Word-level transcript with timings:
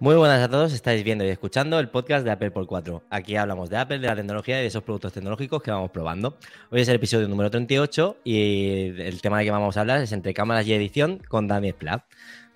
Muy 0.00 0.14
buenas 0.14 0.40
a 0.40 0.48
todos, 0.48 0.72
estáis 0.72 1.04
viendo 1.04 1.24
y 1.24 1.28
escuchando 1.28 1.78
el 1.78 1.90
podcast 1.90 2.24
de 2.24 2.30
Apple 2.30 2.50
por 2.50 2.66
4. 2.66 3.02
Aquí 3.10 3.36
hablamos 3.36 3.68
de 3.68 3.76
Apple, 3.76 3.98
de 3.98 4.06
la 4.06 4.16
tecnología 4.16 4.58
y 4.58 4.62
de 4.62 4.68
esos 4.68 4.82
productos 4.82 5.12
tecnológicos 5.12 5.60
que 5.60 5.70
vamos 5.70 5.90
probando. 5.90 6.38
Hoy 6.70 6.80
es 6.80 6.88
el 6.88 6.94
episodio 6.94 7.28
número 7.28 7.50
38 7.50 8.18
y 8.24 8.94
el 9.02 9.20
tema 9.20 9.40
de 9.40 9.44
que 9.44 9.50
vamos 9.50 9.76
a 9.76 9.80
hablar 9.80 10.00
es 10.00 10.12
entre 10.12 10.32
cámaras 10.32 10.66
y 10.66 10.72
edición 10.72 11.20
con 11.28 11.46
Dani 11.46 11.72
Splat. 11.72 12.04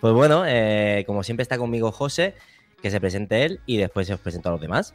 Pues 0.00 0.14
bueno, 0.14 0.44
eh, 0.46 1.04
como 1.06 1.22
siempre 1.22 1.42
está 1.42 1.58
conmigo 1.58 1.92
José, 1.92 2.36
que 2.82 2.90
se 2.90 3.00
presente 3.00 3.44
él 3.44 3.60
y 3.64 3.78
después 3.78 4.10
os 4.10 4.20
presento 4.20 4.48
a 4.48 4.52
los 4.52 4.60
demás. 4.60 4.92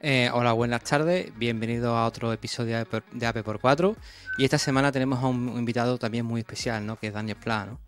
Eh, 0.00 0.30
hola, 0.32 0.52
buenas 0.52 0.82
tardes, 0.84 1.36
bienvenido 1.36 1.96
a 1.96 2.06
otro 2.06 2.32
episodio 2.32 2.86
de 3.12 3.26
Apple 3.26 3.42
por 3.42 3.60
4 3.60 3.96
y 4.38 4.44
esta 4.44 4.56
semana 4.56 4.90
tenemos 4.90 5.22
a 5.22 5.26
un 5.26 5.58
invitado 5.58 5.98
también 5.98 6.24
muy 6.24 6.40
especial, 6.40 6.86
¿no? 6.86 6.96
Que 6.98 7.08
es 7.08 7.12
Daniel 7.12 7.36
Splat, 7.36 7.68
¿no? 7.68 7.78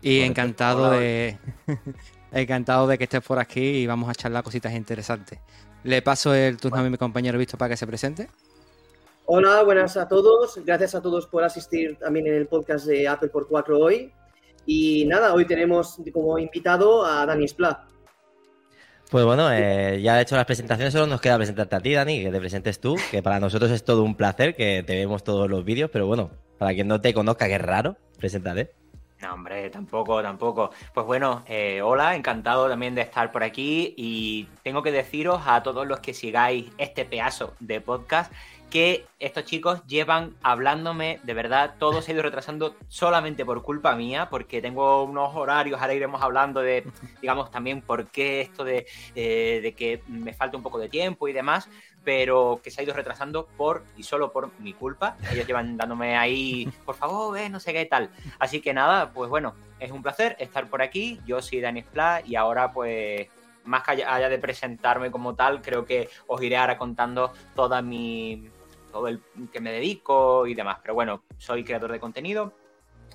Y 0.00 0.20
encantado 0.20 0.90
de... 0.90 1.36
Encantado 2.30 2.86
de 2.86 2.98
que 2.98 3.04
estés 3.04 3.22
por 3.22 3.38
aquí 3.38 3.60
y 3.60 3.86
vamos 3.86 4.08
a 4.10 4.14
charlar 4.14 4.44
cositas 4.44 4.74
interesantes. 4.74 5.38
Le 5.82 6.02
paso 6.02 6.34
el 6.34 6.58
turno 6.58 6.78
a 6.78 6.82
mi 6.82 6.96
compañero 6.98 7.38
Visto 7.38 7.56
para 7.56 7.70
que 7.70 7.76
se 7.76 7.86
presente. 7.86 8.28
Hola, 9.24 9.62
buenas 9.62 9.96
a 9.96 10.08
todos. 10.08 10.60
Gracias 10.64 10.94
a 10.94 11.00
todos 11.00 11.26
por 11.26 11.42
asistir 11.42 11.96
también 11.98 12.26
en 12.26 12.34
el 12.34 12.46
podcast 12.46 12.84
de 12.86 13.08
Apple 13.08 13.30
por 13.30 13.48
4 13.48 13.78
hoy. 13.78 14.12
Y 14.66 15.06
nada, 15.06 15.32
hoy 15.32 15.46
tenemos 15.46 15.96
como 16.12 16.38
invitado 16.38 17.06
a 17.06 17.24
Dani 17.24 17.48
Splat. 17.48 17.78
Pues 19.10 19.24
bueno, 19.24 19.50
eh, 19.50 20.02
ya 20.02 20.18
he 20.18 20.22
hecho 20.22 20.36
las 20.36 20.44
presentaciones, 20.44 20.92
solo 20.92 21.06
nos 21.06 21.22
queda 21.22 21.38
presentarte 21.38 21.76
a 21.76 21.80
ti, 21.80 21.94
Dani, 21.94 22.22
que 22.22 22.30
te 22.30 22.38
presentes 22.38 22.78
tú, 22.78 22.96
que 23.10 23.22
para 23.22 23.40
nosotros 23.40 23.70
es 23.70 23.82
todo 23.82 24.02
un 24.02 24.14
placer 24.14 24.54
que 24.54 24.82
te 24.86 24.96
vemos 24.96 25.24
todos 25.24 25.48
los 25.48 25.64
vídeos, 25.64 25.88
pero 25.90 26.06
bueno, 26.06 26.30
para 26.58 26.74
quien 26.74 26.88
no 26.88 27.00
te 27.00 27.14
conozca, 27.14 27.46
que 27.46 27.54
es 27.54 27.62
raro, 27.62 27.96
preséntate. 28.18 28.72
No, 29.20 29.34
hombre, 29.34 29.68
tampoco, 29.70 30.22
tampoco. 30.22 30.70
Pues 30.94 31.04
bueno, 31.06 31.42
eh, 31.48 31.80
hola, 31.82 32.14
encantado 32.14 32.68
también 32.68 32.94
de 32.94 33.00
estar 33.00 33.32
por 33.32 33.42
aquí 33.42 33.94
y 33.96 34.46
tengo 34.62 34.82
que 34.82 34.92
deciros 34.92 35.42
a 35.46 35.62
todos 35.62 35.86
los 35.86 35.98
que 36.00 36.14
sigáis 36.14 36.66
este 36.78 37.04
pedazo 37.04 37.54
de 37.58 37.80
podcast 37.80 38.32
que 38.70 39.06
estos 39.18 39.44
chicos 39.44 39.84
llevan 39.86 40.36
hablándome, 40.42 41.20
de 41.22 41.34
verdad, 41.34 41.74
todo 41.78 42.02
se 42.02 42.10
ha 42.10 42.14
ido 42.14 42.22
retrasando 42.22 42.76
solamente 42.88 43.44
por 43.44 43.62
culpa 43.62 43.96
mía, 43.96 44.28
porque 44.30 44.60
tengo 44.60 45.04
unos 45.04 45.34
horarios, 45.34 45.80
ahora 45.80 45.94
iremos 45.94 46.22
hablando 46.22 46.60
de, 46.60 46.84
digamos, 47.20 47.50
también 47.50 47.80
por 47.80 48.06
qué 48.08 48.40
esto 48.40 48.64
de, 48.64 48.86
eh, 49.14 49.60
de 49.62 49.72
que 49.74 50.02
me 50.06 50.34
falta 50.34 50.56
un 50.56 50.62
poco 50.62 50.78
de 50.78 50.88
tiempo 50.88 51.28
y 51.28 51.32
demás, 51.32 51.68
pero 52.04 52.60
que 52.62 52.70
se 52.70 52.80
ha 52.80 52.84
ido 52.84 52.94
retrasando 52.94 53.46
por 53.56 53.84
y 53.96 54.02
solo 54.02 54.32
por 54.32 54.50
mi 54.60 54.72
culpa. 54.72 55.16
Ellos 55.32 55.46
llevan 55.46 55.76
dándome 55.76 56.16
ahí, 56.16 56.70
por 56.84 56.94
favor, 56.94 57.36
eh, 57.38 57.48
no 57.48 57.60
sé 57.60 57.72
qué 57.72 57.86
tal. 57.86 58.10
Así 58.38 58.60
que 58.60 58.74
nada, 58.74 59.12
pues 59.12 59.30
bueno, 59.30 59.54
es 59.80 59.90
un 59.90 60.02
placer 60.02 60.36
estar 60.38 60.68
por 60.68 60.82
aquí. 60.82 61.20
Yo 61.26 61.40
soy 61.42 61.60
Dani 61.60 61.82
Splat 61.82 62.26
y 62.26 62.36
ahora 62.36 62.72
pues 62.72 63.28
más 63.64 63.82
que 63.82 64.02
haya 64.04 64.28
de 64.28 64.38
presentarme 64.38 65.10
como 65.10 65.34
tal, 65.34 65.60
creo 65.60 65.84
que 65.84 66.08
os 66.26 66.42
iré 66.42 66.56
ahora 66.56 66.78
contando 66.78 67.32
toda 67.54 67.82
mi 67.82 68.48
todo 68.92 69.08
el 69.08 69.20
que 69.52 69.60
me 69.60 69.72
dedico 69.72 70.46
y 70.46 70.54
demás. 70.54 70.78
Pero 70.82 70.94
bueno, 70.94 71.22
soy 71.36 71.64
creador 71.64 71.92
de 71.92 72.00
contenido 72.00 72.52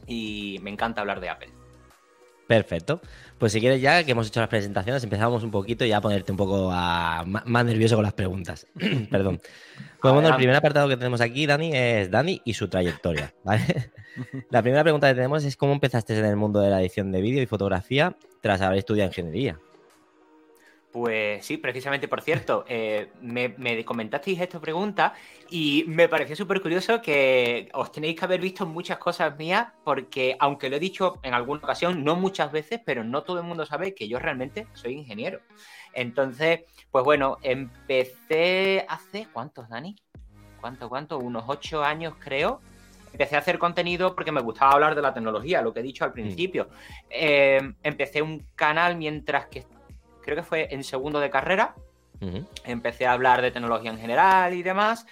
y 0.07 0.59
me 0.61 0.69
encanta 0.69 1.01
hablar 1.01 1.19
de 1.19 1.29
Apple. 1.29 1.49
Perfecto. 2.47 3.01
Pues 3.37 3.51
si 3.51 3.59
quieres 3.59 3.81
ya 3.81 4.03
que 4.03 4.11
hemos 4.11 4.27
hecho 4.27 4.39
las 4.39 4.49
presentaciones, 4.49 5.03
empezamos 5.03 5.43
un 5.43 5.51
poquito 5.51 5.85
ya 5.85 5.97
a 5.97 6.01
ponerte 6.01 6.31
un 6.31 6.37
poco 6.37 6.69
más 6.69 7.65
nervioso 7.65 7.95
con 7.95 8.03
las 8.03 8.13
preguntas. 8.13 8.67
Perdón. 9.09 9.41
Pues 10.01 10.13
bueno, 10.13 10.29
el 10.29 10.35
primer 10.35 10.55
apartado 10.55 10.87
que 10.89 10.97
tenemos 10.97 11.21
aquí, 11.21 11.45
Dani, 11.45 11.71
es 11.73 12.11
Dani 12.11 12.41
y 12.43 12.53
su 12.53 12.67
trayectoria. 12.67 13.33
La 14.51 14.61
primera 14.61 14.83
pregunta 14.83 15.07
que 15.07 15.15
tenemos 15.15 15.43
es 15.43 15.57
cómo 15.57 15.73
empezaste 15.73 16.17
en 16.17 16.25
el 16.25 16.35
mundo 16.35 16.59
de 16.59 16.69
la 16.69 16.81
edición 16.81 17.11
de 17.11 17.21
vídeo 17.21 17.41
y 17.41 17.47
fotografía 17.47 18.15
tras 18.41 18.61
haber 18.61 18.77
estudiado 18.77 19.09
ingeniería. 19.09 19.57
Pues 20.93 21.43
sí, 21.43 21.57
precisamente, 21.57 22.07
por 22.07 22.21
cierto, 22.21 22.65
eh, 22.67 23.09
me, 23.19 23.83
comentasteis 23.83 24.39
esta 24.39 24.61
pregunta 24.61 25.15
y 25.49 25.85
me 25.87 26.07
pareció 26.07 26.35
súper 26.35 26.61
curioso 26.61 27.01
que 27.01 27.67
os 27.73 27.91
tenéis 27.91 28.15
que 28.15 28.25
haber 28.25 28.39
visto 28.39 28.67
muchas 28.67 28.99
cosas 28.99 29.35
mías 29.35 29.69
porque, 29.83 30.37
aunque 30.39 30.69
lo 30.69 30.75
he 30.75 30.79
dicho 30.79 31.19
en 31.23 31.33
alguna 31.33 31.61
ocasión, 31.63 32.03
no 32.03 32.15
muchas 32.15 32.51
veces, 32.51 32.79
pero 32.85 33.03
no 33.03 33.23
todo 33.23 33.39
el 33.39 33.43
mundo 33.43 33.65
sabe 33.65 33.95
que 33.95 34.07
yo 34.07 34.19
realmente 34.19 34.67
soy 34.73 34.93
ingeniero. 34.93 35.39
Entonces, 35.93 36.59
pues 36.91 37.03
bueno, 37.03 37.39
empecé 37.41 38.85
hace, 38.87 39.27
¿cuántos, 39.33 39.69
Dani? 39.69 39.95
¿Cuánto, 40.61 40.89
cuánto? 40.89 41.17
Unos 41.17 41.45
ocho 41.47 41.83
años, 41.83 42.13
creo. 42.19 42.61
Empecé 43.11 43.35
a 43.35 43.39
hacer 43.39 43.57
contenido 43.57 44.13
porque 44.13 44.31
me 44.31 44.41
gustaba 44.41 44.73
hablar 44.73 44.93
de 44.93 45.01
la 45.01 45.11
tecnología, 45.11 45.63
lo 45.63 45.73
que 45.73 45.79
he 45.79 45.83
dicho 45.83 46.03
al 46.03 46.11
mm. 46.11 46.13
principio. 46.13 46.69
Eh, 47.09 47.73
empecé 47.81 48.21
un 48.21 48.45
canal 48.55 48.95
mientras 48.95 49.47
que 49.47 49.65
creo 50.23 50.35
que 50.35 50.43
fue 50.43 50.67
en 50.71 50.83
segundo 50.83 51.19
de 51.19 51.29
carrera. 51.29 51.75
Empecé 52.63 53.05
a 53.05 53.11
hablar 53.11 53.41
de 53.41 53.51
tecnología 53.51 53.91
en 53.91 53.97
general 53.97 54.53
y 54.53 54.63
demás. 54.63 55.05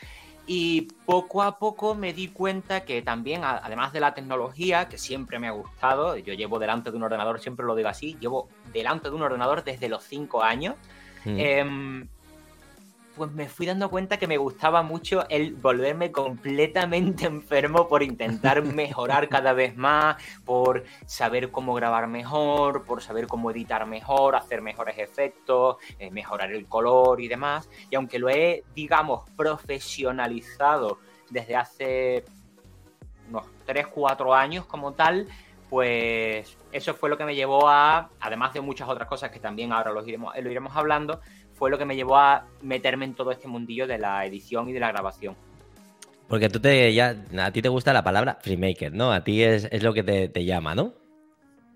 Y 0.48 0.88
poco 1.06 1.44
a 1.44 1.60
poco 1.60 1.94
me 1.94 2.14
di 2.14 2.30
cuenta 2.30 2.82
que 2.86 3.02
también, 3.02 3.44
además 3.44 3.94
de 3.94 4.00
la 4.00 4.14
tecnología, 4.14 4.88
que 4.90 4.98
siempre 4.98 5.38
me 5.38 5.48
ha 5.48 5.52
gustado, 5.52 6.18
yo 6.18 6.34
llevo 6.34 6.58
delante 6.58 6.90
de 6.90 6.98
un 6.98 7.04
ordenador, 7.04 7.40
siempre 7.40 7.66
lo 7.66 7.76
digo 7.76 7.90
así, 7.90 8.18
llevo 8.20 8.50
delante 8.74 9.10
de 9.10 9.16
un 9.16 9.22
ordenador 9.22 9.64
desde 9.64 9.88
los 9.88 10.04
cinco 10.04 10.42
años 10.42 10.76
pues 13.16 13.32
me 13.32 13.50
fui 13.50 13.66
dando 13.66 13.90
cuenta 13.90 14.18
que 14.18 14.28
me 14.28 14.38
gustaba 14.38 14.84
mucho 14.84 15.28
el 15.30 15.54
volverme 15.54 16.12
completamente 16.12 17.26
enfermo 17.28 17.88
por 17.88 18.04
intentar 18.04 18.62
mejorar 18.64 19.30
cada 19.30 19.54
vez 19.54 19.76
más, 19.76 20.22
por 20.46 20.84
saber 21.06 21.52
cómo 21.52 21.74
grabar 21.74 22.08
mejor, 22.08 22.84
por 22.86 23.02
saber 23.02 23.28
cómo 23.28 23.52
editar 23.52 23.86
mejor, 23.86 24.36
hacer 24.36 24.62
mejores 24.62 24.98
efectos, 24.98 25.78
eh, 26.00 26.12
mejorar 26.12 26.52
el 26.52 26.68
color 26.68 27.22
y 27.22 27.28
demás. 27.28 27.70
Y 27.90 27.96
aunque 27.96 28.20
lo 28.20 28.30
he, 28.30 28.64
digamos, 28.76 29.30
profesionalizado 29.36 31.00
desde 31.30 31.56
hace 31.56 32.26
unos 33.30 33.46
3, 33.66 33.88
4 33.88 34.34
años 34.34 34.66
como 34.66 34.94
tal, 34.94 35.28
pues 35.72 36.58
eso 36.74 36.94
fue 36.94 37.10
lo 37.10 37.18
que 37.18 37.24
me 37.24 37.34
llevó 37.34 37.70
a, 37.70 38.10
además 38.20 38.54
de 38.54 38.60
muchas 38.60 38.90
otras 38.90 39.08
cosas 39.08 39.32
que 39.32 39.40
también 39.40 39.72
ahora 39.72 39.92
lo 39.92 40.06
iremos, 40.06 40.36
lo 40.36 40.52
iremos 40.52 40.76
hablando, 40.76 41.22
fue 41.62 41.70
lo 41.70 41.78
que 41.78 41.86
me 41.86 41.96
llevó 41.96 42.18
a 42.18 42.48
meterme 42.64 43.06
en 43.06 43.14
todo 43.14 43.30
este 43.30 43.48
mundillo 43.48 43.86
de 43.86 44.00
la 44.00 44.26
edición 44.26 44.68
y 44.68 44.74
de 44.74 44.80
la 44.80 44.92
grabación. 44.92 45.36
Porque 46.28 46.50
tú 46.50 46.60
te 46.60 46.92
ya, 46.92 47.16
a 47.38 47.52
ti 47.52 47.62
te 47.62 47.70
gusta 47.70 47.94
la 47.94 48.04
palabra 48.04 48.40
filmmaker, 48.42 48.92
¿no? 48.92 49.12
A 49.12 49.24
ti 49.24 49.44
es, 49.44 49.70
lo 49.84 49.94
que 49.94 50.02
te, 50.02 50.44
llama, 50.44 50.74
¿no? 50.74 50.96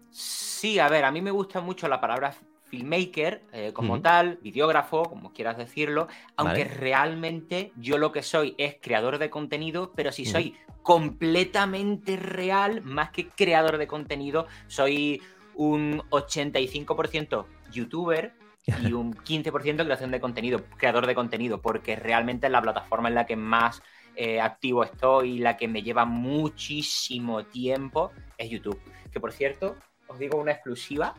Sí, 0.10 0.80
a 0.80 0.90
ver, 0.90 1.06
a 1.06 1.12
mí 1.12 1.22
me 1.22 1.30
gusta 1.30 1.62
mucho 1.62 1.88
la 1.88 2.02
palabra 2.02 2.34
filmmaker 2.64 3.44
eh, 3.54 3.74
como 3.74 4.02
tal, 4.02 4.40
videógrafo, 4.42 5.04
como 5.04 5.32
quieras 5.32 5.56
decirlo, 5.56 6.08
aunque 6.36 6.64
realmente 6.64 7.72
yo 7.76 8.00
lo 8.00 8.12
que 8.12 8.24
soy 8.24 8.56
es 8.58 8.78
creador 8.82 9.20
de 9.20 9.30
contenido, 9.30 9.92
pero 9.96 10.12
si 10.12 10.26
soy 10.26 10.56
completamente 10.82 12.16
real, 12.18 12.82
más 12.82 13.12
que 13.12 13.30
creador 13.30 13.78
de 13.78 13.86
contenido, 13.86 14.48
soy 14.66 15.22
un 15.54 16.02
85% 16.10 17.46
youtuber, 17.72 18.34
y 18.66 18.72
un 18.94 19.14
15% 19.14 19.84
creación 19.84 20.12
de 20.12 20.20
contenido, 20.20 20.62
creador 20.78 21.08
de 21.08 21.16
contenido, 21.16 21.62
porque 21.62 21.96
realmente 21.96 22.48
es 22.48 22.52
la 22.52 22.62
plataforma 22.62 23.10
en 23.10 23.16
la 23.16 23.26
que 23.26 23.36
más 23.36 23.82
eh, 24.16 24.40
activo 24.40 24.84
estoy 24.84 25.34
y 25.34 25.40
la 25.40 25.58
que 25.58 25.68
me 25.68 25.84
lleva 25.84 26.06
muchísimo 26.06 27.44
tiempo 27.46 28.12
es 28.38 28.50
YouTube. 28.50 28.80
Que 29.12 29.20
por 29.20 29.34
cierto, 29.34 29.76
os 30.08 30.18
digo 30.20 30.40
una 30.40 30.54
exclusiva. 30.54 31.14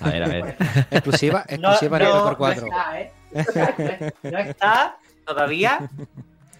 A 0.00 0.10
ver, 0.10 0.22
a 0.22 0.28
ver. 0.28 0.56
exclusiva, 0.90 1.44
exclusiva 1.48 1.98
no, 1.98 2.24
por 2.24 2.36
4. 2.36 2.66
No 2.66 2.68
está, 2.68 3.00
¿eh? 3.00 3.12
no 4.22 4.38
está 4.38 4.98
todavía, 5.24 5.90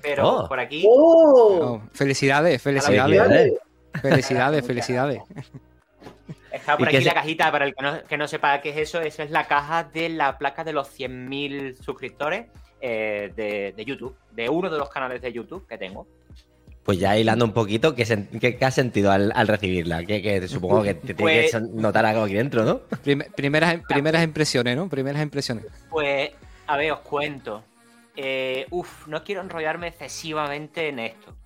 pero 0.00 0.28
oh. 0.28 0.48
por 0.48 0.60
aquí. 0.60 0.84
Oh. 0.86 1.82
felicidades, 1.92 2.62
felicidades. 2.62 3.52
Felicidades, 4.00 4.66
felicidades. 4.66 5.22
Está 6.52 6.76
por 6.76 6.88
aquí 6.88 7.00
la 7.00 7.14
cajita, 7.14 7.52
para 7.52 7.64
el 7.66 7.74
que 8.08 8.16
no, 8.16 8.28
sepa 8.28 8.60
qué 8.60 8.70
es 8.70 8.76
eso, 8.76 9.00
esa 9.00 9.22
es 9.22 9.30
la 9.30 9.46
caja 9.46 9.84
de 9.84 10.08
la 10.08 10.38
placa 10.38 10.64
de 10.64 10.72
los 10.72 10.88
100.000 10.98 11.76
suscriptores 11.76 12.46
eh, 12.80 13.32
de, 13.76 13.84
YouTube, 13.84 14.16
de 14.32 14.48
uno 14.48 14.70
de 14.70 14.78
los 14.78 14.88
canales 14.88 15.22
de 15.22 15.32
YouTube 15.32 15.66
que 15.66 15.78
tengo. 15.78 16.06
Pues 16.82 16.98
ya 16.98 17.16
hilando 17.16 17.44
un 17.44 17.52
poquito, 17.52 17.94
¿qué, 17.94 18.04
qué, 18.04 18.64
has 18.64 18.74
sentido 18.74 19.12
al, 19.12 19.46
recibirla? 19.46 20.04
Que, 20.04 20.48
supongo 20.48 20.82
que 20.82 20.94
te 20.94 21.14
tiene 21.14 21.42
que 21.42 21.48
pues 21.52 21.62
notar 21.70 22.06
algo 22.06 22.22
aquí 22.22 22.34
dentro, 22.34 22.64
¿no? 22.64 22.80
primeras, 23.36 23.80
primeras 23.86 24.24
impresiones, 24.24 24.76
¿no? 24.76 24.88
Primeras 24.88 25.22
impresiones. 25.22 25.66
Pues, 25.90 26.30
a 26.66 26.76
ver, 26.76 26.92
os 26.92 27.00
cuento. 27.00 27.62
Eh, 28.16 28.66
uf, 28.70 29.06
no 29.06 29.22
quiero 29.22 29.40
enrollarme 29.40 29.88
excesivamente 29.88 30.88
en 30.88 30.98
esto. 30.98 31.36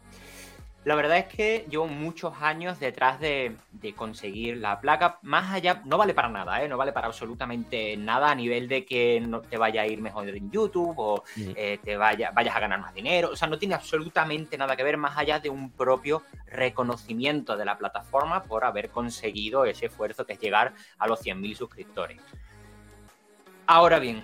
La 0.85 0.95
verdad 0.95 1.17
es 1.17 1.27
que 1.27 1.67
llevo 1.71 1.87
muchos 1.87 2.35
años 2.43 2.79
detrás 2.79 3.19
de, 3.19 3.57
conseguir 3.97 4.59
la 4.59 4.81
placa. 4.81 5.19
Más 5.23 5.51
allá, 5.53 5.81
no 5.87 5.97
vale 5.97 6.13
para 6.13 6.29
nada, 6.29 6.63
¿eh? 6.63 6.69
no 6.69 6.77
vale 6.77 6.93
para 6.93 7.07
absolutamente 7.07 7.97
nada 7.97 8.31
a 8.31 8.35
nivel 8.35 8.69
de 8.69 8.85
que 8.85 9.21
no 9.21 9.41
te 9.41 9.57
vaya 9.57 9.83
a 9.83 9.87
ir 9.87 10.03
mejor 10.03 10.29
en 10.29 10.51
YouTube 10.51 10.95
o 10.99 11.25
eh, 11.37 11.79
te 11.83 11.97
vaya, 11.97 12.33
vayas 12.33 12.55
a 12.55 12.61
ganar 12.61 12.81
más 12.81 12.95
dinero. 12.95 13.31
O 13.33 13.37
sea, 13.37 13.49
no 13.49 13.59
tiene 13.59 13.75
absolutamente 13.75 14.59
nada 14.59 14.77
que 14.77 14.85
ver 14.85 14.99
más 14.99 15.17
allá 15.17 15.41
de 15.41 15.49
un 15.49 15.71
propio 15.71 16.23
reconocimiento 16.47 17.57
de 17.57 17.65
la 17.65 17.79
plataforma 17.79 18.43
por 18.43 18.65
haber 18.65 18.91
conseguido 18.91 19.65
ese 19.65 19.87
esfuerzo 19.87 20.27
que 20.27 20.35
es 20.35 20.39
llegar 20.39 20.75
a 20.99 21.07
los 21.07 21.25
100.000 21.25 21.57
suscriptores. 21.57 22.21
Ahora 23.67 23.99
bien, 23.99 24.23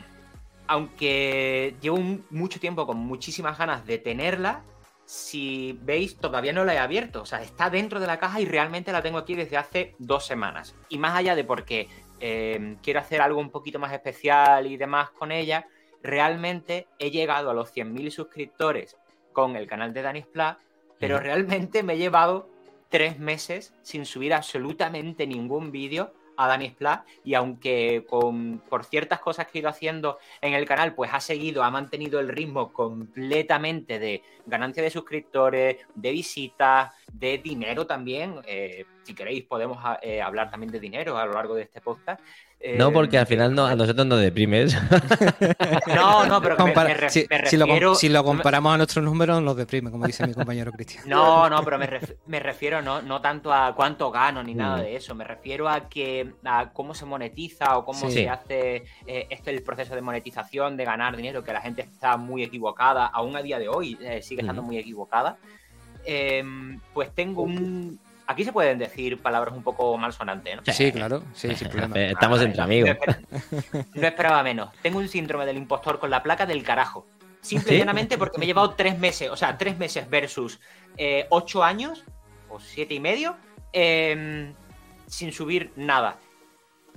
aunque 0.67 1.75
llevo 1.81 1.99
mucho 2.29 2.61
tiempo 2.61 2.87
con 2.87 2.99
muchísimas 2.99 3.57
ganas 3.57 3.87
de 3.87 3.97
tenerla, 3.97 4.63
si 5.11 5.77
veis, 5.83 6.17
todavía 6.19 6.53
no 6.53 6.65
la 6.65 6.75
he 6.75 6.79
abierto. 6.79 7.23
O 7.23 7.27
sea, 7.27 7.43
está 7.43 7.69
dentro 7.69 7.99
de 7.99 8.07
la 8.07 8.21
caja 8.21 8.41
y 8.41 8.45
realmente 8.45 8.93
la 8.93 9.03
tengo 9.03 9.19
aquí 9.19 9.35
desde 9.35 9.57
hace 9.57 9.97
dos 9.99 10.25
semanas. 10.25 10.77
Y 10.89 10.99
más 10.99 11.17
allá 11.17 11.35
de 11.35 11.43
porque 11.43 11.89
em, 12.21 12.77
quiero 12.77 13.01
hacer 13.01 13.21
algo 13.21 13.41
un 13.41 13.51
poquito 13.51 13.81
más 13.81 13.93
especial 13.93 14.69
y 14.69 14.77
demás 14.77 15.11
con 15.11 15.33
ella, 15.33 15.67
realmente 16.01 16.87
he 17.01 17.11
llegado 17.11 17.51
a 17.51 17.55
los 17.55 17.75
100.000 17.75 18.09
suscriptores 18.11 18.97
con 19.33 19.57
el 19.57 19.67
canal 19.67 19.93
de 19.93 20.03
Danis 20.03 20.27
Pla, 20.27 20.61
pero 21.01 21.19
realmente 21.19 21.83
me 21.83 21.95
he 21.95 21.99
llevado 21.99 22.49
tres 22.89 23.19
meses 23.19 23.75
sin 23.83 24.07
subir 24.07 24.33
absolutamente 24.33 25.27
ningún 25.27 25.73
vídeo 25.73 26.15
a 26.41 26.49
Danis 26.49 26.73
Pla 26.73 27.05
y 27.23 27.35
aunque 27.35 28.05
con, 28.09 28.63
por 28.69 28.85
ciertas 28.85 29.21
cosas 29.21 29.47
que 29.47 29.59
he 29.59 29.61
ido 29.61 29.69
haciendo 29.69 30.19
en 30.41 30.55
el 30.55 30.67
canal, 30.67 30.95
pues 30.95 31.11
ha 31.13 31.21
seguido, 31.21 31.63
ha 31.63 31.71
mantenido 31.71 32.19
el 32.21 32.29
ritmo 32.29 32.73
completamente 32.73 33.99
de 33.99 34.23
ganancia 34.47 34.83
de 34.83 34.91
suscriptores, 34.91 35.77
de 35.95 36.11
visitas, 36.11 36.93
de 37.13 37.39
dinero 37.39 37.87
también. 37.87 38.41
Eh, 38.47 38.85
si 39.03 39.15
queréis 39.15 39.45
podemos 39.45 39.79
eh, 40.03 40.23
hablar 40.23 40.51
también 40.51 40.73
de 40.73 40.81
dinero 40.81 41.19
a 41.19 41.27
lo 41.27 41.33
largo 41.33 41.55
de 41.55 41.63
este 41.63 41.81
podcast. 41.81 42.21
No, 42.77 42.93
porque 42.93 43.17
al 43.17 43.27
final 43.27 43.55
no, 43.55 43.65
a 43.65 43.75
nosotros 43.75 44.07
nos 44.07 44.21
deprimes. 44.21 44.77
No, 45.87 46.27
no, 46.27 46.41
pero 46.41 46.57
me, 46.65 47.11
si, 47.11 47.27
refiero... 47.27 47.95
si, 47.95 48.09
lo, 48.09 48.23
comparamos 48.23 48.75
a 48.75 48.77
nuestros 48.77 49.05
números, 49.05 49.43
nos 49.43 49.57
deprime, 49.57 49.91
como 49.91 50.07
dice 50.07 50.27
mi 50.27 50.35
compañero 50.35 50.71
Cristian. 50.73 51.05
No, 51.07 51.49
no, 51.49 51.63
pero 51.65 51.79
me, 51.79 52.41
refiero 52.41 52.81
no, 52.83 53.03
no 53.03 53.21
tanto 53.21 53.53
a 53.53 53.75
cuánto 53.75 54.11
gano 54.11 54.43
ni 54.43 54.55
nada 54.55 54.79
mm. 54.79 54.81
de 54.81 54.97
eso. 54.97 55.15
Me 55.15 55.25
refiero 55.25 55.69
a 55.69 55.89
que 55.89 56.35
a 56.45 56.71
cómo 56.73 56.95
se 56.95 57.07
monetiza 57.07 57.77
o 57.77 57.85
cómo 57.85 58.11
se 58.11 58.29
hace 58.29 58.85
eh, 59.07 59.27
este 59.31 59.51
el 59.51 59.63
proceso 59.63 59.95
de 59.95 60.01
monetización, 60.01 60.77
de 60.77 60.85
ganar 60.85 61.17
dinero, 61.17 61.43
que 61.43 61.53
la 61.53 61.61
gente 61.61 61.83
está 61.83 62.17
muy 62.17 62.43
equivocada, 62.43 63.07
aún 63.07 63.37
a 63.37 63.43
día 63.43 63.59
de 63.59 63.69
hoy 63.69 63.99
eh, 64.01 64.23
sigue 64.23 64.43
estando 64.43 64.63
muy 64.63 64.79
equivocada. 64.79 65.39
Em, 66.05 66.81
pues 66.95 67.15
tengo 67.15 67.43
un, 67.43 68.01
Aquí 68.31 68.45
se 68.45 68.53
pueden 68.53 68.79
decir 68.79 69.21
palabras 69.21 69.57
un 69.57 69.65
poco 69.65 69.99
malsonantes, 69.99 70.55
¿no? 70.55 70.63
Sí, 70.73 70.93
claro, 70.93 71.25
sí, 71.35 71.49
Estamos 71.95 72.41
entre 72.41 72.63
amigos. 72.63 72.97
No 73.93 74.07
esperaba, 74.07 74.41
menos. 74.45 74.71
Tengo 74.83 75.01
un 75.01 75.09
síndrome 75.09 75.45
del 75.47 75.57
impostor 75.57 75.99
con 75.99 76.11
la 76.11 76.23
placa 76.23 76.47
del 76.47 76.63
carajo. 76.63 77.09
Simplemente 77.41 78.19
porque 78.19 78.39
me 78.39 78.45
he 78.45 78.47
llevado 78.47 78.75
tres 78.75 78.97
meses, 79.01 79.31
o 79.31 79.37
sea, 79.37 79.59
tres 79.59 79.79
meses 79.79 80.09
versus 80.09 80.61
eh, 80.97 81.27
ocho 81.31 81.65
años, 81.65 82.05
o 82.49 82.61
siete 82.61 82.95
y 82.95 83.01
medio, 83.01 83.37
em, 83.73 84.55
sin 85.09 85.33
subir 85.33 85.73
nada. 85.75 86.17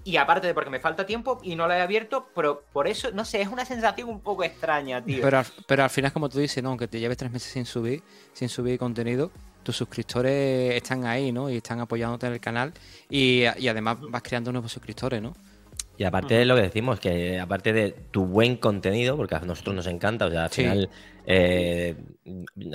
Y 0.03 0.17
aparte 0.17 0.45
de 0.45 0.53
porque 0.53 0.69
me 0.69 0.79
falta 0.79 1.07
tiempo 1.07 1.39
y 1.41 1.55
no 1.55 1.67
la 1.67 1.79
he 1.79 1.81
abierto, 1.81 2.29
pero 2.35 2.63
por 2.71 2.87
eso, 2.87 3.09
no 3.11 3.25
sé, 3.25 3.41
es 3.41 3.47
una 3.47 3.65
sensación 3.65 4.07
un 4.07 4.19
poco 4.19 4.43
extraña, 4.43 5.03
tío. 5.03 5.23
Pero, 5.23 5.41
pero 5.65 5.83
al 5.83 5.89
final, 5.89 6.13
como 6.13 6.29
tú 6.29 6.37
dices, 6.37 6.61
no, 6.61 6.69
aunque 6.69 6.87
te 6.87 6.99
lleves 6.99 7.17
tres 7.17 7.31
meses 7.31 7.51
sin 7.51 7.65
subir, 7.65 8.03
sin 8.33 8.49
subir 8.49 8.77
contenido, 8.77 9.31
tus 9.63 9.75
suscriptores 9.77 10.75
están 10.75 11.05
ahí, 11.05 11.31
¿no? 11.31 11.49
Y 11.49 11.57
están 11.57 11.79
apoyándote 11.79 12.27
en 12.27 12.33
el 12.33 12.39
canal 12.39 12.73
y, 13.09 13.45
además 13.45 13.97
vas 14.01 14.21
creando 14.21 14.51
nuevos 14.51 14.71
suscriptores, 14.71 15.21
¿no? 15.21 15.33
Y 15.97 16.05
aparte 16.05 16.33
de 16.35 16.45
lo 16.45 16.55
que 16.55 16.63
decimos, 16.63 16.99
que 16.99 17.39
aparte 17.39 17.71
de 17.71 17.91
tu 17.91 18.25
buen 18.25 18.57
contenido, 18.57 19.15
porque 19.15 19.35
a 19.35 19.39
nosotros 19.39 19.75
nos 19.75 19.87
encanta, 19.87 20.25
o 20.25 20.31
sea, 20.31 20.45
al 20.45 20.49
final 20.49 20.89
eh, 21.27 21.95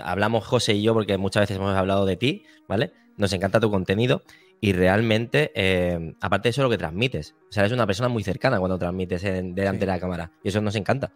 hablamos 0.02 0.46
José 0.46 0.74
y 0.74 0.82
yo 0.82 0.94
porque 0.94 1.18
muchas 1.18 1.42
veces 1.42 1.56
hemos 1.56 1.76
hablado 1.76 2.06
de 2.06 2.16
ti, 2.16 2.44
¿vale? 2.68 2.92
Nos 3.16 3.32
encanta 3.32 3.58
tu 3.58 3.70
contenido 3.70 4.22
y 4.60 4.72
realmente, 4.72 5.50
eh, 5.54 6.14
aparte 6.20 6.48
de 6.48 6.50
eso, 6.50 6.62
lo 6.62 6.70
que 6.70 6.78
transmites. 6.78 7.34
O 7.48 7.52
sea, 7.52 7.62
eres 7.62 7.72
una 7.72 7.86
persona 7.86 8.08
muy 8.08 8.22
cercana 8.22 8.58
cuando 8.58 8.78
transmites 8.78 9.22
delante 9.22 9.80
de 9.80 9.86
la 9.86 9.98
cámara 9.98 10.30
y 10.44 10.48
eso 10.48 10.60
nos 10.60 10.76
encanta 10.76 11.12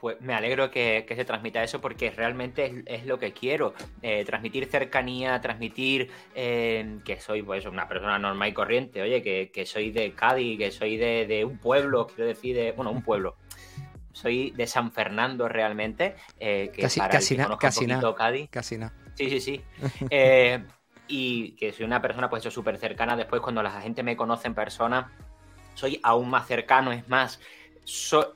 pues 0.00 0.20
me 0.20 0.34
alegro 0.34 0.70
que, 0.70 1.04
se 1.08 1.24
transmita 1.24 1.62
eso 1.62 1.80
porque 1.80 2.10
realmente 2.10 2.84
es, 2.86 3.06
lo 3.06 3.18
que 3.18 3.32
quiero. 3.32 3.74
Eh, 4.02 4.24
transmitir 4.24 4.66
cercanía, 4.66 5.40
transmitir 5.40 6.10
eh, 6.34 6.98
que 7.04 7.20
soy 7.20 7.42
pues 7.42 7.66
una 7.66 7.88
persona 7.88 8.18
normal 8.18 8.48
y 8.48 8.52
corriente, 8.52 9.02
oye, 9.02 9.22
que, 9.22 9.66
soy 9.66 9.90
de 9.90 10.12
Cádiz, 10.12 10.58
que 10.58 10.70
soy 10.70 10.96
de, 10.96 11.44
un 11.44 11.58
pueblo, 11.58 12.06
quiero 12.06 12.26
decir, 12.26 12.54
de, 12.54 12.72
bueno, 12.72 12.90
un 12.90 13.02
pueblo. 13.02 13.36
Soy 14.12 14.50
de 14.50 14.66
San 14.66 14.90
Fernando 14.90 15.48
realmente. 15.48 16.16
Eh, 16.40 16.70
que 16.74 16.82
casi, 16.82 17.00
casi, 17.00 17.36
casi 17.58 17.86
nada. 17.86 18.14
Cádiz. 18.14 18.48
Casi 18.50 18.76
nada. 18.76 18.92
Sí, 19.14 19.30
sí, 19.30 19.40
sí. 19.40 19.62
y 21.08 21.52
que 21.52 21.72
soy 21.72 21.84
una 21.86 22.02
persona 22.02 22.28
pues 22.28 22.42
súper 22.44 22.78
cercana. 22.78 23.16
Después 23.16 23.40
cuando 23.40 23.62
la 23.62 23.80
gente 23.80 24.02
me 24.02 24.16
conoce 24.16 24.48
en 24.48 24.54
persona, 24.54 25.12
soy 25.74 26.00
aún 26.02 26.28
más 26.28 26.46
cercano, 26.46 26.90
es 26.90 27.08
más 27.08 27.40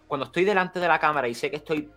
cuando 0.07 0.27
estoy 0.27 0.45
delante 0.45 0.81
de 0.81 0.89
la 0.89 0.99
cámara 0.99 1.29
y 1.29 1.35
sé 1.35 1.51
que 1.51 1.57
estoy 1.57 1.91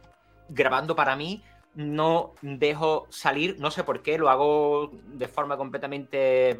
grabando 0.49 0.95
para 0.95 1.15
mí, 1.15 1.43
no 1.75 2.33
dejo 2.41 3.07
salir, 3.09 3.57
no 3.59 3.71
sé 3.71 3.83
por 3.83 4.01
qué, 4.01 4.17
lo 4.17 4.29
hago 4.29 4.91
de 5.05 5.27
forma 5.27 5.57
completamente 5.57 6.59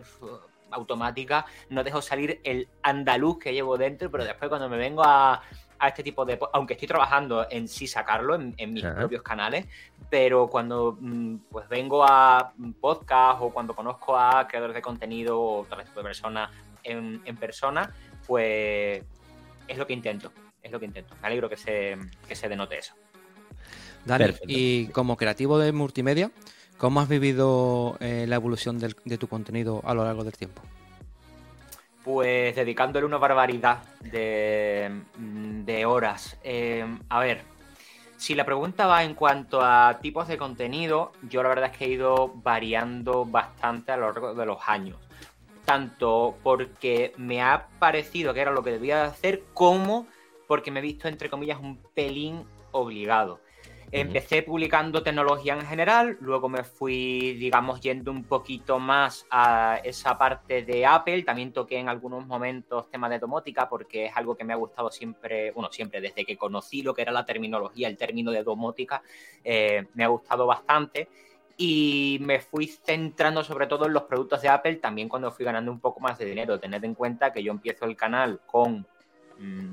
automática, 0.72 1.46
no 1.70 1.84
dejo 1.84 2.02
salir 2.02 2.42
el 2.44 2.68
andaluz 2.84 3.40
que 3.40 3.54
llevo 3.54 3.78
dentro, 3.78 4.12
pero 4.12 4.26
después 4.26 4.50
cuando 4.50 4.68
me 4.70 4.78
vengo 4.78 5.04
a, 5.06 5.42
este 5.86 6.04
tipo 6.04 6.26
de... 6.26 6.40
Aunque 6.54 6.74
estoy 6.74 6.88
trabajando 6.88 7.46
en 7.50 7.68
sí 7.68 7.86
sacarlo 7.86 8.36
en, 8.36 8.74
mis 8.74 8.84
propios 8.84 9.22
canales, 9.22 9.68
pero 10.10 10.48
cuando 10.48 10.98
mm, 11.00 11.36
pues 11.52 11.70
vengo 11.70 12.04
a 12.04 12.54
podcast 12.82 13.42
o 13.42 13.52
cuando 13.52 13.76
conozco 13.76 14.18
a 14.18 14.48
creadores 14.48 14.76
de 14.76 14.82
contenido 14.82 15.40
o 15.40 15.62
otro 15.62 15.84
tipo 15.84 16.00
de 16.00 16.04
personas 16.04 16.50
en, 16.84 17.22
en 17.24 17.38
persona, 17.38 17.94
pues 18.26 19.04
es 19.68 19.78
lo 19.78 19.86
que 19.86 19.94
intento 19.94 20.32
es 20.66 20.72
lo 20.72 20.80
que 20.80 20.86
intento. 20.86 21.16
Me 21.22 21.28
alegro 21.28 21.48
que 21.48 21.58
se, 21.58 21.96
se 22.32 22.50
denote 22.50 22.80
eso. 22.80 22.96
Dani, 24.04 24.34
y 24.48 24.88
como 24.88 25.16
creativo 25.16 25.58
de 25.58 25.72
multimedia, 25.72 26.32
¿cómo 26.78 27.00
has 27.00 27.08
vivido 27.08 27.98
eh, 28.00 28.26
la 28.28 28.36
evolución 28.36 28.80
de 28.80 29.18
tu 29.18 29.28
contenido 29.28 29.82
a 29.86 29.94
lo 29.94 30.04
largo 30.04 30.24
del 30.24 30.34
tiempo? 30.34 30.62
Pues 32.04 32.56
dedicándole 32.56 33.06
una 33.06 33.18
barbaridad 33.18 33.84
de, 34.02 35.86
horas. 35.88 36.38
Em, 36.44 37.00
a 37.10 37.20
ver, 37.20 37.42
si 38.18 38.36
la 38.36 38.46
pregunta 38.46 38.86
va 38.86 39.04
en 39.04 39.16
cuanto 39.16 39.62
a 39.62 39.98
tipos 40.02 40.28
de 40.28 40.38
contenido, 40.38 41.14
yo 41.24 41.42
la 41.42 41.50
verdad 41.50 41.72
es 41.72 41.78
que 41.78 41.86
he 41.86 41.90
ido 41.90 42.32
variando 42.36 43.26
bastante 43.26 43.92
a 43.92 43.98
lo 43.98 44.06
largo 44.06 44.36
de 44.36 44.46
los 44.46 44.60
años. 44.68 44.98
Tanto 45.66 46.38
porque 46.44 47.14
me 47.18 47.42
ha 47.42 47.70
parecido 47.80 48.36
que 48.36 48.42
era 48.42 48.52
lo 48.52 48.64
que 48.64 48.70
debía 48.70 49.06
hacer, 49.06 49.42
como 49.56 50.06
porque 50.48 50.72
me 50.72 50.80
he 50.80 50.84
visto, 50.84 51.08
entre 51.08 51.30
comillas, 51.30 51.60
un 51.60 51.78
pelín 51.94 52.46
obligado. 52.72 53.40
Empecé 53.92 54.42
publicando 54.42 55.04
tecnología 55.04 55.54
en 55.54 55.66
general, 55.66 56.18
luego 56.20 56.50
me 56.50 56.64
fui, 56.64 57.34
digamos, 57.36 57.80
yendo 57.80 58.12
un 58.12 58.24
poquito 58.24 58.80
más 58.80 59.26
a 59.30 59.80
esa 59.84 60.18
parte 60.18 60.64
de 60.64 60.86
Apple. 60.86 61.24
También 61.24 61.54
toqué 61.54 61.78
en 61.78 61.88
algunos 61.88 62.26
momentos 62.26 62.90
temas 62.90 63.10
de 63.12 63.20
domótica 63.20 63.70
porque 63.70 64.08
es 64.08 64.18
algo 64.18 64.36
que 64.36 64.44
me 64.44 64.54
ha 64.54 64.58
gustado 64.58 64.92
siempre, 64.92 65.52
bueno, 65.52 65.72
siempre 65.72 66.02
desde 66.02 66.26
que 66.26 66.36
conocí 66.36 66.82
lo 66.82 66.94
que 66.94 67.04
era 67.04 67.12
la 67.12 67.26
terminología, 67.26 67.88
el 67.88 67.96
término 67.96 68.32
de 68.32 68.44
domótica, 68.44 69.02
eh, 69.44 69.86
me 69.94 70.04
ha 70.04 70.08
gustado 70.08 70.46
bastante. 70.46 71.08
Y 71.58 72.18
me 72.22 72.42
fui 72.42 72.68
centrando 72.68 73.42
sobre 73.46 73.68
todo 73.68 73.86
en 73.86 73.94
los 73.94 74.04
productos 74.04 74.42
de 74.42 74.50
Apple 74.50 74.76
también 74.76 75.08
cuando 75.08 75.32
fui 75.32 75.46
ganando 75.46 75.72
un 75.72 75.80
poco 75.80 76.02
más 76.02 76.18
de 76.18 76.26
dinero. 76.26 76.60
Tened 76.60 76.84
en 76.84 76.96
cuenta 76.96 77.32
que 77.32 77.42
yo 77.42 77.54
empiezo 77.54 77.86
el 77.86 77.96
canal 77.96 78.42
con 78.46 78.86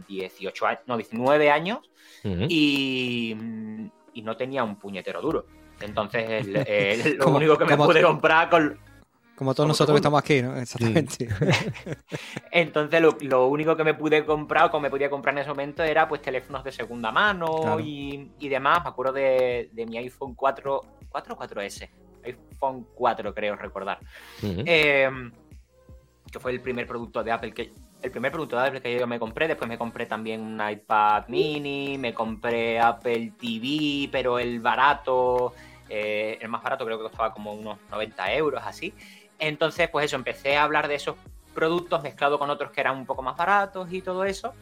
18 0.09 0.66
años, 0.66 0.83
no, 0.87 0.97
19 0.97 1.50
años 1.50 1.78
y, 2.25 3.37
y, 4.14 4.23
no 4.23 4.37
tenía 4.37 4.64
un 4.64 4.76
puñetero 4.76 5.21
duro. 5.21 5.47
Entonces, 5.81 6.47
lo 7.19 7.28
único 7.31 7.59
que 7.59 7.64
me 7.64 7.76
pude 7.76 8.02
comprar 8.02 8.49
con. 8.49 8.78
Como 9.35 9.54
todos 9.54 9.66
nosotros 9.66 9.95
que 9.95 9.99
estamos 9.99 10.21
aquí, 10.21 10.42
¿no? 10.42 10.57
Exactamente. 10.57 11.28
Entonces, 12.52 13.02
lo, 13.23 13.47
único 13.49 13.76
que 13.76 13.83
me 13.83 13.95
pude 13.95 14.25
comprar 14.25 14.66
o 14.66 14.71
que 14.71 14.78
me 14.78 14.90
podía 14.90 15.11
comprar 15.11 15.35
en 15.35 15.40
ese 15.40 15.49
momento 15.49 15.83
era 15.83 16.07
pues 16.07 16.23
teléfonos 16.23 16.62
de 16.62 16.71
segunda 16.71 17.11
mano 17.11 17.81
y, 17.81 18.31
demás. 18.40 18.83
Me 18.85 18.90
acuerdo 18.90 19.14
de, 19.14 19.71
mi 19.75 19.97
iPhone 19.97 20.35
4, 20.35 20.81
4 21.09 21.35
o 21.35 21.38
4S. 21.38 21.88
iPhone 22.25 22.87
4, 22.95 23.35
creo 23.35 23.57
recordar. 23.57 23.99
Em, 24.42 25.33
que 26.31 26.38
fue 26.38 26.52
el 26.52 26.61
primer 26.61 26.87
producto 26.87 27.25
de 27.25 27.33
Apple 27.33 27.52
que, 27.52 27.73
el 28.02 28.11
primer 28.11 28.32
producto 28.32 28.56
de 28.56 28.66
Apple 28.66 28.82
que 28.82 28.99
yo 28.99 29.06
me 29.06 29.18
compré, 29.18 29.49
después 29.49 29.68
me 29.68 29.78
compré 29.78 30.06
también 30.06 30.40
un 30.40 30.61
iPad 30.61 31.28
mini, 31.28 31.97
me 31.99 32.12
compré 32.12 32.80
Apple 32.80 33.32
TV, 33.38 34.09
pero 34.11 34.38
el 34.38 34.61
barato, 34.61 35.54
Eh, 35.94 36.38
el 36.40 36.49
más 36.49 36.62
barato 36.62 36.87
creo 36.87 36.97
que 36.97 37.04
costaba 37.04 37.35
como 37.35 37.52
unos 37.52 37.76
90 37.90 38.32
euros, 38.32 38.62
así. 38.64 38.94
Entonces, 39.38 39.90
pues 39.90 40.06
eso, 40.06 40.16
empecé 40.16 40.56
a 40.56 40.64
hablar 40.64 40.88
de 40.88 40.94
esos 40.94 41.16
productos 41.52 42.02
mezclado 42.02 42.38
con 42.38 42.49
otros 42.49 42.71
que 42.71 42.80
eran 42.80 42.97
un 42.97 43.04
poco 43.04 43.21
más 43.21 43.37
baratos 43.37 43.92
y 43.92 44.00
todo 44.00 44.25
eso. 44.25 44.54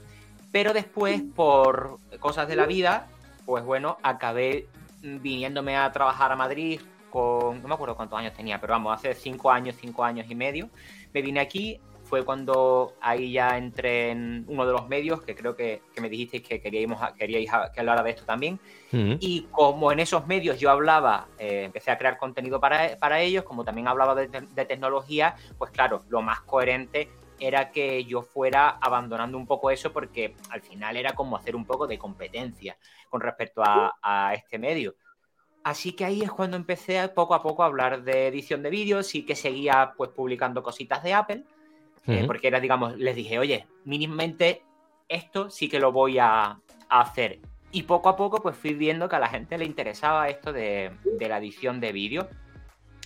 Pero 0.50 0.72
después, 0.72 1.22
por 1.36 1.98
cosas 2.18 2.48
de 2.48 2.56
la 2.56 2.66
vida, 2.66 3.06
pues 3.46 3.62
bueno, 3.64 3.98
acabé 4.02 4.66
viniéndome 5.02 5.76
a 5.76 5.92
trabajar 5.92 6.32
a 6.32 6.36
Madrid 6.36 6.80
con, 7.10 7.62
no 7.62 7.68
me 7.68 7.74
acuerdo 7.74 7.94
cuántos 7.94 8.18
años 8.18 8.34
tenía, 8.34 8.60
pero 8.60 8.72
vamos, 8.72 8.92
hace 8.92 9.14
cinco 9.14 9.52
años, 9.52 9.76
cinco 9.80 10.02
años 10.02 10.26
y 10.28 10.34
medio. 10.34 10.68
Me 11.12 11.22
vine 11.22 11.38
aquí, 11.38 11.80
fue 12.10 12.24
cuando 12.24 12.94
ahí 13.00 13.32
ya 13.32 13.56
entré 13.56 14.10
en 14.10 14.44
uno 14.48 14.66
de 14.66 14.72
los 14.72 14.88
medios, 14.88 15.22
que 15.22 15.34
creo 15.34 15.56
que, 15.56 15.80
me 16.00 16.10
dijisteis 16.10 16.42
que 16.42 16.60
queríais, 16.60 16.90
queríais 17.16 17.48
que 17.72 17.80
hablara 17.80 18.02
de 18.02 18.10
esto 18.10 18.24
también. 18.24 18.58
Y 18.92 19.42
como 19.52 19.92
en 19.92 20.00
esos 20.00 20.26
medios 20.26 20.58
yo 20.58 20.68
hablaba, 20.68 21.28
eh, 21.38 21.62
empecé 21.64 21.92
a 21.92 21.96
crear 21.96 22.18
contenido 22.18 22.60
para, 22.60 22.98
para, 22.98 23.20
ellos, 23.20 23.44
como 23.44 23.64
también 23.64 23.86
hablaba 23.86 24.16
de, 24.16 24.26
de 24.26 24.64
tecnología, 24.64 25.36
pues 25.56 25.70
claro, 25.70 26.02
lo 26.08 26.20
más 26.20 26.40
coherente 26.40 27.08
era 27.40 27.70
que 27.70 28.04
yo 28.04 28.22
fuera 28.22 28.68
abandonando 28.68 29.38
un 29.38 29.46
poco 29.46 29.70
eso 29.70 29.92
porque 29.92 30.34
al 30.50 30.60
final 30.60 30.96
era 30.96 31.14
como 31.14 31.36
hacer 31.36 31.56
un 31.56 31.64
poco 31.64 31.86
de 31.86 31.98
competencia 31.98 32.76
con 33.08 33.20
respecto 33.20 33.62
a, 33.64 34.32
este 34.34 34.58
medio. 34.58 34.94
Así 35.62 35.92
que 35.92 36.04
ahí 36.04 36.22
es 36.22 36.30
cuando 36.30 36.56
empecé 36.56 37.06
poco 37.08 37.34
a 37.34 37.42
poco 37.42 37.62
a 37.62 37.66
hablar 37.66 38.02
de 38.02 38.28
edición 38.28 38.62
de 38.62 38.70
vídeos 38.70 39.14
y 39.14 39.24
que 39.24 39.34
seguía 39.34 39.92
pues 39.96 40.10
publicando 40.10 40.62
cositas 40.62 41.02
de 41.02 41.14
Apple, 41.14 41.44
eh, 42.10 42.24
porque 42.26 42.48
era, 42.48 42.60
digamos, 42.60 42.96
les 42.96 43.14
dije, 43.14 43.38
oye, 43.38 43.66
mínimamente 43.84 44.62
esto 45.08 45.50
sí 45.50 45.68
que 45.68 45.80
lo 45.80 45.92
voy 45.92 46.18
a, 46.18 46.58
hacer. 46.88 47.38
Y 47.70 47.84
poco 47.84 48.08
a 48.08 48.16
poco 48.16 48.42
pues 48.42 48.56
fui 48.56 48.74
viendo 48.74 49.08
que 49.08 49.14
a 49.14 49.20
la 49.20 49.28
gente 49.28 49.56
le 49.56 49.64
interesaba 49.64 50.28
esto 50.28 50.52
de, 50.52 50.90
de 51.04 51.28
la 51.28 51.38
edición 51.38 51.80
de 51.80 51.92
vídeo. 51.92 52.28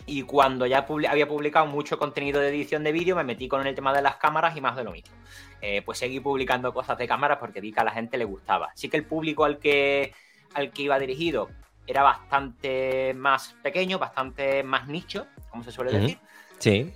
Y 0.06 0.22
cuando 0.22 0.66
ya 0.66 0.86
había 1.08 1.28
publicado 1.28 1.66
mucho 1.66 1.98
contenido 1.98 2.40
de 2.40 2.48
edición 2.48 2.82
de 2.82 2.92
vídeo, 2.92 3.14
me 3.14 3.24
metí 3.24 3.46
con 3.46 3.66
el 3.66 3.74
tema 3.74 3.92
de 3.92 4.00
las 4.00 4.16
cámaras 4.16 4.56
y 4.56 4.60
más 4.62 4.76
de 4.76 4.84
lo 4.84 4.92
mismo. 4.92 5.14
Eh, 5.60 5.82
pues 5.82 5.98
seguí 5.98 6.20
publicando 6.20 6.72
cosas 6.72 6.98
de 6.98 7.06
cámaras 7.06 7.38
porque 7.38 7.60
vi 7.60 7.72
que 7.72 7.80
a 7.80 7.84
la 7.84 7.90
gente 7.90 8.18
le 8.18 8.24
gustaba. 8.24 8.70
Sí 8.74 8.88
que 8.88 8.96
el 8.96 9.04
público 9.04 9.44
al 9.44 9.58
que, 9.58 10.12
al 10.54 10.70
que 10.70 10.82
iba 10.82 10.98
dirigido 10.98 11.48
era 11.86 12.02
bastante 12.02 13.14
más 13.14 13.54
pequeño, 13.62 13.98
bastante 13.98 14.62
más 14.62 14.88
nicho, 14.88 15.26
como 15.50 15.62
se 15.62 15.72
suele 15.72 15.92
decir. 15.98 16.18
Sí. 16.58 16.92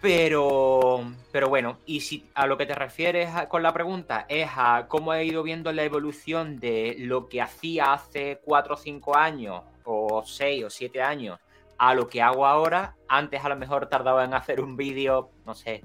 Pero, 0.00 1.04
pero 1.30 1.50
bueno, 1.50 1.78
y 1.84 2.00
si 2.00 2.26
a 2.34 2.46
lo 2.46 2.56
que 2.56 2.64
te 2.64 2.74
refieres 2.74 3.30
con 3.48 3.62
la 3.62 3.74
pregunta 3.74 4.24
es 4.28 4.48
a 4.56 4.86
cómo 4.88 5.12
he 5.12 5.26
ido 5.26 5.42
viendo 5.42 5.70
la 5.72 5.84
evolución 5.84 6.58
de 6.58 6.96
lo 7.00 7.28
que 7.28 7.42
hacía 7.42 7.92
hace 7.92 8.40
4 8.42 8.74
o 8.74 8.76
5 8.78 9.16
años, 9.16 9.62
o 9.84 10.22
6 10.24 10.64
o 10.64 10.70
7 10.70 11.02
años, 11.02 11.38
a 11.76 11.94
lo 11.94 12.08
que 12.08 12.22
hago 12.22 12.46
ahora. 12.46 12.94
Antes 13.08 13.44
a 13.44 13.50
lo 13.50 13.56
mejor 13.56 13.88
tardaba 13.88 14.24
en 14.24 14.32
hacer 14.32 14.62
un 14.62 14.74
vídeo, 14.74 15.32
no 15.44 15.54
sé, 15.54 15.82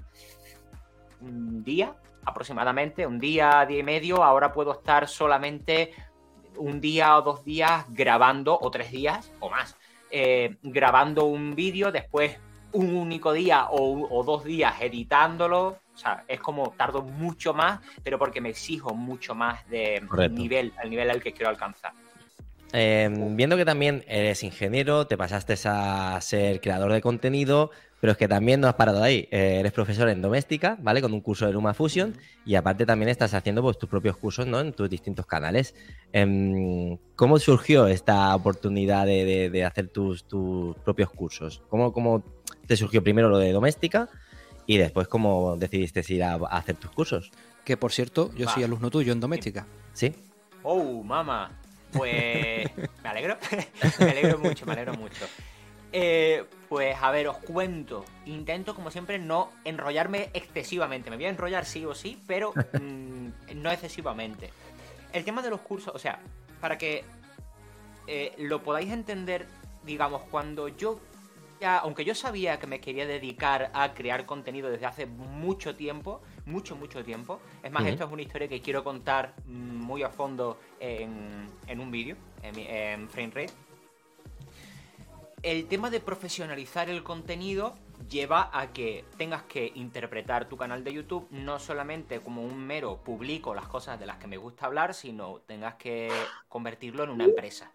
un 1.20 1.64
día 1.64 1.94
aproximadamente, 2.24 3.06
un 3.06 3.20
día, 3.20 3.66
día 3.68 3.80
y 3.80 3.84
medio. 3.84 4.24
Ahora 4.24 4.54
puedo 4.54 4.72
estar 4.72 5.10
solamente 5.10 5.94
un 6.58 6.80
día 6.80 7.18
o 7.18 7.22
dos 7.22 7.44
días 7.44 7.86
grabando, 7.90 8.58
o 8.60 8.72
tres 8.72 8.92
días 8.92 9.32
o 9.42 9.50
más, 9.50 9.76
eh, 10.10 10.56
grabando 10.64 11.26
un 11.26 11.54
vídeo, 11.54 11.92
después 11.92 12.40
un 12.76 12.96
único 12.96 13.34
día 13.34 13.68
o, 13.72 14.24
dos 14.24 14.44
días 14.44 14.76
editándolo. 14.82 15.80
O 15.94 15.98
sea, 15.98 16.26
es 16.28 16.40
como 16.40 16.72
tardo 16.72 17.02
mucho 17.02 17.54
más, 17.54 17.80
pero 18.04 18.20
porque 18.20 18.42
me 18.42 18.50
exijo 18.50 18.94
mucho 18.94 19.34
más 19.34 19.68
de 19.70 20.06
nivel, 20.30 20.74
al 20.78 20.90
nivel 20.90 21.10
al 21.10 21.22
que 21.22 21.32
quiero 21.32 21.50
alcanzar. 21.50 21.94
Em, 22.78 23.38
viendo 23.38 23.56
que 23.56 23.64
también 23.64 24.04
eres 24.06 24.44
ingeniero, 24.44 25.08
te 25.08 25.18
pasaste 25.18 25.56
a 25.64 26.20
ser 26.20 26.60
creador 26.60 26.92
de 26.92 27.00
contenido, 27.00 27.72
pero 28.02 28.12
es 28.12 28.18
que 28.18 28.28
también 28.28 28.60
no 28.60 28.68
has 28.68 28.74
parado 28.74 29.02
ahí. 29.02 29.30
Eh, 29.32 29.60
eres 29.62 29.72
profesor 29.72 30.10
en 30.10 30.22
doméstica, 30.22 30.78
¿vale? 30.82 31.02
Con 31.02 31.14
un 31.14 31.22
curso 31.22 31.46
de 31.46 31.54
Luma 31.54 31.74
Fusion 31.74 32.18
y 32.46 32.56
aparte 32.56 32.86
también 32.86 33.08
estás 33.08 33.34
haciendo 33.34 33.62
pues, 33.62 33.78
tus 33.78 33.88
propios 33.88 34.18
cursos, 34.18 34.46
¿no? 34.46 34.60
En 34.60 34.74
tus 34.74 34.90
distintos 34.90 35.26
canales. 35.26 35.74
Em, 36.12 36.98
¿Cómo 37.16 37.40
surgió 37.40 37.88
esta 37.88 38.36
oportunidad 38.36 39.06
de, 39.06 39.64
hacer 39.66 39.88
tus, 39.88 40.26
propios 40.84 41.10
cursos? 41.12 41.64
¿Cómo, 41.70 41.94
¿Cómo, 41.94 42.26
te 42.68 42.76
surgió 42.76 43.02
primero 43.02 43.30
lo 43.30 43.38
de 43.38 43.54
doméstica 43.54 44.10
y 44.68 44.76
después 44.76 45.08
cómo 45.08 45.56
decidiste 45.56 46.04
ir 46.10 46.26
a, 46.26 46.36
hacer 46.36 46.76
tus 46.76 46.92
cursos? 46.92 47.32
Que 47.64 47.78
por 47.78 47.94
cierto, 47.94 48.32
yo 48.36 48.50
soy 48.50 48.64
alumno 48.64 48.90
tuyo 48.90 49.14
en 49.14 49.22
doméstica. 49.22 49.66
¿Sí? 49.94 50.14
Oh, 50.62 51.02
mamá. 51.02 51.62
Pues 51.96 52.70
me 53.04 53.10
alegro, 53.10 53.38
me 54.00 54.12
alegro 54.12 54.38
mucho, 54.38 54.66
me 54.66 54.74
alegro 54.74 54.94
mucho. 54.96 55.26
Eh, 55.92 56.44
pues 56.68 56.98
a 57.02 57.12
ver, 57.12 57.28
os 57.28 57.38
cuento. 57.38 58.04
Intento, 58.26 58.76
como 58.76 58.92
siempre, 58.92 59.18
no 59.18 59.52
enrollarme 59.64 60.30
excesivamente. 60.34 61.10
Me 61.10 61.16
voy 61.16 61.26
a 61.26 61.30
enrollar 61.30 61.66
sí 61.66 61.86
o 61.86 61.96
sí, 61.96 62.22
pero 62.28 62.54
mm, 62.74 63.28
no 63.56 63.72
excesivamente. 63.72 64.52
El 65.14 65.24
tema 65.24 65.42
de 65.42 65.50
los 65.50 65.62
cursos, 65.62 65.96
o 65.96 66.00
sea, 66.00 66.20
para 66.60 66.78
que 66.78 67.06
eh, 68.08 68.34
lo 68.38 68.62
podáis 68.62 68.92
entender, 68.92 69.48
digamos, 69.84 70.24
cuando 70.24 70.68
yo 70.68 71.00
ya, 71.62 71.78
aunque 71.78 72.04
yo 72.04 72.14
sabía 72.14 72.60
que 72.60 72.68
me 72.68 72.82
quería 72.82 73.06
dedicar 73.06 73.72
a 73.74 73.94
crear 73.94 74.26
contenido 74.26 74.70
desde 74.70 74.86
hace 74.86 75.06
mucho 75.06 75.76
tiempo, 75.78 76.22
mucho, 76.46 76.76
mucho 76.76 77.04
tiempo. 77.04 77.40
Es 77.64 77.72
más, 77.72 77.86
esto 77.86 78.06
es 78.06 78.12
una 78.12 78.22
historia 78.22 78.48
que 78.48 78.62
quiero 78.62 78.84
contar 78.84 79.34
muy 79.46 80.04
a 80.04 80.10
fondo 80.10 80.60
en, 80.80 81.80
un 81.80 81.92
vídeo, 81.92 82.16
en, 82.44 82.58
en 82.58 83.10
FrameRate. 83.10 83.54
El 85.44 85.68
tema 85.68 85.92
de 85.92 86.00
profesionalizar 86.00 86.90
el 86.90 87.04
contenido 87.04 87.76
lleva 88.10 88.50
a 88.52 88.74
que 88.74 89.06
tengas 89.18 89.44
que 89.44 89.72
interpretar 89.76 90.50
tu 90.50 90.58
canal 90.58 90.84
de 90.84 90.94
YouTube 90.94 91.28
no 91.30 91.60
solamente 91.60 92.20
como 92.20 92.44
un 92.44 92.58
mero 92.66 92.98
publico 93.04 93.54
las 93.54 93.68
cosas 93.68 94.00
de 94.00 94.06
las 94.06 94.18
que 94.18 94.28
me 94.28 94.38
gusta 94.38 94.66
hablar, 94.66 94.94
sino 94.94 95.42
tengas 95.46 95.76
que 95.76 96.10
convertirlo 96.50 97.04
en 97.04 97.12
una 97.12 97.26
empresa. 97.26 97.72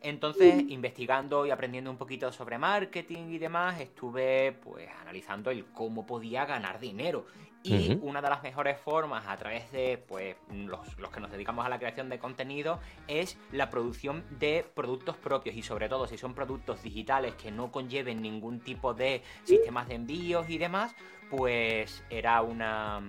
Entonces, 0.00 0.64
investigando 0.68 1.46
y 1.46 1.50
aprendiendo 1.50 1.90
un 1.90 1.96
poquito 1.96 2.30
sobre 2.30 2.58
marketing 2.58 3.28
y 3.30 3.38
demás, 3.38 3.80
estuve 3.80 4.52
pues 4.52 4.86
analizando 5.00 5.50
el 5.50 5.64
cómo 5.66 6.04
podía 6.04 6.44
ganar 6.44 6.78
dinero. 6.78 7.24
Y 7.66 7.98
una 8.02 8.20
de 8.20 8.28
las 8.28 8.42
mejores 8.42 8.78
formas 8.78 9.26
a 9.26 9.38
través 9.38 9.72
de 9.72 9.96
pues, 10.06 10.36
los, 10.52 11.10
que 11.10 11.20
nos 11.20 11.30
dedicamos 11.30 11.64
a 11.64 11.70
la 11.70 11.78
creación 11.78 12.10
de 12.10 12.18
contenido 12.18 12.78
es 13.08 13.38
la 13.52 13.70
producción 13.70 14.22
de 14.38 14.66
productos 14.74 15.16
propios 15.16 15.56
y 15.56 15.62
sobre 15.62 15.88
todo 15.88 16.06
si 16.06 16.18
son 16.18 16.34
productos 16.34 16.82
digitales 16.82 17.34
que 17.36 17.50
no 17.50 17.72
conlleven 17.72 18.20
ningún 18.20 18.60
tipo 18.60 18.92
de 18.92 19.22
sistemas 19.44 19.88
de 19.88 19.94
envíos 19.94 20.50
y 20.50 20.58
demás, 20.58 20.94
pues 21.30 22.04
era 22.10 22.42
una, 22.42 23.00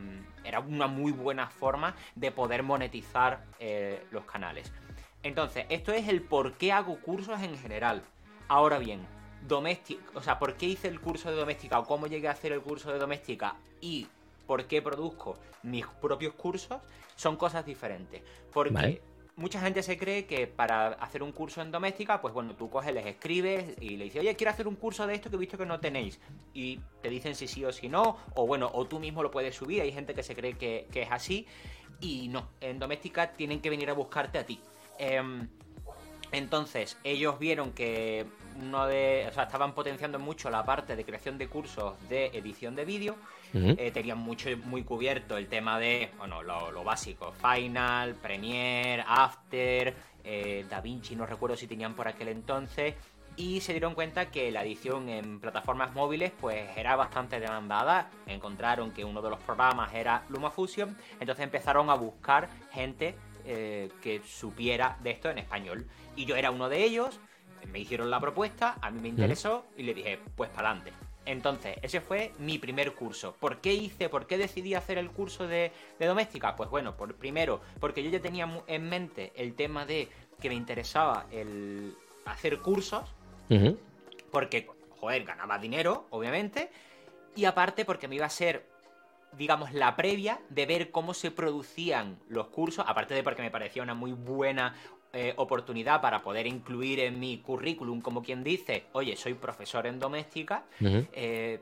era 0.46 0.62
una 0.62 0.88
muy 0.88 1.12
buena 1.12 1.48
forma 1.48 1.94
de 2.16 2.32
poder 2.32 2.64
monetizar 2.64 3.44
eh, 3.60 4.06
los 4.12 4.24
canales. 4.24 4.72
Entonces, 5.22 5.66
esto 5.68 5.92
es 5.92 6.08
el 6.08 6.22
por 6.22 6.54
qué 6.54 6.72
hago 6.72 7.02
cursos 7.02 7.42
en 7.42 7.58
general. 7.58 8.04
Ahora 8.48 8.78
bien, 8.78 9.06
o 10.14 10.22
sea, 10.22 10.40
por 10.40 10.56
qué 10.56 10.66
hice 10.66 10.88
el 10.88 11.00
curso 11.00 11.30
de 11.30 11.38
doméstica 11.38 11.80
o 11.80 11.86
cómo 11.86 12.08
llegué 12.08 12.28
a 12.28 12.32
hacer 12.32 12.52
el 12.52 12.62
curso 12.62 12.92
de 12.92 13.00
doméstica 13.00 13.56
y 13.80 14.08
por 14.46 14.66
qué 14.66 14.82
produzco 14.82 15.38
mis 15.64 15.86
propios 15.86 16.34
cursos 16.34 16.82
son 17.16 17.38
cosas 17.38 17.66
diferentes. 17.66 18.22
Porque 18.52 19.02
mucha 19.36 19.60
gente 19.60 19.84
se 19.84 19.98
cree 19.98 20.26
que 20.26 20.48
para 20.48 20.88
hacer 20.88 21.22
un 21.22 21.32
curso 21.32 21.62
en 21.62 21.72
doméstica, 21.72 22.22
pues 22.22 22.34
bueno, 22.34 22.56
tú 22.56 22.70
coges, 22.70 22.94
les 22.94 23.06
escribes 23.06 23.76
y 23.82 23.98
le 23.98 24.06
dices, 24.06 24.22
oye, 24.22 24.36
quiero 24.36 24.52
hacer 24.52 24.68
un 24.68 24.76
curso 24.76 25.06
de 25.08 25.16
esto 25.16 25.30
que 25.30 25.36
he 25.36 25.40
visto 25.40 25.58
que 25.58 25.66
no 25.66 25.80
tenéis. 25.80 26.20
Y 26.54 26.80
te 27.02 27.10
dicen 27.10 27.36
si 27.36 27.48
sí 27.48 27.66
o 27.66 27.72
si 27.72 27.90
no, 27.90 28.18
o 28.36 28.48
bueno, 28.48 28.70
o 28.74 28.86
tú 28.86 29.00
mismo 29.00 29.24
lo 29.24 29.32
puedes 29.32 29.56
subir. 29.56 29.82
Hay 29.82 29.92
gente 29.92 30.14
que 30.14 30.24
se 30.24 30.36
cree 30.36 30.54
que, 30.54 30.88
que 30.92 31.04
es 31.04 31.12
así. 31.12 31.48
Y 32.00 32.28
no, 32.30 32.50
en 32.62 32.80
doméstica 32.80 33.32
tienen 33.34 33.62
que 33.62 33.70
venir 33.70 33.90
a 33.90 33.94
buscarte 33.94 34.38
a 34.38 34.46
ti. 34.46 34.60
Em, 34.98 35.48
entonces, 36.32 36.98
ellos 37.04 37.40
vieron 37.40 37.72
que 37.72 38.26
uno 38.62 38.88
de. 38.88 39.26
O 39.30 39.34
sea, 39.34 39.44
estaban 39.44 39.74
potenciando 39.74 40.20
mucho 40.20 40.50
la 40.50 40.64
parte 40.64 40.96
de 40.96 41.06
creación 41.06 41.38
de 41.38 41.48
cursos 41.48 41.94
de 42.10 42.28
edición 42.28 42.76
de 42.76 42.86
vídeo. 42.86 43.16
Eh, 43.56 43.92
tenían 43.92 44.18
mucho, 44.18 44.50
muy 44.66 44.84
cubierto 44.84 45.38
el 45.38 45.48
tema 45.48 45.80
de, 45.80 46.12
bueno, 46.18 46.44
lo, 46.44 46.84
básico: 46.84 47.34
Final, 47.34 48.16
Premiere, 48.16 49.04
After, 49.08 49.94
eh, 50.24 50.66
DaVinci, 50.70 51.16
no 51.16 51.26
recuerdo 51.26 51.56
si 51.56 51.68
tenían 51.68 51.94
por 51.94 52.08
aquel 52.08 52.28
entonces. 52.28 52.96
Y 53.38 53.60
se 53.60 53.74
dieron 53.74 53.96
cuenta 53.96 54.32
que 54.32 54.50
la 54.50 54.64
edición 54.64 55.10
en 55.10 55.42
plataformas 55.42 55.94
móviles 55.94 56.32
pues 56.40 56.70
era 56.78 56.96
bastante 56.96 57.40
demandada. 57.40 58.10
Encontraron 58.28 58.92
que 58.92 59.04
uno 59.04 59.22
de 59.22 59.30
los 59.30 59.40
programas 59.40 59.94
era 59.94 60.24
LumaFusion. 60.30 60.98
Entonces 61.20 61.44
empezaron 61.44 61.90
a 61.90 61.96
buscar 61.96 62.48
gente 62.72 63.16
eh, 63.44 63.90
que 64.02 64.22
supiera 64.26 64.98
de 65.04 65.12
esto 65.12 65.30
en 65.30 65.38
español. 65.38 65.86
Y 66.16 66.26
yo 66.26 66.36
era 66.36 66.50
uno 66.50 66.70
de 66.70 66.84
ellos, 66.84 67.20
me 67.72 67.80
hicieron 67.80 68.10
la 68.10 68.20
propuesta, 68.20 68.78
a 68.82 68.90
mí 68.90 69.02
me 69.02 69.10
interesó 69.10 69.66
y 69.78 69.84
le 69.84 69.94
dije, 69.94 70.20
pues 70.36 70.50
para 70.50 70.72
adelante. 70.72 71.05
Entonces, 71.26 71.78
ese 71.82 72.02
fue 72.02 72.34
mi 72.38 72.60
primer 72.60 72.94
curso. 72.94 73.36
¿Por 73.40 73.58
qué 73.58 73.74
hice, 73.74 74.10
por 74.10 74.28
qué 74.28 74.38
decidí 74.38 74.76
hacer 74.76 74.98
el 74.98 75.10
curso 75.10 75.48
de, 75.48 75.72
doméstica? 76.00 76.56
Pues 76.56 76.70
bueno, 76.70 76.96
por, 76.96 77.16
primero, 77.16 77.62
porque 77.80 78.04
yo 78.04 78.10
ya 78.10 78.20
tenía 78.20 78.48
en 78.68 78.90
mente 78.90 79.34
el 79.36 79.56
tema 79.56 79.86
de 79.86 80.08
que 80.40 80.50
me 80.50 80.56
interesaba 80.56 81.26
el 81.32 81.96
hacer 82.26 82.60
cursos 82.60 83.14
Porque, 84.32 84.68
joder, 85.00 85.24
ganaba 85.24 85.58
dinero, 85.58 86.08
obviamente. 86.10 86.70
Y 87.36 87.46
aparte 87.46 87.86
porque 87.86 88.08
me 88.08 88.16
iba 88.16 88.26
a 88.26 88.30
ser, 88.30 88.68
digamos, 89.34 89.74
la 89.74 89.96
previa 89.96 90.40
de 90.50 90.66
ver 90.66 90.92
cómo 90.92 91.14
se 91.14 91.32
producían 91.32 92.20
los 92.28 92.48
cursos. 92.48 92.86
Aparte 92.88 93.14
de 93.14 93.24
porque 93.24 93.42
me 93.42 93.52
parecía 93.52 93.84
una 93.84 93.94
muy 93.94 94.14
buena 94.14 94.76
eh, 95.18 95.34
oportunidad 95.38 96.02
para 96.02 96.22
poder 96.22 96.46
incluir 96.46 97.00
en 97.00 97.22
mi 97.22 97.38
currículum, 97.38 98.02
como 98.02 98.22
quien 98.22 98.44
dice, 98.44 98.84
oye, 98.92 99.16
soy 99.16 99.34
profesor 99.34 99.88
en 99.88 99.98
doméstica. 99.98 100.66
Eh, 100.82 101.62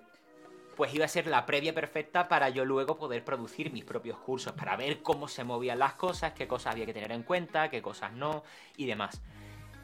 pues 0.76 0.92
iba 0.96 1.06
a 1.06 1.08
ser 1.08 1.28
la 1.28 1.46
previa 1.46 1.72
perfecta 1.72 2.28
para 2.28 2.50
yo 2.50 2.66
luego 2.66 2.98
poder 2.98 3.24
producir 3.24 3.72
mis 3.72 3.86
propios 3.86 4.18
cursos, 4.18 4.54
para 4.54 4.76
ver 4.76 5.04
cómo 5.04 5.28
se 5.28 5.44
movían 5.44 5.78
las 5.78 5.94
cosas, 5.94 6.34
qué 6.34 6.48
cosas 6.48 6.74
había 6.74 6.88
que 6.88 6.94
tener 6.94 7.12
en 7.12 7.22
cuenta, 7.22 7.70
qué 7.70 7.80
cosas 7.80 8.12
no 8.14 8.44
y 8.76 8.88
demás. 8.88 9.22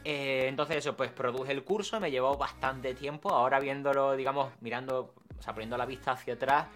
Eh, 0.02 0.46
entonces 0.48 0.78
eso, 0.78 0.96
pues 0.96 1.12
produje 1.12 1.52
el 1.52 1.62
curso, 1.62 2.00
me 2.00 2.10
llevó 2.10 2.36
bastante 2.36 2.92
tiempo, 2.94 3.30
ahora 3.30 3.60
viéndolo, 3.60 4.16
digamos, 4.16 4.50
mirando, 4.60 5.14
o 5.38 5.42
sea, 5.42 5.54
poniendo 5.54 5.76
la 5.76 5.86
vista 5.86 6.10
hacia 6.10 6.34
atrás, 6.34 6.66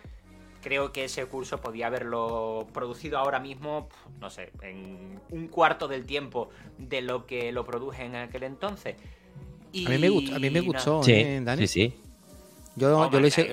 creo 0.64 0.92
que 0.92 1.04
ese 1.04 1.26
curso 1.26 1.60
podía 1.60 1.88
haberlo 1.88 2.66
producido 2.72 3.18
ahora 3.18 3.38
mismo, 3.38 3.86
no 4.18 4.30
sé, 4.30 4.50
en 4.62 5.20
un 5.30 5.48
cuarto 5.48 5.88
del 5.88 6.06
tiempo 6.06 6.48
de 6.78 7.02
lo 7.02 7.26
que 7.26 7.52
lo 7.52 7.66
produje 7.66 8.06
en 8.06 8.16
aquel 8.16 8.44
entonces. 8.44 8.96
a 8.96 9.90
mí 9.90 9.98
me, 9.98 10.08
gustó, 10.08 10.34
a 10.34 10.38
mí 10.38 10.48
me 10.48 10.60
gustó, 10.60 11.02
sí, 11.02 11.12
¿eh, 11.12 11.44
Sí, 11.58 11.66
sí. 11.66 11.94
Yo, 12.76 12.98
oh, 12.98 13.10
yo 13.10 13.20
lo 13.20 13.26
hice, 13.26 13.52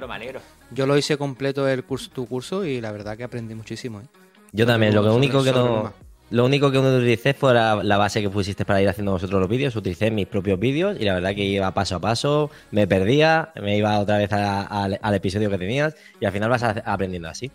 yo 0.71 0.87
lo 0.87 0.97
hice 0.97 1.17
completo 1.17 1.67
el 1.67 1.83
curso, 1.83 2.09
tu 2.11 2.27
curso 2.27 2.63
y 2.63 2.79
la 2.79 2.93
verdad 2.93 3.17
que 3.17 3.25
aprendí 3.25 3.55
muchísimo. 3.55 3.99
¿eh? 3.99 4.05
Yo 4.53 4.65
también, 4.65 4.95
lo 4.95 5.13
único 5.13 5.43
que 5.43 5.51
no... 5.51 5.93
Lo 6.31 6.45
único 6.45 6.71
que 6.71 6.79
utilicé 6.79 7.33
fue 7.33 7.53
la, 7.53 7.97
base 7.97 8.21
que 8.21 8.29
pusiste 8.29 8.63
para 8.63 8.81
ir 8.81 8.87
haciendo 8.87 9.11
vosotros 9.11 9.41
los 9.41 9.49
vídeos. 9.49 9.75
Utilicé 9.75 10.11
mis 10.11 10.27
propios 10.27 10.57
vídeos 10.57 10.95
y 10.97 11.03
la 11.03 11.13
verdad 11.13 11.35
que 11.35 11.43
iba 11.43 11.69
paso 11.73 11.97
a 11.97 11.99
paso, 11.99 12.49
me 12.71 12.87
perdía, 12.87 13.51
me 13.61 13.75
iba 13.75 13.99
otra 13.99 14.17
vez 14.17 14.31
al 14.31 15.13
episodio 15.13 15.49
que 15.49 15.57
tenías 15.57 15.93
y 16.21 16.25
al 16.25 16.31
final 16.31 16.49
vas 16.49 16.63
aprendiendo 16.63 17.27
así. 17.27 17.51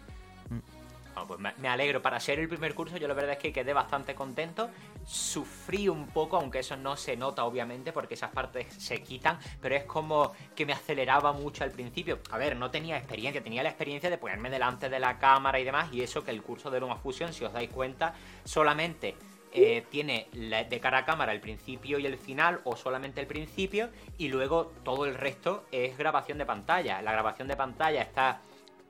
Pues 1.37 1.59
me 1.59 1.69
alegro. 1.69 2.00
Para 2.02 2.19
ser 2.21 2.38
el 2.38 2.49
primer 2.49 2.75
curso, 2.75 2.97
yo 2.97 3.09
la 3.09 3.14
verdad 3.14 3.33
es 3.33 3.38
que 3.38 3.52
quedé 3.52 3.73
bastante 3.73 4.14
contento. 4.14 4.71
Sufrí 5.05 5.88
un 5.88 6.07
poco, 6.09 6.37
aunque 6.37 6.61
eso 6.61 6.76
no 6.76 6.97
se 6.97 7.16
nota, 7.16 7.45
obviamente, 7.45 7.93
porque 7.93 8.14
esas 8.14 8.31
partes 8.31 8.73
se 8.75 9.02
quitan, 9.02 9.38
pero 9.61 9.75
es 9.75 9.85
como 9.85 10.33
que 10.55 10.66
me 10.66 10.73
aceleraba 10.73 11.33
mucho 11.33 11.64
al 11.64 11.71
principio. 11.71 12.21
A 12.31 12.38
ver, 12.38 12.57
no 12.57 12.71
tenía 12.71 12.97
experiencia, 12.97 13.43
tenía 13.43 13.62
la 13.62 13.69
experiencia 13.69 14.11
de 14.11 14.19
ponerme 14.19 14.50
delante 14.50 14.88
de 14.88 14.99
la 14.99 15.19
cámara 15.19 15.61
y 15.61 15.64
demás, 15.64 15.93
y 15.93 16.02
eso 16.02 16.25
que 16.25 16.31
el 16.31 16.43
curso 16.43 16.71
de 16.71 16.81
Luma 16.81 16.97
Fusion, 16.97 17.33
si 17.33 17.45
os 17.45 17.52
dais 17.52 17.71
cuenta, 17.71 18.14
solamente 18.45 19.16
eh, 19.52 19.85
tiene 19.90 20.28
de 20.33 20.81
cara 20.81 20.99
a 20.99 21.05
cámara 21.05 21.33
el 21.33 21.40
principio 21.40 21.99
y 21.99 22.07
el 22.07 22.19
final, 22.19 22.61
o 22.64 22.76
solamente 22.76 23.21
el 23.21 23.26
principio, 23.26 23.90
y 24.19 24.28
luego 24.28 24.73
todo 24.85 25.07
el 25.07 25.14
resto 25.14 25.64
es 25.71 25.97
grabación 25.97 26.38
de 26.38 26.47
pantalla. 26.47 27.02
La 27.02 27.12
grabación 27.12 27.49
de 27.49 27.57
pantalla 27.57 28.02
está 28.02 28.40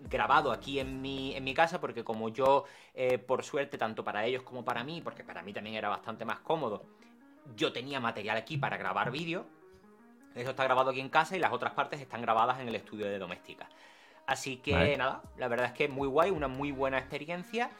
grabado 0.08 0.52
aquí 0.52 0.80
en 0.80 1.02
mi, 1.02 1.34
en 1.34 1.44
mi 1.44 1.54
casa, 1.54 1.80
porque 1.80 2.04
como 2.04 2.28
yo, 2.28 2.64
eh, 2.94 3.18
por 3.18 3.44
suerte, 3.44 3.78
tanto 3.78 4.04
para 4.04 4.24
ellos 4.24 4.42
como 4.42 4.64
para 4.64 4.84
mí, 4.84 5.00
porque 5.02 5.24
para 5.24 5.42
mí 5.42 5.52
también 5.52 5.76
era 5.76 5.88
bastante 5.88 6.24
más 6.24 6.40
cómodo, 6.40 6.84
yo 7.54 7.72
tenía 7.72 8.00
material 8.00 8.36
aquí 8.36 8.56
para 8.56 8.76
grabar 8.76 9.10
vídeo. 9.10 9.46
Eso 10.34 10.50
está 10.50 10.64
grabado 10.64 10.90
aquí 10.90 11.00
en 11.00 11.08
casa 11.08 11.36
y 11.36 11.40
las 11.40 11.52
otras 11.52 11.72
partes 11.72 12.00
están 12.00 12.20
grabadas 12.20 12.60
en 12.60 12.68
el 12.68 12.74
estudio 12.74 13.06
de 13.06 13.18
doméstica. 13.18 13.68
Así 14.26 14.56
que 14.56 14.96
nada, 14.96 15.22
la 15.38 15.48
verdad 15.48 15.66
es 15.66 15.72
que 15.72 15.88
muy 15.88 16.08
guay, 16.08 16.30
una 16.30 16.48
muy 16.48 16.72
buena 16.72 16.98
experiencia. 16.98 17.70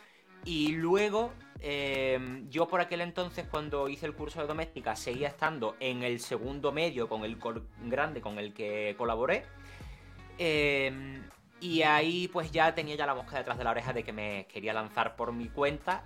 Y 0.44 0.68
luego, 0.68 1.32
eh, 1.60 2.44
yo 2.48 2.68
por 2.68 2.80
aquel 2.80 3.00
entonces, 3.00 3.46
cuando 3.50 3.88
hice 3.88 4.06
el 4.06 4.14
curso 4.14 4.40
de 4.40 4.46
doméstica, 4.46 4.94
seguía 4.94 5.28
estando 5.28 5.74
en 5.80 6.04
el 6.04 6.20
segundo 6.20 6.70
medio 6.70 7.08
con 7.08 7.24
el 7.24 7.36
grande 7.82 8.20
con 8.20 8.38
el 8.38 8.54
que 8.54 8.94
colaboré. 8.96 9.44
Eh, 10.38 11.20
y 11.60 11.82
ahí 11.82 12.28
pues 12.28 12.50
ya 12.50 12.74
tenía 12.74 12.96
ya 12.96 13.06
la 13.06 13.14
mosca 13.14 13.38
detrás 13.38 13.58
de 13.58 13.64
la 13.64 13.70
oreja 13.70 13.92
de 13.92 14.04
que 14.04 14.12
me 14.12 14.46
quería 14.46 14.72
lanzar 14.72 15.16
por 15.16 15.32
mi 15.32 15.48
cuenta. 15.48 16.04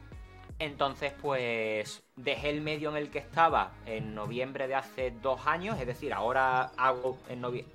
Entonces 0.58 1.12
pues 1.20 2.02
dejé 2.16 2.50
el 2.50 2.60
medio 2.60 2.90
en 2.90 2.96
el 2.96 3.10
que 3.10 3.18
estaba 3.18 3.72
en 3.86 4.14
noviembre 4.14 4.68
de 4.68 4.74
hace 4.74 5.10
dos 5.10 5.46
años. 5.46 5.78
Es 5.80 5.86
decir, 5.86 6.12
ahora 6.12 6.72
hago 6.76 7.18
en 7.28 7.40
noviembre... 7.40 7.74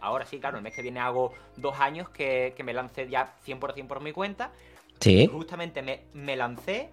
Ahora 0.00 0.26
sí, 0.26 0.40
claro, 0.40 0.56
el 0.56 0.64
mes 0.64 0.74
que 0.74 0.82
viene 0.82 0.98
hago 0.98 1.32
dos 1.56 1.78
años 1.78 2.08
que, 2.08 2.54
me 2.64 2.72
lancé 2.72 3.08
ya 3.08 3.36
100% 3.46 3.86
por 3.86 4.00
mi 4.00 4.12
cuenta. 4.12 4.50
Sí. 5.00 5.26
justamente 5.26 5.82
me, 5.82 6.02
me 6.12 6.36
lancé, 6.36 6.90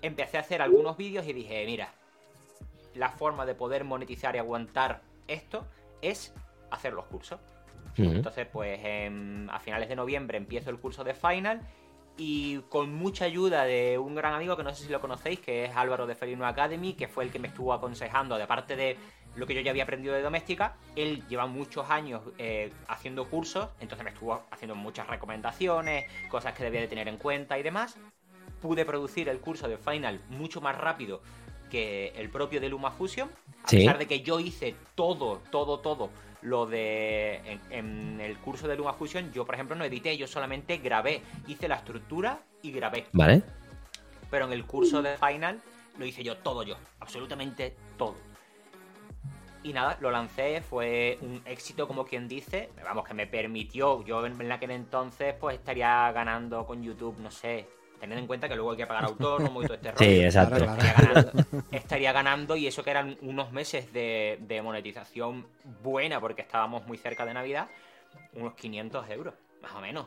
empecé 0.00 0.36
a 0.36 0.40
hacer 0.40 0.62
algunos 0.62 0.96
vídeos 0.96 1.26
y 1.28 1.32
dije, 1.32 1.64
mira, 1.64 1.92
la 2.94 3.10
forma 3.10 3.46
de 3.46 3.54
poder 3.54 3.84
monetizar 3.84 4.34
y 4.34 4.38
aguantar 4.38 5.02
esto 5.28 5.66
es 6.00 6.34
hacer 6.70 6.92
los 6.92 7.06
cursos. 7.06 7.40
Entonces, 7.96 8.46
pues 8.50 8.80
a 9.50 9.58
finales 9.60 9.88
de 9.88 9.96
noviembre 9.96 10.38
empiezo 10.38 10.70
el 10.70 10.78
curso 10.78 11.04
de 11.04 11.14
Final 11.14 11.60
y 12.16 12.58
con 12.68 12.94
mucha 12.94 13.24
ayuda 13.24 13.64
de 13.64 13.98
un 13.98 14.14
gran 14.14 14.34
amigo 14.34 14.56
que 14.56 14.62
no 14.62 14.74
sé 14.74 14.84
si 14.84 14.92
lo 14.92 15.00
conocéis, 15.00 15.40
que 15.40 15.64
es 15.64 15.76
Álvaro 15.76 16.06
de 16.06 16.14
Felino 16.14 16.46
Academy, 16.46 16.94
que 16.94 17.08
fue 17.08 17.24
el 17.24 17.30
que 17.30 17.38
me 17.38 17.48
estuvo 17.48 17.72
aconsejando, 17.72 18.36
de 18.36 18.46
parte 18.46 18.76
de 18.76 18.96
lo 19.34 19.46
que 19.46 19.54
yo 19.54 19.62
ya 19.62 19.70
había 19.70 19.84
aprendido 19.84 20.14
de 20.14 20.20
doméstica, 20.20 20.76
él 20.94 21.26
lleva 21.26 21.46
muchos 21.46 21.88
años 21.88 22.22
eh, 22.36 22.70
haciendo 22.86 23.28
cursos, 23.28 23.68
entonces 23.80 24.04
me 24.04 24.10
estuvo 24.10 24.42
haciendo 24.50 24.74
muchas 24.74 25.06
recomendaciones, 25.06 26.04
cosas 26.28 26.52
que 26.52 26.64
debía 26.64 26.82
de 26.82 26.88
tener 26.88 27.08
en 27.08 27.16
cuenta 27.16 27.58
y 27.58 27.62
demás. 27.62 27.96
Pude 28.60 28.84
producir 28.84 29.28
el 29.28 29.40
curso 29.40 29.68
de 29.68 29.78
Final 29.78 30.20
mucho 30.28 30.60
más 30.60 30.76
rápido 30.76 31.22
que 31.70 32.08
el 32.16 32.28
propio 32.28 32.60
de 32.60 32.68
Luma 32.68 32.90
Fusion, 32.90 33.30
a 33.64 33.68
pesar 33.68 33.96
de 33.96 34.06
que 34.06 34.20
yo 34.20 34.38
hice 34.38 34.74
todo, 34.94 35.40
todo, 35.50 35.80
todo 35.80 36.10
lo 36.42 36.66
de. 36.66 37.58
En, 37.70 38.20
el 38.20 38.36
curso 38.38 38.68
de 38.68 38.76
Luma 38.76 38.92
Fusion, 38.92 39.32
yo, 39.32 39.44
por 39.44 39.54
ejemplo, 39.54 39.74
no 39.76 39.84
edité, 39.84 40.16
yo 40.16 40.26
solamente 40.26 40.78
grabé. 40.78 41.22
Hice 41.46 41.68
la 41.68 41.76
estructura 41.76 42.42
y 42.62 42.72
grabé. 42.72 43.06
Vale. 43.12 43.42
Pero 44.30 44.46
en 44.46 44.52
el 44.52 44.64
curso 44.64 45.02
de 45.02 45.16
Final 45.16 45.60
lo 45.98 46.06
hice 46.06 46.22
yo, 46.22 46.36
todo 46.38 46.62
yo. 46.62 46.76
Absolutamente 47.00 47.76
todo. 47.96 48.16
Y 49.64 49.72
nada, 49.72 49.96
lo 50.00 50.10
lancé, 50.10 50.60
fue 50.60 51.18
un 51.20 51.40
éxito 51.44 51.86
como 51.86 52.04
quien 52.04 52.26
dice, 52.26 52.70
vamos, 52.82 53.06
que 53.06 53.14
me 53.14 53.28
permitió, 53.28 54.04
yo 54.04 54.26
en 54.26 54.50
aquel 54.50 54.72
entonces 54.72 55.34
pues 55.38 55.56
estaría 55.56 56.10
ganando 56.10 56.66
con 56.66 56.82
YouTube, 56.82 57.16
no 57.20 57.30
sé, 57.30 57.68
teniendo 58.02 58.22
en 58.22 58.26
cuenta 58.26 58.48
que 58.48 58.56
luego 58.56 58.72
hay 58.72 58.76
que 58.76 58.86
pagar 58.86 59.04
autónomo 59.04 59.62
y 59.62 59.66
todo 59.66 59.74
este 59.76 59.92
rollo. 59.92 60.04
Sí, 60.04 60.24
exacto. 60.24 60.66
Estaría, 61.70 62.12
ganando, 62.12 62.56
y 62.56 62.66
eso 62.66 62.82
que 62.82 62.90
eran 62.90 63.16
unos 63.22 63.52
meses 63.52 63.92
de, 63.92 64.60
monetización 64.62 65.46
buena, 65.84 66.20
porque 66.20 66.42
estábamos 66.42 66.84
muy 66.84 66.98
cerca 66.98 67.24
de 67.24 67.32
Navidad, 67.32 67.68
unos 68.34 68.54
500 68.54 69.08
euros, 69.10 69.34
más 69.62 69.72
o 69.74 69.80
menos. 69.80 70.06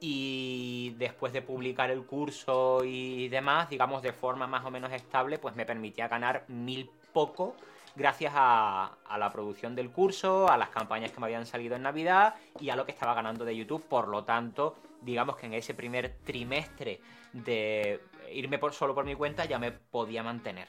Y 0.00 0.94
después 0.98 1.32
de 1.32 1.40
publicar 1.40 1.92
el 1.92 2.04
curso 2.04 2.82
y 2.84 3.28
demás, 3.28 3.70
digamos 3.70 4.02
de 4.02 4.12
forma 4.12 4.48
más 4.48 4.64
o 4.64 4.70
menos 4.72 4.92
estable, 4.92 5.38
pues 5.38 5.54
me 5.54 5.64
permitía 5.64 6.08
ganar 6.08 6.44
mil 6.48 6.90
poco 7.12 7.54
gracias 7.94 8.32
a, 8.34 8.90
a, 9.08 9.18
la 9.18 9.32
producción 9.32 9.76
del 9.76 9.90
curso, 9.90 10.50
a 10.50 10.58
las 10.58 10.68
campañas 10.70 11.12
que 11.12 11.20
me 11.20 11.26
habían 11.26 11.46
salido 11.46 11.76
en 11.76 11.82
Navidad 11.82 12.34
y 12.60 12.70
a 12.70 12.76
lo 12.76 12.84
que 12.84 12.92
estaba 12.92 13.14
ganando 13.14 13.44
de 13.44 13.56
YouTube. 13.56 13.84
Por 13.88 14.08
lo 14.08 14.24
tanto, 14.24 14.74
digamos 15.02 15.36
que 15.36 15.46
en 15.46 15.54
ese 15.54 15.74
primer 15.74 16.16
trimestre 16.24 17.00
de 17.32 18.00
irme 18.32 18.58
por, 18.58 18.72
solo 18.72 18.94
por 18.94 19.04
mi 19.04 19.14
cuenta 19.14 19.44
ya 19.44 19.58
me 19.58 19.72
podía 19.72 20.22
mantener. 20.22 20.68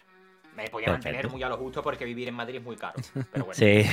Me 0.55 0.69
podía 0.69 0.89
mantener 0.89 1.29
muy 1.29 1.43
a 1.43 1.49
lo 1.49 1.57
justo 1.57 1.83
porque 1.83 2.03
vivir 2.03 2.27
en 2.27 2.33
Madrid 2.33 2.55
es 2.55 2.63
muy 2.63 2.75
caro. 2.75 2.95
Pero 3.31 3.45
bueno. 3.45 3.53
Sí, 3.53 3.83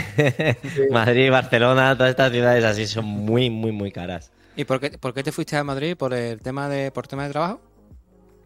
Madrid, 0.90 1.31
Barcelona, 1.31 1.94
todas 1.94 2.11
estas 2.11 2.33
ciudades 2.33 2.64
así 2.64 2.87
son 2.87 3.05
muy, 3.05 3.51
muy, 3.51 3.70
muy 3.70 3.92
caras. 3.92 4.33
¿Y 4.57 4.64
por 4.64 4.81
qué, 4.81 4.97
por 4.97 5.12
qué 5.12 5.23
te 5.23 5.31
fuiste 5.31 5.57
a 5.57 5.64
Madrid? 5.64 5.94
¿Por 5.94 6.14
el 6.14 6.40
tema 6.40 6.68
de, 6.70 6.90
por 6.90 7.07
tema 7.07 7.25
de 7.25 7.31
trabajo? 7.31 7.61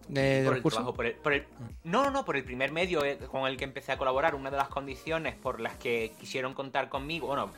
De, 0.09 0.43
por 0.45 0.57
el 0.57 0.63
trabajo, 0.63 0.95
por 0.95 1.33
el, 1.35 1.45
no, 1.85 2.11
no, 2.11 2.25
por 2.25 2.37
el 2.37 2.43
primer 2.43 2.73
medio 2.73 3.05
eh, 3.05 3.19
con 3.31 3.47
el 3.47 3.57
que 3.57 3.65
empecé 3.65 3.93
a 3.93 3.99
colaborar. 3.99 4.35
Una 4.35 4.51
de 4.51 4.57
las 4.57 4.69
condiciones 4.69 5.37
por 5.37 5.61
las 5.61 5.77
que 5.77 6.13
quisieron 6.19 6.55
contar 6.55 6.89
conmigo, 6.89 7.29
bueno, 7.29 7.53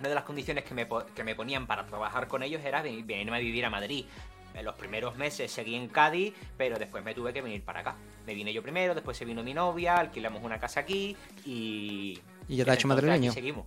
una 0.00 0.08
de 0.08 0.14
las 0.14 0.24
condiciones 0.24 0.64
que 0.64 0.74
me, 0.74 0.86
que 1.14 1.24
me 1.24 1.34
ponían 1.34 1.66
para 1.66 1.86
trabajar 1.86 2.28
con 2.28 2.42
ellos 2.42 2.64
era 2.64 2.82
venirme 2.82 3.36
a 3.36 3.40
vivir 3.40 3.64
a 3.64 3.70
Madrid. 3.70 4.06
En 4.54 4.64
los 4.64 4.74
primeros 4.74 5.16
meses 5.16 5.52
seguí 5.52 5.74
en 5.74 5.88
Cádiz, 5.88 6.34
pero 6.56 6.78
después 6.78 7.04
me 7.04 7.14
tuve 7.14 7.32
que 7.32 7.42
venir 7.42 7.62
para 7.62 7.80
acá. 7.80 7.96
Me 8.26 8.34
vine 8.34 8.52
yo 8.52 8.62
primero, 8.62 8.94
después 8.94 9.16
se 9.16 9.24
vino 9.24 9.42
mi 9.42 9.54
novia, 9.54 9.96
alquilamos 9.96 10.42
una 10.42 10.58
casa 10.58 10.80
aquí 10.80 11.16
y. 11.44 12.18
¿Y 12.48 12.56
ya 12.56 12.64
te 12.64 12.70
ha 12.72 12.74
hecho 12.74 12.88
madrileño? 12.88 13.32
Seguimos. 13.32 13.66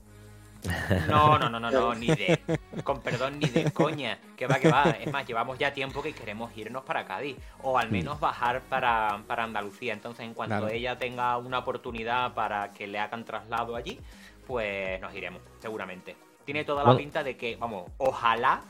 No, 1.07 1.39
no, 1.39 1.49
no, 1.49 1.59
no, 1.59 1.71
no, 1.71 1.95
ni 1.95 2.07
de. 2.07 2.39
Con 2.83 3.01
perdón, 3.01 3.39
ni 3.39 3.47
de 3.47 3.71
coña. 3.71 4.19
Que 4.37 4.47
va, 4.47 4.59
que 4.59 4.69
va. 4.69 4.91
Es 4.91 5.11
más, 5.11 5.25
llevamos 5.25 5.57
ya 5.57 5.73
tiempo 5.73 6.01
que 6.01 6.13
queremos 6.13 6.55
irnos 6.55 6.83
para 6.83 7.05
Cádiz. 7.05 7.37
O 7.63 7.77
al 7.77 7.89
menos 7.89 8.19
bajar 8.19 8.61
para, 8.61 9.23
para 9.27 9.43
Andalucía. 9.43 9.93
Entonces, 9.93 10.25
en 10.25 10.33
cuanto 10.33 10.67
ella 10.67 10.97
tenga 10.97 11.37
una 11.37 11.59
oportunidad 11.59 12.33
para 12.33 12.71
que 12.71 12.87
le 12.87 12.99
hagan 12.99 13.25
traslado 13.25 13.75
allí, 13.75 13.99
pues 14.45 14.99
nos 15.01 15.13
iremos, 15.13 15.41
seguramente. 15.59 16.15
Tiene 16.45 16.63
toda 16.65 16.83
la 16.83 16.97
pinta 16.97 17.23
de 17.23 17.37
que, 17.37 17.55
vamos, 17.55 17.89
ojalá 17.97 18.61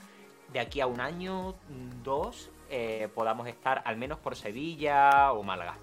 de 0.52 0.60
aquí 0.60 0.82
a 0.82 0.88
un 0.88 1.00
año, 1.00 1.56
dos, 2.04 2.52
eh, 2.70 3.08
podamos 3.16 3.48
estar 3.48 3.82
al 3.86 3.98
menos 3.98 4.20
por 4.20 4.36
Sevilla 4.36 5.32
o 5.32 5.44
Málaga. 5.44 5.78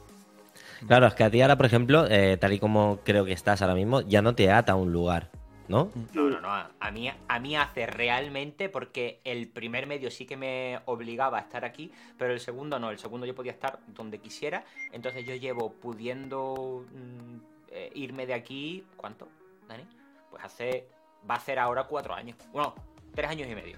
Claro, 0.86 1.06
es 1.06 1.14
que 1.14 1.24
a 1.24 1.30
ti 1.30 1.40
ahora, 1.40 1.56
por 1.56 1.66
ejemplo, 1.66 2.06
eh, 2.08 2.36
tal 2.36 2.52
y 2.52 2.58
como 2.58 3.00
creo 3.04 3.24
que 3.24 3.32
estás 3.32 3.62
ahora 3.62 3.74
mismo, 3.74 4.00
ya 4.02 4.22
no 4.22 4.34
te 4.34 4.50
ata 4.50 4.72
a 4.72 4.76
un 4.76 4.92
lugar, 4.92 5.30
¿no? 5.68 5.90
No, 6.12 6.30
no, 6.30 6.40
no. 6.40 6.48
A 6.48 6.90
mí, 6.90 7.10
a 7.28 7.38
mí 7.38 7.56
hace 7.56 7.86
realmente 7.86 8.68
porque 8.68 9.20
el 9.24 9.48
primer 9.48 9.86
medio 9.86 10.10
sí 10.10 10.24
que 10.24 10.36
me 10.36 10.80
obligaba 10.86 11.38
a 11.38 11.42
estar 11.42 11.64
aquí, 11.64 11.92
pero 12.16 12.32
el 12.32 12.40
segundo 12.40 12.78
no. 12.78 12.90
El 12.90 12.98
segundo 12.98 13.26
yo 13.26 13.34
podía 13.34 13.52
estar 13.52 13.78
donde 13.88 14.18
quisiera. 14.18 14.64
Entonces 14.92 15.24
yo 15.24 15.34
llevo 15.34 15.72
pudiendo 15.72 16.84
mm, 16.92 17.36
eh, 17.70 17.90
irme 17.94 18.26
de 18.26 18.34
aquí. 18.34 18.84
¿Cuánto, 18.96 19.28
Dani? 19.68 19.84
Pues 20.30 20.44
hace. 20.44 20.88
Va 21.28 21.34
a 21.34 21.40
ser 21.40 21.58
ahora 21.58 21.84
cuatro 21.84 22.14
años. 22.14 22.36
Bueno, 22.52 22.74
tres 23.14 23.30
años 23.30 23.48
y 23.48 23.54
medio. 23.54 23.76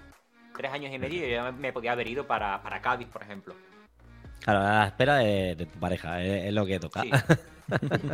Tres 0.55 0.71
años 0.71 0.93
y 0.93 0.99
medio 0.99 1.17
y 1.17 1.21
yo 1.21 1.27
ya 1.43 1.51
me, 1.51 1.73
podía 1.73 1.91
haber 1.93 2.07
ido 2.07 2.25
para, 2.27 2.61
para 2.61 2.81
Cádiz, 2.81 3.07
por 3.07 3.23
ejemplo. 3.23 3.55
Claro, 4.41 4.59
a 4.59 4.63
la 4.63 4.85
espera 4.87 5.15
de, 5.17 5.55
de 5.55 5.65
tu 5.65 5.79
pareja, 5.79 6.21
es, 6.21 6.45
es 6.45 6.53
lo 6.53 6.65
que 6.65 6.79
toca. 6.79 7.01
Sí. 7.01 7.11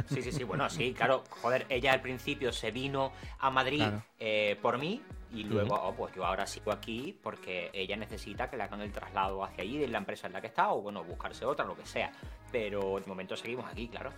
Sí, 0.08 0.22
sí, 0.22 0.32
sí, 0.32 0.44
bueno, 0.44 0.70
sí, 0.70 0.94
claro, 0.94 1.24
joder, 1.30 1.66
ella 1.70 1.92
al 1.92 2.02
principio 2.02 2.52
se 2.52 2.70
vino 2.70 3.12
a 3.40 3.50
Madrid 3.50 3.80
Claro. 3.80 4.04
eh, 4.20 4.56
por 4.62 4.78
mí 4.78 5.02
y 5.34 5.46
luego, 5.46 5.74
oh, 5.74 5.96
pues 5.96 6.13
yo 6.13 6.24
ahora 6.26 6.46
sigo 6.46 6.72
aquí 6.72 7.18
porque 7.24 7.72
ella 7.74 7.96
necesita 7.98 8.52
que 8.52 8.56
le 8.58 8.63
hagan 8.63 8.82
el 8.82 8.92
traslado 8.92 9.44
hacia 9.44 9.63
allí 9.63 9.80
de 9.80 9.88
la 9.88 9.98
empresa 9.98 10.28
en 10.28 10.34
la 10.34 10.42
que 10.42 10.48
está 10.48 10.72
o, 10.72 10.82
bueno, 10.84 11.04
buscarse 11.04 11.44
otra, 11.44 11.66
lo 11.66 11.76
que 11.76 11.88
sea. 11.88 12.12
Pero 12.52 13.00
de 13.00 13.06
momento 13.08 13.36
seguimos 13.36 13.66
aquí, 13.66 13.88
claro. 13.88 14.12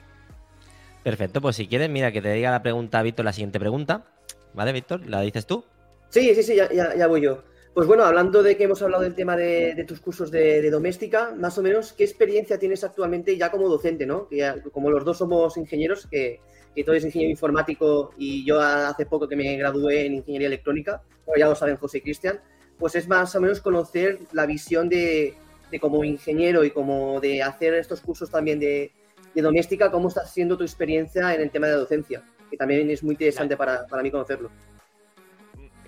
Perfecto, 1.04 1.42
pues 1.42 1.56
si 1.56 1.68
quieres, 1.68 1.90
mira, 1.90 2.12
que 2.12 2.22
te 2.22 2.32
diga 2.34 2.52
la 2.52 2.62
pregunta, 2.62 3.02
Víctor, 3.02 3.26
la 3.26 3.34
siguiente 3.34 3.60
pregunta. 3.60 4.06
¿Vale, 4.54 4.72
Víctor? 4.74 5.02
¿La 5.08 5.22
dices 5.22 5.46
tú? 5.46 5.64
Sí, 6.10 6.34
sí, 6.36 6.44
sí, 6.44 6.56
ya, 6.56 6.70
ya- 6.72 7.08
voy 7.08 7.22
yo. 7.22 7.44
Pues 7.74 7.88
bueno, 7.88 8.04
hablando 8.04 8.42
de 8.44 8.58
que 8.58 8.64
hemos 8.66 8.82
hablado 8.82 9.04
del 9.04 9.14
tema 9.16 9.38
de, 9.38 9.86
tus 9.88 10.00
cursos 10.02 10.32
de, 10.32 10.62
de 10.62 10.70
doméstica, 10.72 11.34
más 11.38 11.58
o 11.58 11.62
menos, 11.62 11.94
¿qué 11.94 12.04
experiencia 12.04 12.58
tienes 12.58 12.84
actualmente 12.84 13.38
ya 13.38 13.52
como 13.52 13.70
docente, 13.70 14.06
no? 14.06 14.28
Que 14.28 14.38
ya- 14.38 14.62
como 14.74 14.90
los 14.90 15.06
dos 15.06 15.20
somos 15.20 15.56
ingenieros, 15.56 16.08
que, 16.08 16.42
que 16.76 16.84
tú 16.84 16.92
eres 16.92 17.06
ingeniero 17.06 17.32
informático 17.32 18.12
y 18.18 18.44
yo 18.46 18.60
hace 18.60 19.06
poco 19.06 19.28
que 19.28 19.36
me 19.36 19.56
gradué 19.56 20.06
en 20.08 20.16
ingeniería 20.16 20.48
electrónica, 20.48 21.04
como 21.26 21.38
ya 21.38 21.48
lo 21.48 21.56
saben 21.56 21.78
José 21.78 22.00
y 22.00 22.02
Cristian, 22.02 22.42
pues 22.78 22.96
es 22.96 23.08
más 23.08 23.34
o 23.36 23.42
menos 23.42 23.62
conocer 23.62 24.20
la 24.34 24.46
visión 24.46 24.90
de, 24.90 25.36
de 25.72 25.80
como 25.80 26.04
ingeniero 26.04 26.64
y 26.66 26.72
como 26.72 27.22
de 27.22 27.44
hacer 27.44 27.76
estos 27.76 28.02
cursos 28.02 28.30
también 28.32 28.60
de, 28.60 28.92
de 29.34 29.42
doméstica, 29.42 29.92
cómo 29.92 30.08
está 30.10 30.26
siendo 30.26 30.58
tu 30.58 30.64
experiencia 30.64 31.34
en 31.36 31.42
el 31.42 31.52
tema 31.52 31.68
de 31.68 31.74
docencia, 31.74 32.24
que 32.50 32.58
también 32.58 32.90
es 32.90 33.04
muy 33.04 33.14
interesante 33.14 33.56
para, 33.58 33.86
para 33.88 34.04
mí 34.04 34.12
conocerlo. 34.12 34.50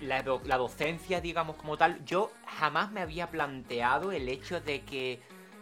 La, 0.00 0.22
do- 0.22 0.42
la 0.44 0.56
docencia, 0.56 1.20
digamos, 1.20 1.56
como 1.56 1.76
tal, 1.76 2.04
yo 2.04 2.32
jamás 2.46 2.90
me 2.90 3.00
había 3.00 3.28
planteado 3.30 4.10
el 4.10 4.28
hecho 4.28 4.60
de 4.60 4.82
que 4.82 5.20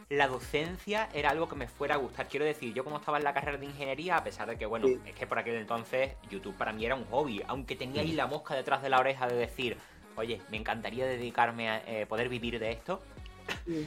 la 0.09 0.27
docencia 0.29 1.09
era 1.13 1.31
algo 1.31 1.49
que 1.49 1.57
me 1.57 1.69
fuera 1.69 1.95
a 1.95 1.99
gustar. 1.99 2.27
Quiero 2.27 2.47
decir, 2.47 2.73
yo 2.73 2.83
como 2.83 2.97
estaba 2.97 3.19
en 3.19 3.25
la 3.25 3.35
carrera 3.35 3.59
de 3.59 3.67
ingeniería, 3.67 4.17
a 4.17 4.25
pesar 4.25 4.49
de 4.49 4.57
que, 4.57 4.67
bueno, 4.67 4.87
Sí. 4.87 4.99
es 5.07 5.15
que 5.15 5.27
por 5.27 5.39
aquel 5.39 5.57
entonces 5.57 6.13
YouTube 6.31 6.57
para 6.57 6.73
mí 6.73 6.85
era 6.87 6.95
un 6.95 7.05
hobby, 7.07 7.43
aunque 7.47 7.77
tenía 7.77 8.01
ahí 8.03 8.13
la 8.13 8.27
mosca 8.27 8.55
detrás 8.55 8.83
de 8.83 8.89
la 8.89 8.99
oreja 8.99 9.29
de 9.29 9.37
decir, 9.37 9.77
oye, 10.17 10.41
me 10.51 10.57
encantaría 10.57 11.07
dedicarme 11.07 11.69
a 11.69 11.83
eh, 11.87 12.07
poder 12.07 12.29
vivir 12.29 12.59
de 12.59 12.73
esto, 12.73 13.03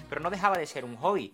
pero 0.07 0.21
no 0.21 0.29
dejaba 0.29 0.57
de 0.57 0.65
ser 0.67 0.85
un 0.85 0.95
hobby. 0.97 1.33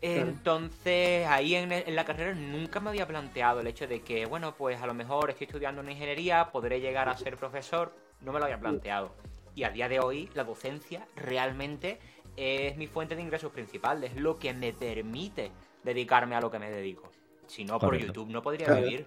Entonces, 0.00 1.26
ahí 1.26 1.54
en, 1.54 1.72
en 1.72 1.96
la 1.96 2.04
carrera 2.04 2.34
nunca 2.34 2.80
me 2.80 2.90
había 2.90 3.06
planteado 3.06 3.60
el 3.60 3.66
hecho 3.66 3.86
de 3.86 4.00
que, 4.00 4.26
bueno, 4.26 4.54
pues 4.56 4.80
a 4.80 4.86
lo 4.86 4.94
mejor 4.94 5.30
estoy 5.30 5.46
estudiando 5.46 5.80
una 5.80 5.92
ingeniería, 5.92 6.50
podré 6.52 6.80
llegar 6.80 7.08
a 7.08 7.16
ser 7.16 7.36
profesor, 7.36 7.92
no 8.20 8.32
me 8.32 8.38
lo 8.38 8.44
había 8.44 8.58
planteado. 8.58 9.10
Y 9.54 9.64
a 9.64 9.70
día 9.70 9.88
de 9.88 9.98
hoy, 10.00 10.28
la 10.34 10.44
docencia 10.44 11.06
realmente 11.16 11.98
es 12.36 12.76
mi 12.76 12.86
fuente 12.86 13.16
de 13.16 13.22
ingresos 13.22 13.50
principal, 13.50 14.02
es 14.04 14.14
lo 14.16 14.38
que 14.38 14.54
me 14.54 14.72
permite 14.72 15.50
dedicarme 15.82 16.36
a 16.36 16.40
lo 16.40 16.50
que 16.50 16.58
me 16.58 16.70
dedico. 16.70 17.10
Si 17.46 17.64
no, 17.64 17.78
por. 17.78 17.96
YouTube 17.98 18.28
no 18.28 18.42
podría 18.42 18.66
Claro. 18.66 18.82
vivir. 18.82 19.06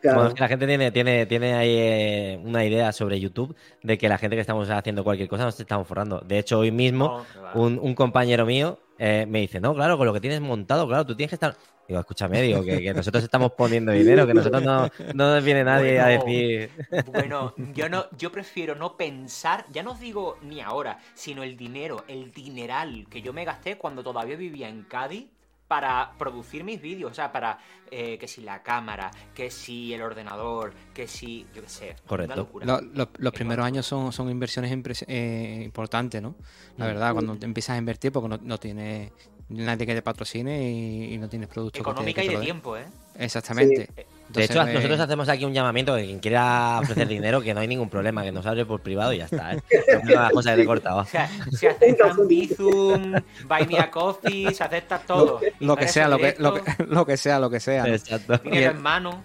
Claro. 0.00 0.16
Bueno, 0.16 0.28
es 0.28 0.34
que 0.34 0.40
la 0.40 0.48
gente 0.48 0.66
tiene, 0.66 0.90
tiene, 0.90 1.26
tiene 1.26 1.54
ahí 1.54 1.74
eh, 1.76 2.40
una 2.42 2.64
idea 2.64 2.92
sobre 2.92 3.18
YouTube 3.18 3.56
de 3.82 3.96
que 3.96 4.08
la 4.08 4.18
gente 4.18 4.36
que 4.36 4.40
estamos 4.40 4.68
haciendo 4.68 5.04
cualquier 5.04 5.28
cosa 5.28 5.44
nos 5.44 5.58
estamos 5.58 5.86
forrando. 5.86 6.20
De 6.20 6.38
hecho, 6.38 6.58
hoy 6.58 6.70
mismo 6.70 7.24
No, 7.54 7.62
un 7.62 7.94
compañero 7.94 8.44
mío 8.44 8.78
eh, 8.98 9.26
me 9.28 9.40
dice, 9.40 9.60
no, 9.60 9.74
claro, 9.74 9.96
con 9.98 10.06
lo 10.06 10.12
que 10.12 10.20
tienes 10.20 10.40
montado, 10.40 10.86
claro, 10.86 11.04
tú 11.06 11.14
tienes 11.14 11.30
que 11.30 11.36
estar... 11.36 11.56
Digo, 11.88 12.00
escúchame, 12.00 12.42
digo, 12.42 12.64
que, 12.64 12.82
que 12.82 12.92
nosotros 12.92 13.22
estamos 13.22 13.52
poniendo 13.52 13.92
dinero, 13.92 14.26
que 14.26 14.34
nosotros 14.34 14.60
no, 14.60 14.90
no 15.14 15.34
nos 15.34 15.44
viene 15.44 15.62
nadie 15.62 16.00
a 16.00 16.06
decir... 16.06 16.70
Bueno, 17.12 17.54
yo 17.74 17.88
no, 17.88 18.06
yo 18.18 18.32
prefiero 18.32 18.74
no 18.74 18.96
pensar, 18.96 19.66
ya 19.70 19.84
no 19.84 19.92
os 19.92 20.00
digo 20.00 20.36
ni 20.42 20.60
ahora, 20.60 20.98
sino 21.14 21.44
el 21.44 21.56
dinero, 21.56 22.04
el 22.08 22.32
dineral 22.32 23.06
que 23.08 23.22
yo 23.22 23.32
me 23.32 23.44
gasté 23.44 23.78
cuando 23.78 24.02
todavía 24.02 24.34
vivía 24.36 24.68
en 24.68 24.82
Cádiz 24.82 25.28
para 25.68 26.12
producir 26.18 26.62
mis 26.64 26.80
vídeos, 26.80 27.10
o 27.10 27.14
sea, 27.14 27.32
para 27.32 27.58
eh, 27.90 28.18
que 28.18 28.28
si 28.28 28.40
la 28.42 28.62
cámara, 28.62 29.10
que 29.34 29.50
si 29.50 29.92
el 29.92 30.02
ordenador, 30.02 30.72
que 30.94 31.08
si, 31.08 31.46
yo 31.54 31.62
qué 31.62 31.68
sé, 31.68 31.96
Correcto. 32.06 32.32
una 32.34 32.42
locura. 32.42 32.66
Lo- 32.66 32.80
lo- 32.80 33.08
los 33.18 33.32
Es 33.32 33.36
primeros 33.36 33.64
años 33.66 33.84
son, 33.86 34.12
son 34.12 34.30
inversiones 34.30 34.70
impres- 34.72 35.04
eh, 35.08 35.62
importantes, 35.64 36.22
¿no? 36.22 36.34
La 36.76 36.86
verdad, 36.86 37.12
cuando 37.12 37.36
te 37.36 37.46
empiezas 37.46 37.74
a 37.74 37.78
invertir 37.78 38.12
porque 38.12 38.28
no, 38.28 38.38
no 38.42 38.58
tienes 38.58 39.10
nadie 39.48 39.86
que 39.86 39.94
te 39.94 40.02
patrocine 40.02 40.70
y, 40.70 41.14
y 41.14 41.18
no 41.18 41.28
tienes 41.28 41.48
productos 41.48 41.78
que 41.80 41.84
te- 41.84 41.90
Económica 41.90 42.20
que 42.20 42.24
y 42.24 42.28
te 42.28 42.30
de 42.30 42.34
lo 42.34 42.40
den. 42.40 42.46
tiempo, 42.46 42.76
¿eh? 42.76 42.86
Exactamente. 43.18 43.88
De 43.94 44.06
Entonces, 44.28 44.50
hecho, 44.50 44.66
eh, 44.66 44.74
nosotros 44.74 45.00
hacemos 45.00 45.28
aquí 45.28 45.44
un 45.44 45.52
llamamiento 45.54 45.94
de 45.94 46.04
quien 46.04 46.18
quiera 46.18 46.80
ofrecer 46.82 47.06
dinero, 47.08 47.40
que 47.40 47.54
no 47.54 47.60
hay 47.60 47.68
ningún 47.68 47.88
problema, 47.88 48.22
que 48.24 48.32
nos 48.32 48.44
hable 48.46 48.66
por 48.66 48.80
privado 48.80 49.12
y 49.12 49.18
ya 49.18 49.26
está. 49.26 49.54
¿eh? 49.54 49.62
Es 49.70 49.84
una 50.02 50.10
de 50.10 50.14
las 50.16 50.30
cosas 50.32 50.56
que 50.56 50.62
he 50.62 50.66
cortado. 50.66 50.98
O 50.98 51.04
sea, 51.04 51.28
se 51.52 51.68
aceptan 51.68 52.26
Bizum, 52.28 53.12
Buy 53.48 53.66
Me 53.68 53.78
a 53.78 53.90
Coffee, 53.90 54.52
se 54.54 54.64
acepta 54.64 54.98
todo. 54.98 55.40
lo 55.60 55.76
que 55.76 55.88
sea, 55.88 56.08
lo 56.08 56.18
que, 56.18 56.34
lo, 56.38 56.54
que, 56.54 56.62
lo 56.88 57.06
que 57.06 57.16
sea, 57.16 57.38
lo 57.38 57.50
que 57.50 57.60
sea. 57.60 57.86
Exacto. 57.86 58.38
Dinero 58.38 58.72
Y- 58.72 58.76
en 58.76 58.82
mano. 58.82 59.22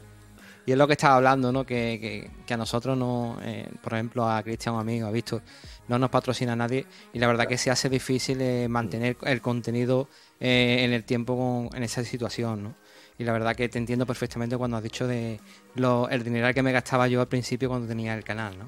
Y 0.63 0.73
es 0.73 0.77
lo 0.77 0.85
que 0.85 0.93
estaba 0.93 1.15
hablando, 1.15 1.51
¿no? 1.51 1.65
Que, 1.65 1.97
que- 1.99 2.45
que 2.45 2.53
a 2.53 2.57
nosotros 2.57 2.95
no, 2.95 3.37
eh, 3.43 3.67
por 3.81 3.93
ejemplo, 3.93 4.29
a 4.29 4.43
Cristian, 4.43 4.75
un 4.75 4.81
amigo, 4.81 5.07
ha 5.07 5.11
visto, 5.11 5.41
no 5.87 5.97
nos 5.97 6.11
patrocina 6.11 6.55
nadie 6.55 6.85
y 7.13 7.17
la 7.19 7.25
verdad 7.25 7.47
que 7.47 7.57
se 7.57 7.71
hace 7.71 7.89
difícil 7.89 8.39
eh, 8.41 8.67
mantener 8.69 9.17
el 9.23 9.41
contenido 9.41 10.07
eh, 10.39 10.83
en 10.85 10.93
el 10.93 11.03
tiempo 11.03 11.35
con- 11.35 11.75
en 11.75 11.81
esa 11.83 12.03
situación, 12.03 12.63
¿no? 12.63 12.75
Y 13.21 13.23
la 13.23 13.33
verdad 13.33 13.55
que 13.55 13.69
te 13.69 13.77
entiendo 13.77 14.07
perfectamente 14.07 14.57
cuando 14.57 14.77
has 14.77 14.83
dicho 14.83 15.05
de 15.05 15.39
lo, 15.75 16.09
el 16.09 16.23
dinero 16.23 16.51
que 16.55 16.63
me 16.63 16.71
gastaba 16.71 17.07
yo 17.07 17.21
al 17.21 17.27
principio 17.27 17.69
cuando 17.69 17.87
tenía 17.87 18.15
el 18.15 18.23
canal, 18.23 18.57
¿no? 18.57 18.67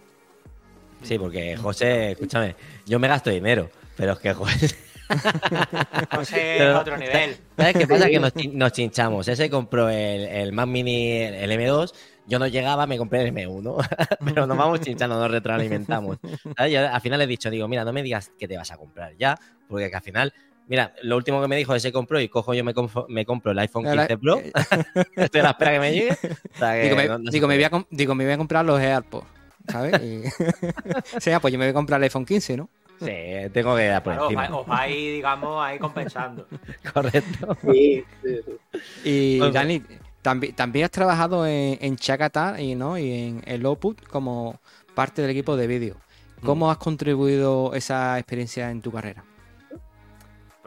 Sí, 1.01 1.17
porque 1.17 1.57
José, 1.57 2.11
escúchame, 2.11 2.55
yo 2.85 2.99
me 2.99 3.07
gasto 3.07 3.31
dinero, 3.31 3.71
pero 3.97 4.13
es 4.13 4.19
que 4.19 4.31
José... 4.35 4.75
José 6.15 6.55
Pero- 6.59 6.79
otro 6.79 6.97
nivel. 6.97 7.35
¿Sabes 7.57 7.73
qué 7.77 7.87
pasa? 7.87 8.07
Que 8.09 8.19
nos, 8.19 8.31
chin- 8.35 8.53
nos 8.53 8.71
chinchamos. 8.73 9.27
Ese 9.27 9.49
compró 9.49 9.89
el, 9.89 10.21
el 10.21 10.53
Mac 10.53 10.67
Mini, 10.67 11.11
el 11.21 11.49
M2. 11.51 11.91
Yo 12.27 12.37
no 12.37 12.45
llegaba, 12.47 12.85
me 12.87 12.97
compré 12.99 13.21
el 13.27 13.33
M1. 13.33 13.87
Pero 14.23 14.45
nos 14.47 14.55
vamos 14.57 14.79
chinchando, 14.81 15.17
nos 15.19 15.29
retroalimentamos. 15.31 16.17
¿Sabes? 16.55 16.71
Yo 16.73 16.87
al 16.87 17.01
final 17.01 17.17
le 17.19 17.25
he 17.25 17.27
dicho, 17.27 17.49
digo, 17.49 17.67
mira, 17.67 17.83
no 17.83 17.91
me 17.91 18.01
digas 18.03 18.31
que 18.37 18.47
te 18.47 18.55
vas 18.55 18.69
a 18.71 18.77
comprar 18.77 19.13
ya, 19.17 19.37
porque 19.67 19.89
que 19.89 19.95
al 19.95 20.01
final, 20.03 20.33
mira, 20.67 20.93
lo 21.03 21.17
último 21.17 21.41
que 21.41 21.47
me 21.47 21.55
dijo 21.57 21.73
es 21.75 21.81
se 21.81 21.91
compró 21.91 22.19
y 22.19 22.29
cojo 22.29 22.53
yo 22.53 22.63
me, 22.63 22.73
compro 22.73 23.07
el 23.51 23.59
iPhone 23.59 23.83
15 23.85 24.17
Pro. 24.17 24.41
Estoy 25.15 25.39
a 25.41 25.43
la 25.43 25.49
espera 25.51 25.71
que 25.71 25.79
me 25.79 25.91
llegue. 25.93 26.11
O 26.11 26.57
sea, 26.57 26.73
que 26.73 26.83
Digo, 26.83 26.95
me, 26.95 27.07
no- 27.07 27.17
no 27.19 27.25
se 27.25 27.31
digo, 27.31 27.47
me 27.47 27.55
puede. 27.55 27.57
voy 27.59 27.63
a, 27.65 27.69
com- 27.69 27.85
digo, 27.89 28.15
me 28.15 28.23
voy 28.25 28.33
a 28.33 28.37
comprar 28.37 28.65
los 28.65 28.79
AirPods, 28.79 29.27
¿sabes? 29.69 30.01
Y... 30.01 30.23
o 31.15 31.19
sea, 31.19 31.39
pues 31.39 31.51
yo 31.51 31.59
me 31.59 31.65
voy 31.65 31.71
a 31.71 31.73
comprar 31.73 31.99
el 31.99 32.03
iPhone 32.05 32.25
15, 32.25 32.57
¿no? 32.57 32.69
Sí, 32.99 33.11
tengo 33.51 33.75
que 33.75 33.85
dar 33.87 34.01
por 34.03 34.13
Claro, 34.13 34.27
os 34.27 34.31
encima. 34.31 34.47
vais- 34.49 34.59
os 34.61 34.67
vais, 34.67 34.95
digamos, 34.95 35.65
ahí 35.65 35.79
compensando. 35.79 36.47
Correcto. 36.93 37.57
Sí, 37.69 38.03
sí, 38.23 38.35
sí. 38.45 38.79
Y 39.03 39.39
Pues- 39.39 39.53
Dani, 39.53 39.81
también, 40.21 40.55
también 40.55 40.85
has 40.85 40.91
trabajado 40.91 41.45
en, 41.45 41.77
en 41.81 41.97
Chacata 41.97 42.61
y, 42.61 42.75
¿no? 42.75 42.97
y 42.97 43.11
en 43.11 43.41
el 43.45 43.65
Oput 43.65 44.01
como 44.07 44.61
parte 44.95 45.21
del 45.21 45.31
equipo 45.31 45.57
de 45.57 45.67
vídeo. 45.67 45.97
¿Cómo 46.45 46.69
has 46.69 46.77
contribuido 46.77 47.73
esa 47.73 48.17
experiencia 48.19 48.69
en 48.69 48.81
tu 48.81 48.91
carrera? 48.91 49.23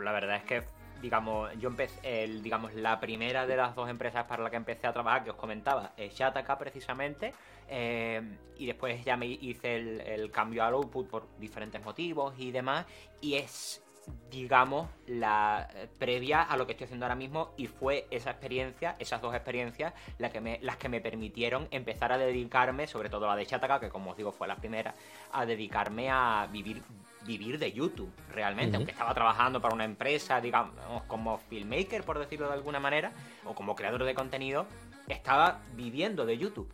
La 0.07 0.13
verdad 0.13 0.37
es 0.37 0.45
que, 0.45 0.63
digamos, 1.03 1.51
yo 1.59 1.69
empecé, 1.69 2.29
digamos, 2.41 2.73
la 2.75 3.01
primera 3.01 3.45
de 3.45 3.57
las 3.57 3.75
dos 3.75 3.91
empresas 3.91 4.25
para 4.27 4.45
la 4.45 4.51
que 4.51 4.57
empecé 4.57 4.87
a 4.87 4.93
trabajar, 4.93 5.25
que 5.25 5.31
os 5.31 5.37
comentaba, 5.37 5.95
es 5.97 6.15
Shataka 6.15 6.57
precisamente, 6.57 7.35
eh, 7.69 8.23
y 8.57 8.67
después 8.67 9.05
ya 9.05 9.17
me 9.17 9.27
hice 9.27 9.75
el, 10.15 10.31
cambio 10.31 10.63
al 10.63 10.75
output 10.75 11.09
por 11.11 11.27
diferentes 11.41 11.83
motivos 11.85 12.39
y 12.39 12.53
demás, 12.53 12.87
y 13.21 13.35
es, 13.35 13.83
digamos, 14.31 14.89
la 15.09 15.69
previa 15.99 16.43
a 16.43 16.57
lo 16.57 16.67
que 16.67 16.75
estoy 16.75 16.85
haciendo 16.85 17.07
ahora 17.07 17.17
mismo, 17.17 17.53
y 17.57 17.67
fue 17.67 18.07
esa 18.13 18.31
experiencia, 18.31 18.95
esas 19.01 19.21
dos 19.21 19.35
experiencias, 19.35 19.93
la 20.19 20.31
que 20.31 20.41
me, 20.41 20.61
las 20.63 20.77
que 20.77 20.89
me 20.89 21.01
permitieron 21.01 21.67
empezar 21.73 22.13
a 22.13 22.17
dedicarme, 22.17 22.87
sobre 22.87 23.11
todo 23.11 23.27
la 23.27 23.35
de 23.35 23.45
Shataka, 23.45 23.81
que 23.81 23.89
como 23.89 24.13
os 24.13 24.17
digo 24.17 24.31
fue 24.31 24.47
la 24.47 24.55
primera, 24.55 24.95
a 25.33 25.45
dedicarme 25.45 26.11
a 26.13 26.49
vivir 26.53 26.81
vivir 27.27 27.59
de 27.59 27.73
YouTube, 27.73 28.11
realmente, 28.33 28.77
aunque 28.77 28.93
estaba 28.93 29.13
trabajando 29.15 29.61
para 29.61 29.75
una 29.75 29.85
empresa, 29.85 30.41
digamos, 30.41 30.75
como 31.07 31.39
filmmaker, 31.39 32.05
por 32.05 32.19
decirlo 32.19 32.47
de 32.49 32.55
alguna 32.55 32.81
manera, 32.81 33.13
o 33.45 33.55
como 33.55 33.75
creador 33.75 34.05
de 34.05 34.15
contenido, 34.15 34.67
estaba 35.09 35.61
viviendo 35.75 36.25
de 36.27 36.39
YouTube. 36.39 36.71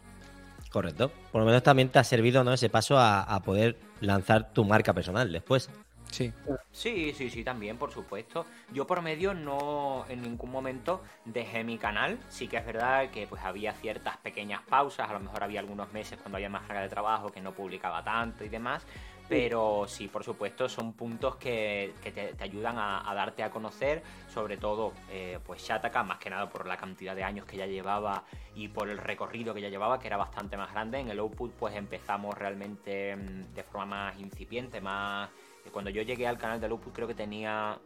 Correcto. 0.71 1.11
Por 1.31 1.41
lo 1.43 1.47
menos 1.47 1.63
también 1.63 1.91
te 1.91 1.99
ha 1.99 2.05
servido 2.05 2.45
¿no? 2.45 2.53
ese 2.53 2.71
paso 2.71 2.97
a, 2.99 3.23
a 3.23 3.41
poder 3.41 3.79
lanzar 4.01 4.53
tu 4.53 4.65
marca 4.65 4.95
personal 4.95 5.31
después. 5.31 5.69
Sí. 6.13 6.31
Sí, 6.71 7.15
sí, 7.17 7.31
sí, 7.31 7.43
también, 7.43 7.79
por 7.79 7.91
supuesto. 7.91 8.45
Yo 8.73 8.87
por 8.87 9.01
medio 9.01 9.33
no 9.33 10.05
en 10.11 10.23
ningún 10.23 10.51
momento 10.51 11.03
dejé 11.25 11.65
mi 11.65 11.79
canal. 11.79 12.19
Sí 12.29 12.49
que 12.49 12.59
es 12.59 12.67
verdad 12.67 13.11
que 13.11 13.27
pues 13.27 13.43
había 13.43 13.73
ciertas 13.73 14.19
pequeñas 14.19 14.61
pausas, 14.69 15.09
a 15.09 15.15
lo 15.15 15.21
mejor 15.21 15.43
había 15.43 15.61
algunos 15.61 15.91
meses 15.93 16.19
cuando 16.21 16.37
había 16.37 16.51
más 16.51 16.67
carga 16.67 16.83
de 16.83 16.91
trabajo 16.91 17.31
que 17.31 17.41
no 17.41 17.53
publicaba 17.53 18.05
tanto 18.05 18.45
y 18.45 18.51
demás. 18.51 18.87
Pero 19.33 19.85
sí, 19.89 20.09
por 20.09 20.25
supuesto, 20.25 20.69
son 20.69 20.93
puntos 20.93 21.37
que, 21.37 21.95
te, 22.03 22.35
ayudan 22.43 22.77
a, 22.79 23.13
darte 23.15 23.43
a 23.43 23.51
conocer, 23.51 24.03
sobre 24.29 24.57
todo, 24.57 24.93
eh, 25.11 25.39
pues 25.45 25.63
Shataka, 25.63 26.03
más 26.03 26.19
que 26.19 26.29
nada 26.31 26.49
por 26.49 26.67
la 26.67 26.77
cantidad 26.77 27.17
de 27.17 27.25
años 27.25 27.47
que 27.47 27.57
ya 27.57 27.67
llevaba 27.67 28.25
y 28.55 28.69
por 28.69 28.91
el 28.91 28.99
recorrido 28.99 29.55
que 29.55 29.61
ya 29.61 29.69
llevaba, 29.69 29.99
que 29.99 30.07
era 30.07 30.17
bastante 30.17 30.57
más 30.57 30.71
grande. 30.73 30.99
En 30.99 31.09
el 31.09 31.19
output, 31.19 31.53
pues 31.53 31.75
empezamos 31.75 32.37
realmente 32.37 33.17
mm, 33.17 33.55
de 33.55 33.63
forma 33.63 33.87
más 33.87 34.19
incipiente, 34.19 34.81
más 34.81 35.31
cuando 35.71 35.91
yo 35.91 36.03
llegué 36.03 36.27
al 36.27 36.39
canal 36.39 36.61
de 36.61 36.69
Lupus 36.69 36.93
creo 36.93 37.07
que 37.07 37.15
tenía 37.15 37.79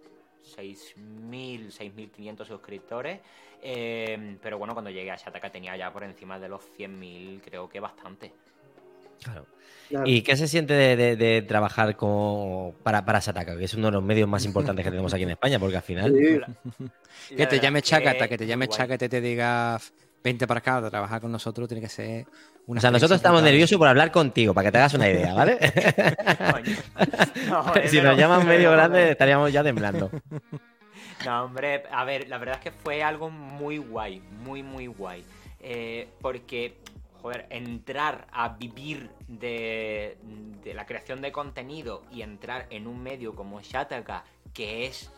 6.000, 0.42 1.70
6.500 1.70 2.44
suscriptores. 2.44 3.20
Eh, 3.62 4.38
pero 4.42 4.58
bueno, 4.58 4.74
cuando 4.74 4.90
llegué 4.90 5.10
a 5.10 5.16
Shataka 5.16 5.50
tenía 5.50 5.76
ya 5.76 5.92
por 5.92 6.04
encima 6.04 6.38
de 6.38 6.48
los 6.48 6.62
100.000, 6.76 7.40
creo 7.42 7.68
que 7.68 7.80
bastante. 7.80 8.32
Claro. 9.22 9.46
claro. 9.88 10.06
¿Y 10.06 10.22
qué 10.22 10.36
se 10.36 10.48
siente 10.48 10.74
de, 10.74 10.96
de, 10.96 11.16
de 11.16 11.42
trabajar 11.42 11.96
con, 11.96 12.72
para, 12.82 13.04
para 13.04 13.20
Shataka, 13.20 13.56
que 13.56 13.64
es 13.64 13.74
uno 13.74 13.86
de 13.86 13.92
los 13.92 14.02
medios 14.02 14.28
más 14.28 14.44
importantes 14.44 14.84
que 14.84 14.90
tenemos 14.90 15.12
aquí 15.14 15.22
en 15.24 15.30
España? 15.30 15.58
Porque 15.58 15.76
al 15.76 15.82
final. 15.82 16.14
Sí. 16.14 17.36
que 17.36 17.46
te 17.46 17.60
llame 17.60 17.82
Chacata, 17.82 18.28
que 18.28 18.38
te 18.38 18.46
llame 18.46 18.68
Chacata 18.68 19.04
y 19.04 19.08
te 19.08 19.20
diga 19.20 19.80
20 20.26 20.46
para 20.48 20.58
acá, 20.58 20.80
de 20.80 20.90
trabajar 20.90 21.20
con 21.20 21.30
nosotros 21.30 21.68
tiene 21.68 21.80
que 21.80 21.88
ser 21.88 22.26
una. 22.66 22.78
O 22.78 22.80
sea, 22.80 22.90
nosotros 22.90 23.16
estamos 23.16 23.44
nerviosos 23.44 23.78
por 23.78 23.86
hablar 23.86 24.10
contigo, 24.10 24.52
para 24.52 24.66
que 24.66 24.72
te 24.72 24.78
hagas 24.78 24.94
una 24.94 25.08
idea, 25.08 25.32
¿vale? 25.34 25.56
no, 27.48 27.72
si 27.86 28.00
nos 28.00 28.18
llaman 28.18 28.44
medio 28.44 28.72
grande, 28.72 29.12
estaríamos 29.12 29.52
ya 29.52 29.62
temblando. 29.62 30.10
No, 31.24 31.44
hombre, 31.44 31.84
a 31.92 32.04
ver, 32.04 32.28
la 32.28 32.38
verdad 32.38 32.56
es 32.56 32.60
que 32.60 32.70
fue 32.72 33.04
algo 33.04 33.30
muy 33.30 33.78
guay, 33.78 34.20
muy, 34.42 34.64
muy 34.64 34.88
guay. 34.88 35.24
Eh, 35.60 36.08
porque, 36.20 36.76
joder, 37.26 37.46
entrar 37.50 38.28
a 38.30 38.50
vivir 38.50 39.10
de, 39.26 40.16
de, 40.62 40.74
la 40.74 40.86
creación 40.86 41.20
de 41.20 41.32
contenido 41.32 42.04
y 42.12 42.22
entrar 42.22 42.68
en 42.70 42.86
un 42.86 43.02
medio 43.02 43.34
como 43.34 43.60
Shataka, 43.60 44.22
que 44.54 44.86
es 44.86 45.10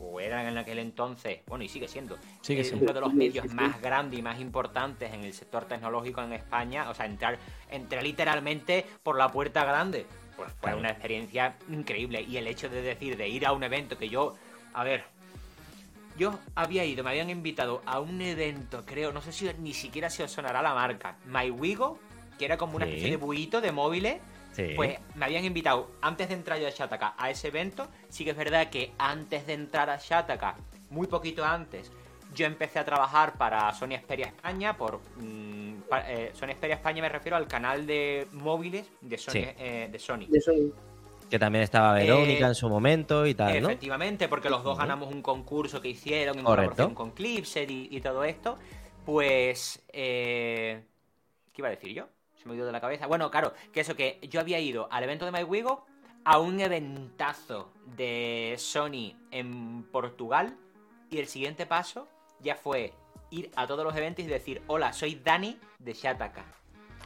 o 0.00 0.20
era 0.20 0.48
en 0.48 0.56
aquel 0.56 0.78
entonces, 0.78 1.40
bueno, 1.46 1.62
y 1.62 1.68
sigue 1.68 1.86
siendo, 1.86 2.16
sigue 2.40 2.64
siendo. 2.64 2.86
uno 2.86 2.94
de 2.94 3.00
los 3.02 3.12
medios 3.12 3.52
más 3.52 3.78
grandes 3.82 4.18
y 4.18 4.22
más 4.22 4.40
importantes 4.40 5.12
en 5.12 5.22
el 5.22 5.34
sector 5.34 5.66
tecnológico 5.66 6.22
en 6.22 6.32
España, 6.32 6.88
o 6.88 6.94
sea, 6.94 7.04
entrar, 7.04 7.38
entrar 7.70 8.02
literalmente 8.02 8.86
por 9.02 9.18
la 9.18 9.28
puerta 9.28 9.66
grande, 9.66 10.06
pues 10.34 10.50
fue 10.62 10.74
una 10.74 10.88
experiencia 10.88 11.56
increíble. 11.68 12.22
Y 12.22 12.38
el 12.38 12.46
hecho 12.46 12.70
de 12.70 12.80
decir, 12.80 13.18
de 13.18 13.28
ir 13.28 13.44
a 13.44 13.52
un 13.52 13.62
evento 13.62 13.98
que 13.98 14.08
yo, 14.08 14.34
a 14.72 14.82
ver, 14.82 15.04
yo 16.18 16.38
había 16.54 16.84
ido, 16.84 17.02
me 17.04 17.10
habían 17.10 17.30
invitado 17.30 17.80
a 17.86 18.00
un 18.00 18.20
evento, 18.20 18.84
creo, 18.84 19.12
no 19.12 19.22
sé 19.22 19.32
si 19.32 19.48
ni 19.60 19.72
siquiera 19.72 20.10
se 20.10 20.24
os 20.24 20.30
sonará 20.30 20.60
la 20.60 20.74
marca, 20.74 21.16
MyWigo, 21.26 21.98
que 22.38 22.44
era 22.44 22.56
como 22.58 22.76
una 22.76 22.84
Sí. 22.86 22.90
especie 22.92 23.10
de 23.10 23.16
buito 23.16 23.60
de 23.60 23.72
móviles. 23.72 24.20
Sí. 24.52 24.72
Pues 24.74 24.98
me 25.14 25.24
habían 25.24 25.44
invitado 25.44 25.90
antes 26.02 26.28
de 26.28 26.34
entrar 26.34 26.58
yo 26.58 26.66
a 26.66 26.70
Shataka 26.70 27.14
a 27.16 27.30
ese 27.30 27.48
evento. 27.48 27.86
Sí 28.08 28.24
que 28.24 28.30
es 28.32 28.36
verdad 28.36 28.68
que 28.70 28.92
antes 28.98 29.46
de 29.46 29.52
entrar 29.52 29.88
a 29.88 29.96
Shataka, 29.96 30.56
muy 30.90 31.06
poquito 31.06 31.44
antes, 31.44 31.92
yo 32.34 32.46
empecé 32.46 32.78
a 32.80 32.84
trabajar 32.84 33.34
para 33.38 33.72
Sony 33.72 33.96
Xperia 33.98 34.26
España. 34.26 34.76
Por 34.76 35.00
mm, 35.16 35.74
eh, 36.06 36.30
Sony 36.34 36.48
Xperia 36.54 36.74
España 36.76 37.02
me 37.02 37.08
refiero 37.08 37.36
al 37.36 37.46
canal 37.46 37.86
de 37.86 38.26
móviles 38.32 38.88
de 39.00 39.18
Sony. 39.18 39.32
Sí. 39.32 39.44
eh, 39.44 39.88
de 39.92 39.98
Sony. 39.98 40.26
De 40.28 40.38
eso, 40.38 40.52
Que 41.30 41.38
también 41.38 41.64
estaba 41.64 41.94
Verónica 41.94 42.46
Eh, 42.46 42.48
en 42.48 42.54
su 42.54 42.68
momento 42.68 43.26
y 43.26 43.34
tal, 43.34 43.60
¿no? 43.62 43.68
Efectivamente, 43.68 44.28
porque 44.28 44.48
los 44.48 44.64
dos 44.64 44.78
ganamos 44.78 45.12
un 45.12 45.20
concurso 45.20 45.80
que 45.80 45.88
hicieron 45.88 46.38
en 46.38 46.44
colaboración 46.44 46.94
con 46.94 47.10
Clipset 47.10 47.70
y, 47.70 47.88
y 47.90 48.00
todo 48.00 48.24
esto. 48.24 48.58
Pues. 49.04 49.82
Eh, 49.92 50.82
¿Qué 51.52 51.60
iba 51.60 51.68
a 51.68 51.72
decir 51.72 51.92
yo? 51.92 52.08
Se 52.36 52.48
me 52.48 52.54
ido 52.54 52.66
de 52.66 52.72
la 52.72 52.80
cabeza. 52.80 53.06
Bueno, 53.06 53.30
claro, 53.30 53.52
que 53.72 53.80
eso, 53.80 53.96
que 53.96 54.20
yo 54.22 54.40
había 54.40 54.58
ido 54.60 54.88
al 54.90 55.02
evento 55.02 55.24
de 55.24 55.32
MyWigo 55.32 55.84
a 56.24 56.38
un 56.38 56.60
eventazo 56.60 57.72
de 57.96 58.54
Sony 58.58 59.14
en 59.30 59.82
Portugal. 59.90 60.56
Y 61.10 61.18
el 61.18 61.26
siguiente 61.26 61.66
paso 61.66 62.08
ya 62.40 62.54
fue 62.54 62.92
ir 63.30 63.50
a 63.56 63.66
todos 63.66 63.84
los 63.84 63.96
eventos 63.96 64.24
y 64.24 64.28
decir: 64.28 64.62
Hola, 64.66 64.92
soy 64.92 65.16
Dani 65.16 65.58
de 65.78 65.92
Shataka. 65.92 66.44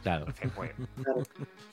Claro. 0.03 0.25
Entonces, 0.27 0.51
pues, 0.55 0.71
claro. 1.03 1.23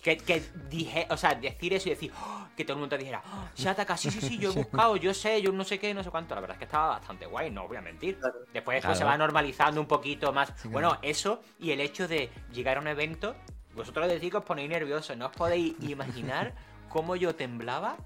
que, 0.03 0.17
que 0.17 0.43
dije, 0.71 1.07
o 1.11 1.17
sea, 1.17 1.35
decir 1.35 1.75
eso 1.75 1.89
y 1.89 1.91
decir, 1.91 2.13
"Oh", 2.17 2.47
que 2.57 2.65
todo 2.65 2.75
el 2.75 2.81
mundo 2.81 2.97
te 2.97 2.99
dijera, 3.03 3.23
oh, 3.27 3.49
Shataka, 3.57 3.97
sí, 3.97 4.11
sí, 4.11 4.21
sí, 4.21 4.39
yo 4.39 4.51
he 4.53 4.55
buscado, 4.65 4.97
yo 4.97 5.13
sé, 5.13 5.43
yo 5.43 5.53
no 5.53 5.65
sé 5.65 5.79
qué, 5.79 5.93
no 5.93 6.03
sé 6.05 6.11
cuánto. 6.11 6.35
La 6.35 6.41
verdad 6.41 6.55
es 6.55 6.59
que 6.59 6.65
estaba 6.65 6.89
bastante 6.89 7.27
guay, 7.27 7.51
no 7.51 7.67
voy 7.69 7.77
a 7.77 7.83
mentir. 7.83 8.19
Claro. 8.19 8.39
Después 8.53 8.81
Claro. 8.81 8.97
se 8.97 9.05
va 9.05 9.17
normalizando 9.19 9.81
un 9.81 9.87
poquito 9.87 10.33
más. 10.33 10.53
Sí, 10.57 10.69
bueno, 10.69 10.97
eso 11.03 11.43
y 11.59 11.73
el 11.73 11.81
hecho 11.81 12.07
de 12.09 12.31
llegar 12.53 12.79
a 12.79 12.81
un 12.81 12.87
evento, 12.89 13.35
vosotros 13.75 14.09
decís 14.09 14.31
que 14.31 14.37
os 14.39 14.45
ponéis 14.45 14.71
nerviosos, 14.71 15.17
no 15.17 15.27
os 15.27 15.33
podéis 15.33 15.75
imaginar 15.81 16.55
cómo 16.89 17.17
yo 17.17 17.35
temblaba. 17.35 17.97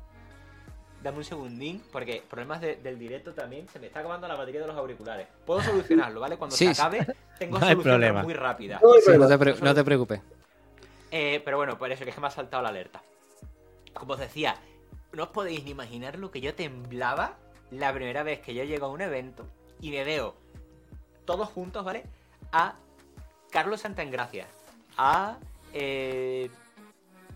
Dame 1.04 1.18
un 1.18 1.24
segundín, 1.24 1.82
porque 1.92 2.22
problemas 2.30 2.62
de- 2.62 2.76
del 2.76 2.98
directo 2.98 3.34
también, 3.34 3.68
se 3.68 3.78
me 3.78 3.88
está 3.88 4.00
acabando 4.00 4.26
la 4.26 4.36
batería 4.36 4.62
de 4.62 4.66
los 4.68 4.76
auriculares. 4.76 5.28
Puedo 5.44 5.60
solucionarlo, 5.62 6.18
¿vale? 6.18 6.38
Cuando 6.38 6.56
Sí, 6.56 6.66
se 6.68 6.74
sí. 6.74 6.80
acabe, 6.80 7.06
tengo 7.38 7.58
No 7.58 7.82
problema. 7.82 8.22
muy 8.22 8.32
rápidas. 8.32 8.80
No 8.82 8.94
Sí, 8.94 9.12
te 9.28 9.38
pre- 9.38 9.54
no 9.60 9.74
te 9.74 9.84
preocupes. 9.84 10.20
Eh, 11.10 11.42
pero 11.44 11.58
bueno, 11.58 11.76
por 11.76 11.92
eso 11.92 12.04
que 12.04 12.08
es 12.10 12.14
que 12.14 12.20
me 12.22 12.28
ha 12.28 12.30
saltado 12.30 12.62
la 12.62 12.70
alerta. 12.70 13.02
Como 13.92 14.14
os 14.14 14.18
decía, 14.18 14.56
no 15.12 15.24
os 15.24 15.28
podéis 15.28 15.62
ni 15.64 15.72
imaginar 15.72 16.18
lo 16.18 16.30
que 16.30 16.40
yo 16.40 16.54
temblaba 16.54 17.36
la 17.70 17.92
primera 17.92 18.22
vez 18.22 18.40
que 18.40 18.54
yo 18.54 18.64
llego 18.64 18.86
a 18.86 18.88
un 18.88 19.02
evento 19.02 19.44
y 19.82 19.90
me 19.90 20.04
veo 20.04 20.34
todos 21.26 21.50
juntos, 21.50 21.84
¿vale? 21.84 22.04
A 22.50 22.76
Carlos 23.50 23.82
Santagracia, 23.82 24.46
a... 24.96 25.36
eh, 25.74 26.48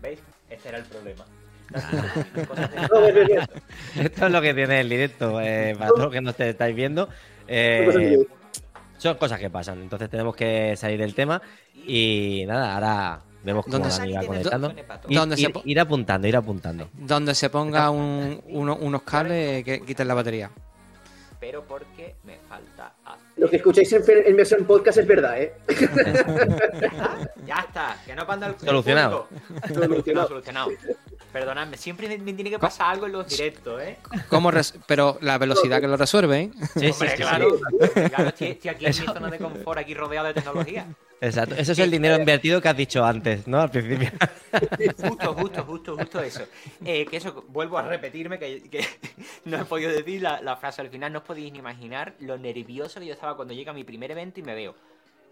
¿Veis? 0.01 0.19
Ese 0.49 0.69
era 0.69 0.79
el 0.79 0.85
problema. 0.85 1.23
No, 1.71 3.01
bien. 3.25 3.39
Esto 3.99 4.25
es 4.25 4.31
lo 4.31 4.41
que 4.41 4.53
tiene 4.53 4.81
el 4.81 4.89
directo, 4.89 5.39
eh, 5.41 5.75
para 5.77 5.89
todos 5.89 6.03
los 6.05 6.11
que 6.13 6.21
nos 6.21 6.35
te 6.35 6.49
estáis 6.49 6.75
viendo. 6.75 7.09
eh, 7.47 8.25
son 8.97 9.15
cosas 9.15 9.39
que 9.39 9.49
pasan, 9.49 9.81
entonces 9.81 10.09
tenemos 10.09 10.35
que 10.35 10.75
salir 10.75 10.99
del 10.99 11.15
tema 11.15 11.41
y 11.85 12.43
nada, 12.45 12.73
ahora 12.75 13.21
vemos 13.43 13.63
cómo 13.63 13.77
¿Dónde 13.79 13.89
Dani 13.97 14.11
va 14.13 14.23
conectando. 14.25 14.71
Ir, 15.07 15.15
¿Dónde 15.17 15.37
se 15.37 15.43
ir- 15.43 15.53
po- 15.53 15.61
ir 15.63 15.79
apuntando, 15.79 16.27
ir 16.27 16.35
apuntando. 16.35 16.89
Donde 16.93 17.33
se 17.33 17.49
ponga 17.49 17.89
un- 17.91 18.41
uno- 18.47 18.75
unos 18.75 19.03
cables 19.03 19.63
que 19.63 19.81
quiten 19.85 20.05
la 20.07 20.15
batería. 20.15 20.51
Pero 21.39 21.63
porque 21.63 22.15
me 22.25 22.37
falta 22.49 22.91
hacer... 23.05 23.23
Lo 23.37 23.49
que 23.49 23.55
escucháis 23.55 23.93
en, 23.93 24.03
en 24.25 24.35
versión 24.35 24.65
podcast 24.65 24.97
es 24.97 25.07
verdad, 25.07 25.41
¿eh? 25.41 25.53
Ya 27.45 27.59
está, 27.65 27.95
que 28.05 28.13
no 28.13 28.27
panda 28.27 28.47
el 28.47 28.59
Solucionado. 28.59 29.27
Solucionado. 29.73 30.27
solucionado. 30.27 30.71
Perdonadme, 31.31 31.77
siempre 31.77 32.07
me, 32.07 32.17
me 32.17 32.33
tiene 32.33 32.49
que 32.49 32.57
pasar 32.57 32.91
algo 32.91 33.05
en 33.05 33.11
los 33.11 33.27
directos, 33.27 33.81
¿eh? 33.81 33.97
¿Cómo 34.29 34.51
Pero 34.87 35.17
la 35.21 35.37
velocidad 35.37 35.79
que 35.81 35.87
lo 35.87 35.95
resuelve, 35.95 36.41
¿eh? 36.41 36.51
Sí, 36.73 36.79
sí, 36.79 36.91
Hombre, 36.91 37.09
sí, 37.09 37.15
sí. 37.17 37.21
claro. 37.21 37.59
Claro, 37.93 38.29
estoy, 38.29 38.47
estoy 38.47 38.69
aquí 38.71 38.85
en 38.85 38.91
mi 38.99 39.05
zona 39.05 39.29
de 39.29 39.37
confort, 39.37 39.79
aquí 39.79 39.93
rodeado 39.93 40.27
de 40.27 40.33
tecnología. 40.33 40.87
Exacto. 41.21 41.55
Eso 41.55 41.73
es 41.73 41.79
el 41.79 41.91
dinero 41.91 42.15
invertido 42.15 42.61
que 42.61 42.69
has 42.69 42.77
dicho 42.77 43.03
antes, 43.03 43.47
¿no? 43.47 43.61
Al 43.61 43.69
principio. 43.69 44.09
Justo, 44.97 45.33
justo, 45.33 45.63
justo, 45.63 45.97
justo 45.97 46.19
eso. 46.21 46.43
Eh, 46.83 47.05
que 47.05 47.17
eso, 47.17 47.45
vuelvo 47.49 47.77
a 47.77 47.83
repetirme, 47.83 48.39
que, 48.39 48.67
que 48.69 48.85
no 49.45 49.61
he 49.61 49.65
podido 49.65 49.91
decir 49.91 50.21
la, 50.21 50.41
la 50.41 50.55
frase 50.55 50.81
al 50.81 50.89
final. 50.89 51.11
No 51.13 51.19
os 51.19 51.25
podéis 51.25 51.51
ni 51.51 51.59
imaginar 51.59 52.13
lo 52.19 52.37
nervioso 52.37 52.99
que 52.99 53.05
yo 53.05 53.13
estaba 53.13 53.35
cuando 53.35 53.53
llega 53.53 53.71
a 53.71 53.75
mi 53.75 53.83
primer 53.83 54.11
evento 54.11 54.39
y 54.39 54.43
me 54.43 54.55
veo. 54.55 54.75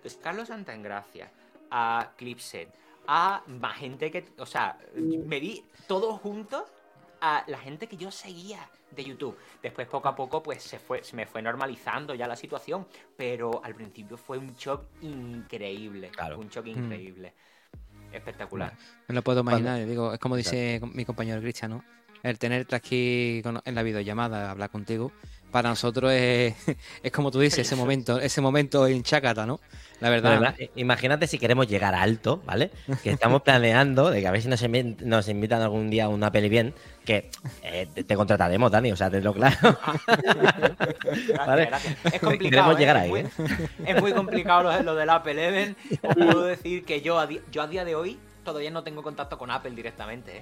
Pues 0.01 0.19
Carlos 0.21 0.49
Santagracia, 0.49 1.31
a 1.71 2.11
Clipset, 2.17 2.69
a 3.07 3.41
más 3.47 3.77
gente 3.77 4.11
que. 4.11 4.25
O 4.37 4.45
sea, 4.45 4.77
me 4.95 5.39
vi 5.39 5.63
todos 5.87 6.19
juntos 6.21 6.63
a 7.21 7.43
la 7.47 7.57
gente 7.57 7.87
que 7.87 7.97
yo 7.97 8.11
seguía 8.11 8.69
de 8.91 9.03
YouTube. 9.03 9.37
Después, 9.61 9.87
poco 9.87 10.07
a 10.07 10.15
poco, 10.15 10.43
pues 10.43 10.61
se 10.63 10.77
fue, 10.79 11.03
se 11.03 11.15
me 11.15 11.25
fue 11.25 11.41
normalizando 11.41 12.13
ya 12.13 12.27
la 12.27 12.35
situación. 12.35 12.87
Pero 13.15 13.61
al 13.63 13.73
principio 13.75 14.17
fue 14.17 14.37
un 14.37 14.53
shock 14.55 14.83
increíble. 15.01 16.09
Claro. 16.09 16.39
Un 16.39 16.49
shock 16.49 16.67
increíble. 16.67 17.33
Espectacular. 18.11 18.73
Me 19.07 19.15
lo 19.15 19.21
puedo 19.23 19.41
imaginar. 19.41 19.85
Digo, 19.85 20.13
es 20.13 20.19
como 20.19 20.35
dice 20.35 20.79
mi 20.93 21.03
compañero 21.05 21.41
Cristian, 21.41 21.71
¿no? 21.71 21.83
El 22.23 22.39
tenerte 22.39 22.75
aquí 22.75 23.41
con- 23.43 23.61
en 23.63 23.75
la 23.75 23.83
videollamada, 23.83 24.49
hablar 24.49 24.69
contigo, 24.71 25.11
para 25.51 25.69
nosotros 25.69 26.11
es, 26.13 26.53
es 27.03 27.11
como 27.11 27.31
tú 27.31 27.39
dices, 27.39 27.59
ese 27.59 27.75
momento, 27.75 28.19
ese 28.19 28.41
momento 28.41 28.85
en 28.87 29.03
Chácata, 29.03 29.45
¿no? 29.45 29.59
La 29.99 30.11
verdad. 30.11 30.33
Además, 30.33 30.53
eh, 30.59 30.69
imagínate 30.75 31.25
si 31.25 31.39
queremos 31.39 31.67
llegar 31.67 31.95
alto, 31.95 32.39
¿vale? 32.45 32.69
Que 33.01 33.09
estamos 33.09 33.41
planeando 33.41 34.11
de 34.11 34.21
que 34.21 34.27
a 34.27 34.31
ver 34.31 34.43
si 34.43 34.47
nos, 34.47 34.63
invi- 34.63 34.95
nos 34.99 35.27
invitan 35.27 35.61
algún 35.63 35.89
día 35.89 36.05
a 36.05 36.09
una 36.09 36.31
peli 36.31 36.49
bien, 36.49 36.75
que 37.03 37.31
eh, 37.63 37.87
te, 38.05 38.15
contrataremos, 38.15 38.71
Dani, 38.71 38.91
o 38.91 38.95
sea, 38.95 39.09
tenlo 39.09 39.33
claro. 39.33 39.57
Gracias, 40.05 41.37
Vale. 41.47 41.65
gracias. 41.65 41.97
Es 42.13 42.19
complicado. 42.19 42.39
Queremos 42.49 42.75
¿eh? 42.75 42.79
llegar 42.79 42.95
Es 42.97 43.01
ahí, 43.03 43.09
muy- 43.09 43.19
¿eh? 43.21 43.29
Es 43.87 44.01
muy 44.01 44.13
complicado 44.13 44.63
lo, 44.63 44.83
lo 44.83 44.95
del 44.95 45.09
Apple 45.09 45.47
Event. 45.47 45.77
Os 46.03 46.15
puedo 46.15 46.43
decir 46.43 46.85
que 46.85 47.01
yo 47.01 47.19
a, 47.19 47.27
yo 47.51 47.61
a 47.63 47.67
día 47.67 47.83
de 47.83 47.95
hoy 47.95 48.19
todavía 48.43 48.69
no 48.69 48.83
tengo 48.83 49.01
contacto 49.01 49.37
con 49.39 49.49
Apple 49.49 49.71
directamente. 49.71 50.37
¿eh? 50.37 50.41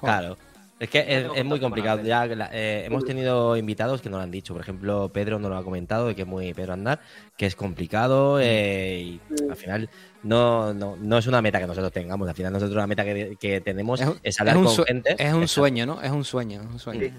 Claro. 0.00 0.38
Es 0.84 0.90
que 0.90 0.98
es, 0.98 1.26
es 1.34 1.44
muy 1.46 1.60
complicado. 1.60 2.02
Ya 2.02 2.26
eh, 2.52 2.84
hemos 2.84 3.06
tenido 3.06 3.56
invitados 3.56 4.02
que 4.02 4.10
nos 4.10 4.18
lo 4.18 4.22
han 4.24 4.30
dicho. 4.30 4.52
Por 4.52 4.60
ejemplo, 4.60 5.10
Pedro 5.10 5.38
nos 5.38 5.50
lo 5.50 5.56
ha 5.56 5.64
comentado, 5.64 6.08
de 6.08 6.14
que 6.14 6.22
es 6.22 6.28
muy 6.28 6.52
Pedro 6.52 6.74
Andar, 6.74 7.00
que 7.38 7.46
es 7.46 7.56
complicado 7.56 8.38
eh, 8.38 9.00
y 9.00 9.20
al 9.48 9.56
final 9.56 9.88
no, 10.22 10.74
no, 10.74 10.94
no, 10.96 11.16
es 11.16 11.26
una 11.26 11.40
meta 11.40 11.58
que 11.58 11.66
nosotros 11.66 11.90
tengamos. 11.90 12.28
Al 12.28 12.34
final 12.34 12.52
nosotros 12.52 12.76
la 12.76 12.86
meta 12.86 13.02
que, 13.02 13.34
que 13.40 13.62
tenemos 13.62 14.02
es, 14.02 14.08
es 14.22 14.38
hablar 14.40 14.56
con 14.56 14.84
gente. 14.84 15.16
Es 15.18 15.32
un 15.32 15.48
sueño, 15.48 15.86
¿no? 15.86 16.02
Es 16.02 16.10
un 16.10 16.22
sueño, 16.22 16.60
un 16.70 16.78
sueño. 16.78 17.10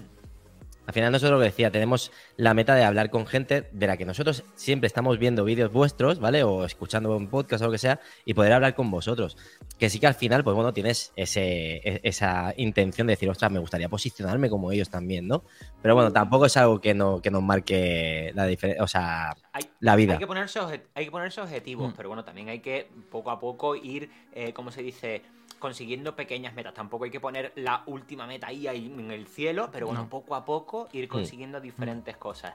Al 0.86 0.94
final 0.94 1.10
nosotros 1.10 1.38
lo 1.38 1.44
decía, 1.44 1.70
tenemos 1.70 2.12
la 2.36 2.54
meta 2.54 2.74
de 2.74 2.84
hablar 2.84 3.10
con 3.10 3.26
gente 3.26 3.68
de 3.72 3.86
la 3.86 3.96
que 3.96 4.04
nosotros 4.04 4.44
siempre 4.54 4.86
estamos 4.86 5.18
viendo 5.18 5.44
vídeos 5.44 5.72
vuestros, 5.72 6.20
¿vale? 6.20 6.44
O 6.44 6.64
escuchando 6.64 7.14
un 7.16 7.28
podcast 7.28 7.62
o 7.62 7.66
lo 7.66 7.72
que 7.72 7.78
sea, 7.78 8.00
y 8.24 8.34
poder 8.34 8.52
hablar 8.52 8.74
con 8.74 8.90
vosotros. 8.90 9.36
Que 9.78 9.90
sí 9.90 9.98
que 9.98 10.06
al 10.06 10.14
final, 10.14 10.44
pues 10.44 10.54
bueno, 10.54 10.72
tienes 10.72 11.12
ese, 11.16 11.76
e, 11.76 12.00
esa 12.04 12.54
intención 12.56 13.08
de 13.08 13.14
decir, 13.14 13.28
ostras, 13.28 13.50
me 13.50 13.58
gustaría 13.58 13.88
posicionarme 13.88 14.48
como 14.48 14.70
ellos 14.70 14.88
también, 14.88 15.26
¿no? 15.26 15.42
Pero 15.82 15.94
bueno, 15.94 16.12
tampoco 16.12 16.46
es 16.46 16.56
algo 16.56 16.80
que, 16.80 16.94
no, 16.94 17.20
que 17.20 17.30
nos 17.30 17.42
marque 17.42 18.30
la 18.34 18.46
diferencia, 18.46 18.82
o 18.82 18.88
sea, 18.88 19.36
la 19.80 19.96
vida. 19.96 20.14
Hay 20.14 20.18
que 20.20 20.26
ponerse, 20.26 20.60
hay 20.94 21.04
que 21.04 21.10
ponerse 21.10 21.40
objetivos, 21.40 21.92
mm. 21.92 21.96
pero 21.96 22.08
bueno, 22.08 22.24
también 22.24 22.48
hay 22.48 22.60
que 22.60 22.88
poco 23.10 23.30
a 23.30 23.40
poco 23.40 23.74
ir, 23.74 24.08
eh, 24.32 24.52
¿cómo 24.52 24.70
se 24.70 24.82
dice? 24.82 25.22
Consiguiendo 25.58 26.14
pequeñas 26.16 26.54
metas. 26.54 26.74
Tampoco 26.74 27.04
hay 27.04 27.10
que 27.10 27.20
poner 27.20 27.52
la 27.56 27.82
última 27.86 28.26
meta 28.26 28.48
ahí, 28.48 28.66
ahí 28.66 28.86
en 28.86 29.10
el 29.10 29.26
cielo, 29.26 29.70
pero 29.72 29.86
bueno, 29.86 30.08
poco 30.08 30.34
a 30.34 30.44
poco 30.44 30.88
ir 30.92 31.08
consiguiendo 31.08 31.60
diferentes 31.60 32.16
cosas. 32.16 32.54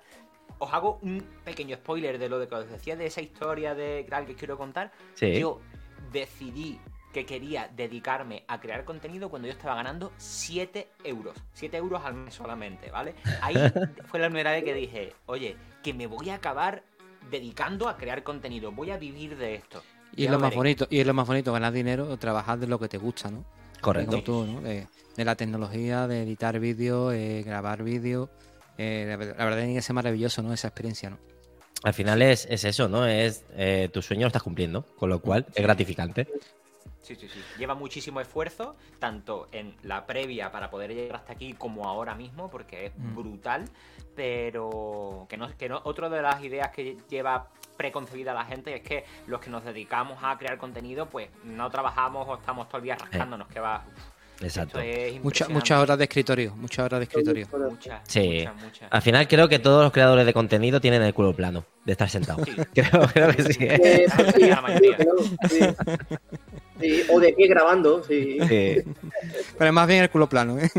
Os 0.60 0.72
hago 0.74 1.00
un 1.02 1.24
pequeño 1.44 1.76
spoiler 1.78 2.20
de 2.20 2.30
lo 2.30 2.38
de 2.38 2.48
que 2.48 2.56
os 2.56 2.70
decía 2.70 2.96
de 2.96 3.08
esa 3.08 3.22
historia 3.22 3.74
de 3.74 4.04
Graal 4.04 4.26
que 4.26 4.36
quiero 4.36 4.58
contar. 4.58 4.92
Yo 5.20 5.60
decidí 6.12 6.80
que 7.12 7.26
quería 7.26 7.70
dedicarme 7.76 8.44
a 8.48 8.60
crear 8.60 8.86
contenido 8.86 9.30
cuando 9.30 9.48
yo 9.48 9.54
estaba 9.54 9.76
ganando 9.76 10.12
7 10.18 10.88
euros. 11.04 11.36
7 11.54 11.78
euros 11.78 12.02
al 12.06 12.14
mes 12.14 12.34
solamente, 12.34 12.90
¿vale? 12.90 13.16
Ahí 13.42 13.56
fue 14.06 14.20
la 14.20 14.28
primera 14.28 14.52
vez 14.52 14.64
que 14.64 14.74
dije, 14.74 15.14
oye, 15.26 15.58
que 15.84 15.94
me 15.94 16.08
voy 16.08 16.30
a 16.30 16.36
acabar 16.36 16.84
dedicando 17.30 17.90
a 17.90 17.98
crear 17.98 18.24
contenido, 18.24 18.72
voy 18.72 18.92
a 18.92 18.98
vivir 18.98 19.38
de 19.38 19.56
esto. 19.56 19.84
Y 20.16 20.26
es 20.26 20.32
lo 20.32 20.40
más 20.40 20.54
bonito, 20.54 20.88
y 20.90 21.00
es 21.00 21.08
lo 21.08 21.14
más 21.14 21.28
bonito, 21.28 21.54
ganar 21.54 21.72
dinero, 21.72 22.18
trabajar 22.18 22.60
de 22.60 22.68
lo 22.68 22.80
que 22.80 22.90
te 22.90 22.98
gusta, 22.98 23.32
¿no? 23.32 23.46
Correcto. 23.80 24.22
Tú, 24.24 24.46
¿no? 24.46 24.62
de, 24.62 24.88
la 25.18 25.36
tecnología, 25.36 26.08
de 26.08 26.24
editar 26.24 26.60
vídeos, 26.60 27.14
eh, 27.14 27.44
grabar 27.46 27.84
vídeos. 27.84 28.30
Eh, 28.78 29.06
la, 29.08 29.18
verdad 29.18 29.60
es 29.60 29.74
que 29.74 29.78
es 29.78 29.92
maravilloso, 29.92 30.42
¿no? 30.42 30.54
Esa 30.54 30.68
experiencia, 30.68 31.10
¿no? 31.10 31.18
Al 31.84 31.94
final 31.94 32.22
es, 32.22 32.46
es 32.50 32.64
eso, 32.64 32.88
¿no? 32.88 33.08
Es 33.08 33.44
eh, 33.56 33.90
tu 33.92 34.02
sueño 34.02 34.22
lo 34.22 34.28
estás 34.28 34.44
cumpliendo, 34.44 34.86
con 34.98 35.10
lo 35.10 35.20
cual 35.20 35.46
es 35.56 35.64
gratificante. 35.64 36.28
Sí, 37.02 37.16
sí, 37.16 37.28
sí. 37.28 37.40
Lleva 37.58 37.74
muchísimo 37.74 38.22
esfuerzo, 38.22 38.76
tanto 39.00 39.48
en 39.52 39.76
la 39.82 40.06
previa 40.06 40.52
para 40.52 40.70
poder 40.70 40.94
llegar 40.94 41.18
hasta 41.18 41.34
aquí 41.34 41.54
como 41.54 41.88
ahora 41.88 42.14
mismo, 42.14 42.50
porque 42.52 42.88
es 42.88 42.92
mm. 42.96 43.16
brutal. 43.16 43.66
Pero 44.16 45.26
que 45.30 45.38
no, 45.38 45.50
que 45.58 45.70
no, 45.70 45.82
otra 45.84 46.10
de 46.10 46.22
las 46.22 46.44
ideas 46.44 46.70
que 46.70 46.98
lleva 47.10 47.50
preconcebida 47.82 48.32
la 48.32 48.46
gente 48.46 48.76
es 48.76 48.82
que 48.82 49.06
los 49.26 49.42
que 49.42 49.50
nos 49.50 49.66
dedicamos 49.66 50.20
a 50.22 50.38
crear 50.38 50.58
contenido, 50.58 51.08
pues 51.08 51.30
no 51.44 51.70
trabajamos 51.72 52.28
o 52.28 52.36
estamos 52.36 52.68
todo 52.68 52.78
el 52.78 52.84
día 52.84 52.96
rascándonos, 52.96 53.48
que 53.48 53.60
va. 53.60 53.84
Exacto. 54.40 54.80
Muchas 55.24 55.50
muchas 55.50 55.80
horas 55.80 55.98
de 55.98 56.04
escritorio, 56.04 56.56
muchas 56.56 56.86
horas 56.86 57.00
de 57.00 57.04
escritorio. 57.06 57.48
Muchas, 57.70 58.02
sí. 58.08 58.46
Al 58.90 59.02
final 59.02 59.28
creo 59.28 59.50
que 59.50 59.58
todos 59.60 59.84
los 59.84 59.92
creadores 59.92 60.26
de 60.28 60.34
contenido 60.34 60.80
tienen 60.80 61.02
el 61.02 61.14
culo 61.14 61.34
plano 61.36 61.66
de 61.86 61.92
estar 61.92 62.10
sentado. 62.10 62.44
Creo, 62.74 63.08
creo, 63.12 63.36
que 63.36 63.44
sí. 63.44 63.58
¿eh? 63.62 64.06
la 64.38 64.62
mayoría 64.62 64.98
o 67.10 67.20
de 67.20 67.34
pie 67.34 67.48
grabando, 67.48 68.04
sí. 68.04 68.38
Pero 69.58 69.74
más 69.74 69.88
bien 69.88 70.04
el 70.04 70.10
culo 70.10 70.28
plano, 70.28 70.58
¿eh? 70.60 70.70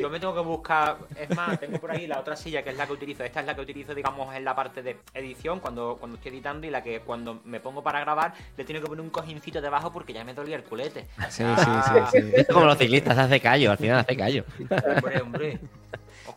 Yo 0.00 0.10
me 0.10 0.20
tengo 0.20 0.34
que 0.34 0.40
buscar, 0.40 0.98
es 1.18 1.34
más, 1.36 1.58
tengo 1.60 1.78
por 1.78 1.90
ahí 1.90 2.06
la 2.06 2.20
otra 2.20 2.36
silla 2.36 2.62
que 2.62 2.70
es 2.70 2.76
la 2.76 2.86
que 2.86 2.92
utilizo. 2.92 3.24
Esta 3.24 3.40
es 3.40 3.46
la 3.46 3.54
que 3.54 3.60
utilizo, 3.60 3.94
digamos, 3.94 4.34
en 4.34 4.44
la 4.44 4.54
parte 4.54 4.82
de 4.82 4.96
edición 5.14 5.60
cuando, 5.60 5.96
cuando 5.98 6.16
estoy 6.16 6.32
editando 6.32 6.66
y 6.66 6.70
la 6.70 6.82
que 6.82 7.00
cuando 7.00 7.40
me 7.44 7.60
pongo 7.60 7.82
para 7.82 8.00
grabar 8.00 8.34
le 8.56 8.64
tengo 8.64 8.80
que 8.80 8.86
poner 8.86 9.02
un 9.02 9.10
cojincito 9.10 9.60
debajo 9.60 9.92
porque 9.92 10.12
ya 10.12 10.24
me 10.24 10.34
dolía 10.34 10.56
el 10.56 10.64
culete. 10.64 11.06
Sí, 11.28 11.44
sí, 11.44 11.70
sí, 12.12 12.18
Es 12.34 12.46
como 12.48 12.66
los 12.66 12.78
ciclistas, 12.78 13.16
hace 13.18 13.40
callo, 13.40 13.70
al 13.70 13.78
final 13.78 13.98
hace 13.98 14.16
callo. 14.16 14.44
Hombre, 14.96 15.20
hombre. 15.20 15.60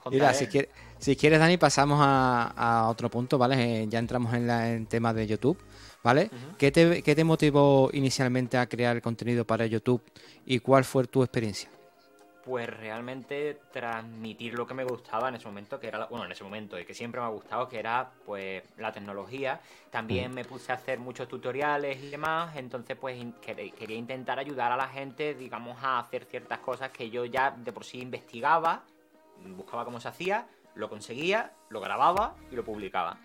Mira, 0.10 0.34
si 0.34 0.48
quieres, 0.48 0.72
si 0.98 1.16
quieres, 1.16 1.40
Dani, 1.40 1.58
pasamos 1.58 2.00
a, 2.02 2.88
otro 2.90 3.10
punto, 3.10 3.38
¿vale? 3.38 3.84
Eh, 3.84 3.86
ya 3.88 4.00
entramos 4.00 4.34
en, 4.34 4.48
la, 4.48 4.72
en 4.72 4.86
tema 4.86 5.14
de 5.14 5.28
YouTube. 5.28 5.58
¿vale? 6.04 6.30
¿Qué, 6.58 6.72
te, 6.72 7.24
motivó 7.24 7.90
inicialmente 7.94 8.58
a 8.58 8.68
crear 8.68 8.96
el 8.96 9.02
contenido 9.02 9.46
para 9.46 9.66
YouTube 9.66 10.02
y 10.46 10.60
cuál 10.60 10.84
fue 10.84 11.06
tu 11.06 11.24
experiencia? 11.24 11.70
Pues 12.46 12.68
realmente 12.68 13.60
transmitir 13.72 14.56
lo 14.56 14.66
que 14.66 14.74
me 14.74 14.84
gustaba 14.84 15.30
en 15.30 15.36
ese 15.36 15.48
momento, 15.48 15.80
que 15.80 15.88
era, 15.88 16.06
bueno, 16.08 16.26
en 16.26 16.32
ese 16.32 16.44
momento, 16.44 16.80
y 16.80 16.86
que 16.86 16.94
siempre 16.94 17.22
me 17.22 17.28
ha 17.28 17.30
gustado, 17.30 17.70
que 17.70 17.78
era 17.78 18.12
pues 18.26 18.64
la 18.78 18.92
tecnología. 18.92 19.62
También 19.92 20.34
me 20.34 20.44
puse 20.44 20.72
a 20.72 20.76
hacer 20.76 20.98
muchos 21.00 21.28
tutoriales 21.28 22.02
y 22.02 22.10
demás, 22.10 22.56
entonces 22.56 22.98
pues 23.00 23.24
quería 23.42 23.96
intentar 23.96 24.40
ayudar 24.40 24.72
a 24.72 24.78
la 24.78 24.88
gente, 24.88 25.36
digamos, 25.36 25.78
a 25.84 26.00
hacer 26.00 26.26
ciertas 26.26 26.60
cosas 26.60 26.90
que 26.90 27.12
yo 27.12 27.26
ya 27.26 27.52
de 27.52 27.72
por 27.72 27.86
sí 27.86 28.00
investigaba, 28.00 28.84
buscaba 29.56 29.86
cómo 29.86 30.00
se 30.00 30.08
hacía, 30.08 30.48
lo 30.76 30.90
conseguía, 30.90 31.52
lo 31.70 31.80
grababa 31.80 32.36
y 32.52 32.56
lo 32.56 32.64
publicaba. 32.66 33.18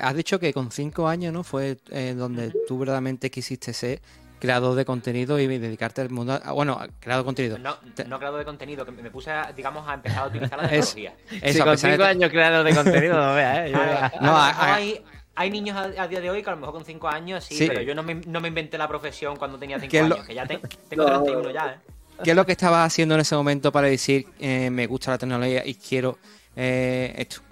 Has 0.00 0.14
dicho 0.14 0.40
que 0.40 0.52
con 0.54 0.70
cinco 0.70 1.06
años, 1.06 1.32
¿no? 1.32 1.44
Fue 1.44 1.78
eh, 1.90 2.14
donde 2.16 2.52
tú 2.66 2.78
verdaderamente 2.78 3.30
quisiste 3.30 3.72
ser 3.74 4.00
creador 4.38 4.74
de 4.74 4.84
contenido 4.84 5.38
y 5.38 5.46
dedicarte 5.46 6.00
al 6.00 6.10
mundo. 6.10 6.40
bueno, 6.54 6.78
creador 7.00 7.24
de 7.24 7.26
contenido. 7.26 7.58
No, 7.58 7.76
no 8.06 8.18
creador 8.18 8.38
de 8.38 8.44
contenido, 8.44 8.84
que 8.84 8.92
me 8.92 9.10
puse, 9.10 9.30
a, 9.30 9.52
digamos, 9.52 9.88
a 9.88 9.94
empezar 9.94 10.24
a 10.24 10.26
utilizar 10.26 10.62
la 10.62 10.68
tecnología. 10.68 11.14
Es, 11.42 11.60
con 11.62 11.78
cinco 11.78 12.04
años 12.04 12.30
creador 12.30 12.64
de 12.64 12.74
contenido, 12.74 13.14
no 13.14 13.34
veas, 13.34 13.70
¿eh? 13.70 13.72
no, 14.20 14.36
hay, 14.36 15.02
hay 15.34 15.50
niños 15.50 15.76
a, 15.76 16.08
día 16.08 16.20
de 16.20 16.30
hoy 16.30 16.42
que 16.42 16.50
a 16.50 16.54
lo 16.54 16.58
mejor 16.58 16.74
con 16.74 16.84
cinco 16.84 17.08
años 17.08 17.44
sí, 17.44 17.66
pero 17.66 17.82
yo 17.82 17.94
no 17.94 18.02
me, 18.02 18.14
no 18.14 18.40
me, 18.40 18.48
inventé 18.48 18.78
la 18.78 18.88
profesión 18.88 19.36
cuando 19.36 19.58
tenía 19.58 19.78
cinco 19.78 19.96
años, 19.96 20.26
que 20.26 20.34
ya 20.34 20.46
tengo 20.88 21.04
31 21.06 21.50
ya, 21.50 21.72
¿eh? 21.72 21.92
¿Qué 22.24 22.30
es 22.30 22.36
lo 22.36 22.46
que 22.46 22.52
estabas 22.52 22.86
haciendo 22.86 23.14
en 23.14 23.20
ese 23.20 23.34
momento 23.34 23.70
para 23.70 23.88
decir 23.88 24.26
eh, 24.38 24.70
me 24.70 24.86
gusta 24.86 25.10
la 25.10 25.18
tecnología 25.18 25.62
y 25.66 25.74
quiero 25.74 26.18
eh, 26.54 27.14
esto? 27.18 27.42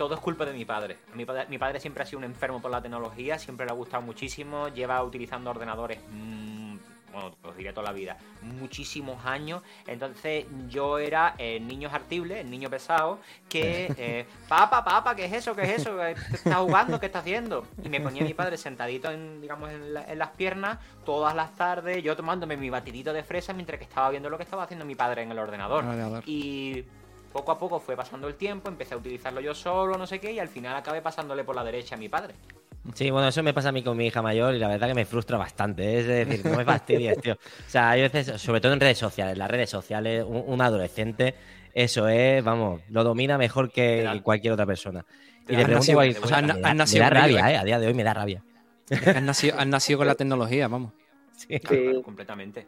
Todo 0.00 0.14
es 0.14 0.20
culpa 0.20 0.46
de 0.46 0.54
mi 0.54 0.64
padre. 0.64 0.96
Mi, 1.14 1.26
padre. 1.26 1.44
mi 1.50 1.58
padre 1.58 1.78
siempre 1.78 2.02
ha 2.02 2.06
sido 2.06 2.20
un 2.20 2.24
enfermo 2.24 2.58
por 2.62 2.70
la 2.70 2.80
tecnología, 2.80 3.38
siempre 3.38 3.66
le 3.66 3.72
ha 3.72 3.74
gustado 3.74 4.02
muchísimo, 4.02 4.68
lleva 4.68 5.02
utilizando 5.02 5.50
ordenadores, 5.50 5.98
mmm, 6.10 6.76
bueno, 7.12 7.36
os 7.42 7.54
diré 7.54 7.74
toda 7.74 7.88
la 7.88 7.92
vida, 7.92 8.16
muchísimos 8.40 9.22
años. 9.26 9.62
Entonces 9.86 10.46
yo 10.70 10.98
era 10.98 11.34
el 11.36 11.68
niño 11.68 11.90
hartible, 11.92 12.40
el 12.40 12.50
niño 12.50 12.70
pesado, 12.70 13.18
que, 13.46 13.92
eh, 13.98 14.26
papa, 14.48 14.82
papa, 14.82 15.14
¿qué 15.14 15.26
es 15.26 15.34
eso? 15.34 15.54
¿Qué 15.54 15.64
es 15.64 15.82
eso? 15.82 15.94
¿Qué 15.98 16.12
estás 16.32 16.56
jugando? 16.56 16.98
¿Qué 16.98 17.04
está 17.04 17.18
haciendo? 17.18 17.66
Y 17.84 17.90
me 17.90 18.00
ponía 18.00 18.22
mi 18.22 18.32
padre 18.32 18.56
sentadito 18.56 19.10
en, 19.10 19.42
digamos, 19.42 19.70
en, 19.70 19.92
las 19.92 20.30
piernas 20.30 20.78
todas 21.04 21.34
las 21.34 21.54
tardes, 21.56 22.02
yo 22.02 22.16
tomándome 22.16 22.56
mi 22.56 22.70
batidito 22.70 23.12
de 23.12 23.22
fresa 23.22 23.52
mientras 23.52 23.76
que 23.76 23.84
estaba 23.84 24.08
viendo 24.08 24.30
lo 24.30 24.38
que 24.38 24.44
estaba 24.44 24.62
haciendo 24.62 24.86
mi 24.86 24.94
padre 24.94 25.24
en 25.24 25.32
el 25.32 25.38
ordenador. 25.38 25.84
Y 26.24 26.86
poco 27.32 27.52
a 27.52 27.58
poco 27.58 27.80
fue 27.80 27.96
pasando 27.96 28.28
el 28.28 28.34
tiempo, 28.34 28.68
empecé 28.68 28.94
a 28.94 28.96
utilizarlo 28.96 29.40
yo 29.40 29.54
solo, 29.54 29.96
no 29.96 30.06
sé 30.06 30.20
qué, 30.20 30.32
y 30.32 30.38
al 30.38 30.48
final 30.48 30.76
acabé 30.76 31.00
pasándole 31.02 31.44
por 31.44 31.54
la 31.56 31.64
derecha 31.64 31.94
a 31.94 31.98
mi 31.98 32.08
padre. 32.08 32.34
Sí, 32.94 33.10
bueno, 33.10 33.28
eso 33.28 33.42
me 33.42 33.52
pasa 33.52 33.68
a 33.68 33.72
mí 33.72 33.82
con 33.82 33.96
mi 33.96 34.06
hija 34.06 34.22
mayor 34.22 34.54
y 34.54 34.58
la 34.58 34.68
verdad 34.68 34.88
que 34.88 34.94
me 34.94 35.04
frustra 35.04 35.36
bastante. 35.36 35.84
¿eh? 35.84 35.98
Es 36.00 36.06
decir, 36.06 36.44
no 36.44 36.56
me 36.56 36.64
fastidies, 36.64 37.20
tío. 37.20 37.34
O 37.34 37.70
sea, 37.70 37.90
hay 37.90 38.02
veces, 38.02 38.40
sobre 38.40 38.60
todo 38.60 38.72
en 38.72 38.80
redes 38.80 38.98
sociales, 38.98 39.36
las 39.36 39.50
redes 39.50 39.70
sociales, 39.70 40.24
un, 40.26 40.60
adolescente, 40.60 41.34
eso 41.74 42.08
es, 42.08 42.42
vamos, 42.42 42.80
lo 42.88 43.04
domina 43.04 43.38
mejor 43.38 43.70
que 43.70 44.20
cualquier 44.22 44.54
otra 44.54 44.66
persona. 44.66 45.04
Y 45.48 45.56
le 45.56 45.64
pregunto 45.64 45.90
igual, 45.90 46.08
me, 46.08 46.98
da, 46.98 47.10
rabia, 47.10 47.52
¿eh? 47.52 47.56
A 47.56 47.64
día 47.64 47.78
de 47.78 47.86
hoy 47.86 47.94
me 47.94 48.04
da 48.04 48.14
rabia. 48.14 48.42
has, 48.90 49.22
nacido, 49.22 49.64
nacido 49.64 49.98
con 49.98 50.06
la 50.06 50.14
tecnología, 50.14 50.68
vamos. 50.68 50.92
Sí, 51.40 51.58
sí. 51.66 52.02
completamente. 52.04 52.66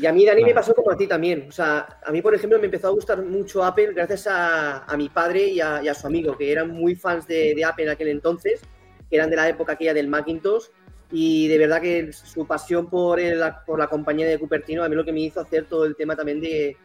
Y 0.00 0.06
a 0.06 0.12
mí, 0.12 0.24
Dani, 0.24 0.44
me 0.44 0.54
pasó 0.54 0.74
como 0.74 0.90
a 0.90 0.96
ti 0.96 1.06
también. 1.06 1.46
O 1.48 1.52
sea, 1.52 2.00
a 2.04 2.12
mí, 2.12 2.22
por 2.22 2.34
ejemplo, 2.34 2.58
me 2.58 2.66
empezó 2.66 2.88
a 2.88 2.90
gustar 2.90 3.22
mucho 3.22 3.64
Apple 3.64 3.92
gracias 3.92 4.26
a, 4.30 4.94
mi 4.96 5.08
padre 5.08 5.48
y 5.48 5.60
a, 5.60 5.94
su 5.94 6.06
amigo, 6.06 6.36
que 6.36 6.52
eran 6.52 6.70
muy 6.70 6.94
fans 6.94 7.26
de, 7.26 7.62
Apple 7.64 7.84
en 7.84 7.90
aquel 7.90 8.08
entonces, 8.08 8.60
que 9.08 9.16
eran 9.16 9.30
de 9.30 9.36
la 9.36 9.48
época 9.48 9.72
aquella 9.72 9.94
del 9.94 10.08
Macintosh. 10.08 10.66
Y 11.10 11.48
de 11.48 11.58
verdad 11.58 11.80
que 11.80 12.12
su 12.12 12.46
pasión 12.46 12.90
por, 12.90 13.18
por 13.66 13.78
la 13.78 13.86
compañía 13.86 14.26
de 14.26 14.38
Cupertino 14.38 14.84
a 14.84 14.88
mí 14.90 14.94
lo 14.94 15.04
que 15.04 15.12
me 15.12 15.20
hizo 15.20 15.40
hacer 15.40 15.64
todo 15.64 15.86
el 15.86 15.96
tema 15.96 16.14
también 16.14 16.40
de, 16.40 16.76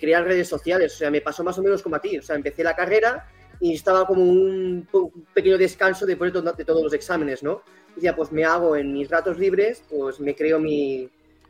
crear 0.00 0.24
redes 0.24 0.48
sociales. 0.48 0.94
O 0.94 0.98
sea, 0.98 1.10
me 1.10 1.20
pasó 1.20 1.44
más 1.44 1.58
o 1.58 1.62
menos 1.62 1.82
como 1.82 1.96
a 1.96 2.00
ti. 2.00 2.18
O 2.18 2.22
sea, 2.22 2.36
empecé 2.36 2.64
la 2.64 2.74
carrera 2.74 3.28
y 3.60 3.74
estaba 3.74 4.06
como 4.06 4.22
un, 4.22 4.88
pequeño 5.32 5.58
descanso 5.58 6.06
después 6.06 6.32
de, 6.32 6.40
de 6.40 6.64
todos 6.64 6.82
los 6.82 6.92
exámenes, 6.92 7.42
¿no? 7.42 7.62
Y 7.92 7.96
decía, 7.96 8.16
pues 8.16 8.32
me 8.32 8.44
hago 8.44 8.74
en 8.74 8.92
mis 8.92 9.08
ratos 9.08 9.38
libres, 9.38 9.84
pues 9.88 10.18
me 10.18 10.34
creo 10.34 10.58
mi, 10.58 11.08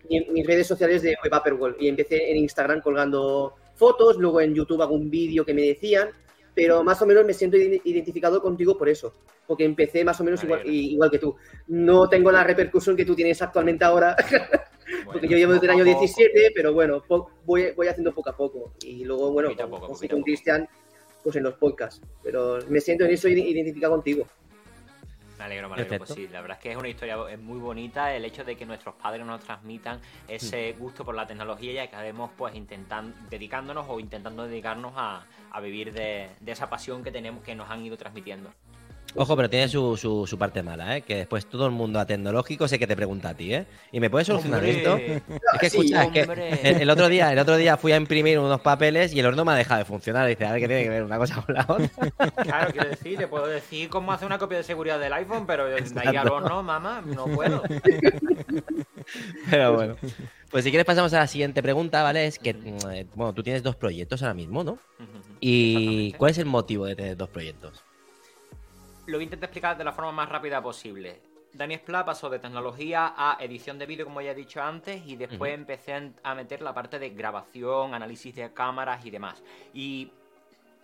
mis 0.08 0.46
redes 0.46 0.66
sociales 0.66 1.02
de 1.02 1.16
Web 1.22 1.76
y 1.78 1.88
empecé 1.88 2.30
en 2.30 2.38
Instagram 2.38 2.80
colgando 2.80 3.54
fotos, 3.74 4.16
luego 4.18 4.40
en 4.40 4.54
YouTube 4.54 4.82
hago 4.82 4.94
un 4.94 5.10
vídeo 5.10 5.44
que 5.44 5.54
me 5.54 5.62
decían, 5.62 6.10
pero 6.54 6.84
más 6.84 7.00
o 7.00 7.06
menos 7.06 7.24
me 7.24 7.32
siento 7.32 7.56
identificado 7.56 8.42
contigo 8.42 8.76
por 8.76 8.88
eso, 8.88 9.12
porque 9.46 9.64
empecé 9.64 10.04
más 10.04 10.20
o 10.20 10.24
menos 10.24 10.42
igual, 10.44 10.62
igual, 10.66 11.10
que 11.10 11.18
tú. 11.18 11.34
No 11.68 12.08
tengo 12.08 12.30
la 12.30 12.44
repercusión 12.44 12.96
que 12.96 13.04
tú 13.04 13.14
tienes 13.14 13.40
actualmente 13.40 13.84
ahora, 13.84 14.14
porque 15.06 15.28
yo 15.28 15.36
llevo 15.36 15.52
desde 15.54 15.66
el 15.66 15.72
año 15.72 15.84
17, 15.84 16.52
pero 16.54 16.74
bueno, 16.74 17.02
voy, 17.46 17.72
voy 17.74 17.86
haciendo 17.86 18.12
poco 18.12 18.30
a 18.30 18.36
poco. 18.36 18.74
Y 18.84 19.04
luego, 19.04 19.32
bueno, 19.32 19.50
con, 19.56 20.22
Cristian, 20.22 20.68
pues 21.22 21.36
en 21.36 21.44
los 21.44 21.54
podcasts. 21.54 22.02
Pero 22.22 22.58
me 22.68 22.80
siento 22.80 23.04
en 23.04 23.12
eso 23.12 23.28
identificado 23.28 23.94
contigo. 23.94 24.26
Me 25.42 25.46
alegro, 25.46 25.68
me 25.68 25.74
alegro. 25.74 25.98
Pues 25.98 26.10
sí, 26.10 26.28
la 26.28 26.40
verdad 26.40 26.56
es 26.56 26.62
que 26.62 26.70
es 26.70 26.76
una 26.76 26.88
historia 26.88 27.16
muy 27.36 27.58
bonita 27.58 28.14
el 28.14 28.24
hecho 28.24 28.44
de 28.44 28.54
que 28.54 28.64
nuestros 28.64 28.94
padres 28.94 29.26
nos 29.26 29.42
transmitan 29.42 30.00
ese 30.28 30.72
mm. 30.72 30.78
gusto 30.78 31.04
por 31.04 31.16
la 31.16 31.26
tecnología 31.26 31.72
y 31.72 31.78
acabemos 31.78 32.30
pues 32.36 32.54
intentando, 32.54 33.16
dedicándonos 33.28 33.86
o 33.88 33.98
intentando 33.98 34.46
dedicarnos 34.46 34.92
a, 34.94 35.24
a 35.50 35.60
vivir 35.60 35.92
de, 35.92 36.30
de, 36.38 36.52
esa 36.52 36.70
pasión 36.70 37.02
que 37.02 37.10
tenemos, 37.10 37.42
que 37.42 37.56
nos 37.56 37.68
han 37.68 37.84
ido 37.84 37.96
transmitiendo. 37.96 38.50
Ojo, 39.14 39.36
pero 39.36 39.50
tiene 39.50 39.68
su, 39.68 39.96
su, 39.96 40.38
parte 40.38 40.62
mala, 40.62 40.96
¿eh? 40.96 41.02
Que 41.02 41.16
después 41.16 41.44
todo 41.46 41.66
el 41.66 41.72
mundo 41.72 42.00
a 42.00 42.06
tecnológico 42.06 42.66
sé 42.66 42.78
que 42.78 42.86
te 42.86 42.96
pregunta 42.96 43.30
a 43.30 43.34
ti, 43.34 43.52
¿eh? 43.52 43.66
¿Y 43.92 44.00
me 44.00 44.08
puedes 44.08 44.26
solucionar 44.26 44.64
esto? 44.64 44.96
Es 44.96 45.60
que 45.60 45.66
escucha, 45.66 46.04
es 46.04 46.10
que 46.10 46.82
el, 46.82 46.88
otro 46.88 47.08
día, 47.08 47.30
el 47.32 47.38
otro 47.38 47.56
día 47.56 47.76
fui 47.76 47.92
a 47.92 47.96
imprimir 47.96 48.38
unos 48.38 48.60
papeles 48.62 49.12
y 49.12 49.20
el 49.20 49.26
horno 49.26 49.44
me 49.44 49.52
ha 49.52 49.56
dejado 49.56 49.80
de 49.80 49.84
funcionar. 49.84 50.26
Dice, 50.26 50.46
a 50.46 50.52
ver 50.52 50.60
qué 50.60 50.66
tiene 50.66 50.82
que 50.84 50.88
ver 50.88 51.02
una 51.02 51.18
cosa 51.18 51.42
con 51.42 51.54
la 51.54 51.66
otra. 51.68 51.90
Claro, 52.42 52.72
quiero 52.72 52.88
decir, 52.88 53.18
le 53.18 53.28
puedo 53.28 53.46
decir 53.46 53.90
cómo 53.90 54.12
hacer 54.12 54.26
una 54.26 54.38
copia 54.38 54.58
de 54.58 54.64
seguridad 54.64 54.98
del 54.98 55.12
iPhone, 55.12 55.46
pero 55.46 55.66
de 55.66 55.82
ahí 55.96 56.16
al 56.16 56.28
horno, 56.28 56.62
mamá, 56.62 57.02
no 57.04 57.26
puedo. 57.26 57.62
Pero 59.50 59.74
bueno. 59.74 59.96
Pues 60.50 60.64
si 60.64 60.70
quieres 60.70 60.84
pasamos 60.84 61.12
a 61.14 61.18
la 61.18 61.26
siguiente 61.26 61.62
pregunta, 61.62 62.02
¿vale? 62.02 62.26
Es 62.26 62.38
que, 62.38 62.52
mm, 62.52 63.16
bueno, 63.16 63.32
tú 63.32 63.42
tienes 63.42 63.62
dos 63.62 63.74
proyectos 63.74 64.22
ahora 64.22 64.34
mismo, 64.34 64.62
¿no? 64.62 64.78
¿Y 65.40 66.12
cuál 66.12 66.30
es 66.30 66.38
el 66.38 66.46
motivo 66.46 66.86
de 66.86 66.94
tener 66.94 67.16
dos 67.16 67.28
proyectos? 67.30 67.82
Lo 69.06 69.16
voy 69.16 69.22
a 69.22 69.24
intentar 69.24 69.48
explicar 69.48 69.76
de 69.76 69.84
la 69.84 69.92
forma 69.92 70.12
más 70.12 70.28
rápida 70.28 70.62
posible. 70.62 71.20
Daniel 71.52 71.80
Spla 71.80 72.04
pasó 72.04 72.30
de 72.30 72.38
tecnología 72.38 73.12
a 73.16 73.36
edición 73.40 73.78
de 73.78 73.86
vídeo, 73.86 74.06
como 74.06 74.22
ya 74.22 74.30
he 74.30 74.34
dicho 74.34 74.62
antes, 74.62 75.02
y 75.06 75.16
después 75.16 75.52
empecé 75.52 76.12
a 76.22 76.34
meter 76.34 76.62
la 76.62 76.72
parte 76.72 76.98
de 76.98 77.10
grabación, 77.10 77.94
análisis 77.94 78.34
de 78.34 78.52
cámaras 78.54 79.04
y 79.04 79.10
demás. 79.10 79.42
Y 79.74 80.10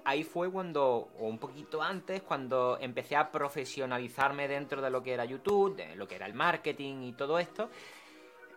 ahí 0.04 0.24
fue 0.24 0.50
cuando, 0.50 1.08
o 1.18 1.26
un 1.26 1.38
poquito 1.38 1.82
antes, 1.82 2.22
cuando 2.22 2.76
empecé 2.80 3.16
a 3.16 3.30
profesionalizarme 3.30 4.46
dentro 4.46 4.82
de 4.82 4.90
lo 4.90 5.02
que 5.02 5.14
era 5.14 5.24
YouTube, 5.24 5.74
de 5.74 5.96
lo 5.96 6.06
que 6.06 6.16
era 6.16 6.26
el 6.26 6.34
marketing 6.34 7.02
y 7.02 7.12
todo 7.12 7.38
esto. 7.38 7.70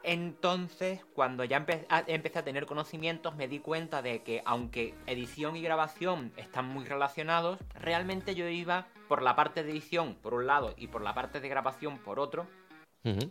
Entonces, 0.03 1.05
cuando 1.14 1.43
ya 1.43 1.64
empecé 2.07 2.39
a 2.39 2.43
tener 2.43 2.66
conocimientos, 2.66 3.36
me 3.36 3.47
di 3.47 3.59
cuenta 3.59 4.01
de 4.01 4.24
que 4.24 4.41
aunque 4.45 4.95
edición 5.05 5.55
y 5.55 5.62
grabación 5.62 6.34
están 6.36 6.66
muy 6.66 6.84
relacionados, 6.84 7.59
realmente 7.76 8.36
yo 8.36 8.47
iba 8.49 8.88
por 9.12 9.24
la 9.24 9.36
parte 9.36 9.66
de 9.66 9.72
edición 9.72 10.16
por 10.16 10.34
un 10.34 10.47
lado 10.47 10.74
y 10.78 10.88
por 10.88 11.01
la 11.01 11.14
parte 11.14 11.41
de 11.41 11.49
grabación 11.49 11.97
por 11.97 12.18
otro, 12.18 12.47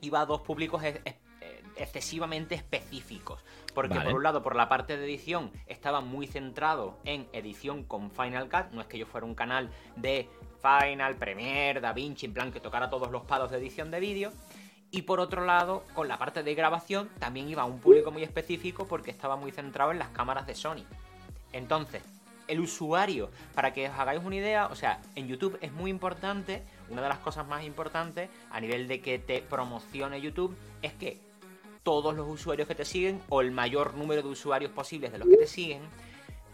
iba 0.03 0.21
a 0.21 0.27
dos 0.27 0.43
públicos 0.43 0.83
excesivamente 1.75 2.55
específicos. 2.55 3.43
Porque 3.75 3.99
por 3.99 4.13
un 4.13 4.23
lado, 4.23 4.43
por 4.43 4.57
la 4.57 4.69
parte 4.69 4.99
de 4.99 5.07
edición, 5.07 5.51
estaba 5.67 6.03
muy 6.03 6.27
centrado 6.27 6.99
en 7.07 7.27
edición 7.33 7.85
con 7.85 8.11
Final 8.11 8.51
Cut. 8.51 8.73
No 8.73 8.83
es 8.83 8.89
que 8.89 8.99
yo 8.99 9.07
fuera 9.07 9.27
un 9.27 9.35
canal 9.35 9.71
de 9.97 10.29
Final, 10.61 11.17
Premiere, 11.17 11.81
DaVinci, 11.81 12.27
en 12.27 12.35
plan 12.35 12.53
que 12.53 12.61
tocara 12.61 12.91
todos 12.91 13.11
los 13.11 13.23
palos 13.23 13.51
de 13.51 13.57
edición 13.57 13.91
de 13.91 14.01
vídeo. 14.01 14.33
Y 14.91 15.01
por 15.01 15.19
otro 15.19 15.47
lado, 15.47 15.85
con 15.95 16.09
la 16.09 16.19
parte 16.19 16.43
de 16.43 16.55
grabación 16.55 17.09
también 17.19 17.49
iba 17.49 17.63
a 17.63 17.65
un 17.65 17.81
público 17.81 18.11
muy 18.11 18.23
específico 18.23 18.87
porque 18.87 19.11
estaba 19.11 19.37
muy 19.37 19.51
centrado 19.51 19.93
en 19.93 19.99
las 19.99 20.11
cámaras 20.11 20.47
de 20.47 20.55
Sony. 20.55 20.85
Entonces, 21.55 22.03
el 22.51 22.61
usuario, 22.61 23.31
para 23.55 23.73
que 23.73 23.89
os 23.89 23.99
hagáis 23.99 24.21
una 24.25 24.37
idea, 24.37 24.67
o 24.67 24.75
sea, 24.75 25.01
en 25.15 25.29
YouTube 25.29 25.59
es 25.61 25.73
muy 25.73 25.91
importante, 25.91 26.63
una 26.89 27.01
de 27.03 27.09
las 27.09 27.19
cosas 27.19 27.47
más 27.47 27.65
importantes 27.65 28.29
a 28.51 28.61
nivel 28.61 28.89
de 28.89 29.01
que 29.01 29.19
te 29.19 29.41
promocione 29.41 30.21
YouTube 30.21 30.57
es 30.83 30.93
que 30.95 31.19
todos 31.83 32.15
los 32.15 32.29
usuarios 32.29 32.69
que 32.69 32.75
te 32.75 32.85
siguen, 32.85 33.21
o 33.29 33.41
el 33.41 33.53
mayor 33.53 33.95
número 33.95 34.23
de 34.23 34.29
usuarios 34.29 34.73
posibles 34.73 35.13
de 35.13 35.19
los 35.19 35.29
que 35.29 35.37
te 35.37 35.47
siguen, 35.47 35.83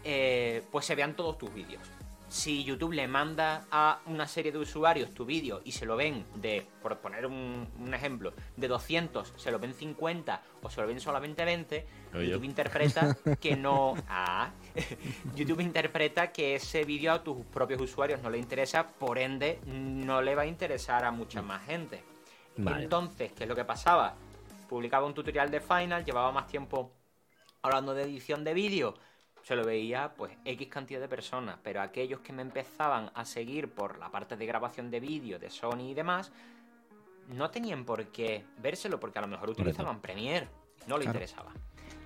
eh, 0.03 0.63
pues 0.71 0.85
se 0.85 0.95
vean 0.95 1.15
todos 1.15 1.37
tus 1.37 1.53
vídeos. 1.53 1.81
Si 2.29 2.63
YouTube 2.65 2.91
le 2.91 3.07
manda 3.07 3.65
a 3.71 4.01
una 4.05 4.27
serie 4.27 4.51
de 4.51 4.57
usuarios 4.57 5.13
tu 5.13 5.25
vídeo 5.25 5.61
y 5.63 5.71
se 5.71 5.85
lo 5.85 5.95
ven 5.95 6.25
de, 6.35 6.65
por 6.81 6.97
poner 6.99 7.25
un, 7.25 7.67
ejemplo, 7.93 8.33
de 8.57 8.67
200, 8.67 9.33
se 9.37 9.49
lo 9.49 9.59
ven 9.59 9.73
50 9.73 10.41
o 10.61 10.69
se 10.69 10.81
lo 10.81 10.87
ven 10.87 10.99
solamente 10.99 11.45
20, 11.45 11.87
YouTube 12.13 12.43
interpreta 12.43 13.15
que 13.39 13.55
no... 13.55 13.95
Ah, 14.09 14.51
YouTube 15.35 15.61
interpreta 15.61 16.31
que 16.31 16.55
ese 16.55 16.83
vídeo 16.83 17.11
a 17.11 17.23
tus 17.23 17.45
propios 17.45 17.81
usuarios 17.81 18.21
no 18.21 18.29
le 18.29 18.37
interesa, 18.37 18.87
por 18.87 19.17
ende 19.17 19.59
no 19.65 20.21
le 20.21 20.35
va 20.35 20.43
a 20.43 20.45
interesar 20.45 21.05
a 21.05 21.11
mucha 21.11 21.41
más 21.41 21.65
gente. 21.65 22.03
Entonces, 22.57 23.31
¿qué 23.33 23.43
es 23.43 23.49
lo 23.49 23.55
que 23.55 23.65
pasaba? 23.65 24.15
Publicaba 24.67 25.05
un 25.05 25.13
tutorial 25.13 25.51
de 25.51 25.61
Final, 25.61 26.03
llevaba 26.03 26.31
más 26.31 26.47
tiempo 26.47 26.91
hablando 27.61 27.93
de 27.93 28.03
edición 28.03 28.43
de 28.43 28.53
vídeo, 28.53 28.95
se 29.43 29.55
lo 29.55 29.63
veía 29.63 30.13
pues 30.15 30.33
X 30.43 30.67
cantidad 30.67 30.99
de 30.99 31.07
personas, 31.07 31.57
pero 31.63 31.81
aquellos 31.81 32.19
que 32.19 32.33
me 32.33 32.41
empezaban 32.41 33.11
a 33.13 33.23
seguir 33.25 33.71
por 33.71 33.97
la 33.97 34.09
parte 34.09 34.35
de 34.35 34.45
grabación 34.45 34.91
de 34.91 34.99
vídeo 34.99 35.39
de 35.39 35.49
Sony 35.49 35.91
y 35.91 35.93
demás, 35.93 36.31
no 37.29 37.49
tenían 37.49 37.85
por 37.85 38.07
qué 38.07 38.45
vérselo 38.57 38.99
porque 38.99 39.19
a 39.19 39.21
lo 39.21 39.27
mejor 39.27 39.49
utilizaban 39.49 40.01
Premiere, 40.01 40.49
no 40.87 40.97
le 40.97 41.05
interesaba. 41.05 41.53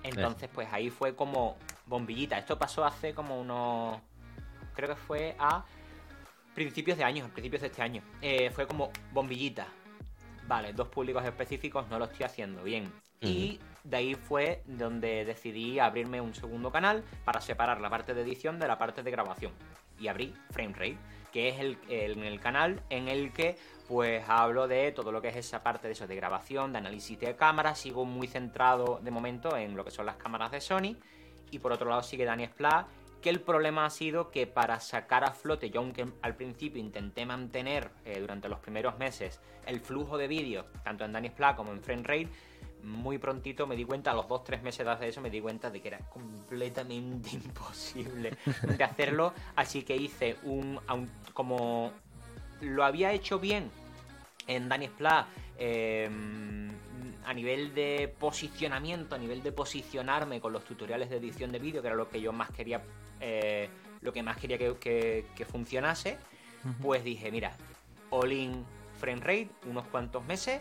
Entonces 0.02 0.48
pues 0.52 0.68
ahí 0.72 0.90
fue 0.90 1.14
como 1.14 1.56
bombillita. 1.86 2.38
Esto 2.38 2.58
pasó 2.58 2.84
hace 2.84 3.14
como 3.14 3.40
unos, 3.40 4.00
creo 4.74 4.88
que 4.88 4.96
fue 4.96 5.36
a 5.38 5.64
principios 6.54 6.98
de 6.98 7.04
año, 7.04 7.28
principios 7.28 7.62
de 7.62 7.68
este 7.68 7.82
año. 7.82 8.02
Eh, 8.20 8.50
fue 8.50 8.66
como 8.66 8.90
bombillita. 9.12 9.66
Vale, 10.46 10.72
dos 10.72 10.88
públicos 10.88 11.24
específicos 11.24 11.88
no 11.88 11.98
lo 11.98 12.06
estoy 12.06 12.24
haciendo 12.24 12.62
bien. 12.62 12.92
Y 13.20 13.60
de 13.84 13.96
ahí 13.96 14.14
fue 14.14 14.62
donde 14.66 15.24
decidí 15.24 15.78
abrirme 15.78 16.20
un 16.20 16.34
segundo 16.34 16.70
canal 16.70 17.04
para 17.24 17.40
separar 17.40 17.80
la 17.80 17.90
parte 17.90 18.14
de 18.14 18.22
edición 18.22 18.58
de 18.58 18.68
la 18.68 18.78
parte 18.78 19.02
de 19.02 19.10
grabación. 19.10 19.52
Y 19.98 20.08
abrí 20.08 20.34
FrameRate, 20.50 20.98
que 21.32 21.48
es 21.48 21.60
el, 21.60 21.78
el, 21.88 22.40
canal 22.40 22.82
en 22.90 23.08
el 23.08 23.32
que 23.32 23.56
pues 23.88 24.24
hablo 24.28 24.68
de 24.68 24.92
todo 24.92 25.12
lo 25.12 25.20
que 25.20 25.28
es 25.28 25.36
esa 25.36 25.62
parte 25.62 25.86
de 25.86 25.92
eso, 25.92 26.06
de 26.06 26.16
grabación, 26.16 26.72
de 26.72 26.78
análisis 26.78 27.18
de 27.18 27.36
cámaras. 27.36 27.78
Sigo 27.78 28.04
muy 28.04 28.26
centrado 28.26 29.00
de 29.02 29.10
momento 29.10 29.56
en 29.56 29.76
lo 29.76 29.84
que 29.84 29.90
son 29.90 30.06
las 30.06 30.16
cámaras 30.16 30.50
de 30.50 30.60
Sony. 30.60 30.96
Y 31.50 31.58
por 31.58 31.72
otro 31.72 31.88
lado 31.88 32.02
sigue 32.02 32.24
Dani 32.24 32.46
Splat, 32.46 32.86
que 33.20 33.30
el 33.30 33.40
problema 33.40 33.84
ha 33.84 33.90
sido 33.90 34.30
que 34.30 34.46
para 34.46 34.80
sacar 34.80 35.24
a 35.24 35.32
flote, 35.32 35.70
yo 35.70 35.80
aunque 35.80 36.06
al 36.22 36.34
principio 36.34 36.80
intenté 36.80 37.24
mantener 37.26 37.90
eh, 38.04 38.18
durante 38.20 38.48
los 38.48 38.58
primeros 38.58 38.98
meses 38.98 39.40
el 39.66 39.80
flujo 39.80 40.18
de 40.18 40.26
vídeo, 40.26 40.66
tanto 40.82 41.04
en 41.04 41.12
Dani 41.12 41.28
Splat 41.28 41.56
como 41.56 41.72
en 41.72 41.82
FrameRate, 41.82 42.30
muy 42.82 43.18
prontito 43.18 43.66
me 43.66 43.76
di 43.76 43.84
cuenta, 43.84 44.10
a 44.10 44.14
los 44.14 44.28
dos, 44.28 44.44
tres 44.44 44.62
meses 44.62 44.86
de 44.98 45.08
eso, 45.08 45.20
me 45.20 45.30
di 45.30 45.40
cuenta 45.40 45.70
de 45.70 45.80
que 45.80 45.88
era 45.88 45.98
completamente 45.98 47.30
imposible 47.32 48.36
de 48.62 48.84
hacerlo. 48.84 49.32
Así 49.56 49.82
que 49.82 49.96
hice 49.96 50.36
un, 50.42 50.80
como 51.32 51.92
lo 52.60 52.84
había 52.84 53.12
hecho 53.12 53.38
bien 53.38 53.70
en 54.46 54.68
Dani 54.68 54.86
Splat, 54.86 55.26
em, 55.58 56.70
a 57.24 57.32
nivel 57.34 57.74
de 57.74 58.12
posicionamiento, 58.18 59.14
a 59.14 59.18
nivel 59.18 59.42
de 59.42 59.52
posicionarme 59.52 60.40
con 60.40 60.52
los 60.52 60.64
tutoriales 60.64 61.10
de 61.10 61.16
edición 61.16 61.52
de 61.52 61.58
vídeo, 61.58 61.82
que 61.82 61.88
era 61.88 61.96
lo 61.96 62.08
que 62.08 62.20
yo 62.20 62.32
más 62.32 62.50
quería, 62.50 62.82
eh, 63.20 63.68
lo 64.00 64.12
que 64.12 64.22
más 64.22 64.36
quería 64.36 64.58
que, 64.58 65.46
funcionase, 65.50 66.18
pues 66.80 67.04
dije, 67.04 67.30
mira, 67.30 67.56
all 68.10 68.32
in 68.32 68.64
frame 68.98 69.20
rate, 69.20 69.48
unos 69.66 69.86
cuantos 69.86 70.24
meses, 70.24 70.60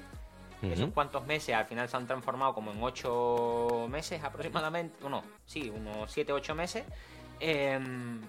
esos 0.62 0.92
cuantos 0.92 1.26
meses 1.26 1.56
al 1.56 1.66
final 1.66 1.90
se 1.90 1.98
han 1.98 2.06
transformado 2.06 2.54
como 2.54 2.72
en 2.72 2.84
ocho 2.84 3.88
meses 3.90 4.24
aproximadamente. 4.24 4.96
Bueno, 5.02 5.24
sí, 5.46 5.72
unos 5.76 6.12
siete, 6.12 6.32
ocho 6.34 6.54
meses. 6.54 6.84
Em, 7.40 8.22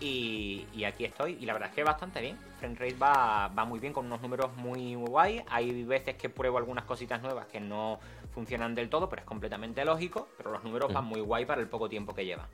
y, 0.00 0.84
aquí 0.84 1.04
estoy. 1.04 1.36
Y 1.40 1.46
la 1.46 1.52
verdad 1.52 1.68
es 1.68 1.74
que 1.74 1.84
bastante 1.84 2.20
bien. 2.20 2.38
Frame 2.58 2.94
va, 2.94 3.48
va 3.48 3.64
muy 3.64 3.78
bien 3.78 3.92
con 3.92 4.06
unos 4.06 4.20
números 4.22 4.50
muy, 4.56 4.94
guay. 4.94 5.42
Hay 5.48 5.84
veces 5.84 6.16
que 6.16 6.28
pruebo 6.28 6.58
algunas 6.58 6.84
cositas 6.84 7.20
nuevas 7.20 7.46
que 7.46 7.60
no 7.60 7.98
funcionan 8.32 8.74
del 8.74 8.88
todo, 8.88 9.08
pero 9.08 9.20
es 9.20 9.26
completamente 9.26 9.84
lógico. 9.84 10.28
Pero 10.36 10.52
los 10.52 10.64
números 10.64 10.92
van 10.92 11.04
muy 11.04 11.20
guay 11.20 11.44
para 11.44 11.60
el 11.60 11.68
poco 11.68 11.88
tiempo 11.88 12.14
que 12.14 12.24
lleva. 12.24 12.48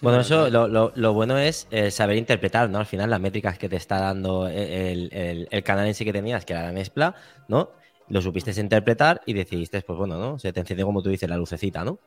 Bueno, 0.00 0.20
eso 0.20 0.48
lo, 0.48 1.12
bueno 1.12 1.36
es 1.36 1.66
eh, 1.70 1.90
saber 1.90 2.16
interpretar, 2.16 2.70
¿no? 2.70 2.78
Al 2.78 2.86
final, 2.86 3.10
las 3.10 3.20
métricas 3.20 3.58
que 3.58 3.68
te 3.68 3.76
está 3.76 3.98
dando 3.98 4.48
el, 4.48 5.50
canal 5.62 5.86
en 5.86 5.94
sí 5.94 6.06
que 6.06 6.12
tenías, 6.12 6.46
que 6.46 6.54
era 6.54 6.62
la 6.62 6.72
Nespla, 6.72 7.14
¿no? 7.48 7.70
Lo 8.10 8.20
supiste 8.20 8.50
interpretar 8.60 9.22
y 9.24 9.32
decidiste, 9.32 9.80
pues 9.82 9.98
bueno, 9.98 10.18
¿no? 10.18 10.38
Se 10.38 10.52
te 10.52 10.60
encendió, 10.60 10.84
como 10.84 11.02
tú 11.02 11.08
dices, 11.08 11.28
la 11.28 11.36
lucecita, 11.36 11.84
¿no? 11.84 11.98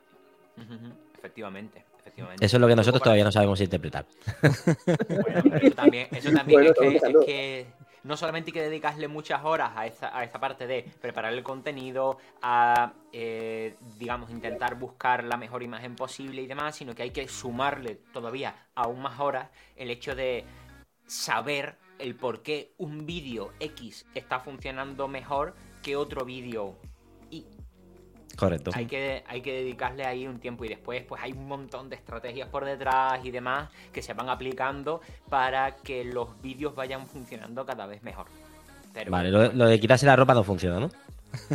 efectivamente, 1.18 1.84
efectivamente. 2.00 2.46
Eso 2.46 2.58
es 2.58 2.62
lo 2.62 2.68
que 2.68 2.76
nosotros 2.76 3.02
todavía 3.02 3.24
no 3.24 3.32
sabemos 3.32 3.60
interpretar. 3.62 4.06
Bueno, 5.08 5.42
pero 5.44 5.58
eso 5.58 5.76
también, 5.76 6.08
eso 6.12 6.32
también 6.32 6.64
es, 6.66 6.74
que, 7.26 7.66
no 8.04 8.18
solamente 8.18 8.50
hay 8.50 8.54
que 8.54 8.62
dedicarle 8.62 9.08
muchas 9.08 9.44
horas 9.46 9.72
a 9.76 9.88
esta, 9.88 10.16
a 10.16 10.24
esta 10.24 10.40
parte 10.40 10.68
de 10.68 10.86
preparar 11.02 11.34
el 11.34 11.42
contenido, 11.42 12.18
a, 12.42 12.94
eh, 13.14 13.76
digamos, 13.98 14.30
intentar 14.30 14.76
buscar 14.76 15.24
la 15.24 15.38
mejor 15.38 15.64
imagen 15.64 15.96
posible 15.96 16.42
y 16.42 16.48
demás, 16.48 16.76
sino 16.76 16.94
que 16.94 17.04
hay 17.04 17.12
que 17.12 17.28
sumarle 17.30 17.96
todavía 18.12 18.68
aún 18.76 19.02
más 19.02 19.20
horas 19.20 19.50
el 19.78 19.90
hecho 19.90 20.16
de 20.16 20.44
saber 21.08 21.78
el 22.00 22.16
por 22.16 22.42
qué 22.42 22.74
un 22.78 23.06
vídeo 23.06 23.54
X 23.60 24.06
está 24.14 24.40
funcionando 24.40 25.08
mejor 25.08 25.56
que 25.84 25.96
otro 25.96 26.26
vídeo. 26.26 26.76
Y 27.30 27.46
Correcto. 28.36 28.72
Hay 28.74 28.88
que, 28.88 29.24
hay 29.28 29.42
que 29.42 29.54
dedicarle 29.54 30.06
ahí 30.06 30.26
un 30.26 30.40
tiempo 30.40 30.66
y 30.66 30.70
después 30.70 31.04
pues 31.04 31.22
hay 31.22 31.34
un 31.34 31.48
montón 31.48 31.90
de 31.90 31.96
estrategias 31.96 32.50
por 32.50 32.66
detrás 32.66 33.24
y 33.24 33.30
demás 33.30 33.70
que 33.92 34.02
se 34.02 34.14
van 34.14 34.28
aplicando 34.30 35.02
para 35.30 35.76
que 35.76 36.04
los 36.04 36.42
vídeos 36.42 36.74
vayan 36.74 37.06
funcionando 37.06 37.64
cada 37.64 37.86
vez 37.86 38.02
mejor. 38.02 38.26
Pero, 38.92 39.12
vale, 39.12 39.30
lo, 39.30 39.52
lo, 39.54 39.68
de 39.68 39.80
quitarse 39.80 40.06
la 40.06 40.16
ropa 40.16 40.34
no 40.34 40.44
funciona, 40.44 40.80
¿no? 40.80 40.90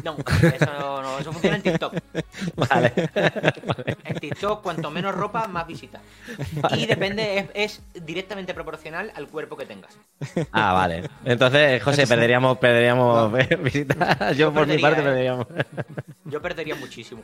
No, 0.04 0.16
eso 0.18 1.02
no, 1.02 1.18
eso 1.18 1.32
funciona 1.32 1.56
en 1.56 1.62
TikTok. 1.62 1.94
Vale. 2.56 2.92
En 4.04 4.16
TikTok, 4.18 4.62
cuanto 4.62 4.90
menos 4.90 5.14
ropa, 5.14 5.46
más 5.46 5.66
visitas. 5.66 6.02
Y 6.76 6.86
depende, 6.86 7.48
es, 7.54 7.80
directamente 7.94 8.54
proporcional 8.54 9.12
al 9.14 9.28
cuerpo 9.28 9.56
que 9.56 9.66
tengas. 9.66 9.96
Ah, 10.52 10.72
vale. 10.72 11.08
Entonces, 11.24 11.82
José, 11.82 12.06
perderíamos, 12.06 12.58
perderíamos 12.58 13.32
visitas. 13.62 14.36
Yo, 14.36 14.52
por 14.52 14.66
mi 14.66 14.78
parte, 14.78 15.00
¿eh? 15.00 15.04
perderíamos. 15.04 15.46
Yo 16.24 16.42
perdería 16.42 16.74
muchísimo. 16.74 17.22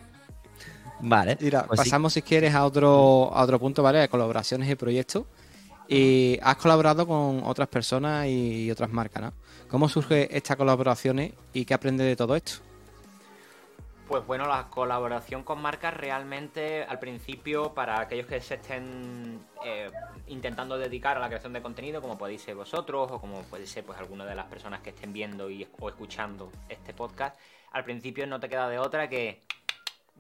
Vale. 1.00 1.36
Mira, 1.40 1.64
pues 1.66 1.80
sí. 1.80 1.84
pasamos 1.84 2.12
si 2.12 2.22
quieres 2.22 2.54
a 2.54 2.64
otro, 2.64 3.30
a 3.34 3.42
otro 3.42 3.58
punto, 3.58 3.82
¿vale? 3.82 3.98
De 3.98 4.08
colaboraciones 4.08 4.68
y 4.70 4.74
proyectos. 4.74 5.24
Y 5.88 6.38
has 6.42 6.56
colaborado 6.56 7.06
con 7.06 7.42
otras 7.44 7.68
personas 7.68 8.26
y 8.26 8.70
otras 8.70 8.90
marcas, 8.90 9.22
¿no? 9.22 9.32
¿Cómo 9.68 9.88
surge 9.88 10.36
estas 10.36 10.56
colaboraciones 10.56 11.32
y 11.52 11.64
qué 11.64 11.74
aprendes 11.74 12.06
de 12.06 12.16
todo 12.16 12.36
esto? 12.36 12.62
Pues 14.06 14.26
bueno, 14.26 14.46
la 14.46 14.68
colaboración 14.68 15.42
con 15.44 15.62
marcas 15.62 15.94
realmente 15.94 16.84
al 16.84 16.98
principio 16.98 17.72
para 17.72 18.00
aquellos 18.00 18.26
que 18.26 18.40
se 18.40 18.56
estén 18.56 19.40
eh, 19.64 19.90
intentando 20.26 20.76
dedicar 20.76 21.16
a 21.16 21.20
la 21.20 21.28
creación 21.28 21.54
de 21.54 21.62
contenido, 21.62 22.02
como 22.02 22.18
podéis 22.18 22.42
ser 22.42 22.54
vosotros 22.54 23.10
o 23.10 23.18
como 23.18 23.42
puede 23.44 23.66
ser 23.66 23.84
pues 23.84 23.98
alguna 23.98 24.26
de 24.26 24.34
las 24.34 24.44
personas 24.46 24.82
que 24.82 24.90
estén 24.90 25.14
viendo 25.14 25.50
y, 25.50 25.66
o 25.80 25.88
escuchando 25.88 26.52
este 26.68 26.92
podcast, 26.92 27.36
al 27.72 27.84
principio 27.84 28.26
no 28.26 28.38
te 28.40 28.48
queda 28.50 28.68
de 28.68 28.78
otra 28.78 29.08
que 29.08 29.40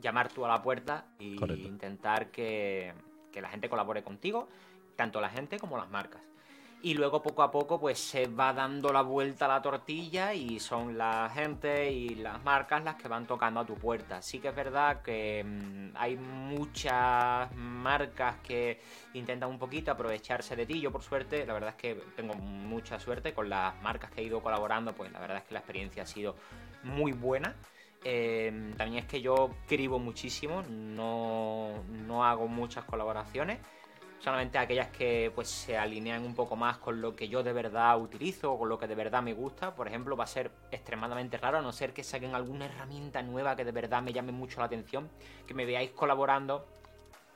llamar 0.00 0.30
tú 0.30 0.46
a 0.46 0.48
la 0.48 0.62
puerta 0.62 1.04
y 1.18 1.36
Correcto. 1.36 1.68
intentar 1.68 2.30
que, 2.30 2.94
que 3.30 3.42
la 3.42 3.50
gente 3.50 3.68
colabore 3.68 4.02
contigo, 4.02 4.48
tanto 4.96 5.20
la 5.20 5.28
gente 5.28 5.58
como 5.58 5.76
las 5.76 5.90
marcas 5.90 6.22
y 6.84 6.92
luego 6.92 7.22
poco 7.22 7.42
a 7.42 7.50
poco 7.50 7.80
pues 7.80 7.98
se 7.98 8.26
va 8.26 8.52
dando 8.52 8.92
la 8.92 9.00
vuelta 9.00 9.46
a 9.46 9.48
la 9.48 9.62
tortilla 9.62 10.34
y 10.34 10.60
son 10.60 10.98
la 10.98 11.30
gente 11.32 11.90
y 11.90 12.10
las 12.16 12.44
marcas 12.44 12.84
las 12.84 12.96
que 12.96 13.08
van 13.08 13.26
tocando 13.26 13.60
a 13.60 13.64
tu 13.64 13.74
puerta. 13.74 14.20
Sí 14.20 14.38
que 14.38 14.48
es 14.48 14.54
verdad 14.54 15.00
que 15.00 15.42
mmm, 15.42 15.96
hay 15.96 16.16
muchas 16.16 17.50
marcas 17.56 18.36
que 18.46 18.82
intentan 19.14 19.48
un 19.48 19.58
poquito 19.58 19.92
aprovecharse 19.92 20.56
de 20.56 20.66
ti. 20.66 20.78
Yo 20.78 20.92
por 20.92 21.02
suerte, 21.02 21.46
la 21.46 21.54
verdad 21.54 21.70
es 21.70 21.76
que 21.76 21.94
tengo 22.16 22.34
mucha 22.34 23.00
suerte 23.00 23.32
con 23.32 23.48
las 23.48 23.74
marcas 23.80 24.10
que 24.10 24.20
he 24.20 24.24
ido 24.24 24.42
colaborando, 24.42 24.92
pues 24.92 25.10
la 25.10 25.20
verdad 25.20 25.38
es 25.38 25.44
que 25.44 25.54
la 25.54 25.60
experiencia 25.60 26.02
ha 26.02 26.06
sido 26.06 26.36
muy 26.82 27.12
buena. 27.12 27.56
Eh, 28.04 28.74
también 28.76 29.02
es 29.02 29.08
que 29.08 29.22
yo 29.22 29.48
escribo 29.62 29.98
muchísimo, 29.98 30.62
no, 30.68 31.82
no 31.88 32.26
hago 32.26 32.46
muchas 32.46 32.84
colaboraciones 32.84 33.58
solamente 34.24 34.56
aquellas 34.56 34.88
que 34.88 35.30
pues 35.34 35.48
se 35.50 35.76
alinean 35.76 36.24
un 36.24 36.34
poco 36.34 36.56
más 36.56 36.78
con 36.78 37.02
lo 37.02 37.14
que 37.14 37.28
yo 37.28 37.42
de 37.42 37.52
verdad 37.52 38.00
utilizo 38.00 38.54
o 38.54 38.58
con 38.58 38.70
lo 38.70 38.78
que 38.78 38.86
de 38.86 38.94
verdad 38.94 39.22
me 39.22 39.34
gusta. 39.34 39.74
Por 39.74 39.86
ejemplo, 39.86 40.16
va 40.16 40.24
a 40.24 40.26
ser 40.26 40.50
extremadamente 40.70 41.36
raro, 41.36 41.58
a 41.58 41.60
no 41.60 41.72
ser 41.72 41.92
que 41.92 42.02
saquen 42.02 42.34
alguna 42.34 42.64
herramienta 42.64 43.22
nueva 43.22 43.54
que 43.54 43.66
de 43.66 43.72
verdad 43.72 44.00
me 44.02 44.14
llame 44.14 44.32
mucho 44.32 44.60
la 44.60 44.66
atención, 44.66 45.10
que 45.46 45.52
me 45.52 45.66
veáis 45.66 45.90
colaborando 45.90 46.66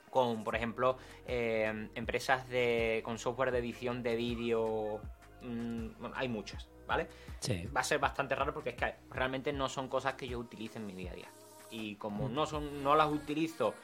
con, 0.09 0.43
por 0.43 0.55
ejemplo, 0.55 0.97
eh, 1.27 1.89
empresas 1.93 2.49
de, 2.49 3.01
con 3.05 3.19
software 3.19 3.51
de 3.51 3.59
edición 3.59 4.01
de 4.01 4.15
vídeo. 4.15 4.99
Mmm, 5.43 5.89
hay 6.15 6.27
muchas, 6.27 6.67
¿vale? 6.87 7.07
Sí. 7.39 7.67
Va 7.67 7.81
a 7.81 7.83
ser 7.83 7.99
bastante 7.99 8.33
raro 8.33 8.51
porque 8.51 8.71
es 8.71 8.75
que 8.75 8.95
realmente 9.11 9.53
no 9.53 9.69
son 9.69 9.89
cosas 9.89 10.15
que 10.15 10.27
yo 10.27 10.39
utilice 10.39 10.79
en 10.79 10.87
mi 10.87 10.93
día 10.93 11.11
a 11.11 11.15
día. 11.15 11.29
Y 11.69 11.97
como 11.97 12.29
no, 12.29 12.47
son, 12.47 12.81
no 12.81 12.95
las 12.95 13.11
utilizo 13.11 13.75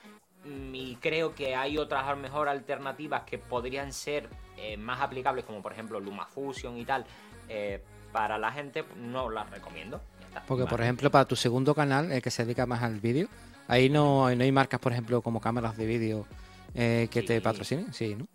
y 0.73 0.95
creo 1.01 1.33
que 1.33 1.55
hay 1.55 1.77
otras 1.77 2.03
a 2.05 2.11
lo 2.11 2.17
mejor 2.17 2.47
alternativas 2.49 3.23
que 3.23 3.37
podrían 3.37 3.91
ser 3.93 4.29
eh, 4.57 4.77
más 4.77 5.01
aplicables, 5.01 5.45
como 5.45 5.61
por 5.61 5.73
ejemplo 5.73 5.99
LumaFusion 5.99 6.77
y 6.77 6.85
tal, 6.85 7.05
eh, 7.49 7.83
para 8.11 8.37
la 8.37 8.51
gente, 8.51 8.85
no 8.97 9.29
las 9.29 9.49
recomiendo. 9.49 10.01
Porque, 10.47 10.63
vale. 10.63 10.69
por 10.69 10.81
ejemplo, 10.81 11.09
para 11.11 11.25
tu 11.25 11.35
segundo 11.35 11.73
canal, 11.73 12.11
el 12.11 12.21
que 12.21 12.29
se 12.31 12.43
dedica 12.45 12.65
más 12.65 12.83
al 12.83 12.99
vídeo, 12.99 13.27
ahí 13.67 13.89
no, 13.89 14.33
no 14.35 14.43
hay 14.43 14.51
marcas, 14.51 14.79
por 14.79 14.91
ejemplo, 14.91 15.21
como 15.21 15.39
cámaras 15.41 15.75
de 15.77 15.85
vídeo 15.85 16.25
eh, 16.73 17.07
que 17.09 17.21
Sí. 17.21 17.27
te 17.27 17.41
patrocinen. 17.41 17.93
Sí, 17.93 18.15
¿no? 18.15 18.27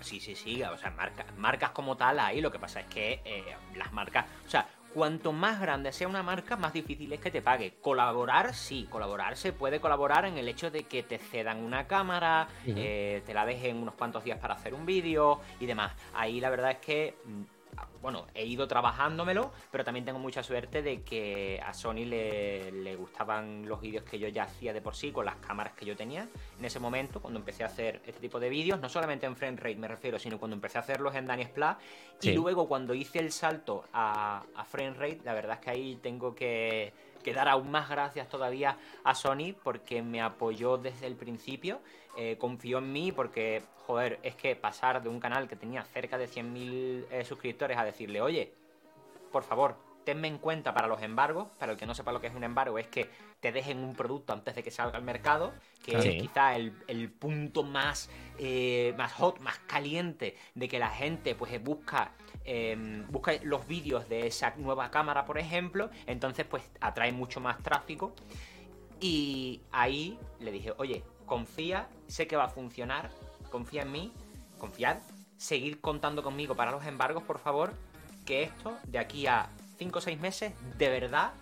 Sí, 0.00 0.18
sí, 0.18 0.34
sí, 0.34 0.62
o 0.64 0.76
sea, 0.78 0.90
marca- 0.90 1.26
marcas 1.36 1.70
como 1.70 1.96
tal 1.96 2.18
ahí, 2.18 2.40
lo 2.40 2.50
que 2.50 2.58
pasa 2.58 2.80
es 2.80 2.86
que 2.86 3.20
eh, 3.24 3.44
las 3.76 3.92
marcas, 3.92 4.26
o 4.46 4.50
sea, 4.50 4.66
cuanto 4.92 5.32
más 5.32 5.60
grande 5.60 5.92
sea 5.92 6.08
una 6.08 6.22
marca, 6.22 6.56
más 6.56 6.72
difícil 6.72 7.12
es 7.12 7.20
que 7.20 7.30
te 7.30 7.42
pague. 7.42 7.74
Colaborar, 7.80 8.54
sí, 8.54 8.86
colaborar 8.90 9.36
se 9.36 9.52
puede 9.52 9.80
colaborar 9.80 10.24
en 10.24 10.38
el 10.38 10.48
hecho 10.48 10.70
de 10.70 10.84
que 10.84 11.02
te 11.02 11.18
cedan 11.18 11.62
una 11.64 11.86
cámara, 11.86 12.48
eh, 12.66 13.22
te 13.26 13.34
la 13.34 13.44
dejen 13.44 13.76
unos 13.78 13.94
cuantos 13.94 14.24
días 14.24 14.38
para 14.38 14.54
hacer 14.54 14.74
un 14.74 14.86
vídeo 14.86 15.40
y 15.60 15.66
demás. 15.66 15.92
Ahí 16.14 16.40
la 16.40 16.50
verdad 16.50 16.72
es 16.72 16.78
que, 16.78 17.14
mm, 17.24 17.42
bueno, 18.00 18.26
he 18.34 18.44
ido 18.44 18.66
trabajándomelo, 18.66 19.52
pero 19.70 19.84
también 19.84 20.04
tengo 20.04 20.18
mucha 20.18 20.42
suerte 20.42 20.82
de 20.82 21.02
que 21.02 21.60
a 21.64 21.72
Sony 21.72 22.04
le, 22.04 22.72
le 22.72 22.96
gustaban 22.96 23.66
los 23.68 23.80
vídeos 23.80 24.04
que 24.04 24.18
yo 24.18 24.28
ya 24.28 24.44
hacía 24.44 24.72
de 24.72 24.80
por 24.80 24.94
sí 24.96 25.12
con 25.12 25.24
las 25.24 25.36
cámaras 25.36 25.74
que 25.74 25.84
yo 25.86 25.96
tenía 25.96 26.28
en 26.58 26.64
ese 26.64 26.78
momento, 26.80 27.20
cuando 27.20 27.38
empecé 27.38 27.62
a 27.62 27.66
hacer 27.66 28.00
este 28.06 28.20
tipo 28.20 28.40
de 28.40 28.48
vídeos, 28.48 28.80
no 28.80 28.88
solamente 28.88 29.26
en 29.26 29.36
frame 29.36 29.56
rate 29.56 29.76
me 29.76 29.88
refiero, 29.88 30.18
sino 30.18 30.38
cuando 30.38 30.54
empecé 30.56 30.78
a 30.78 30.80
hacerlos 30.82 31.14
en 31.14 31.26
Daniel 31.26 31.48
Splat 31.48 31.78
Sí. 32.18 32.30
y 32.30 32.34
luego 32.34 32.68
cuando 32.68 32.94
hice 32.94 33.18
el 33.18 33.32
salto 33.32 33.84
a, 33.92 34.44
a 34.54 34.64
frame 34.64 34.94
rate, 34.94 35.20
la 35.24 35.34
verdad 35.34 35.58
es 35.58 35.64
que 35.64 35.70
ahí 35.70 35.98
tengo 36.02 36.34
que, 36.36 36.92
que 37.22 37.32
dar 37.32 37.48
aún 37.48 37.70
más 37.70 37.88
gracias 37.88 38.28
todavía 38.28 38.76
a 39.04 39.14
Sony 39.14 39.54
porque 39.62 40.02
me 40.02 40.20
apoyó 40.20 40.76
desde 40.76 41.06
el 41.06 41.16
principio, 41.16 41.80
eh, 42.16 42.36
confió 42.38 42.78
en 42.78 42.92
mí 42.92 43.12
porque, 43.12 43.62
joder, 43.86 44.18
es 44.22 44.34
que 44.34 44.54
pasar 44.56 45.02
de 45.02 45.08
un 45.08 45.20
canal 45.20 45.48
que 45.48 45.56
tenía 45.56 45.84
cerca 45.84 46.18
de 46.18 46.28
100.000 46.28 47.06
eh, 47.10 47.24
suscriptores 47.24 47.78
a 47.78 47.84
decirle, 47.84 48.20
oye, 48.20 48.52
por 49.30 49.42
favor, 49.44 49.76
tenme 50.04 50.28
en 50.28 50.38
cuenta 50.38 50.74
para 50.74 50.88
los 50.88 51.00
embargos. 51.02 51.48
Para 51.58 51.72
el 51.72 51.78
que 51.78 51.86
no 51.86 51.94
sepa 51.94 52.12
lo 52.12 52.20
que 52.20 52.26
es 52.26 52.34
un 52.34 52.44
embargo, 52.44 52.78
es 52.78 52.88
que 52.88 53.08
te 53.40 53.50
dejen 53.52 53.78
un 53.78 53.94
producto 53.94 54.32
antes 54.32 54.54
de 54.54 54.62
que 54.62 54.70
salga 54.70 54.98
al 54.98 55.04
mercado, 55.04 55.52
que 55.84 56.00
Sí. 56.02 56.08
es 56.10 56.22
quizá 56.22 56.54
el, 56.56 56.74
el 56.86 57.10
punto 57.10 57.62
más, 57.62 58.10
eh, 58.38 58.94
más 58.98 59.12
hot, 59.14 59.40
más 59.40 59.58
caliente 59.60 60.36
de 60.54 60.68
que 60.68 60.78
la 60.78 60.90
gente 60.90 61.34
pues 61.34 61.62
busca. 61.62 62.12
eh, 62.44 63.04
busca 63.08 63.32
los 63.44 63.66
vídeos 63.68 64.08
de 64.08 64.26
esa 64.26 64.52
nueva 64.56 64.90
cámara, 64.90 65.24
por 65.24 65.38
ejemplo, 65.38 65.90
entonces 66.06 66.44
pues 66.44 66.68
atrae 66.80 67.12
mucho 67.12 67.40
más 67.40 67.62
tráfico. 67.62 68.12
Y 69.00 69.60
ahí 69.72 70.18
le 70.40 70.50
dije, 70.52 70.72
oye, 70.78 71.04
confía, 71.32 71.88
sé 72.08 72.26
que 72.26 72.36
va 72.36 72.44
a 72.44 72.48
funcionar, 72.50 73.10
confía 73.50 73.82
en 73.82 73.90
mí, 73.90 74.12
confiad, 74.58 74.98
seguir 75.38 75.80
contando 75.80 76.22
conmigo 76.22 76.54
para 76.54 76.70
los 76.70 76.84
embargos, 76.84 77.22
por 77.22 77.38
favor, 77.38 77.72
que 78.26 78.42
esto 78.42 78.76
de 78.84 78.98
aquí 78.98 79.26
a 79.26 79.48
5 79.78 79.98
o 79.98 80.02
6 80.02 80.20
meses 80.20 80.52
de 80.76 80.90
verdad 80.90 81.32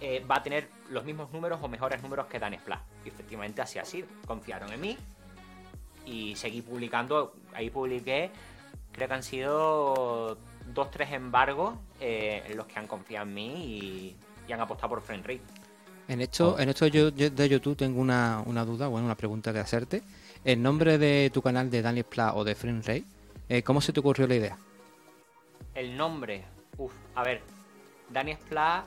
eh, 0.00 0.26
va 0.28 0.38
a 0.38 0.42
tener 0.42 0.68
los 0.90 1.04
mismos 1.04 1.30
números 1.30 1.60
o 1.62 1.68
mejores 1.68 2.02
números 2.02 2.26
que 2.26 2.40
Dan 2.40 2.58
Splash. 2.58 2.80
Y 3.04 3.10
efectivamente 3.10 3.62
así 3.62 3.78
ha 3.78 3.84
sido. 3.84 4.08
Confiaron 4.26 4.72
en 4.72 4.80
mí 4.80 4.98
y 6.04 6.34
seguí 6.34 6.60
publicando. 6.60 7.36
Ahí 7.54 7.70
publiqué, 7.70 8.32
creo 8.90 9.06
que 9.06 9.14
han 9.14 9.22
sido 9.22 10.36
dos, 10.66 10.90
tres 10.90 11.12
embargos 11.12 11.76
eh, 12.00 12.52
los 12.56 12.66
que 12.66 12.76
han 12.76 12.88
confiado 12.88 13.24
en 13.28 13.34
mí 13.34 13.64
y, 13.66 14.16
y 14.48 14.52
han 14.52 14.60
apostado 14.60 14.88
por 14.88 15.08
rate. 15.08 15.40
En 16.08 16.20
esto, 16.20 16.58
en 16.58 16.68
esto 16.68 16.86
yo, 16.88 17.08
yo 17.10 17.30
de 17.30 17.48
YouTube 17.48 17.76
tengo 17.76 18.00
una, 18.00 18.42
una 18.46 18.64
duda, 18.64 18.88
bueno, 18.88 19.06
una 19.06 19.16
pregunta 19.16 19.52
que 19.52 19.60
hacerte. 19.60 20.02
El 20.44 20.60
nombre 20.62 20.98
de 20.98 21.30
tu 21.32 21.40
canal 21.40 21.70
de 21.70 21.80
Daniel 21.82 22.04
Pla 22.04 22.34
o 22.34 22.44
de 22.44 22.54
Frame 22.54 22.80
Rate, 22.80 23.04
eh, 23.48 23.62
¿cómo 23.62 23.80
se 23.80 23.92
te 23.92 24.00
ocurrió 24.00 24.26
la 24.26 24.34
idea? 24.34 24.58
El 25.74 25.96
nombre, 25.96 26.44
uff, 26.78 26.92
a 27.14 27.22
ver, 27.22 27.42
Dani 28.10 28.34
Splat 28.34 28.84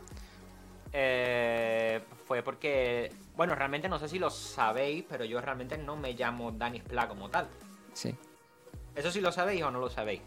eh, 0.94 2.02
fue 2.28 2.44
porque, 2.44 3.12
bueno, 3.36 3.56
realmente 3.56 3.90
no 3.90 3.98
sé 3.98 4.08
si 4.08 4.20
lo 4.20 4.30
sabéis, 4.30 5.06
pero 5.08 5.26
yo 5.26 5.40
realmente 5.42 5.78
no 5.78 5.96
me 5.96 6.14
llamo 6.14 6.52
Dani 6.52 6.80
Splat 6.80 7.08
como 7.08 7.30
tal. 7.30 7.48
Sí. 7.94 8.14
¿Eso 8.94 9.12
sí 9.12 9.22
lo 9.22 9.32
sabéis 9.32 9.64
o 9.64 9.72
no 9.72 9.80
lo 9.80 9.90
sabéis? 9.90 10.22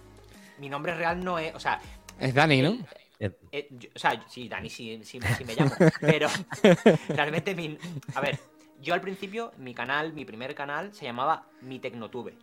Mi 0.59 0.69
nombre 0.69 0.95
real 0.95 1.23
no 1.23 1.39
es, 1.39 1.55
o 1.55 1.61
sea, 1.61 1.81
Es 2.19 2.35
Dani, 2.35 2.63
¿no? 2.63 2.79
Eh, 3.21 3.33
eh, 3.53 3.69
yo- 3.71 3.89
o 3.95 3.99
sea, 3.99 4.25
sí, 4.29 4.49
Dani 4.49 4.71
sí, 4.71 5.01
sí, 5.05 5.21
sí 5.37 5.45
me 5.45 5.55
llamo, 5.55 5.71
pero 6.01 6.29
realmente 7.09 7.55
mi, 7.55 7.79
a 8.15 8.21
ver, 8.21 8.39
yo 8.81 8.95
al 8.95 9.01
principio 9.01 9.53
mi 9.59 9.75
canal, 9.75 10.13
mi 10.13 10.25
primer 10.25 10.55
canal 10.55 10.93
se 10.95 11.05
llamaba 11.05 11.47
Mi 11.63 11.79
Tecnotube. 11.79 12.35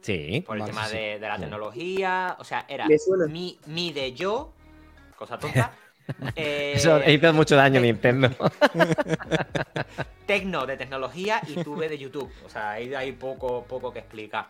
Sí. 0.00 0.44
por 0.46 0.56
el 0.56 0.64
tema 0.64 0.86
sí, 0.86 0.96
de, 0.96 1.18
de 1.18 1.28
la 1.28 1.36
tecnología, 1.38 2.36
o 2.38 2.44
sea, 2.44 2.64
era 2.68 2.86
mi, 3.28 3.58
mi 3.66 3.92
de 3.92 4.12
yo, 4.12 4.52
cosa 5.18 5.38
tonta, 5.40 5.72
eh, 6.36 6.74
Eso 6.76 7.02
hizo 7.10 7.32
mucho 7.32 7.56
daño 7.56 7.80
a 7.80 7.82
Nintendo. 7.82 8.30
tecno 10.26 10.66
de 10.66 10.76
tecnología 10.76 11.42
y 11.48 11.56
tuve 11.56 11.88
de 11.88 11.98
YouTube, 11.98 12.30
o 12.44 12.48
sea, 12.48 12.72
ahí 12.72 12.94
hay 12.94 13.12
poco, 13.12 13.64
poco 13.64 13.92
que 13.92 14.00
explicar. 14.00 14.46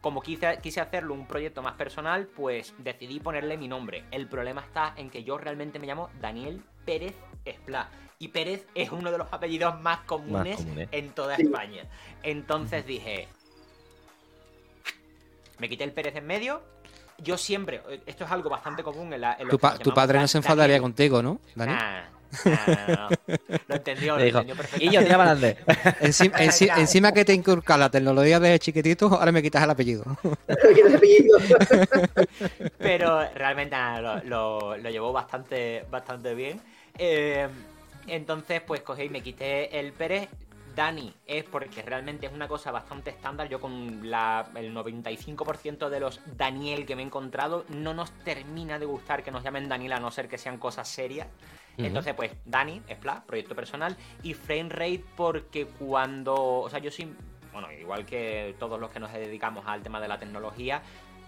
Como 0.00 0.20
quise, 0.22 0.58
quise 0.62 0.80
hacerlo 0.80 1.14
un 1.14 1.26
proyecto 1.26 1.62
más 1.62 1.74
personal, 1.74 2.26
pues 2.26 2.74
decidí 2.78 3.20
ponerle 3.20 3.56
mi 3.56 3.68
nombre. 3.68 4.04
El 4.10 4.26
problema 4.28 4.60
está 4.62 4.94
en 4.96 5.10
que 5.10 5.24
yo 5.24 5.38
realmente 5.38 5.78
me 5.78 5.86
llamo 5.86 6.10
Daniel 6.20 6.62
Pérez 6.84 7.14
Esplá. 7.44 7.88
Y 8.18 8.28
Pérez 8.28 8.66
es 8.74 8.90
uno 8.92 9.10
de 9.10 9.18
los 9.18 9.32
apellidos 9.32 9.80
más 9.80 10.00
comunes, 10.00 10.56
comunes. 10.56 10.88
en 10.92 11.10
toda 11.10 11.34
España. 11.36 11.84
Entonces 12.22 12.86
dije, 12.86 13.26
me 15.58 15.68
quité 15.68 15.84
el 15.84 15.92
Pérez 15.92 16.14
en 16.16 16.26
medio. 16.26 16.62
Yo 17.18 17.36
siempre, 17.36 17.82
esto 18.06 18.24
es 18.24 18.30
algo 18.30 18.48
bastante 18.50 18.82
común 18.82 19.12
en 19.12 19.20
la. 19.20 19.36
en 19.38 19.48
Tu, 19.48 19.58
pa- 19.58 19.76
padre 19.94 20.18
no 20.18 20.26
se 20.28 20.38
enfadaría 20.38 20.74
Daniel. 20.74 20.82
contigo, 20.82 21.22
¿no, 21.22 21.40
Dani? 21.54 21.72
Nah, 21.72 22.02
nah, 22.44 22.86
no, 22.86 23.10
no. 23.10 23.16
Lo 23.68 23.74
entendió, 23.76 24.16
lo 24.16 24.24
dijo, 24.24 24.38
entendió 24.40 24.54
y 24.54 24.58
perfectamente. 24.58 24.94
yo 24.94 25.02
tira 25.04 25.16
para 25.18 25.30
adelante. 25.32 25.62
Encima, 26.00 26.38
enci- 26.38 26.64
Claro. 26.66 26.80
encima 26.80 27.12
que 27.12 27.24
te 27.24 27.34
inculca 27.34 27.76
la 27.76 27.90
tecnología 27.90 28.40
de 28.40 28.58
chiquitito, 28.58 29.06
ahora 29.06 29.32
me 29.32 29.42
quitas 29.42 29.62
el 29.62 29.66
no 29.66 29.70
apellido. 29.70 30.04
Pero 32.78 33.28
realmente 33.34 33.76
nada, 33.76 34.00
lo, 34.00 34.24
lo- 34.24 34.76
lo 34.76 34.90
llevó 34.90 35.12
bastante, 35.12 35.84
bastante 35.90 36.34
bien. 36.34 36.60
Eh, 36.98 37.48
entonces, 38.06 38.60
pues 38.66 38.82
cogí 38.82 39.04
y 39.04 39.08
me 39.08 39.22
quité 39.22 39.78
el 39.78 39.92
Pérez. 39.92 40.28
Dani 40.74 41.12
es 41.26 41.44
porque 41.44 41.82
realmente 41.82 42.26
es 42.26 42.32
una 42.32 42.48
cosa 42.48 42.70
bastante 42.70 43.10
estándar. 43.10 43.48
Yo 43.48 43.60
con 43.60 44.10
la, 44.10 44.50
el 44.54 44.74
95% 44.74 45.88
de 45.88 46.00
los 46.00 46.20
Daniel 46.36 46.86
que 46.86 46.96
me 46.96 47.02
he 47.02 47.06
encontrado 47.06 47.64
no 47.68 47.94
nos 47.94 48.10
termina 48.24 48.78
de 48.78 48.86
gustar 48.86 49.22
que 49.22 49.30
nos 49.30 49.42
llamen 49.42 49.68
Daniel 49.68 49.92
a 49.92 50.00
no 50.00 50.10
ser 50.10 50.28
que 50.28 50.38
sean 50.38 50.58
cosas 50.58 50.88
serias. 50.88 51.28
Entonces, 51.78 52.14
pues, 52.14 52.32
Dani, 52.44 52.82
Splat, 52.90 53.24
proyecto 53.24 53.54
personal, 53.54 53.96
y 54.22 54.34
Frame 54.34 54.68
Rate 54.68 55.04
porque 55.16 55.66
cuando, 55.66 56.34
o 56.34 56.68
sea, 56.68 56.78
yo 56.80 56.90
sí, 56.90 57.10
bueno, 57.52 57.72
igual 57.72 58.04
que 58.04 58.54
todos 58.58 58.78
los 58.78 58.90
que 58.90 59.00
nos 59.00 59.10
dedicamos 59.12 59.64
al 59.66 59.82
tema 59.82 59.98
de 59.98 60.08
la 60.08 60.18
tecnología, 60.18 60.82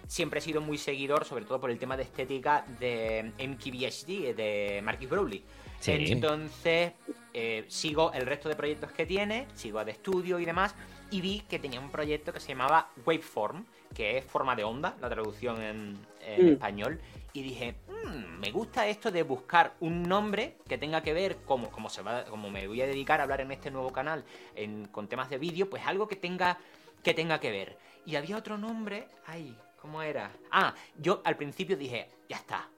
siempre 0.06 0.40
he 0.40 0.42
sido 0.42 0.60
muy 0.60 0.78
seguidor, 0.78 1.24
sobre 1.24 1.44
todo 1.44 1.60
por 1.60 1.70
el 1.70 1.78
tema 1.78 1.96
de 1.96 2.02
estética 2.02 2.64
de 2.78 3.32
MKBHD, 3.38 4.34
de 4.36 4.80
Marcus 4.82 5.08
Browley. 5.08 5.44
Sí. 5.84 6.12
Entonces, 6.12 6.92
eh, 7.34 7.66
sigo 7.68 8.10
el 8.14 8.24
resto 8.24 8.48
de 8.48 8.56
proyectos 8.56 8.90
que 8.92 9.04
tiene, 9.04 9.46
sigo 9.54 9.78
a 9.78 9.84
de 9.84 9.90
estudio 9.92 10.38
y 10.38 10.46
demás, 10.46 10.74
y 11.10 11.20
vi 11.20 11.40
que 11.40 11.58
tenía 11.58 11.78
un 11.78 11.90
proyecto 11.90 12.32
que 12.32 12.40
se 12.40 12.48
llamaba 12.48 12.88
Waveform, 13.04 13.66
que 13.94 14.16
es 14.16 14.24
forma 14.24 14.56
de 14.56 14.64
onda, 14.64 14.96
la 15.00 15.10
traducción 15.10 15.60
en, 15.60 15.98
en 16.22 16.44
Mm. 16.46 16.52
español, 16.52 17.00
y 17.34 17.42
dije, 17.42 17.74
"Mm, 17.88 18.38
me 18.40 18.50
gusta 18.50 18.86
esto 18.86 19.10
de 19.10 19.22
buscar 19.24 19.74
un 19.80 20.02
nombre 20.04 20.56
que 20.66 20.78
tenga 20.78 21.02
que 21.02 21.12
ver, 21.12 21.36
como, 21.44 21.70
como, 21.70 21.90
se 21.90 22.00
va, 22.00 22.24
como 22.24 22.48
me 22.50 22.66
voy 22.66 22.80
a 22.80 22.86
dedicar 22.86 23.20
a 23.20 23.24
hablar 23.24 23.42
en 23.42 23.52
este 23.52 23.70
nuevo 23.70 23.92
canal 23.92 24.24
en- 24.54 24.86
con 24.86 25.06
temas 25.06 25.28
de 25.28 25.36
vídeo, 25.36 25.68
pues 25.68 25.86
algo 25.86 26.08
que 26.08 26.16
tenga, 26.16 26.56
que 27.02 27.12
tenga 27.12 27.40
que 27.40 27.50
ver. 27.50 27.76
Y 28.06 28.16
había 28.16 28.38
otro 28.38 28.56
nombre, 28.56 29.06
ay, 29.26 29.54
¿cómo 29.82 30.00
era? 30.00 30.30
Ah, 30.50 30.74
yo 30.98 31.20
al 31.24 31.36
principio 31.36 31.76
dije, 31.76 32.08
ya 32.28 32.36
está, 32.38 32.68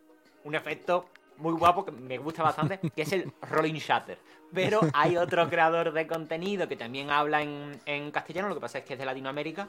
un 0.43 0.57
efecto 0.57 1.09
muy 1.39 1.53
guapo 1.55 1.85
que 1.85 1.93
me 1.93 2.19
gusta 2.19 2.43
bastante, 2.43 2.79
que 2.79 3.03
es 3.03 3.13
el 3.13 3.33
Rolling 3.43 3.75
Shutter. 3.75 4.19
Pero 4.53 4.81
hay 4.93 5.17
otro 5.17 5.49
creador 5.49 5.93
de 5.93 6.07
contenido 6.07 6.69
que 6.69 6.77
también 6.77 7.11
habla 7.11 7.43
en, 7.43 7.81
en 7.87 8.11
castellano, 8.11 8.49
lo 8.49 8.55
que 8.55 8.61
pasa 8.61 8.79
es 8.79 8.85
que 8.85 8.95
es 8.95 8.99
de 8.99 9.07
Latinoamérica, 9.07 9.69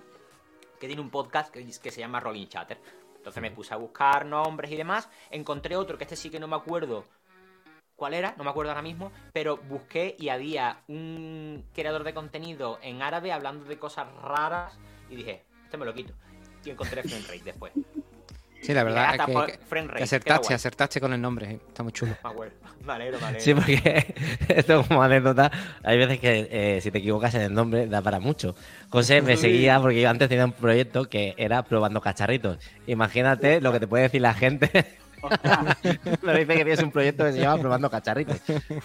que 0.80 0.88
tiene 0.88 1.01
un 1.01 1.09
podcast 1.09 1.51
que, 1.51 1.65
que 1.65 1.91
se 1.91 1.99
llama 1.99 2.20
Rolling 2.20 2.47
Chatter. 2.47 2.80
Entonces 3.18 3.41
me 3.41 3.51
puse 3.51 3.74
a 3.74 3.78
buscar 3.78 4.26
nombres 4.26 4.72
y 4.72 4.78
demás. 4.78 5.09
Encontré 5.32 5.76
otro 5.76 5.97
que 5.97 6.05
este 6.05 6.15
sí 6.15 6.30
que 6.30 6.39
no 6.39 6.47
me 6.47 6.55
acuerdo 6.55 7.03
cuál 7.97 8.13
era, 8.13 8.36
no 8.38 8.43
me 8.43 8.51
acuerdo 8.51 8.72
ahora 8.72 8.84
mismo, 8.84 9.11
pero 9.34 9.57
busqué 9.57 10.15
y 10.18 10.30
había 10.30 10.84
un 10.88 11.65
creador 11.74 12.03
de 12.03 12.13
contenido 12.13 12.80
en 12.82 13.01
árabe 13.01 13.32
hablando 13.32 13.65
de 13.65 13.78
cosas 13.78 14.07
raras 14.22 14.78
y 15.09 15.15
dije, 15.15 15.43
este 15.65 15.78
me 15.78 15.86
lo 15.86 15.93
quito. 15.93 16.13
Y 16.63 16.70
encontré 16.70 17.03
Frame 17.03 17.24
Rate 17.24 17.43
después. 17.43 17.74
Sí, 18.62 18.74
la 18.74 18.84
verdad 18.84 19.16
es 19.16 19.22
que, 19.26 19.34
que 19.70 19.82
Rate, 19.88 20.03
acertaste, 20.03 20.53
acertaste 20.53 20.99
con 20.99 21.14
el 21.14 21.22
nombre, 21.22 21.51
eh, 21.51 21.60
está 21.68 21.84
muy 21.84 21.91
chulo. 21.91 22.16
Me 22.24 22.30
acuerdo. 22.30 22.53
Me 22.86 22.93
alegro, 22.93 23.20
me 23.20 23.28
alegro. 23.28 23.43
Sí, 23.43 23.53
porque 23.53 24.16
esto 24.47 24.84
como 24.88 25.03
anécdota, 25.03 25.51
hay 25.84 25.97
veces 25.97 26.20
que 26.20 26.47
eh, 26.49 26.82
si 26.82 26.91
te 26.91 26.99
equivocas 26.99 27.36
en 27.36 27.41
el 27.41 27.53
nombre 27.53 27.88
da 27.88 28.01
para 28.01 28.20
mucho. 28.20 28.55
José 28.89 29.22
me 29.22 29.38
seguía 29.38 29.80
porque 29.80 30.01
yo 30.01 30.10
antes 30.10 30.30
tenía 30.30 30.45
un 30.45 30.53
proyecto 30.53 31.05
que 31.05 31.34
era 31.38 31.64
probando 31.64 32.01
cacharritos. 32.01 32.58
Imagínate 32.88 33.62
lo 33.62 33.72
que 33.72 33.80
te 33.80 33.88
puede 33.88 34.03
decir 34.03 34.22
la 34.22 34.34
gente. 34.34 34.70
Me 36.21 36.34
dice 36.39 36.47
que 36.47 36.63
tienes 36.65 36.84
un 36.84 36.91
proyecto 36.91 37.23
que 37.25 37.34
se 37.34 37.39
llama 37.39 37.61
Probando 37.61 37.89
Cacharritos. 37.89 38.38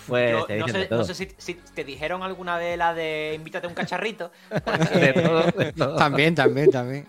Pues 0.07 0.32
Yo 0.32 0.45
te 0.47 0.59
no, 0.59 0.66
de 0.66 0.72
sé, 0.72 0.84
todo. 0.86 0.99
no 1.01 1.05
sé 1.05 1.14
si, 1.14 1.28
si 1.38 1.55
te 1.55 1.84
dijeron 1.84 2.22
alguna 2.22 2.57
vez 2.59 2.76
la 2.78 2.95
de 2.95 3.32
invítate 3.36 3.66
a 3.66 3.68
un 3.68 3.74
cacharrito. 3.74 4.30
De 4.95 5.12
todo, 5.12 5.43
de 5.53 5.72
todo. 5.72 5.97
También, 5.97 6.34
también, 6.34 6.70
también. 6.70 7.07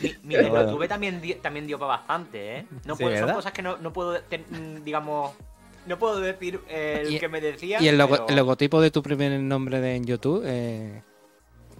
Mi, 0.00 0.08
mi 0.24 0.34
Pero 0.34 0.50
bueno. 0.50 0.70
YouTube 0.70 0.88
también, 0.88 1.20
di- 1.20 1.34
también 1.34 1.66
dio 1.66 1.78
para 1.78 1.96
bastante, 1.98 2.58
¿eh? 2.58 2.66
No 2.84 2.96
Sí, 2.96 3.04
son 3.18 3.32
cosas 3.32 3.52
que 3.52 3.62
no, 3.62 3.76
no 3.78 3.92
puedo, 3.92 4.20
te- 4.22 4.44
digamos, 4.84 5.32
no 5.86 5.98
puedo 5.98 6.20
decir 6.20 6.60
eh, 6.68 7.02
el 7.06 7.14
Y- 7.14 7.18
que 7.18 7.28
me 7.28 7.40
decía. 7.40 7.80
Y 7.80 7.88
el, 7.88 7.98
logo- 7.98 8.14
pero 8.16 8.28
el 8.28 8.36
logotipo 8.36 8.80
de 8.80 8.90
tu 8.90 9.02
primer 9.02 9.32
nombre 9.40 9.80
de, 9.80 9.96
en 9.96 10.04
YouTube, 10.04 10.42
eh, 10.46 11.02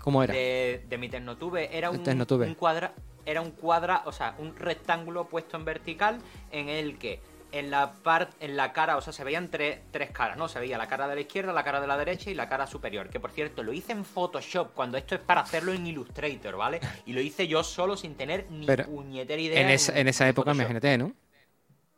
¿cómo 0.01 0.23
era? 0.23 0.33
de, 0.35 0.85
de 0.89 0.99
mi 0.99 1.09
Tecnotube 1.09 1.77
era 1.77 1.91
De 1.91 1.97
un, 1.99 2.03
Tecnotube. 2.03 2.47
un 2.47 2.55
cuadra, 2.55 2.93
era 3.27 3.41
un 3.41 3.53
cuadra, 3.53 4.03
o 4.07 4.13
sea, 4.13 4.35
un 4.39 4.57
rectángulo 4.57 5.27
puesto 5.27 5.57
en 5.57 5.65
vertical 5.65 6.19
en 6.51 6.69
el 6.69 6.99
que 6.99 7.21
en 7.53 7.71
la 7.71 7.93
parte, 7.93 8.35
en 8.45 8.57
la 8.57 8.73
cara, 8.73 8.97
o 8.97 9.03
sea, 9.03 9.13
se 9.13 9.25
veían 9.25 9.51
tres, 9.51 9.81
tres 9.91 10.11
caras, 10.11 10.39
¿no? 10.39 10.49
Se 10.49 10.59
veía 10.59 10.79
la 10.79 10.89
cara 10.89 11.07
de 11.07 11.15
la 11.15 11.21
izquierda, 11.21 11.53
la 11.53 11.63
cara 11.63 11.81
de 11.81 11.87
la 11.87 11.99
derecha 11.99 12.31
y 12.31 12.35
la 12.35 12.49
cara 12.49 12.67
superior. 12.67 13.11
Que 13.11 13.21
por 13.21 13.31
cierto, 13.31 13.63
lo 13.63 13.75
hice 13.75 13.93
en 13.93 14.05
Photoshop 14.05 14.73
cuando 14.73 14.97
esto 14.97 15.15
es 15.15 15.21
para 15.21 15.43
hacerlo 15.43 15.73
en 15.73 15.87
Illustrator, 15.87 16.57
¿vale? 16.57 16.81
Y 17.05 17.13
lo 17.13 17.21
hice 17.21 17.47
yo 17.47 17.63
solo 17.63 17.97
sin 17.97 18.15
tener 18.15 18.51
ni 18.51 18.67
Pero 18.67 18.87
puñetera 18.87 19.41
idea. 19.41 19.61
En 19.61 19.69
esa, 19.69 19.99
en 19.99 20.09
esa 20.09 20.27
época, 20.27 20.51
Photoshop. 20.51 20.71
imagínate, 20.71 20.99
¿no? 20.99 21.13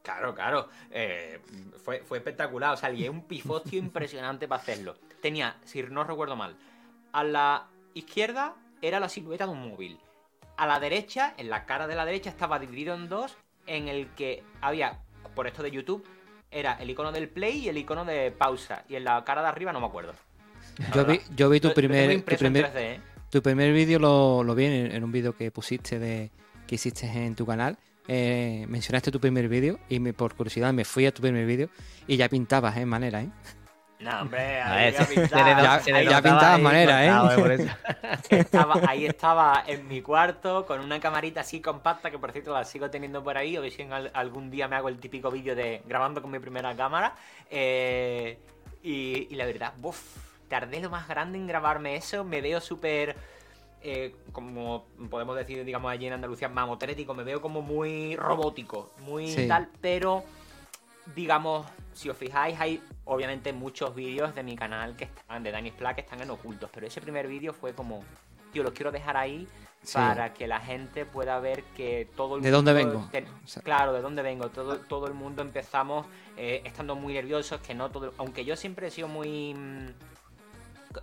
Claro, 0.03 0.35
claro. 0.35 0.69
Eh, 0.91 1.41
fue, 1.83 2.01
fue 2.01 2.19
espectacular. 2.19 2.75
O 2.75 2.77
sea, 2.77 2.89
lié 2.89 3.09
un 3.09 3.23
pifostio 3.23 3.79
impresionante 3.79 4.49
para 4.49 4.61
hacerlo. 4.61 4.97
Tenía, 5.23 5.57
si 5.65 5.83
no 5.85 6.03
recuerdo 6.03 6.35
mal, 6.35 6.57
a 7.13 7.23
la 7.23 7.69
izquierda 7.95 8.57
era 8.83 8.99
la 8.99 9.09
silueta 9.09 9.47
de 9.47 9.53
un 9.53 9.71
móvil. 9.71 9.99
A 10.57 10.67
la 10.67 10.79
derecha, 10.81 11.35
en 11.37 11.51
la 11.51 11.65
cara 11.65 11.87
de 11.87 11.95
la 11.97 12.05
derecha, 12.05 12.31
estaba 12.31 12.59
dividido 12.59 12.95
en 12.95 13.09
dos, 13.09 13.37
en 13.67 13.89
el 13.89 14.09
que 14.15 14.43
había, 14.61 15.01
por 15.35 15.47
esto 15.47 15.63
de 15.63 15.71
YouTube, 15.71 16.07
era 16.51 16.75
el 16.75 16.89
icono 16.91 17.11
del 17.13 17.29
play 17.29 17.59
y 17.65 17.69
el 17.69 17.79
icono 17.79 18.05
de 18.05 18.31
pausa. 18.31 18.85
Y 18.89 18.95
en 18.95 19.05
la 19.05 19.25
cara 19.25 19.43
de 19.43 19.49
arriba 19.49 19.73
no 19.73 19.81
me 19.81 19.87
acuerdo. 19.87 20.15
Yo 20.95 21.05
vi, 21.05 21.21
yo 21.37 21.49
vi 21.51 21.61
tu 21.61 21.69
Lo- 21.69 21.71
lo 21.71 21.75
tengo 21.75 21.89
primer, 21.89 22.23
tu 22.25 22.37
primer, 22.37 22.73
3D, 22.73 22.77
¿eh? 22.81 23.01
tu 23.31 23.43
primer 23.43 23.73
vídeo 23.73 23.99
lo, 23.99 24.45
lo 24.45 24.55
vi 24.55 24.67
en, 24.67 24.93
en 24.93 25.03
un 25.05 25.11
vídeo 25.13 25.37
que 25.37 25.51
pusiste 25.51 25.99
de 25.99 26.31
que 26.67 26.77
hiciste 26.77 27.07
en 27.07 27.35
tu 27.35 27.45
canal. 27.47 27.77
Eh, 28.07 28.65
mencionaste 28.69 29.11
tu 29.11 29.19
primer 29.19 29.49
vídeo 29.49 29.79
y 29.89 29.99
me, 29.99 30.13
por 30.13 30.35
curiosidad 30.35 30.73
me 30.73 30.85
fui 30.85 31.07
a 31.07 31.13
tu 31.13 31.23
primer 31.23 31.47
vídeo 31.47 31.69
y 32.07 32.17
ya 32.17 32.29
pintabas, 32.29 32.77
¿eh? 32.77 32.83
En 32.83 32.89
manera, 32.89 33.23
¿eh? 33.23 33.29
No, 34.01 34.21
hombre, 34.23 34.61
A 34.61 34.73
ahí 34.75 34.91
ver, 34.93 34.95
voy 34.95 35.03
a 35.03 35.09
pintar. 35.09 35.57
le 35.57 35.63
Ya- 35.63 35.99
le 35.99 36.05
ya 36.05 36.17
pintabas 36.23 36.45
ahí 36.57 36.63
manera, 36.63 37.05
¿eh? 37.05 37.09
cortado, 37.11 37.41
por 37.41 37.53
eso. 37.53 37.69
Estaba, 38.31 38.81
ahí 38.89 39.07
estaba 39.07 39.65
en 39.67 39.89
mi 39.89 40.03
cuarto 40.03 40.67
con 40.67 40.81
una 40.81 41.01
camarita 41.01 41.41
así 41.41 41.61
compacta 41.61 42.11
que 42.11 42.19
por 42.19 42.33
cierto 42.33 42.53
la 42.53 42.65
sigo 42.65 42.91
teniendo 42.91 43.23
por 43.23 43.39
ahí. 43.39 43.57
A 43.57 43.61
ver 43.61 43.71
si 43.71 43.83
en 43.83 43.93
al- 43.93 44.11
algún 44.15 44.51
día 44.51 44.69
me 44.69 44.77
hago 44.77 44.89
el 44.89 44.99
típico 44.99 45.31
vídeo 45.31 45.55
de 45.55 45.83
grabando 45.87 46.21
con 46.21 46.31
mi 46.31 46.39
primera 46.39 46.75
cámara. 46.77 47.15
Eh, 47.51 48.39
y, 48.83 49.29
y 49.31 49.35
la 49.37 49.47
verdad, 49.47 49.73
buf, 49.79 49.99
tardé 50.49 50.81
lo 50.81 50.91
más 50.91 51.09
grande 51.09 51.39
en 51.39 51.47
grabarme 51.47 51.97
eso. 51.97 52.25
Me 52.25 52.41
veo 52.43 52.61
súper, 52.61 53.17
eh, 53.81 54.15
como 54.33 54.87
podemos 55.09 55.37
decir, 55.37 55.65
digamos 55.65 55.91
allí 55.91 56.07
en 56.09 56.15
Andalucía, 56.15 56.49
mamotrético. 56.49 57.15
Me 57.15 57.23
veo 57.23 57.41
como 57.41 57.63
muy 57.63 58.17
robótico, 58.17 58.91
muy 59.01 59.29
Sí. 59.29 59.49
tal, 59.49 59.69
pero 59.81 60.25
digamos, 61.15 61.67
si 61.93 62.09
os 62.09 62.17
fijáis, 62.17 62.59
hay 62.61 62.83
obviamente 63.05 63.53
muchos 63.53 63.95
vídeos 63.95 64.35
de 64.35 64.43
mi 64.43 64.57
canal 64.57 64.97
que 64.97 65.05
están, 65.05 65.43
de 65.43 65.51
Dani 65.53 65.71
Splat, 65.71 65.95
que 65.97 66.01
están 66.01 66.21
en 66.23 66.31
ocultos, 66.31 66.71
pero 66.73 66.87
ese 66.87 67.01
primer 67.01 67.27
vídeo 67.29 67.53
fue 67.53 67.75
como, 67.75 68.03
tío, 68.53 68.63
los 68.63 68.73
quiero 68.73 68.91
dejar 68.91 69.17
ahí 69.17 69.47
Sí. 69.83 69.93
para 69.99 70.33
que 70.33 70.47
la 70.47 70.61
gente 70.61 71.05
pueda 71.05 71.39
ver 71.41 71.63
que 71.77 72.09
todo 72.17 72.37
el 72.37 72.43
¿De 72.43 72.51
dónde 72.51 72.73
mundo 72.73 72.91
vengo? 72.93 73.09
ten- 73.13 73.27
O 73.45 73.47
sea- 73.47 73.63
claro, 73.63 73.93
de 73.93 74.01
dónde 74.01 74.23
vengo. 74.23 74.49
Todo, 74.49 74.79
todo 74.79 75.07
el 75.07 75.13
mundo 75.13 75.43
empezamos 75.43 76.07
eh, 76.39 76.63
estando 76.65 76.95
muy 76.97 77.13
nerviosos, 77.13 77.61
que 77.61 77.75
no 77.75 77.91
todo, 77.91 78.15
aunque 78.17 78.47
yo 78.47 78.57
siempre 78.57 78.87
he 78.87 78.91
sido 78.91 79.09
muy 79.09 79.53
mm, 79.55 79.87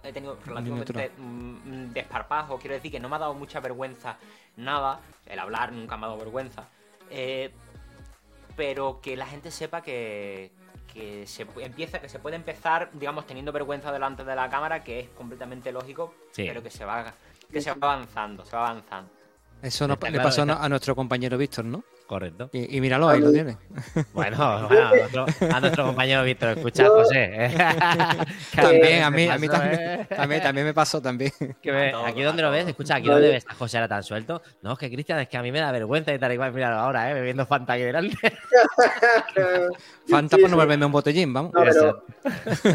he 0.04 0.12
tenido 0.14 0.38
relativamente 0.46 1.12
mm, 1.18 1.92
desparpajo, 1.94 2.58
quiero 2.58 2.74
decir 2.76 2.92
que 2.92 3.00
no 3.00 3.08
me 3.08 3.18
ha 3.18 3.20
dado 3.20 3.34
mucha 3.36 3.60
vergüenza 3.60 4.18
nada, 4.58 5.00
el 5.28 5.38
hablar 5.38 5.72
nunca 5.74 5.96
me 5.96 6.06
ha 6.06 6.10
dado 6.10 6.20
vergüenza, 6.20 6.66
eh, 7.12 7.52
pero 8.56 9.00
que 9.02 9.16
la 9.18 9.26
gente 9.26 9.52
sepa 9.52 9.82
que, 9.82 10.52
que 10.94 11.26
se 11.28 11.48
empieza, 11.58 12.00
que 12.02 12.10
se 12.10 12.20
puede 12.20 12.36
empezar, 12.36 12.90
digamos, 12.94 13.26
teniendo 13.26 13.52
vergüenza 13.52 13.92
delante 13.92 14.24
de 14.24 14.36
la 14.36 14.50
cámara, 14.50 14.84
que 14.84 15.00
es 15.00 15.10
completamente 15.10 15.72
lógico, 15.72 16.14
Sí. 16.32 16.44
pero 16.48 16.62
que 16.62 16.70
se 16.70 16.86
va, 16.86 17.14
que 17.52 17.62
se 17.62 17.72
va 17.74 17.94
avanzando, 17.94 18.46
se 18.46 18.56
va 18.56 18.70
avanzando. 18.70 19.12
Eso 19.62 19.88
nos- 19.88 20.00
le 20.10 20.20
pasó 20.20 20.42
a 20.44 20.70
nuestro 20.70 20.96
compañero 20.96 21.38
Víctor, 21.38 21.66
¿no? 21.66 21.84
Correcto. 22.12 22.50
Y, 22.52 22.76
y 22.76 22.82
míralo, 22.82 23.08
ahí 23.08 23.22
lo 23.22 23.32
tiene. 23.32 23.58
Bueno, 24.14 24.68
bueno, 24.68 24.88
a, 24.88 24.92
nuestro, 24.92 25.26
a 25.50 25.60
nuestro 25.62 25.86
compañero 25.86 26.26
Víctor, 26.26 26.58
escucha, 26.58 26.84
Yo- 26.84 26.96
José. 26.96 27.50
También, 28.54 29.04
a 29.04 29.10
mí, 29.10 29.30
a 29.30 29.38
mí 29.38 29.48
pasó, 29.48 29.62
también, 29.62 29.82
¿eh? 29.82 30.08
también, 30.14 30.44
también 30.44 30.68
me 30.68 30.74
pasó 30.74 31.02
también. 31.02 31.32
Que 31.62 31.90
todo, 31.94 32.06
aquí 32.06 32.22
donde 32.22 32.42
lo 32.42 32.52
ves, 32.52 32.68
escucha, 32.68 32.96
aquí 32.96 33.08
donde 33.08 33.30
ves 33.30 33.46
a 33.48 33.54
José 33.54 33.78
ahora 33.78 33.88
tan 33.88 34.04
suelto. 34.04 34.42
No, 34.62 34.74
es 34.74 34.80
que 34.80 34.92
Cristian, 34.92 35.20
es 35.20 35.30
que 35.30 35.38
a 35.38 35.42
mí 35.42 35.54
me 35.54 35.62
da 35.62 35.72
vergüenza 35.72 36.14
y 36.14 36.20
tal 36.20 36.34
y 36.34 36.36
cual. 36.36 36.52
Míralo 36.52 36.76
ahora, 36.82 37.10
¿eh? 37.10 37.14
Bebiendo 37.14 37.46
Fanta 37.46 37.74
aquí 37.74 37.84
delante. 37.84 38.18
Fanta 40.10 40.36
Sí, 40.36 40.42
por 40.42 40.50
no 40.50 40.58
sí. 40.58 40.62
volverme 40.62 40.86
un 40.86 40.92
botellín, 40.92 41.32
vamos. 41.32 41.54
No, 41.54 41.62
pero 41.64 42.04
es, 42.46 42.66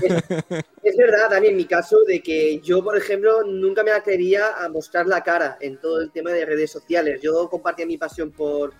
es 0.82 0.96
verdad, 0.96 1.28
Dani, 1.30 1.48
en 1.48 1.56
mi 1.56 1.66
caso, 1.66 1.98
de 2.06 2.22
que 2.22 2.58
yo, 2.60 2.82
por 2.82 2.96
ejemplo, 2.96 3.42
nunca 3.44 3.82
me 3.82 3.90
atrevería 3.90 4.56
a 4.64 4.70
mostrar 4.70 5.06
la 5.06 5.22
cara 5.22 5.58
en 5.60 5.78
todo 5.78 6.00
el 6.00 6.10
tema 6.10 6.30
de 6.30 6.46
redes 6.46 6.72
sociales. 6.72 7.20
Yo 7.20 7.50
compartía 7.50 7.84
mi 7.84 7.98
pasión 7.98 8.30
por, 8.30 8.72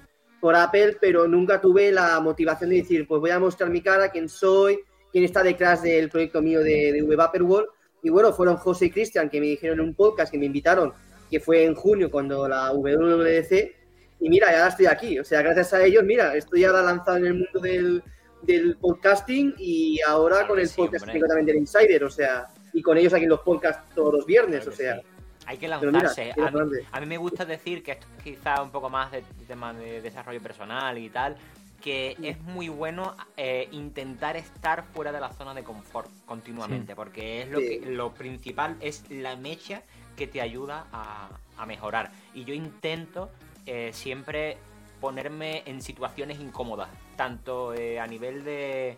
por 0.46 0.54
Apple, 0.54 0.96
pero 1.00 1.26
nunca 1.26 1.60
tuve 1.60 1.90
la 1.90 2.20
motivación 2.20 2.70
de 2.70 2.76
decir, 2.76 3.04
pues 3.08 3.20
voy 3.20 3.30
a 3.30 3.40
mostrar 3.40 3.68
mi 3.68 3.80
cara, 3.80 4.10
quién 4.10 4.28
soy, 4.28 4.78
quién 5.10 5.24
está 5.24 5.42
detrás 5.42 5.82
del 5.82 6.08
proyecto 6.08 6.40
mío 6.40 6.60
de, 6.60 6.92
de 6.92 7.02
Web 7.02 7.20
Apple 7.20 7.42
World. 7.42 7.68
Y 8.00 8.10
bueno, 8.10 8.32
fueron 8.32 8.56
José 8.56 8.86
y 8.86 8.90
Cristian 8.90 9.28
que 9.28 9.40
me 9.40 9.46
dijeron 9.46 9.80
en 9.80 9.86
un 9.86 9.94
podcast 9.96 10.30
que 10.30 10.38
me 10.38 10.46
invitaron, 10.46 10.92
que 11.28 11.40
fue 11.40 11.64
en 11.64 11.74
junio 11.74 12.12
cuando 12.12 12.46
la 12.46 12.70
WWDC. 12.70 13.74
Y 14.20 14.28
mira, 14.28 14.52
ya 14.52 14.68
estoy 14.68 14.86
aquí. 14.86 15.18
O 15.18 15.24
sea, 15.24 15.42
gracias 15.42 15.72
a 15.72 15.84
ellos, 15.84 16.04
mira, 16.04 16.36
estoy 16.36 16.62
ahora 16.62 16.82
lanzado 16.82 17.16
en 17.16 17.26
el 17.26 17.34
mundo 17.34 17.58
del, 17.58 18.04
del 18.42 18.76
podcasting 18.76 19.52
y 19.58 19.98
ahora 20.06 20.36
Claro 20.36 20.48
con 20.50 20.60
el 20.60 20.68
sí, 20.68 20.76
podcast 20.76 21.06
también 21.06 21.46
del 21.46 21.56
Insider, 21.56 22.04
o 22.04 22.10
sea, 22.10 22.46
y 22.72 22.82
con 22.82 22.96
ellos 22.96 23.12
aquí 23.12 23.24
en 23.24 23.30
los 23.30 23.40
podcasts 23.40 23.92
todos 23.96 24.14
los 24.14 24.24
viernes, 24.24 24.60
Claro 24.60 24.72
o 24.72 24.76
sea. 24.76 25.00
sí. 25.00 25.15
Hay 25.46 25.58
que 25.58 25.66
mira, 25.68 25.80
lanzarse. 25.80 26.32
a, 26.32 26.34
mí, 26.36 26.42
pa'lante. 26.42 26.84
a 26.92 27.00
mí 27.00 27.06
me 27.06 27.16
gusta 27.18 27.44
decir 27.44 27.82
que 27.82 27.92
esto 27.92 28.06
es 28.18 28.22
quizá 28.24 28.60
un 28.62 28.70
poco 28.70 28.90
más 28.90 29.12
de 29.12 29.22
tema 29.46 29.72
de 29.72 30.00
desarrollo 30.00 30.40
personal 30.42 30.98
y 30.98 31.08
tal, 31.08 31.36
que 31.80 32.16
es 32.22 32.40
muy 32.40 32.68
bueno 32.68 33.14
eh, 33.36 33.68
intentar 33.70 34.36
estar 34.36 34.82
fuera 34.92 35.12
de 35.12 35.20
la 35.20 35.32
zona 35.32 35.54
de 35.54 35.62
confort 35.62 36.10
continuamente, 36.26 36.96
porque 36.96 37.42
es 37.42 37.48
lo 37.48 37.60
Sí. 37.60 37.80
que 37.80 37.86
lo 37.92 38.12
principal 38.12 38.76
es 38.80 39.04
la 39.10 39.36
mecha 39.36 39.82
que 40.16 40.26
te 40.26 40.40
ayuda 40.40 40.86
a, 40.92 41.28
a 41.58 41.66
mejorar. 41.66 42.10
Y 42.34 42.44
yo 42.44 42.54
intento 42.54 43.30
eh, 43.66 43.90
siempre 43.92 44.56
ponerme 45.00 45.62
en 45.66 45.80
situaciones 45.82 46.40
incómodas, 46.40 46.88
tanto 47.16 47.72
eh, 47.74 48.00
a 48.00 48.06
nivel 48.06 48.42
de, 48.44 48.96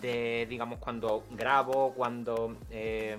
de, 0.00 0.46
digamos, 0.48 0.78
cuando 0.78 1.24
grabo, 1.30 1.92
cuando 1.94 2.56
eh, 2.70 3.16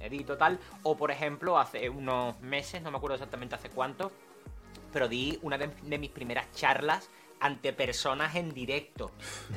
edito 0.00 0.36
tal, 0.36 0.58
o 0.82 0.96
por 0.96 1.10
ejemplo, 1.10 1.58
hace 1.58 1.88
unos 1.88 2.40
meses, 2.40 2.82
no 2.82 2.90
me 2.90 2.98
acuerdo 2.98 3.14
exactamente 3.16 3.54
hace 3.54 3.70
cuánto, 3.70 4.12
pero 4.92 5.08
di 5.08 5.38
una 5.42 5.56
de, 5.58 5.70
de 5.82 5.98
mis 5.98 6.10
primeras 6.10 6.50
charlas 6.52 7.08
ante 7.40 7.72
personas 7.72 8.36
en 8.36 8.52
directo. 8.52 9.10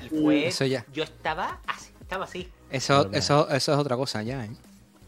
Y 0.03 0.10
fue... 0.10 0.47
Eso 0.47 0.66
ya. 0.66 0.86
Yo 0.91 1.03
estaba 1.03 1.60
así, 1.68 1.91
estaba 2.01 2.26
así. 2.26 2.49
Eso, 2.70 3.10
eso, 3.12 3.49
eso 3.49 3.74
es 3.74 3.78
otra 3.78 3.95
cosa 3.95 4.24
ya, 4.24 4.43
¿eh? 4.45 4.49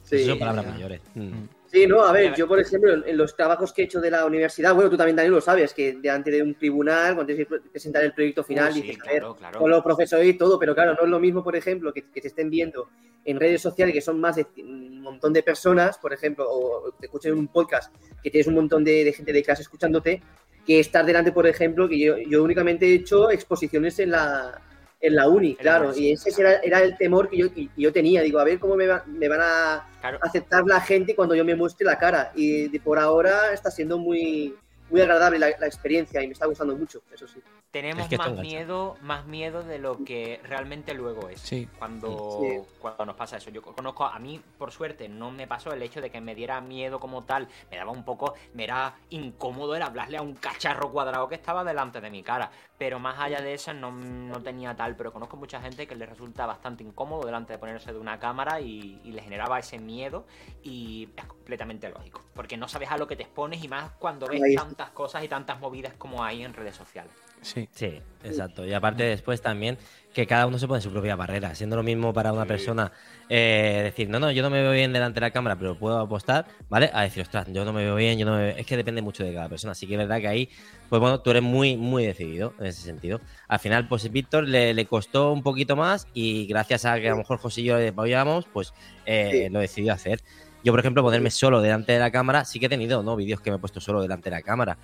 Sí. 0.03 0.17
Eso 0.17 0.29
son 0.29 0.39
palabras 0.39 0.65
ya. 0.65 0.71
mayores. 0.71 1.01
Mm. 1.15 1.43
Sí, 1.67 1.85
no, 1.85 2.01
a 2.01 2.13
ver, 2.13 2.33
yo 2.35 2.47
por 2.47 2.59
ejemplo, 2.59 3.05
en, 3.05 3.17
los 3.17 3.35
trabajos 3.35 3.73
que 3.73 3.81
he 3.81 3.85
hecho 3.85 3.99
de 3.99 4.09
la 4.09 4.25
universidad, 4.25 4.73
bueno, 4.73 4.89
tú 4.89 4.95
también, 4.95 5.17
Daniel, 5.17 5.33
lo 5.33 5.41
sabes, 5.41 5.73
que 5.73 5.93
delante 5.93 6.31
de 6.31 6.41
un 6.41 6.55
tribunal, 6.55 7.13
cuando 7.13 7.33
tienes 7.33 7.47
que 7.47 7.59
presentar 7.69 8.03
el 8.03 8.13
proyecto 8.13 8.43
final, 8.43 8.71
Uh, 8.71 8.73
sí, 8.73 8.81
dices, 8.81 9.03
a 9.03 9.11
ver, 9.11 9.23
claro. 9.37 9.59
con 9.59 9.69
los 9.69 9.83
profesores 9.83 10.27
y 10.27 10.33
todo, 10.33 10.57
pero 10.57 10.73
claro, 10.73 10.93
no 10.93 11.03
es 11.03 11.09
lo 11.09 11.19
mismo, 11.19 11.43
por 11.43 11.55
ejemplo, 11.55 11.93
que, 11.93 12.09
que 12.09 12.21
te 12.21 12.29
estén 12.29 12.49
viendo 12.49 12.89
en 13.25 13.39
redes 13.39 13.61
sociales 13.61 13.93
que 13.93 14.01
son 14.01 14.19
más 14.21 14.37
de 14.37 14.47
un 14.57 15.01
montón 15.01 15.33
de 15.33 15.43
personas, 15.43 15.97
por 15.97 16.13
ejemplo, 16.13 16.45
o 16.49 16.93
te 16.97 17.07
escuchen 17.07 17.33
en 17.33 17.39
un 17.39 17.47
podcast 17.49 17.93
que 18.23 18.31
tienes 18.31 18.47
un 18.47 18.55
montón 18.55 18.83
de, 18.85 19.03
de 19.03 19.11
gente 19.11 19.33
de 19.33 19.43
clase 19.43 19.63
escuchándote, 19.63 20.21
que 20.65 20.79
estar 20.79 21.05
delante, 21.05 21.33
por 21.33 21.45
ejemplo, 21.45 21.89
que 21.89 21.99
yo, 21.99 22.17
yo 22.17 22.43
únicamente 22.43 22.85
he 22.87 22.93
hecho 22.93 23.29
exposiciones 23.29 23.99
en 23.99 24.11
la, 24.11 24.61
en 24.99 25.15
la 25.15 25.27
uni, 25.29 25.55
claro, 25.55 25.95
y 25.95 26.11
ese 26.11 26.29
era, 26.41 26.55
era 26.55 26.81
el 26.81 26.97
temor 26.97 27.29
que 27.29 27.37
yo, 27.37 27.53
que 27.53 27.69
yo 27.77 27.93
tenía, 27.93 28.21
digo, 28.21 28.39
a 28.39 28.43
ver 28.43 28.57
cómo 28.59 28.75
me, 28.75 28.87
va- 28.87 29.03
me 29.05 29.27
van 29.27 29.41
a 29.41 29.87
Claro, 30.01 30.19
aceptar 30.21 30.63
la 30.65 30.81
gente 30.81 31.15
cuando 31.15 31.35
yo 31.35 31.45
me 31.45 31.55
muestre 31.55 31.85
la 31.85 31.97
cara. 31.97 32.31
Y 32.35 32.67
de 32.69 32.79
por 32.79 32.97
ahora 32.97 33.53
está 33.53 33.69
siendo 33.69 33.97
muy, 33.97 34.55
muy 34.89 35.01
agradable 35.01 35.37
la, 35.39 35.49
la 35.59 35.67
experiencia 35.67 36.21
y 36.23 36.27
me 36.27 36.33
está 36.33 36.45
gustando 36.47 36.75
mucho, 36.75 37.01
eso 37.13 37.27
sí. 37.27 37.39
Tenemos 37.71 38.03
Es 38.03 38.09
que 38.09 38.15
esto 38.15 38.29
más 38.31 38.39
miedo, 38.39 38.97
más 39.01 39.25
miedo 39.25 39.61
de 39.61 39.77
lo 39.79 40.03
que 40.03 40.39
realmente 40.43 40.93
luego 40.93 41.29
es. 41.29 41.41
Sí. 41.41 41.67
Cuando, 41.77 42.39
Sí. 42.41 42.59
cuando 42.79 43.05
nos 43.05 43.15
pasa 43.15 43.37
eso. 43.37 43.49
Yo 43.49 43.61
conozco, 43.61 44.05
a 44.05 44.17
mí, 44.19 44.41
por 44.57 44.71
suerte, 44.71 45.09
no 45.09 45.31
me 45.31 45.47
pasó 45.47 45.71
el 45.73 45.81
hecho 45.81 46.01
de 46.01 46.09
que 46.09 46.21
me 46.21 46.33
diera 46.33 46.61
miedo 46.61 46.99
como 46.99 47.23
tal. 47.23 47.47
Me 47.69 47.77
daba 47.77 47.91
un 47.91 48.03
poco, 48.03 48.33
me 48.53 48.63
era 48.63 48.95
incómodo 49.09 49.75
el 49.75 49.81
hablarle 49.81 50.17
a 50.17 50.21
un 50.21 50.35
cacharro 50.35 50.91
cuadrado 50.91 51.27
que 51.27 51.35
estaba 51.35 51.63
delante 51.63 52.01
de 52.01 52.09
mi 52.09 52.23
cara. 52.23 52.51
Pero 52.77 52.99
más 52.99 53.19
allá 53.19 53.41
de 53.41 53.53
eso, 53.53 53.73
no, 53.73 53.91
no 53.91 54.41
tenía 54.41 54.75
tal. 54.75 54.95
Pero 54.95 55.11
conozco 55.11 55.35
mucha 55.37 55.61
gente 55.61 55.87
que 55.87 55.95
le 55.95 56.05
resulta 56.05 56.45
bastante 56.45 56.83
incómodo 56.83 57.25
delante 57.25 57.53
de 57.53 57.59
ponerse 57.59 57.91
de 57.91 57.99
una 57.99 58.19
cámara 58.19 58.61
y, 58.61 59.01
y 59.03 59.11
le 59.11 59.21
generaba 59.21 59.59
ese 59.59 59.77
miedo. 59.77 60.25
Y 60.63 61.09
es 61.15 61.25
completamente 61.25 61.89
lógico. 61.89 62.21
Porque 62.33 62.55
no 62.55 62.67
sabes 62.67 62.91
a 62.91 62.97
lo 62.97 63.07
que 63.07 63.15
te 63.15 63.23
expones 63.23 63.63
y 63.63 63.67
más 63.67 63.91
cuando 63.99 64.27
ves 64.27 64.41
tantas 64.55 64.91
cosas 64.91 65.23
y 65.23 65.27
tantas 65.27 65.59
movidas 65.59 65.93
como 65.97 66.23
hay 66.23 66.43
en 66.43 66.53
redes 66.53 66.75
sociales. 66.75 67.11
Sí. 67.41 67.69
Sí, 67.71 68.01
exacto. 68.23 68.65
Y 68.65 68.73
aparte 68.73 69.03
después 69.03 69.41
también 69.41 69.77
que 70.13 70.25
cada 70.25 70.47
uno 70.47 70.57
se 70.57 70.67
pone 70.67 70.81
su 70.81 70.91
propia 70.91 71.15
barrera. 71.15 71.53
Siendo 71.53 71.75
lo 71.75 71.83
mismo 71.83 72.11
para 72.11 72.33
una 72.33 72.41
Sí. 72.43 72.47
persona 72.47 72.91
eh, 73.29 73.81
decir, 73.83 74.09
no, 74.09 74.19
no, 74.19 74.31
yo 74.31 74.41
no 74.41 74.49
me 74.49 74.61
veo 74.61 74.71
bien 74.71 74.91
delante 74.91 75.15
de 75.19 75.27
la 75.27 75.31
cámara, 75.31 75.55
pero 75.57 75.77
puedo 75.77 75.99
apostar, 75.99 76.45
¿vale? 76.69 76.89
A 76.93 77.03
decir, 77.03 77.21
ostras, 77.21 77.47
yo 77.51 77.63
no 77.65 77.71
me 77.73 77.83
veo 77.83 77.95
bien, 77.95 78.17
yo 78.17 78.25
no 78.25 78.35
me 78.35 78.41
veo... 78.47 78.55
Es 78.57 78.65
que 78.65 78.75
depende 78.77 79.01
mucho 79.01 79.23
de 79.23 79.33
cada 79.33 79.47
persona. 79.49 79.73
Así 79.73 79.85
que 79.85 79.93
es 79.93 79.99
verdad 79.99 80.19
que 80.19 80.27
ahí, 80.27 80.49
pues 80.89 80.99
bueno, 80.99 81.19
tú 81.21 81.29
eres 81.29 81.43
muy, 81.43 81.77
muy 81.77 82.05
decidido 82.05 82.53
en 82.59 82.65
ese 82.65 82.81
sentido. 82.81 83.21
Al 83.47 83.59
final, 83.59 83.87
pues 83.87 84.09
Víctor 84.11 84.47
le, 84.47 84.73
le 84.73 84.85
costó 84.85 85.31
un 85.33 85.43
poquito 85.43 85.75
más 85.75 86.07
y 86.13 86.47
gracias 86.47 86.85
a 86.85 86.99
que 86.99 87.07
a 87.09 87.11
lo 87.11 87.17
mejor 87.17 87.37
José 87.37 87.61
y 87.61 87.65
yo 87.65 87.77
le 87.77 87.89
apoyamos, 87.89 88.45
pues 88.51 88.73
eh, 89.05 89.43
Sí. 89.45 89.53
lo 89.53 89.59
decidió 89.59 89.93
hacer. 89.93 90.21
Yo, 90.63 90.73
por 90.73 90.79
ejemplo, 90.79 91.03
ponerme 91.03 91.29
solo 91.29 91.61
delante 91.61 91.91
de 91.93 91.99
la 91.99 92.09
cámara, 92.11 92.43
sí 92.43 92.59
que 92.59 92.65
he 92.65 92.69
tenido, 92.69 93.03
¿no? 93.03 93.15
Vídeos 93.15 93.39
que 93.41 93.51
me 93.51 93.57
he 93.57 93.59
puesto 93.59 93.79
solo 93.79 94.01
delante 94.01 94.29
de 94.31 94.35
la 94.37 94.41
cámara. 94.41 94.77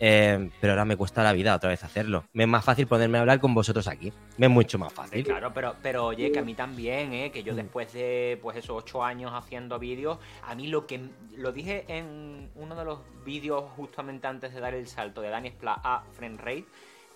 Eh, 0.00 0.50
pero 0.60 0.72
ahora 0.72 0.84
me 0.84 0.96
cuesta 0.96 1.22
la 1.22 1.32
vida 1.32 1.54
otra 1.54 1.70
vez 1.70 1.84
hacerlo. 1.84 2.24
Me 2.32 2.44
es 2.44 2.48
más 2.48 2.64
fácil 2.64 2.86
ponerme 2.86 3.18
a 3.18 3.20
hablar 3.22 3.40
con 3.40 3.54
vosotros 3.54 3.86
aquí. 3.86 4.12
Me 4.38 4.46
es 4.46 4.52
mucho 4.52 4.78
más 4.78 4.90
Sí, 4.92 4.96
fácil. 4.96 5.24
claro, 5.24 5.52
pero, 5.54 5.76
pero 5.82 6.06
oye, 6.06 6.32
que 6.32 6.40
a 6.40 6.42
mí 6.42 6.54
también, 6.54 7.12
¿eh? 7.12 7.30
que 7.30 7.42
yo 7.44 7.52
Mm. 7.52 7.56
después 7.56 7.92
de 7.92 8.38
pues 8.42 8.56
esos 8.56 8.76
ocho 8.76 9.04
años 9.04 9.30
haciendo 9.34 9.78
vídeos, 9.78 10.18
a 10.42 10.54
mí 10.54 10.66
lo 10.66 10.86
que 10.86 11.08
lo 11.36 11.52
dije 11.52 11.84
en 11.88 12.50
uno 12.56 12.74
de 12.74 12.84
los 12.84 12.98
vídeos 13.24 13.64
justamente 13.76 14.26
antes 14.26 14.52
de 14.52 14.60
dar 14.60 14.74
el 14.74 14.86
salto 14.88 15.20
de 15.20 15.28
Dani 15.30 15.48
Spla 15.50 15.80
a 15.82 16.02
Friend 16.12 16.38
Rate, 16.40 16.66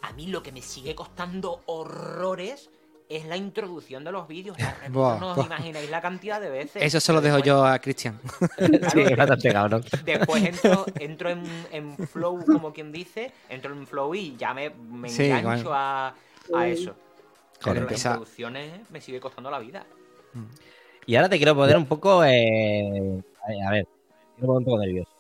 a 0.03 0.13
mí 0.13 0.29
lo 0.29 0.43
que 0.43 0.53
me 0.53 0.63
sigue 0.63 0.95
costando 0.95 1.61
horrores 1.67 2.71
es 3.09 3.25
la 3.27 3.37
introducción 3.37 4.05
de 4.05 4.13
los 4.13 4.29
vídeos. 4.29 4.57
Buah, 4.91 5.19
no 5.19 5.33
os 5.33 5.47
imagináis 5.47 5.91
la 5.91 6.01
cantidad 6.01 6.41
de 6.41 6.51
veces. 6.51 6.83
Eso 6.83 7.01
se 7.01 7.13
lo 7.13 7.21
dejo 7.21 7.37
Después- 7.37 7.47
yo 7.47 7.65
a 7.67 7.79
Cristian. 7.79 8.21
Sí, 8.93 9.15
bastante 9.15 9.53
cabrón. 9.53 9.85
Después 10.05 10.45
entro, 10.45 10.87
entro 11.01 11.31
en, 11.31 11.43
en 11.73 11.97
flow, 12.09 12.45
como 12.45 12.73
quien 12.73 12.93
dice, 12.93 13.33
entro 13.49 13.73
en 13.73 13.87
flow 13.87 14.15
y 14.15 14.37
ya 14.37 14.53
me, 14.55 14.71
me 14.71 15.09
Sí, 15.09 15.25
engancho 15.25 15.65
bueno. 15.65 15.75
a, 15.75 16.15
a 16.55 16.67
eso. 16.69 16.95
Pero 17.65 17.83
las 17.85 17.93
introducciones 17.93 18.89
me 18.91 19.01
sigue 19.01 19.19
costando 19.21 19.51
la 19.51 19.59
vida. 19.59 19.85
Y 21.07 21.17
ahora 21.17 21.29
te 21.29 21.37
quiero 21.39 21.55
poner 21.57 21.77
un 21.77 21.87
poco. 21.87 22.23
eh, 22.25 23.23
a 23.45 23.49
ver, 23.49 23.63
a 23.67 23.71
ver, 23.71 23.87
quiero 24.37 24.47
poner 24.47 24.59
un 24.59 24.65
poco 24.65 24.79
nervioso. 24.79 25.11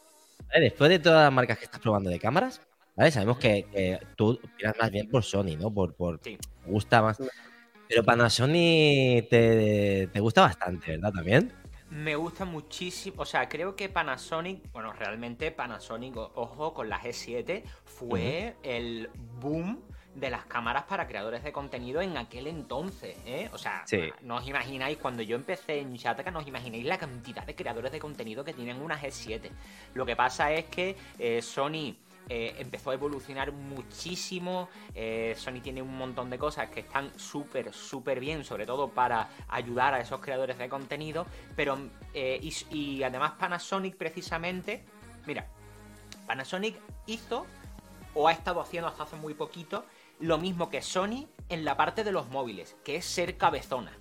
¿Vale? 0.48 0.60
Después 0.64 0.90
de 0.90 0.98
todas 0.98 1.24
las 1.24 1.32
marcas 1.32 1.58
que 1.58 1.64
estás 1.64 1.80
probando 1.80 2.10
de 2.10 2.18
cámaras, 2.18 2.60
¿vale? 2.94 3.10
Sabemos 3.10 3.38
que, 3.38 3.64
que 3.72 3.98
tú 4.16 4.38
tiras 4.56 4.74
más 4.80 4.90
bien 4.90 5.08
por 5.08 5.24
Sony, 5.24 5.56
¿no? 5.58 5.70
Por, 5.72 5.94
por 5.94 6.20
Sí. 6.22 6.38
gusta 6.66 7.02
más. 7.02 7.18
Pero 7.88 8.04
Panasonic 8.04 9.28
te, 9.28 10.08
te 10.12 10.20
gusta 10.20 10.42
bastante, 10.42 10.92
¿verdad? 10.92 11.12
También. 11.12 11.52
Me 11.90 12.16
gusta 12.16 12.44
muchísimo, 12.44 13.22
o 13.22 13.24
sea, 13.24 13.48
creo 13.48 13.74
que 13.74 13.88
Panasonic, 13.88 14.70
bueno, 14.72 14.92
realmente 14.92 15.50
Panasonic, 15.50 16.16
ojo, 16.16 16.74
con 16.74 16.90
la 16.90 17.00
G7 17.00 17.62
fue 17.86 18.56
el 18.62 19.08
boom 19.40 19.80
de 20.14 20.28
las 20.28 20.44
cámaras 20.46 20.84
para 20.84 21.06
creadores 21.06 21.42
de 21.44 21.52
contenido 21.52 22.02
en 22.02 22.16
aquel 22.18 22.46
entonces, 22.48 23.16
¿eh? 23.24 23.48
O 23.54 23.58
sea, 23.58 23.84
Sí. 23.86 24.10
no 24.22 24.36
os 24.36 24.46
imagináis, 24.46 24.98
cuando 24.98 25.22
yo 25.22 25.36
empecé 25.36 25.78
en 25.80 25.94
Shataka, 25.94 26.30
no 26.30 26.40
os 26.40 26.46
imagináis 26.46 26.84
la 26.84 26.98
cantidad 26.98 27.46
de 27.46 27.54
creadores 27.54 27.90
de 27.92 28.00
contenido 28.00 28.44
que 28.44 28.52
tienen 28.52 28.82
una 28.82 29.00
G7. 29.00 29.48
Lo 29.94 30.04
que 30.04 30.14
pasa 30.16 30.52
es 30.52 30.66
que 30.66 30.94
eh, 31.18 31.40
Sony 31.40 31.94
eh, 32.28 32.56
empezó 32.58 32.90
a 32.90 32.94
evolucionar 32.94 33.52
muchísimo. 33.52 34.68
eh, 34.94 35.34
Sony 35.36 35.60
tiene 35.62 35.82
un 35.82 35.96
montón 35.96 36.30
de 36.30 36.38
cosas 36.38 36.70
que 36.70 36.80
están 36.80 37.10
súper, 37.18 37.72
súper 37.72 38.20
bien, 38.20 38.44
sobre 38.44 38.66
todo 38.66 38.88
para 38.88 39.28
ayudar 39.48 39.94
a 39.94 40.00
esos 40.00 40.20
creadores 40.20 40.58
de 40.58 40.68
contenido. 40.68 41.26
Pero, 41.56 41.78
eh, 42.14 42.38
y, 42.42 42.76
y 42.76 43.02
además 43.02 43.32
Panasonic 43.38 43.96
precisamente, 43.96 44.84
mira, 45.26 45.46
Panasonic 46.26 46.78
hizo 47.06 47.46
o 48.14 48.28
ha 48.28 48.32
estado 48.32 48.60
haciendo 48.60 48.88
hasta 48.88 49.04
hace 49.04 49.16
muy 49.16 49.34
poquito 49.34 49.84
lo 50.20 50.38
mismo 50.38 50.68
que 50.68 50.82
Sony 50.82 51.28
en 51.48 51.64
la 51.64 51.76
parte 51.76 52.04
de 52.04 52.12
los 52.12 52.28
móviles, 52.28 52.76
que 52.84 52.96
es 52.96 53.04
ser 53.04 53.36
cabezona. 53.36 53.92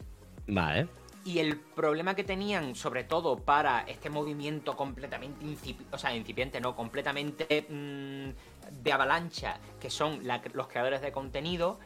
Vale. 0.48 0.88
Y 1.28 1.40
el 1.40 1.58
problema 1.58 2.16
que 2.16 2.24
tenían, 2.24 2.74
sobre 2.74 3.04
todo 3.04 3.36
para 3.36 3.82
este 3.82 4.10
movimiento 4.10 4.78
completamente 4.78 5.44
incipiente, 5.44 5.94
o 5.94 5.98
sea, 5.98 6.16
incipiente, 6.16 6.62
no, 6.62 6.74
completamente 6.74 7.68
mm, 7.68 8.82
de 8.82 8.94
Avalancha, 8.94 9.60
que 9.78 9.90
son 9.90 10.22
los 10.54 10.68
creadores 10.70 11.02
de 11.02 11.12
contenido, 11.12 11.82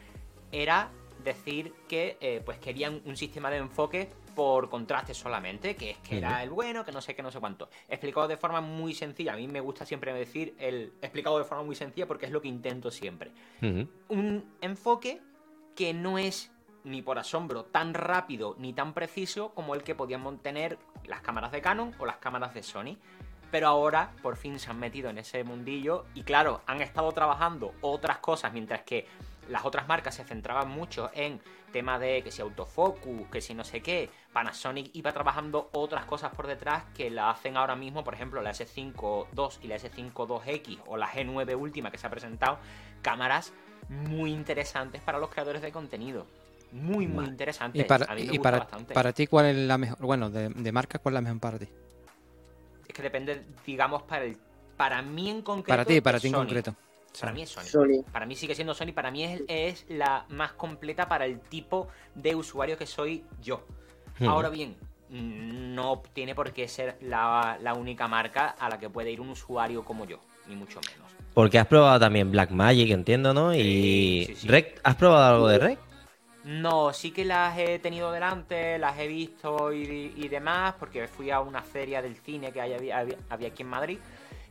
era 0.52 0.92
decir 1.24 1.74
que 1.88 2.18
eh, 2.20 2.40
pues 2.44 2.58
querían 2.58 3.02
un 3.04 3.16
sistema 3.16 3.50
de 3.50 3.56
enfoque 3.56 4.10
por 4.36 4.70
contraste 4.70 5.12
solamente, 5.12 5.74
que 5.74 5.90
es 5.90 5.98
que 5.98 6.18
era 6.18 6.40
el 6.44 6.50
bueno, 6.50 6.84
que 6.84 6.92
no 6.92 7.00
sé 7.00 7.16
qué, 7.16 7.24
no 7.24 7.32
sé 7.32 7.40
cuánto. 7.40 7.68
Explicado 7.88 8.28
de 8.28 8.36
forma 8.36 8.60
muy 8.60 8.94
sencilla. 8.94 9.32
A 9.32 9.36
mí 9.36 9.48
me 9.48 9.58
gusta 9.58 9.84
siempre 9.84 10.14
decir 10.14 10.54
el 10.60 10.92
explicado 11.02 11.38
de 11.38 11.44
forma 11.44 11.64
muy 11.64 11.74
sencilla 11.74 12.06
porque 12.06 12.26
es 12.26 12.32
lo 12.32 12.40
que 12.40 12.46
intento 12.46 12.92
siempre. 12.92 13.32
Un 13.60 14.54
enfoque 14.60 15.20
que 15.74 15.92
no 15.92 16.16
es 16.16 16.51
ni 16.84 17.02
por 17.02 17.18
asombro 17.18 17.64
tan 17.64 17.94
rápido 17.94 18.56
ni 18.58 18.72
tan 18.72 18.92
preciso 18.94 19.50
como 19.54 19.74
el 19.74 19.82
que 19.82 19.94
podían 19.94 20.38
tener 20.38 20.78
las 21.04 21.20
cámaras 21.20 21.52
de 21.52 21.62
Canon 21.62 21.94
o 21.98 22.06
las 22.06 22.16
cámaras 22.16 22.54
de 22.54 22.62
Sony. 22.62 22.96
Pero 23.50 23.68
ahora 23.68 24.12
por 24.22 24.36
fin 24.36 24.58
se 24.58 24.70
han 24.70 24.78
metido 24.78 25.10
en 25.10 25.18
ese 25.18 25.44
mundillo 25.44 26.06
y 26.14 26.22
claro, 26.22 26.62
han 26.66 26.80
estado 26.80 27.12
trabajando 27.12 27.74
otras 27.82 28.18
cosas 28.18 28.52
mientras 28.52 28.82
que 28.82 29.06
las 29.48 29.64
otras 29.64 29.88
marcas 29.88 30.14
se 30.14 30.24
centraban 30.24 30.70
mucho 30.70 31.10
en 31.14 31.40
tema 31.72 31.98
de 31.98 32.22
que 32.22 32.30
si 32.30 32.42
autofocus, 32.42 33.26
que 33.30 33.40
si 33.40 33.54
no 33.54 33.64
sé 33.64 33.82
qué. 33.82 34.10
Panasonic 34.32 34.90
iba 34.94 35.12
trabajando 35.12 35.70
otras 35.72 36.04
cosas 36.04 36.32
por 36.34 36.46
detrás 36.46 36.84
que 36.94 37.10
la 37.10 37.30
hacen 37.30 37.56
ahora 37.56 37.74
mismo, 37.74 38.04
por 38.04 38.14
ejemplo, 38.14 38.40
la 38.42 38.52
S5 38.52 39.26
II 39.36 39.64
y 39.64 39.68
la 39.68 39.76
S5 39.76 40.12
2X 40.12 40.80
o 40.86 40.96
la 40.96 41.08
G9 41.08 41.56
última 41.58 41.90
que 41.90 41.98
se 41.98 42.06
ha 42.06 42.10
presentado, 42.10 42.58
cámaras 43.02 43.52
muy 43.88 44.32
interesantes 44.32 45.02
para 45.02 45.18
los 45.18 45.30
creadores 45.30 45.62
de 45.62 45.72
contenido. 45.72 46.26
Muy, 46.72 47.06
muy 47.06 47.26
interesantes. 47.26 47.84
Y 47.84 47.84
para, 48.38 48.66
para, 48.92 49.12
ti, 49.12 49.26
¿cuál 49.26 49.46
es 49.46 49.56
la 49.56 49.78
mejor? 49.78 49.98
Bueno, 50.00 50.30
de, 50.30 50.48
de 50.48 50.72
marca, 50.72 50.98
¿cuál 50.98 51.12
es 51.12 51.16
la 51.16 51.20
mejor 51.20 51.40
para 51.40 51.58
ti? 51.58 51.68
Es 52.88 52.94
que 52.94 53.02
depende, 53.02 53.42
digamos, 53.64 54.02
para 54.02 54.24
el 54.24 54.36
para 54.76 55.00
mí 55.02 55.30
en 55.30 55.42
concreto. 55.42 55.68
Para 55.68 55.84
ti, 55.84 56.00
para 56.00 56.18
ti 56.18 56.26
en 56.28 56.32
concreto. 56.32 56.74
Para 57.20 57.32
mí 57.32 57.42
es 57.42 57.50
Sony. 57.50 58.02
Para 58.10 58.26
mí 58.26 58.34
sigue 58.34 58.54
siendo 58.54 58.74
Sony. 58.74 58.92
Para 58.94 59.10
mí 59.10 59.22
es, 59.22 59.42
es, 59.46 59.84
la 59.88 60.24
más 60.30 60.52
completa 60.54 61.08
para 61.08 61.26
el 61.26 61.40
tipo 61.40 61.88
de 62.14 62.34
usuario 62.34 62.76
que 62.76 62.86
soy 62.86 63.24
yo. 63.40 63.64
Hmm. 64.18 64.28
Ahora 64.28 64.48
bien, 64.48 64.76
no 65.10 66.02
tiene 66.12 66.34
por 66.34 66.52
qué 66.52 66.66
ser 66.68 66.96
la, 67.00 67.58
única 67.76 68.08
marca 68.08 68.56
a 68.58 68.68
la 68.68 68.78
que 68.78 68.88
puede 68.88 69.12
ir 69.12 69.20
un 69.20 69.30
usuario 69.30 69.84
como 69.84 70.04
yo, 70.04 70.18
ni 70.48 70.56
mucho 70.56 70.80
menos. 70.90 71.12
Porque 71.34 71.58
has 71.58 71.66
probado 71.66 72.00
también 72.00 72.30
Blackmagic, 72.30 72.90
entiendo, 72.90 73.32
¿no? 73.32 73.54
Y 73.54 74.36
Rec, 74.44 74.80
¿has 74.82 74.96
probado 74.96 75.34
algo 75.34 75.48
de 75.48 75.58
Rec? 75.58 75.78
No, 76.44 76.92
sí 76.92 77.12
que 77.12 77.24
las 77.24 77.56
he 77.56 77.78
tenido 77.78 78.10
delante, 78.10 78.78
las 78.78 78.98
he 78.98 79.06
visto 79.06 79.72
y, 79.72 80.28
demás, 80.28 80.74
porque 80.78 81.06
fui 81.06 81.30
a 81.30 81.40
una 81.40 81.62
feria 81.62 82.02
del 82.02 82.16
cine 82.16 82.50
que 82.52 82.60
había, 82.60 83.06
había 83.28 83.48
aquí 83.48 83.62
en 83.62 83.68
Madrid. 83.68 83.98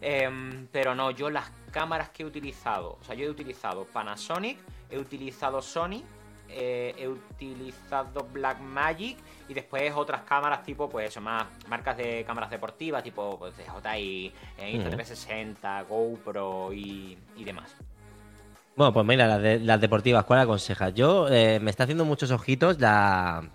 Em, 0.02 0.68
pero 0.72 0.96
no, 0.96 1.12
yo 1.12 1.30
las 1.30 1.52
cámaras 1.72 2.10
que 2.10 2.24
he 2.24 2.26
utilizado, 2.26 2.98
o 3.00 3.04
sea, 3.04 3.14
yo 3.14 3.26
he 3.26 3.30
utilizado 3.30 3.86
Panasonic, 3.86 4.58
he 4.90 4.98
utilizado 4.98 5.62
Sony, 5.62 6.04
eh, 6.50 6.94
he 6.98 7.08
utilizado 7.08 8.28
Blackmagic 8.34 9.18
y 9.48 9.54
después 9.54 9.94
otras 9.96 10.24
cámaras 10.24 10.64
tipo, 10.64 10.90
pues 10.90 11.10
eso, 11.10 11.22
más 11.22 11.46
marcas 11.68 11.96
de 11.98 12.26
cámaras 12.26 12.50
deportivas, 12.50 13.04
tipo 13.04 13.38
pues, 13.38 13.54
DJI, 13.56 14.34
eh, 14.58 14.74
Insta360, 14.74 15.88
GoPro 15.88 16.74
y, 16.74 17.18
demás. 17.38 17.74
Bueno, 18.76 18.94
pues 18.94 19.06
mira, 19.06 19.28
las, 19.38 19.82
deportivas, 19.82 20.26
¿cuál 20.26 20.40
aconsejas? 20.40 20.94
Yo 20.94 21.28
eh, 21.30 21.60
me 21.60 21.70
está 21.70 21.84
haciendo 21.84 22.06
muchos 22.06 22.32
ojitos 22.32 22.80
la. 22.80 23.50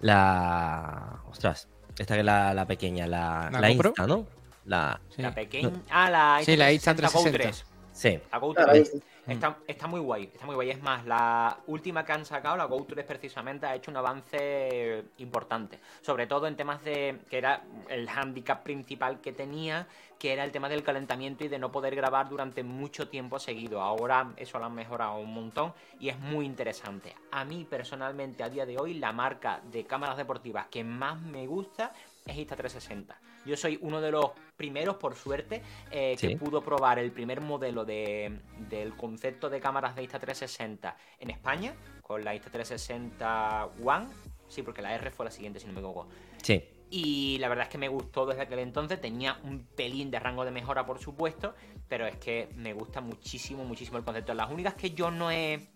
La. 0.00 1.20
Ostras, 1.28 1.68
esta 1.98 2.14
que 2.14 2.20
es 2.20 2.26
la, 2.26 2.64
pequeña, 2.66 3.06
la, 3.06 3.50
la, 3.50 3.70
Insta, 3.70 4.06
¿no? 4.06 4.26
La, 4.64 5.00
pequeña. 5.34 5.70
Ah, 5.90 6.10
la, 6.10 6.40
sí, 6.44 6.56
la 6.56 6.72
Insta360. 6.72 7.64
Sí. 7.92 8.20
La 8.30 8.38
Go 8.38 8.54
3. 8.54 8.92
Está, 9.26 9.86
muy 9.88 10.00
guay, 10.00 10.30
está 10.32 10.46
muy 10.46 10.54
guay. 10.54 10.70
Es 10.70 10.80
más, 10.80 11.04
la 11.04 11.58
última 11.66 12.04
que 12.04 12.12
han 12.12 12.24
sacado, 12.24 12.56
la 12.56 12.64
Go 12.64 12.86
3 12.88 13.04
precisamente, 13.04 13.66
ha 13.66 13.74
hecho 13.74 13.90
un 13.90 13.96
avance 13.96 15.04
importante. 15.18 15.80
Sobre 16.00 16.28
todo 16.28 16.46
en 16.46 16.54
temas 16.54 16.82
de. 16.84 17.18
que 17.28 17.38
era 17.38 17.64
el 17.88 18.08
handicap 18.08 18.62
principal 18.62 19.20
que 19.20 19.32
tenía, 19.32 19.88
que 20.18 20.32
era 20.32 20.44
el 20.44 20.50
tema 20.50 20.68
del 20.68 20.82
calentamiento 20.82 21.44
y 21.44 21.48
de 21.48 21.58
no 21.58 21.70
poder 21.70 21.94
grabar 21.94 22.28
durante 22.28 22.62
mucho 22.62 23.08
tiempo 23.08 23.38
seguido. 23.38 23.80
Ahora 23.80 24.32
eso 24.36 24.58
lo 24.58 24.64
han 24.64 24.74
mejorado 24.74 25.18
un 25.18 25.32
montón 25.32 25.72
y 26.00 26.08
es 26.08 26.18
muy 26.18 26.44
interesante. 26.44 27.14
A 27.30 27.44
mí 27.44 27.66
personalmente, 27.68 28.42
a 28.42 28.48
día 28.48 28.66
de 28.66 28.78
hoy, 28.78 28.94
la 28.94 29.12
marca 29.12 29.60
de 29.70 29.84
cámaras 29.84 30.16
deportivas 30.16 30.66
que 30.68 30.82
más 30.82 31.20
me 31.20 31.46
gusta 31.46 31.92
es 32.26 32.36
Insta360. 32.36 33.14
Yo 33.46 33.56
soy 33.56 33.78
uno 33.80 34.00
de 34.00 34.10
los 34.10 34.32
primeros, 34.56 34.96
por 34.96 35.14
suerte, 35.14 35.62
eh, 35.90 36.16
que 36.20 36.36
pudo 36.36 36.60
probar 36.60 36.98
el 36.98 37.12
primer 37.12 37.40
modelo 37.40 37.84
de, 37.84 38.40
del 38.68 38.94
concepto 38.94 39.48
de 39.48 39.60
cámaras 39.60 39.94
de 39.96 40.06
Insta360 40.06 40.94
en 41.20 41.30
España, 41.30 41.74
con 42.02 42.24
la 42.24 42.34
Insta360 42.34 43.70
One. 43.84 44.08
Sí, 44.48 44.62
porque 44.62 44.82
la 44.82 44.94
R 44.94 45.10
fue 45.10 45.24
la 45.24 45.30
siguiente, 45.30 45.60
si 45.60 45.66
no 45.66 45.72
me 45.72 45.78
equivoco. 45.78 46.08
Sí. 46.42 46.62
Y 46.90 47.38
la 47.38 47.48
verdad 47.48 47.64
es 47.64 47.70
que 47.70 47.78
me 47.78 47.88
gustó 47.88 48.26
desde 48.26 48.42
aquel 48.42 48.60
entonces. 48.60 49.00
Tenía 49.00 49.38
un 49.44 49.64
pelín 49.64 50.10
de 50.10 50.18
rango 50.18 50.44
de 50.44 50.50
mejora, 50.50 50.86
por 50.86 50.98
supuesto. 50.98 51.54
Pero 51.88 52.06
es 52.06 52.16
que 52.16 52.48
me 52.54 52.72
gusta 52.72 53.00
muchísimo, 53.00 53.64
muchísimo 53.64 53.98
el 53.98 54.04
concepto. 54.04 54.34
Las 54.34 54.50
únicas 54.50 54.74
que 54.74 54.92
yo 54.92 55.10
no 55.10 55.30
he, 55.30 55.68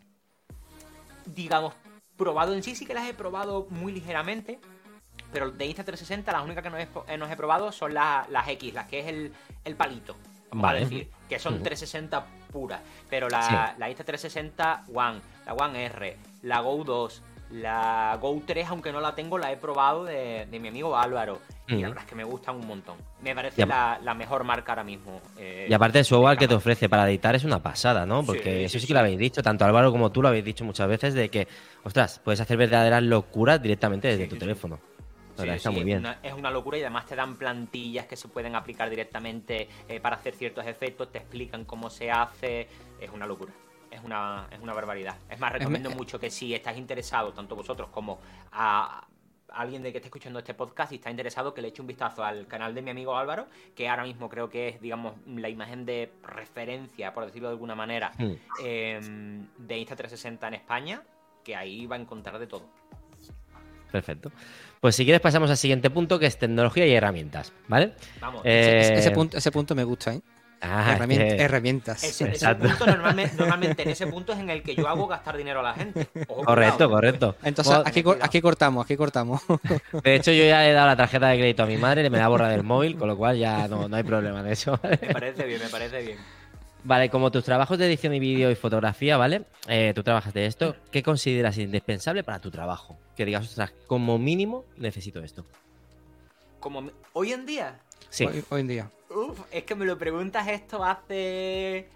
digamos, 1.26 1.74
probado 2.16 2.54
en 2.54 2.62
sí, 2.62 2.74
sí 2.74 2.86
que 2.86 2.94
las 2.94 3.08
he 3.08 3.14
probado 3.14 3.66
muy 3.70 3.92
ligeramente. 3.92 4.58
Pero 5.32 5.50
de 5.50 5.66
Insta360 5.66 6.26
las 6.26 6.44
únicas 6.44 6.62
que 6.62 6.70
no 6.70 6.78
he, 6.78 6.82
eh, 7.32 7.36
probado 7.36 7.72
son 7.72 7.94
las, 7.94 8.26
X, 8.48 8.74
las 8.74 8.86
que 8.86 9.00
es 9.00 9.06
el, 9.64 9.76
palito. 9.76 10.16
Vamos 10.50 10.74
decir, 10.74 11.10
que 11.28 11.38
son 11.38 11.62
360 11.62 12.26
puras. 12.50 12.80
Pero 13.08 13.28
la, 13.28 13.74
la 13.78 13.90
Insta360 13.90 14.84
One, 14.94 15.20
la 15.46 15.54
One 15.54 15.84
R, 15.86 16.18
la 16.42 16.60
Go 16.60 16.84
2, 16.84 17.22
la 17.52 18.18
Go 18.20 18.42
3, 18.44 18.68
aunque 18.68 18.92
no 18.92 19.00
la 19.00 19.14
tengo, 19.14 19.38
la 19.38 19.52
he 19.52 19.56
probado 19.56 20.04
de, 20.04 20.46
mi 20.50 20.68
amigo 20.68 20.96
Álvaro. 20.96 21.40
Y 21.68 21.76
la 21.76 21.88
verdad 21.88 22.04
es 22.04 22.10
que 22.10 22.16
me 22.16 22.24
gustan 22.24 22.56
un 22.56 22.66
montón. 22.66 22.96
Me 23.22 23.34
parece 23.34 23.64
la, 23.64 24.14
mejor 24.16 24.44
marca 24.44 24.72
ahora 24.72 24.84
mismo. 24.84 25.20
Eh, 25.38 25.66
y 25.70 25.72
aparte 25.72 26.00
el 26.00 26.04
software 26.04 26.36
que 26.36 26.48
te 26.48 26.54
ofrece 26.54 26.88
para 26.88 27.08
editar 27.08 27.34
es 27.34 27.44
una 27.44 27.62
pasada, 27.62 28.04
¿no? 28.04 28.22
Porque 28.24 28.64
eso 28.64 28.78
sí, 28.78 28.86
que 28.86 28.92
lo 28.92 29.00
habéis 29.00 29.18
dicho, 29.18 29.42
tanto 29.42 29.64
Álvaro 29.64 29.90
como 29.90 30.10
tú 30.10 30.20
lo 30.20 30.28
habéis 30.28 30.44
dicho 30.44 30.64
muchas 30.64 30.88
veces, 30.88 31.14
de 31.14 31.28
que, 31.28 31.48
ostras, 31.84 32.20
puedes 32.22 32.40
hacer 32.40 32.56
verdaderas 32.56 33.02
locuras 33.02 33.62
directamente 33.62 34.08
desde 34.08 34.26
tu 34.26 34.36
teléfono 34.36 34.78
está 35.50 35.70
muy 35.70 35.84
bien. 35.84 36.04
Es 36.22 36.32
una, 36.32 36.50
locura 36.50 36.78
y 36.78 36.82
además 36.82 37.06
te 37.06 37.16
dan 37.16 37.36
plantillas 37.36 38.06
que 38.06 38.16
se 38.16 38.28
pueden 38.28 38.54
aplicar 38.54 38.90
directamente 38.90 39.68
eh, 39.88 40.00
para 40.00 40.16
hacer 40.16 40.34
ciertos 40.34 40.66
efectos, 40.66 41.10
te 41.10 41.18
explican 41.18 41.64
cómo 41.64 41.90
se 41.90 42.10
hace. 42.10 42.68
Es 43.00 43.10
una 43.10 43.26
locura. 43.26 43.52
Es 43.92 44.02
una, 44.02 44.48
es 44.50 44.58
una 44.60 44.72
barbaridad. 44.72 45.16
Es 45.28 45.38
más, 45.38 45.52
recomiendo 45.52 45.90
mucho 45.90 46.18
que 46.18 46.30
si 46.30 46.54
estás 46.54 46.76
interesado, 46.78 47.32
tanto 47.32 47.54
vosotros 47.54 47.88
como 47.90 48.18
a 48.50 49.06
alguien 49.54 49.82
de 49.82 49.92
que 49.92 49.98
esté 49.98 50.08
escuchando 50.08 50.38
este 50.38 50.54
podcast 50.54 50.92
y 50.92 50.96
está 50.96 51.10
interesado, 51.10 51.52
que 51.54 51.62
le 51.62 51.68
eche 51.68 51.80
un 51.80 51.86
vistazo 51.86 52.24
al 52.24 52.46
canal 52.46 52.74
de 52.74 52.82
mi 52.82 52.90
amigo 52.90 53.16
Álvaro, 53.16 53.46
que 53.74 53.88
ahora 53.88 54.04
mismo 54.04 54.28
creo 54.28 54.48
que 54.48 54.68
es, 54.68 54.80
digamos, 54.80 55.14
la 55.26 55.48
imagen 55.48 55.84
de 55.84 56.10
referencia, 56.22 57.12
por 57.12 57.26
decirlo 57.26 57.48
de 57.48 57.52
alguna 57.52 57.74
manera, 57.74 58.12
em, 58.18 59.46
de 59.58 59.86
Insta360 59.86 60.48
en 60.48 60.54
España, 60.54 61.02
que 61.44 61.54
ahí 61.54 61.86
va 61.86 61.96
a 61.96 61.98
encontrar 61.98 62.38
de 62.38 62.46
todo. 62.46 62.66
Perfecto. 63.90 64.32
Pues 64.80 64.96
si 64.96 65.04
quieres 65.04 65.20
pasamos 65.20 65.50
al 65.50 65.58
siguiente 65.58 65.90
punto, 65.90 66.18
que 66.18 66.26
es 66.26 66.38
tecnología 66.38 66.86
y 66.86 66.92
herramientas, 66.92 67.52
¿vale? 67.68 67.92
Vamos. 68.20 68.40
Eh, 68.44 68.94
ese, 68.94 69.10
punto, 69.10 69.36
ese 69.36 69.52
punto 69.52 69.74
me 69.74 69.84
gusta, 69.84 70.14
¿eh? 70.14 70.22
Ah, 70.62 70.96
herramientas. 70.96 72.20
normalmente, 73.36 73.82
en 73.82 73.90
ese 73.90 74.06
punto 74.06 74.32
es 74.32 74.38
en 74.38 74.48
el 74.48 74.62
que 74.62 74.76
yo 74.76 74.88
hago 74.88 75.08
gastar 75.08 75.36
dinero 75.36 75.58
a 75.58 75.64
la 75.64 75.74
gente. 75.74 76.06
correcto, 76.44 76.88
correcto. 76.88 77.36
Entonces, 77.42 77.74
aquí, 77.84 78.04
aquí, 78.20 78.40
cortamos, 78.40 78.84
aquí 78.84 78.96
cortamos. 78.96 79.42
De 80.04 80.14
hecho, 80.14 80.30
yo 80.30 80.44
ya 80.44 80.68
he 80.68 80.72
dado 80.72 80.86
la 80.86 80.96
tarjeta 80.96 81.28
de 81.28 81.38
crédito 81.38 81.64
a 81.64 81.66
mi 81.66 81.78
madre, 81.78 82.08
me 82.08 82.18
la 82.18 82.28
borra 82.28 82.48
del 82.48 82.62
móvil, 82.62 82.96
con 82.96 83.08
lo 83.08 83.16
cual 83.16 83.38
ya 83.38 83.66
no, 83.66 83.88
no 83.88 83.96
hay 83.96 84.04
problema 84.04 84.42
de 84.42 84.52
eso. 84.52 84.78
Me 84.82 84.96
parece 85.12 85.46
bien, 85.46 85.60
me 85.60 85.68
parece 85.68 86.00
bien. 86.00 86.18
Vale, 86.84 87.10
como 87.10 87.30
tus 87.30 87.44
trabajos 87.44 87.78
de 87.78 87.86
edición 87.86 88.12
y 88.14 88.18
vídeo 88.18 88.50
y 88.50 88.56
fotografía, 88.56 89.16
¿vale? 89.16 89.44
Eh, 89.68 89.92
tú 89.94 90.02
trabajas 90.02 90.34
de 90.34 90.46
esto. 90.46 90.74
¿Qué 90.90 91.02
consideras 91.02 91.56
indispensable 91.58 92.24
para 92.24 92.40
tu 92.40 92.50
trabajo? 92.50 92.98
Que 93.16 93.24
digas, 93.24 93.46
ostras, 93.46 93.72
como 93.86 94.18
mínimo 94.18 94.64
necesito 94.76 95.22
esto. 95.22 95.44
Como 96.58 96.90
hoy 97.12 97.32
en 97.32 97.46
día. 97.46 97.78
Sí. 98.10 98.26
Hoy, 98.50 98.60
en 98.60 98.68
día. 98.68 98.90
Uf, 99.10 99.40
es 99.50 99.64
que 99.64 99.74
me 99.74 99.84
lo 99.84 99.98
preguntas 99.98 100.46
esto 100.48 100.84
hace. 100.84 101.88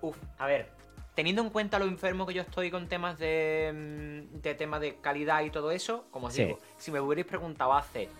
Uf, 0.00 0.16
a 0.38 0.46
ver. 0.46 0.70
Teniendo 1.14 1.40
en 1.40 1.48
cuenta 1.48 1.78
lo 1.78 1.86
enfermo 1.86 2.26
que 2.26 2.34
yo 2.34 2.42
estoy 2.42 2.70
con 2.70 2.88
temas 2.88 3.18
de, 3.18 3.72
mm, 3.74 4.40
de 4.42 4.54
temas 4.54 4.80
de 4.80 4.96
calidad 4.96 5.42
y 5.42 5.50
todo 5.50 5.70
eso, 5.70 6.04
como 6.10 6.26
os 6.26 6.34
digo, 6.34 6.58
si 6.76 6.90
me 6.90 7.00
hubierais 7.00 7.26
preguntado 7.26 7.72
hace 7.72 8.10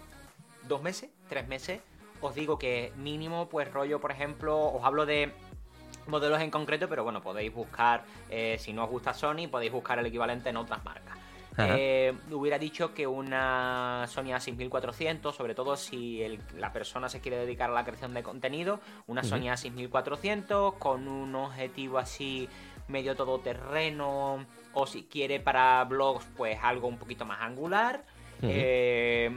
dos 0.66 0.82
meses, 0.82 1.10
tres 1.28 1.46
meses, 1.46 1.80
os 2.22 2.34
digo 2.34 2.58
que 2.58 2.92
mínimo, 2.96 3.50
pues 3.50 3.70
rollo, 3.70 4.00
por 4.00 4.12
ejemplo, 4.12 4.72
os 4.72 4.82
hablo 4.82 5.04
de 5.04 5.32
modelos 6.06 6.40
en 6.40 6.50
concreto, 6.50 6.88
pero 6.88 7.04
bueno, 7.04 7.20
podéis 7.20 7.52
buscar, 7.52 8.04
eh, 8.30 8.56
si 8.58 8.72
no 8.72 8.84
os 8.84 8.90
gusta 8.90 9.12
Sony, 9.12 9.48
podéis 9.50 9.72
buscar 9.72 9.98
el 9.98 10.06
equivalente 10.06 10.48
en 10.48 10.56
otras 10.56 10.82
marcas. 10.84 11.18
Eh, 11.58 12.14
hubiera 12.30 12.58
dicho 12.58 12.92
que 12.92 13.06
una 13.06 14.04
Sony 14.08 14.32
A6400, 14.32 15.32
sobre 15.32 15.54
todo 15.54 15.76
si 15.76 16.22
la 16.56 16.72
persona 16.72 17.08
se 17.08 17.20
quiere 17.20 17.38
dedicar 17.38 17.70
a 17.70 17.74
la 17.74 17.84
creación 17.84 18.14
de 18.14 18.22
contenido, 18.22 18.80
una 19.06 19.22
Sony 19.22 19.48
A6400 19.48 20.78
con 20.78 21.08
un 21.08 21.34
objetivo 21.34 21.98
así 21.98 22.48
medio 22.88 23.16
todoterreno 23.16 24.46
o 24.74 24.86
si 24.86 25.04
quiere 25.04 25.40
para 25.40 25.82
blogs 25.84 26.26
pues 26.36 26.58
algo 26.62 26.88
un 26.88 26.98
poquito 26.98 27.24
más 27.24 27.40
angular. 27.40 28.04
Eh, 28.42 29.30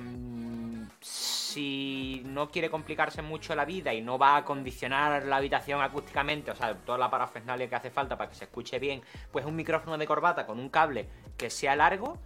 si 1.50 2.22
no 2.26 2.52
quiere 2.52 2.70
complicarse 2.70 3.22
mucho 3.22 3.56
la 3.56 3.66
vida 3.66 3.94
y 3.94 4.02
no 4.02 4.18
va 4.18 4.36
a 4.36 4.38
acondicionar 4.38 5.26
la 5.26 5.38
habitación 5.38 5.82
acústicamente, 5.82 6.52
o 6.52 6.56
sea, 6.56 6.76
toda 6.76 6.98
la 6.98 7.10
parafernalia 7.10 7.68
que 7.68 7.76
hace 7.76 7.90
falta 7.90 8.18
para 8.18 8.30
que 8.30 8.36
se 8.36 8.46
escuche 8.46 8.78
bien, 8.78 9.02
pues 9.32 9.46
un 9.46 9.56
micrófono 9.56 9.98
de 9.98 10.06
corbata 10.06 10.46
con 10.46 10.60
un 10.60 10.70
cable 10.70 11.08
que 11.38 11.50
sea 11.50 11.76
largo. 11.76 12.18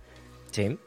Sí. 0.51 0.77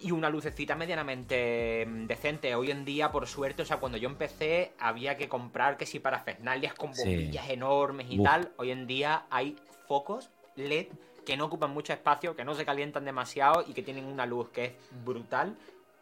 Y 0.00 0.10
una 0.10 0.28
lucecita 0.28 0.74
medianamente 0.74 1.86
mm, 1.86 2.06
decente. 2.06 2.54
Hoy 2.54 2.70
en 2.70 2.84
día, 2.84 3.12
por 3.12 3.26
suerte, 3.26 3.62
o 3.62 3.64
sea, 3.64 3.78
cuando 3.78 3.96
yo 3.96 4.08
empecé, 4.08 4.72
había 4.78 5.16
que 5.16 5.28
comprar 5.28 5.76
que 5.76 5.86
si 5.86 6.00
parafernalias 6.00 6.74
con 6.74 6.90
bombillas 6.92 7.48
enormes 7.48 8.08
y 8.10 8.22
tal. 8.22 8.52
Hoy 8.56 8.72
en 8.72 8.86
día 8.86 9.26
hay 9.30 9.56
focos 9.86 10.30
LED 10.56 10.88
que 11.24 11.36
no 11.36 11.46
ocupan 11.46 11.70
mucho 11.70 11.92
espacio, 11.92 12.36
que 12.36 12.44
no 12.44 12.54
se 12.54 12.66
calientan 12.66 13.04
demasiado 13.04 13.64
y 13.66 13.72
que 13.72 13.82
tienen 13.82 14.04
una 14.04 14.26
luz 14.26 14.50
que 14.50 14.64
es 14.64 14.72
brutal 15.04 15.56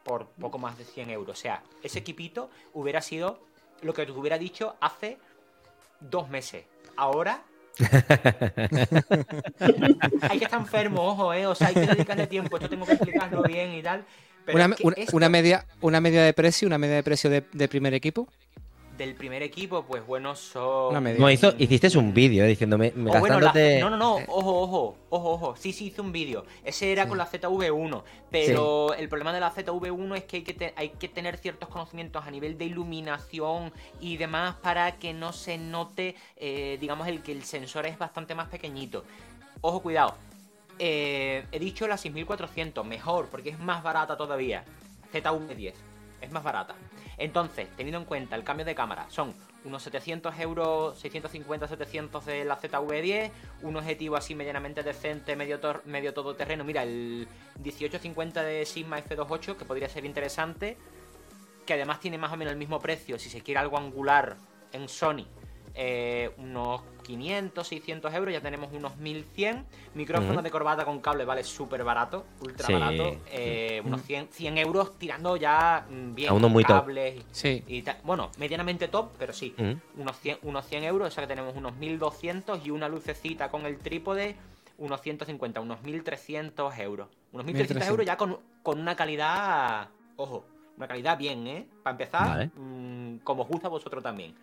por 0.04 0.28
poco 0.28 0.58
más 0.58 0.78
de 0.78 0.84
100 0.84 1.10
euros. 1.10 1.38
O 1.38 1.40
sea, 1.40 1.62
ese 1.82 1.98
equipito 1.98 2.50
hubiera 2.72 3.00
sido 3.02 3.40
lo 3.82 3.94
que 3.94 4.06
te 4.06 4.12
hubiera 4.12 4.38
dicho 4.38 4.76
hace 4.80 5.18
dos 6.00 6.28
meses. 6.28 6.64
Ahora 6.96 7.42
hay 10.28 10.38
que 10.38 10.44
estar 10.44 10.60
enfermo, 10.60 11.04
ojo, 11.04 11.32
¿eh? 11.32 11.46
O 11.46 11.54
sea, 11.54 11.68
hay 11.68 11.74
que 11.74 11.86
dedicarle 11.86 12.26
tiempo. 12.26 12.56
Esto 12.56 12.68
tengo 12.68 12.84
que 12.84 12.92
explicarlo 12.92 13.42
bien 13.42 13.72
y 13.74 13.82
tal. 13.82 14.04
una, 15.12 15.28
media, 15.28 15.66
una 15.80 16.00
media 16.00 16.22
de 16.22 16.32
precio, 16.32 16.66
una 16.68 16.78
media 16.78 16.96
de 16.96 17.02
precio 17.02 17.30
de 17.30 17.68
primer 17.68 17.94
equipo 17.94 18.28
del 19.02 19.14
primer 19.14 19.42
equipo, 19.42 19.84
pues 19.84 20.06
bueno, 20.06 20.34
son. 20.36 21.02
No, 21.18 21.30
hizo, 21.30 21.54
hiciste 21.58 21.96
un 21.98 22.14
vídeo 22.14 22.44
eh, 22.44 22.48
diciéndome. 22.48 22.92
no, 22.94 23.10
no, 23.90 23.96
no, 23.96 24.14
ojo, 24.28 24.60
ojo, 24.60 24.96
ojo, 25.10 25.30
ojo. 25.32 25.56
Sí, 25.56 25.72
sí, 25.72 25.86
hice 25.86 26.00
un 26.00 26.12
vídeo. 26.12 26.44
Ese 26.64 26.92
era 26.92 27.08
con 27.08 27.18
la 27.18 27.28
ZV1. 27.28 28.02
Pero 28.30 28.94
el 28.94 29.08
problema 29.08 29.32
de 29.32 29.40
la 29.40 29.52
ZV1 29.52 30.16
es 30.16 30.24
que 30.24 30.36
hay 30.36 30.42
que, 30.42 30.74
hay 30.76 30.88
que 30.90 31.08
tener 31.08 31.36
ciertos 31.38 31.68
conocimientos 31.68 32.24
a 32.24 32.30
nivel 32.30 32.56
de 32.56 32.66
iluminación 32.66 33.72
y 34.00 34.16
demás 34.16 34.54
para 34.62 34.92
que 34.98 35.12
no 35.12 35.32
se 35.32 35.58
note, 35.58 36.14
eh, 36.36 36.78
digamos, 36.80 37.08
el 37.08 37.22
que 37.22 37.32
el 37.32 37.42
sensor 37.42 37.86
es 37.86 37.98
bastante 37.98 38.34
más 38.34 38.48
pequeñito. 38.48 39.04
Ojo, 39.60 39.80
cuidado. 39.82 40.14
Eh, 40.78 41.44
he 41.50 41.58
dicho 41.58 41.86
la 41.88 41.96
6400, 41.96 42.86
mejor, 42.86 43.28
porque 43.28 43.50
es 43.50 43.58
más 43.58 43.82
barata 43.82 44.16
todavía. 44.16 44.64
ZV10, 45.12 45.74
es 46.20 46.30
más 46.30 46.42
barata. 46.42 46.74
Entonces, 47.22 47.68
teniendo 47.76 48.00
en 48.00 48.04
cuenta 48.04 48.34
el 48.34 48.42
cambio 48.42 48.66
de 48.66 48.74
cámara, 48.74 49.06
son 49.08 49.32
unos 49.64 49.84
700 49.84 50.36
euros, 50.40 50.98
650, 50.98 51.68
700 51.68 52.26
de 52.26 52.44
la 52.44 52.60
ZV10, 52.60 53.30
un 53.62 53.76
objetivo 53.76 54.16
así 54.16 54.34
medianamente 54.34 54.82
decente, 54.82 55.36
medio, 55.36 55.60
medio 55.84 56.12
todoterreno. 56.14 56.64
Mira, 56.64 56.82
el 56.82 57.28
1850 57.62 58.42
de 58.42 58.66
Sigma 58.66 58.98
F28, 58.98 59.56
que 59.56 59.64
podría 59.64 59.88
ser 59.88 60.04
interesante, 60.04 60.76
que 61.64 61.74
además 61.74 62.00
tiene 62.00 62.18
más 62.18 62.32
o 62.32 62.36
menos 62.36 62.50
el 62.50 62.58
mismo 62.58 62.80
precio, 62.80 63.16
si 63.20 63.30
se 63.30 63.40
quiere 63.40 63.60
algo 63.60 63.78
angular 63.78 64.36
en 64.72 64.88
Sony, 64.88 65.28
eh, 65.74 66.30
unos 66.38 66.82
500, 67.02 67.66
600 67.66 68.14
euros, 68.14 68.32
ya 68.32 68.40
tenemos 68.40 68.72
unos 68.72 68.96
1100. 68.96 69.64
Micrófono 69.94 70.42
de 70.42 70.50
corbata 70.50 70.84
con 70.84 71.00
cable 71.00 71.24
vale 71.24 71.44
súper 71.44 71.84
barato, 71.84 72.26
ultra 72.40 72.78
barato. 72.78 73.16
Eh, 73.30 73.82
unos 73.84 74.02
100, 74.02 74.28
100, 74.30 74.58
euros 74.58 74.98
tirando 74.98 75.36
ya 75.36 75.86
mm, 75.88 76.14
bien. 76.14 76.30
A 76.30 76.34
uno 76.34 76.48
muy 76.48 76.64
cables 76.64 77.22
sí. 77.32 77.64
y 77.66 77.84
Bueno, 78.04 78.30
medianamente 78.38 78.88
top, 78.88 79.10
pero 79.18 79.32
sí. 79.32 79.54
unos, 79.96 80.18
100, 80.18 80.38
unos 80.42 80.66
100 80.66 80.84
euros, 80.84 81.08
o 81.08 81.10
sea 81.10 81.24
que 81.24 81.28
tenemos 81.28 81.56
unos 81.56 81.74
1200 81.76 82.66
y 82.66 82.70
una 82.70 82.88
lucecita 82.88 83.50
con 83.50 83.66
el 83.66 83.78
trípode, 83.78 84.36
unos 84.78 85.00
150, 85.00 85.60
unos 85.60 85.82
1300 85.82 86.78
euros. 86.78 87.08
Unos 87.32 87.46
1300 87.46 87.88
euros 87.88 88.06
ya 88.06 88.16
con, 88.16 88.38
con 88.62 88.78
una 88.78 88.94
calidad. 88.94 89.88
Ojo, 90.16 90.44
una 90.76 90.86
calidad 90.86 91.16
bien, 91.18 91.46
¿eh? 91.46 91.66
Para 91.82 91.92
empezar, 91.92 92.50
mm, 92.54 93.18
como 93.18 93.44
gusta 93.44 93.68
a 93.68 93.70
vosotros 93.70 94.02
también. 94.02 94.34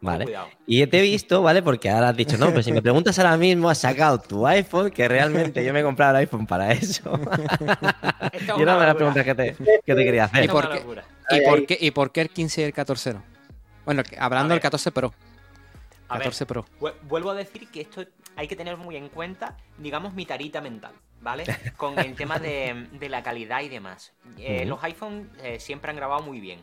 Vale. 0.00 0.26
Y 0.66 0.86
te 0.86 0.98
he 0.98 1.02
visto, 1.02 1.42
¿vale? 1.42 1.62
Porque 1.62 1.90
ahora 1.90 2.10
has 2.10 2.16
dicho, 2.16 2.36
no, 2.36 2.46
pero 2.50 2.62
si 2.62 2.72
me 2.72 2.82
preguntas 2.82 3.18
ahora 3.18 3.36
mismo, 3.36 3.70
has 3.70 3.78
sacado 3.78 4.20
tu 4.20 4.46
iPhone, 4.46 4.90
que 4.90 5.08
realmente 5.08 5.64
yo 5.64 5.72
me 5.72 5.80
he 5.80 5.82
comprado 5.82 6.12
el 6.12 6.20
iPhone 6.20 6.46
para 6.46 6.72
eso. 6.72 7.02
y 8.32 8.62
era 8.62 8.74
una 8.74 8.80
de 8.80 8.86
las 8.86 8.94
preguntas 8.94 9.24
que 9.24 9.34
te, 9.34 9.56
que 9.84 9.94
te 9.94 10.04
quería 10.04 10.24
hacer. 10.24 10.44
¿Y 10.44 10.48
por, 10.48 10.68
qué, 10.70 10.78
¿y, 11.30 11.40
por 11.40 11.66
qué, 11.66 11.78
¿Y 11.80 11.90
por 11.90 12.12
qué 12.12 12.20
el 12.22 12.30
15 12.30 12.60
y 12.60 12.64
el 12.64 12.72
14 12.72 13.14
no? 13.14 13.22
Bueno, 13.84 14.02
hablando 14.18 14.52
del 14.52 14.60
14 14.60 14.90
Pro. 14.92 15.14
14 16.08 16.46
Pro. 16.46 16.66
Vuelvo 17.02 17.30
a 17.30 17.34
decir 17.34 17.68
que 17.68 17.80
esto 17.80 18.04
hay 18.36 18.48
que 18.48 18.56
tener 18.56 18.76
muy 18.76 18.96
en 18.96 19.08
cuenta, 19.08 19.56
digamos, 19.78 20.14
mi 20.14 20.26
tarita 20.26 20.60
mental, 20.60 20.92
¿vale? 21.20 21.44
Con 21.76 21.98
el 21.98 22.14
tema 22.14 22.38
de, 22.38 22.86
la 23.08 23.22
calidad 23.22 23.62
y 23.62 23.68
demás. 23.68 24.12
Eh, 24.38 24.64
los 24.66 24.82
iPhone 24.84 25.30
eh, 25.42 25.58
siempre 25.58 25.90
han 25.90 25.96
grabado 25.96 26.22
muy 26.22 26.40
bien 26.40 26.60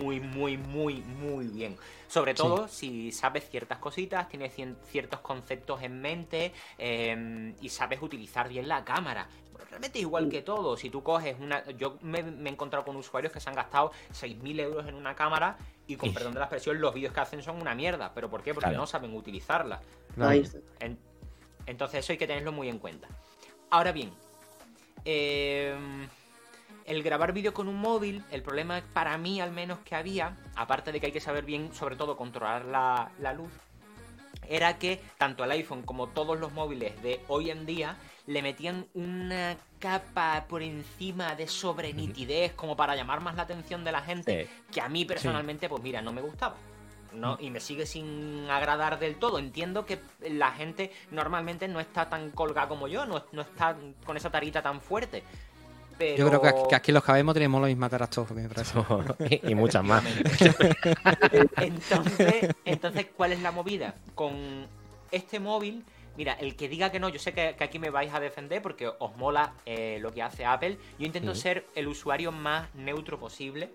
muy, 0.00 0.20
muy, 0.20 0.56
muy, 0.56 1.00
muy 1.00 1.46
bien. 1.46 1.76
Sobre 2.08 2.34
todo 2.34 2.68
si 2.68 3.12
sabes 3.12 3.48
ciertas 3.48 3.78
cositas, 3.78 4.28
tienes 4.28 4.52
ciertos 4.86 5.20
conceptos 5.20 5.82
en 5.82 6.00
mente 6.00 6.52
em, 6.78 7.54
y 7.60 7.68
sabes 7.68 8.02
utilizar 8.02 8.48
bien 8.48 8.68
la 8.68 8.84
cámara. 8.84 9.28
realmente 9.70 9.98
es 9.98 10.02
igual 10.02 10.28
que 10.28 10.42
todo. 10.42 10.76
Si 10.76 10.90
tú 10.90 11.02
coges 11.02 11.36
una. 11.40 11.64
Yo 11.72 11.98
me, 12.02 12.20
he 12.20 12.48
encontrado 12.48 12.84
con 12.84 12.96
usuarios 12.96 13.32
que 13.32 13.40
se 13.40 13.48
han 13.48 13.56
gastado 13.56 13.92
6.000 14.12 14.60
euros 14.60 14.86
en 14.86 14.94
una 14.94 15.14
cámara 15.14 15.56
y 15.86 15.96
con 15.96 16.12
perdón 16.12 16.34
de 16.34 16.40
la 16.40 16.46
expresión, 16.46 16.80
los 16.80 16.94
vídeos 16.94 17.12
que 17.12 17.20
hacen 17.20 17.42
son 17.42 17.60
una 17.60 17.74
mierda. 17.74 18.12
¿Pero 18.14 18.28
por 18.28 18.42
qué? 18.42 18.54
Porque 18.54 18.70
no 18.70 18.86
saben 18.86 19.14
utilizarla. 19.14 19.80
entonces, 21.66 22.00
eso 22.00 22.12
hay 22.12 22.18
que 22.18 22.26
tenerlo 22.26 22.52
muy 22.52 22.68
en 22.68 22.78
cuenta. 22.78 23.08
Ahora 23.70 23.92
bien, 23.92 24.12
eh 25.04 25.74
el 26.86 27.02
grabar 27.02 27.32
vídeo 27.32 27.54
con 27.54 27.68
un 27.68 27.76
móvil, 27.76 28.24
el 28.30 28.42
problema 28.42 28.82
para 28.92 29.16
mí 29.18 29.40
al 29.40 29.52
menos 29.52 29.78
que 29.80 29.94
había, 29.94 30.36
aparte 30.54 30.92
de 30.92 31.00
que 31.00 31.06
hay 31.06 31.12
que 31.12 31.20
saber 31.20 31.44
bien, 31.44 31.74
sobre 31.74 31.96
todo, 31.96 32.16
controlar 32.16 32.64
la, 32.64 33.32
luz, 33.32 33.52
era 34.48 34.78
que 34.78 35.00
tanto 35.18 35.44
el 35.44 35.50
iPhone 35.52 35.82
como 35.82 36.08
todos 36.08 36.38
los 36.38 36.52
móviles 36.52 37.00
de 37.02 37.20
hoy 37.28 37.50
en 37.50 37.64
día 37.64 37.96
le 38.26 38.42
metían 38.42 38.86
una 38.94 39.56
capa 39.78 40.46
por 40.48 40.62
encima 40.62 41.34
de 41.34 41.48
sobrenitidez 41.48 42.52
como 42.52 42.76
para 42.76 42.94
llamar 42.94 43.20
más 43.20 43.36
la 43.36 43.42
atención 43.42 43.84
de 43.84 43.92
la 43.92 44.02
gente, 44.02 44.48
que 44.70 44.80
a 44.80 44.88
mí 44.88 45.04
personalmente, 45.04 45.68
pues 45.68 45.82
mira, 45.82 46.02
no 46.02 46.12
me 46.12 46.20
gustaba. 46.20 46.56
¿no? 47.14 47.36
Y 47.40 47.50
me 47.50 47.60
sigue 47.60 47.86
sin 47.86 48.48
agradar 48.48 48.98
del 48.98 49.16
todo. 49.16 49.38
Entiendo 49.38 49.84
que 49.84 50.00
la 50.20 50.52
gente 50.52 50.92
normalmente 51.10 51.68
no 51.68 51.80
está 51.80 52.08
tan 52.08 52.30
colgada 52.30 52.68
como 52.68 52.88
yo, 52.88 53.06
no, 53.06 53.24
no 53.32 53.42
está 53.42 53.76
con 54.04 54.16
esa 54.16 54.30
tarita 54.30 54.62
tan 54.62 54.80
fuerte. 54.80 55.22
Yo 56.16 56.28
creo 56.28 56.40
que 56.68 56.74
aquí, 56.74 56.92
los 56.92 57.04
cabemos 57.04 57.34
tenemos 57.34 57.60
la 57.60 57.68
misma 57.68 57.88
todos, 57.88 58.28
y 59.42 59.54
muchas 59.54 59.84
más. 59.84 60.04
entonces, 62.64 63.06
¿cuál 63.16 63.32
es 63.32 63.40
la 63.40 63.52
movida? 63.52 63.94
Con 64.14 64.66
este 65.10 65.40
móvil, 65.40 65.84
mira, 66.16 66.34
el 66.34 66.56
que 66.56 66.68
diga 66.68 66.90
que 66.90 66.98
no, 66.98 67.08
yo 67.08 67.18
sé 67.18 67.32
que, 67.32 67.56
aquí 67.60 67.78
me 67.78 67.90
vais 67.90 68.12
a 68.12 68.20
defender 68.20 68.62
porque 68.62 68.88
os 68.88 69.16
mola 69.16 69.54
eh, 69.66 69.98
lo 70.00 70.12
que 70.12 70.22
hace 70.22 70.44
Apple. 70.44 70.78
Yo 70.98 71.06
intento 71.06 71.34
ser 71.34 71.66
el 71.74 71.88
usuario 71.88 72.32
más 72.32 72.74
neutro 72.74 73.18
posible, 73.18 73.70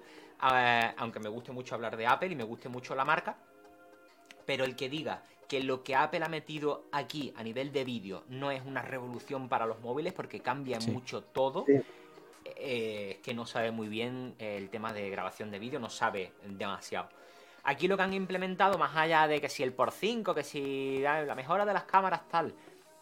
eh, 0.52 0.92
aunque 0.98 1.20
me 1.20 1.30
guste 1.30 1.52
mucho 1.52 1.76
hablar 1.76 1.98
de 1.98 2.08
Apple 2.08 2.30
y 2.30 2.36
me 2.36 2.44
guste 2.44 2.70
mucho 2.70 2.96
la 2.96 3.06
marca. 3.06 3.38
Pero 4.46 4.64
el 4.66 4.76
que 4.76 4.90
diga 4.90 5.24
que 5.48 5.62
lo 5.62 5.84
que 5.84 5.96
Apple 5.96 6.24
ha 6.24 6.30
metido 6.30 6.86
aquí 6.92 7.34
a 7.36 7.44
nivel 7.44 7.72
de 7.72 7.84
vídeo 7.84 8.24
no 8.30 8.52
es 8.52 8.62
una 8.66 8.82
revolución 8.82 9.50
para 9.50 9.66
los 9.66 9.80
móviles 9.80 10.14
porque 10.14 10.42
cambia 10.42 10.80
mucho 10.80 11.24
todo. 11.24 11.66
Eh, 12.56 13.20
que 13.24 13.34
no 13.34 13.46
sabe 13.46 13.72
muy 13.72 13.88
bien 13.88 14.36
el 14.40 14.70
tema 14.70 14.94
de 14.94 15.10
grabación 15.10 15.52
de 15.52 15.60
vídeo, 15.60 15.80
no 15.80 15.90
sabe 15.90 16.34
demasiado. 16.46 17.10
Aquí 17.64 17.88
lo 17.88 17.98
que 17.98 18.04
han 18.04 18.14
implementado, 18.14 18.78
más 18.78 18.96
allá 18.96 19.28
de 19.28 19.42
que 19.42 19.50
si 19.50 19.64
el 19.64 19.74
por 19.74 19.92
5, 19.92 20.34
que 20.34 20.44
si 20.44 21.00
la 21.00 21.36
mejora 21.36 21.66
de 21.66 21.74
las 21.74 21.84
cámaras 21.84 22.28
tal, 22.30 22.54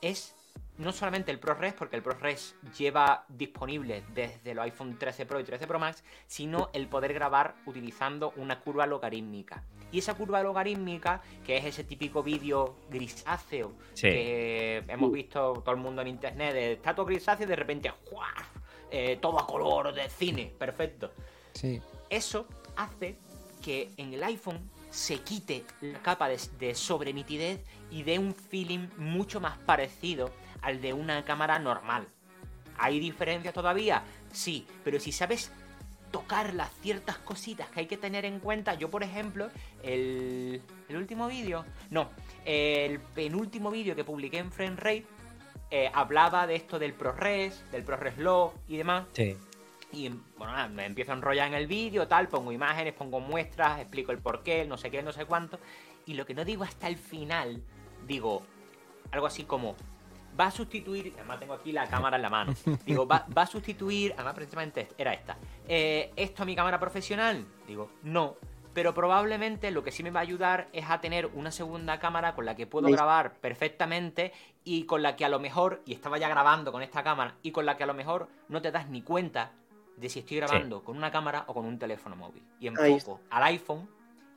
es 0.01 0.35
no 0.77 0.91
solamente 0.91 1.31
el 1.31 1.39
ProRes, 1.39 1.73
porque 1.73 1.95
el 1.95 2.01
ProRes 2.01 2.55
lleva 2.77 3.25
disponible 3.29 4.03
desde 4.13 4.53
los 4.53 4.65
iPhone 4.65 4.97
13 4.97 5.25
Pro 5.25 5.39
y 5.39 5.43
13 5.43 5.67
Pro 5.67 5.79
Max, 5.79 6.03
sino 6.27 6.69
el 6.73 6.87
poder 6.87 7.13
grabar 7.13 7.55
utilizando 7.65 8.33
una 8.35 8.59
curva 8.59 8.85
logarítmica. 8.85 9.63
Y 9.91 9.99
esa 9.99 10.15
curva 10.15 10.43
logarítmica, 10.43 11.21
que 11.45 11.57
es 11.57 11.65
ese 11.65 11.83
típico 11.83 12.23
vídeo 12.23 12.75
grisáceo 12.89 13.73
que 13.95 14.83
hemos 14.87 15.11
visto 15.11 15.61
todo 15.63 15.75
el 15.75 15.81
mundo 15.81 16.01
en 16.01 16.09
internet, 16.09 16.53
de 16.53 16.73
está 16.73 16.93
todo 16.93 17.05
grisáceo 17.05 17.45
y 17.45 17.49
de 17.49 17.55
repente 17.55 17.91
¡juá! 18.09 18.33
Eh, 18.91 19.17
todo 19.21 19.39
a 19.39 19.47
color 19.47 19.93
de 19.93 20.09
cine, 20.09 20.53
perfecto. 20.57 21.11
Sí. 21.53 21.81
Eso 22.09 22.47
hace 22.75 23.17
que 23.61 23.89
en 23.97 24.13
el 24.13 24.23
iPhone 24.23 24.69
se 24.89 25.19
quite 25.21 25.65
la 25.81 25.99
capa 26.01 26.29
de, 26.29 26.39
de 26.59 26.75
sobrenitidez 26.75 27.61
y 27.91 28.03
dé 28.03 28.19
un 28.19 28.33
feeling 28.33 28.87
mucho 28.97 29.41
más 29.41 29.57
parecido 29.57 30.31
al 30.61 30.81
de 30.81 30.93
una 30.93 31.25
cámara 31.25 31.59
normal. 31.59 32.07
¿Hay 32.77 32.99
diferencias 32.99 33.53
todavía? 33.53 34.03
Sí, 34.31 34.65
pero 34.83 34.99
si 34.99 35.11
sabes 35.11 35.51
tocar 36.11 36.53
las 36.53 36.71
ciertas 36.81 37.17
cositas 37.17 37.67
que 37.69 37.81
hay 37.81 37.85
que 37.87 37.97
tener 37.97 38.23
en 38.23 38.39
cuenta, 38.39 38.75
yo 38.75 38.89
por 38.89 39.03
ejemplo, 39.03 39.49
el, 39.83 40.61
el 40.87 40.95
último 40.95 41.27
vídeo, 41.27 41.65
no, 41.89 42.09
el 42.45 42.99
penúltimo 42.99 43.71
vídeo 43.71 43.95
que 43.95 44.05
publiqué 44.05 44.37
en 44.37 44.51
FrameRate 44.51 45.05
eh, 45.71 45.89
hablaba 45.93 46.47
de 46.47 46.55
esto 46.55 46.79
del 46.79 46.93
ProRes, 46.93 47.63
del 47.71 47.83
ProRes 47.83 48.17
Law 48.17 48.53
y 48.67 48.77
demás. 48.77 49.05
Sí. 49.13 49.37
Y 49.91 50.09
bueno, 50.37 50.53
nada, 50.53 50.67
me 50.67 50.85
empiezo 50.85 51.11
a 51.11 51.15
enrollar 51.15 51.47
en 51.47 51.53
el 51.53 51.67
vídeo, 51.67 52.07
tal, 52.07 52.27
pongo 52.27 52.51
imágenes, 52.51 52.93
pongo 52.93 53.19
muestras, 53.19 53.79
explico 53.79 54.11
el 54.11 54.19
porqué, 54.19 54.65
no 54.65 54.77
sé 54.77 54.91
qué, 54.91 55.01
no 55.01 55.11
sé 55.11 55.25
cuánto. 55.25 55.59
Y 56.05 56.15
lo 56.15 56.25
que 56.25 56.33
no 56.33 56.43
digo 56.43 56.63
hasta 56.63 56.87
el 56.87 56.97
final, 56.97 57.61
digo 58.05 58.43
algo 59.11 59.27
así 59.27 59.43
como, 59.43 59.75
va 60.39 60.47
a 60.47 60.51
sustituir, 60.51 61.13
además 61.15 61.39
tengo 61.39 61.53
aquí 61.53 61.71
la 61.71 61.87
cámara 61.87 62.17
en 62.17 62.21
la 62.21 62.29
mano, 62.29 62.53
digo, 62.85 63.07
va, 63.07 63.25
va 63.35 63.43
a 63.43 63.47
sustituir, 63.47 64.13
además 64.13 64.33
precisamente 64.33 64.89
era 64.97 65.13
esta, 65.13 65.37
eh, 65.67 66.11
¿esto 66.15 66.43
a 66.43 66.45
mi 66.45 66.55
cámara 66.55 66.79
profesional? 66.79 67.45
Digo, 67.67 67.91
no, 68.03 68.35
pero 68.75 68.93
probablemente 68.93 69.71
lo 69.71 69.83
que 69.83 69.91
sí 69.93 70.03
me 70.03 70.11
va 70.11 70.19
a 70.19 70.23
ayudar 70.23 70.67
es 70.73 70.89
a 70.89 70.99
tener 70.99 71.27
una 71.27 71.49
segunda 71.49 71.97
cámara 71.97 72.35
con 72.35 72.43
la 72.43 72.55
que 72.55 72.67
puedo 72.67 72.89
grabar 72.89 73.35
perfectamente 73.39 74.33
y 74.65 74.83
con 74.83 75.01
la 75.01 75.15
que 75.15 75.23
a 75.23 75.29
lo 75.29 75.39
mejor, 75.39 75.81
y 75.85 75.93
estaba 75.93 76.17
ya 76.17 76.27
grabando 76.27 76.73
con 76.73 76.83
esta 76.83 77.01
cámara, 77.01 77.35
y 77.41 77.51
con 77.51 77.65
la 77.65 77.77
que 77.77 77.83
a 77.83 77.87
lo 77.87 77.93
mejor 77.93 78.27
no 78.49 78.61
te 78.61 78.71
das 78.71 78.89
ni 78.89 79.01
cuenta 79.01 79.53
de 79.95 80.09
si 80.09 80.19
estoy 80.19 80.37
grabando 80.37 80.83
con 80.83 80.97
una 80.97 81.09
cámara 81.09 81.45
o 81.47 81.53
con 81.53 81.65
un 81.65 81.79
teléfono 81.79 82.17
móvil. 82.17 82.43
Y 82.59 82.67
enfoco 82.67 83.21
al 83.29 83.43
iPhone 83.43 83.89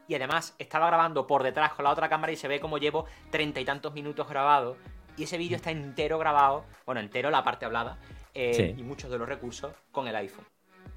y 0.06 0.14
además 0.14 0.54
estaba 0.60 0.86
grabando 0.86 1.26
por 1.26 1.42
detrás 1.42 1.72
con 1.72 1.84
la 1.84 1.90
otra 1.90 2.08
cámara 2.08 2.32
y 2.32 2.36
se 2.36 2.46
ve 2.46 2.60
como 2.60 2.78
llevo 2.78 3.06
treinta 3.30 3.58
y 3.58 3.64
tantos 3.64 3.92
minutos 3.92 4.28
grabado. 4.28 4.76
Y 5.16 5.24
ese 5.24 5.36
vídeo 5.36 5.56
está 5.56 5.72
entero 5.72 6.16
grabado, 6.16 6.64
bueno, 6.86 7.00
entero 7.00 7.28
la 7.28 7.42
parte 7.42 7.64
hablada, 7.66 7.98
eh, 8.34 8.54
Sí. 8.54 8.80
y 8.80 8.84
muchos 8.84 9.10
de 9.10 9.18
los 9.18 9.28
recursos 9.28 9.74
con 9.90 10.06
el 10.06 10.14
iPhone. 10.14 10.46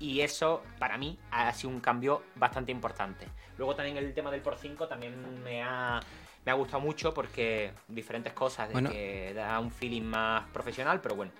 Y 0.01 0.21
eso, 0.21 0.63
para 0.79 0.97
mí, 0.97 1.17
ha 1.29 1.53
sido 1.53 1.69
un 1.69 1.79
cambio 1.79 2.23
bastante 2.35 2.71
importante. 2.71 3.27
Luego 3.59 3.75
también 3.75 3.97
el 3.97 4.13
tema 4.15 4.31
del 4.31 4.41
por 4.41 4.57
5 4.57 4.87
también 4.87 5.13
me 5.43 5.61
ha, 5.61 5.99
me 6.43 6.51
ha 6.51 6.55
gustado 6.55 6.81
mucho 6.81 7.13
porque 7.13 7.71
diferentes 7.87 8.33
cosas, 8.33 8.67
de 8.69 8.73
Bueno. 8.73 8.89
que 8.89 9.31
da 9.35 9.59
un 9.59 9.69
feeling 9.71 10.01
más 10.01 10.45
profesional, 10.51 10.99
pero 11.01 11.13
bueno. 11.15 11.31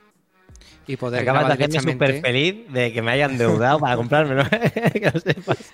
Y 0.86 0.96
poder 0.96 1.24
Acabas 1.24 1.58
de 1.58 1.66
hacerme 1.66 1.94
súper 1.94 2.22
feliz 2.22 2.72
de 2.72 2.94
que 2.94 3.02
me 3.02 3.12
hayan 3.12 3.32
endeudado 3.32 3.80
para 3.80 3.96
comprármelo. 3.96 4.44
que 4.94 5.12
lo 5.12 5.20
sepas. 5.20 5.72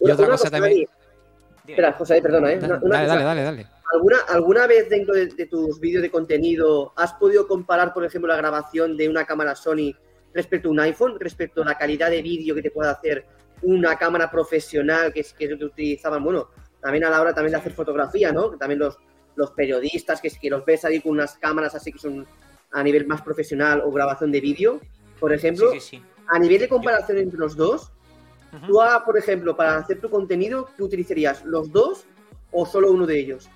Y 0.00 0.08
otra 0.10 0.26
cosa 0.28 0.50
también-. 0.50 0.86
Espera, 1.66 1.92
José, 1.94 2.22
perdona, 2.22 2.52
¿eh? 2.52 2.58
Una- 2.58 2.68
Dale, 2.68 2.84
una 2.84 2.96
dale, 2.98 3.08
cosa. 3.08 3.24
dale, 3.24 3.42
dale. 3.42 3.66
¿Alguna, 3.92 4.16
¿Alguna 4.28 4.66
vez 4.68 4.88
dentro 4.88 5.14
de, 5.14 5.26
de 5.26 5.46
tus 5.46 5.80
vídeos 5.80 6.02
de 6.02 6.10
contenido 6.12 6.92
has 6.96 7.12
podido 7.14 7.48
comparar, 7.48 7.92
por 7.92 8.04
ejemplo, 8.04 8.28
la 8.28 8.36
grabación 8.36 8.96
de 8.96 9.08
una 9.08 9.24
cámara 9.26 9.56
Sony 9.56 9.94
respecto 10.34 10.68
a 10.68 10.72
un 10.72 10.80
iPhone, 10.80 11.16
respecto 11.18 11.62
a 11.62 11.64
la 11.64 11.76
calidad 11.78 12.10
de 12.10 12.22
vídeo 12.22 12.54
que 12.54 12.62
te 12.62 12.70
puede 12.70 12.90
hacer 12.90 13.26
una 13.62 13.96
cámara 13.96 14.30
profesional 14.30 15.12
que, 15.12 15.20
es- 15.20 15.32
que 15.34 15.52
utilizaban, 15.54 16.22
bueno, 16.24 16.48
también 16.80 17.04
a 17.04 17.10
la 17.10 17.20
hora 17.20 17.32
también 17.34 17.52
de 17.52 17.58
hacer 17.58 17.72
fotografía, 17.72 18.32
¿no? 18.32 18.50
También 18.56 18.80
los, 18.80 18.98
los 19.36 19.50
periodistas 19.52 20.20
que, 20.20 20.30
que 20.30 20.50
los 20.50 20.64
ves 20.64 20.84
ahí 20.84 21.00
con 21.00 21.12
unas 21.12 21.34
cámaras 21.36 21.74
así 21.74 21.92
que 21.92 21.98
son 21.98 22.26
a 22.72 22.82
nivel 22.82 23.06
más 23.06 23.22
profesional 23.22 23.82
o 23.84 23.92
grabación 23.92 24.32
de 24.32 24.40
vídeo, 24.40 24.80
por 25.20 25.32
ejemplo, 25.32 25.70
Sí, 25.72 25.80
sí, 25.80 25.96
sí. 25.98 26.02
a 26.28 26.38
nivel 26.38 26.58
de 26.60 26.68
comparación 26.68 27.18
entre 27.18 27.38
los 27.38 27.54
dos, 27.54 27.92
tú, 28.66 28.80
ah, 28.82 29.02
por 29.04 29.16
ejemplo, 29.16 29.56
para 29.56 29.76
hacer 29.76 30.00
tu 30.00 30.10
contenido, 30.10 30.68
¿tú 30.76 30.86
utilizarías 30.86 31.44
los 31.44 31.70
dos 31.70 32.04
o 32.50 32.66
solo 32.66 32.90
uno 32.90 33.06
de 33.06 33.18
ellos? 33.20 33.48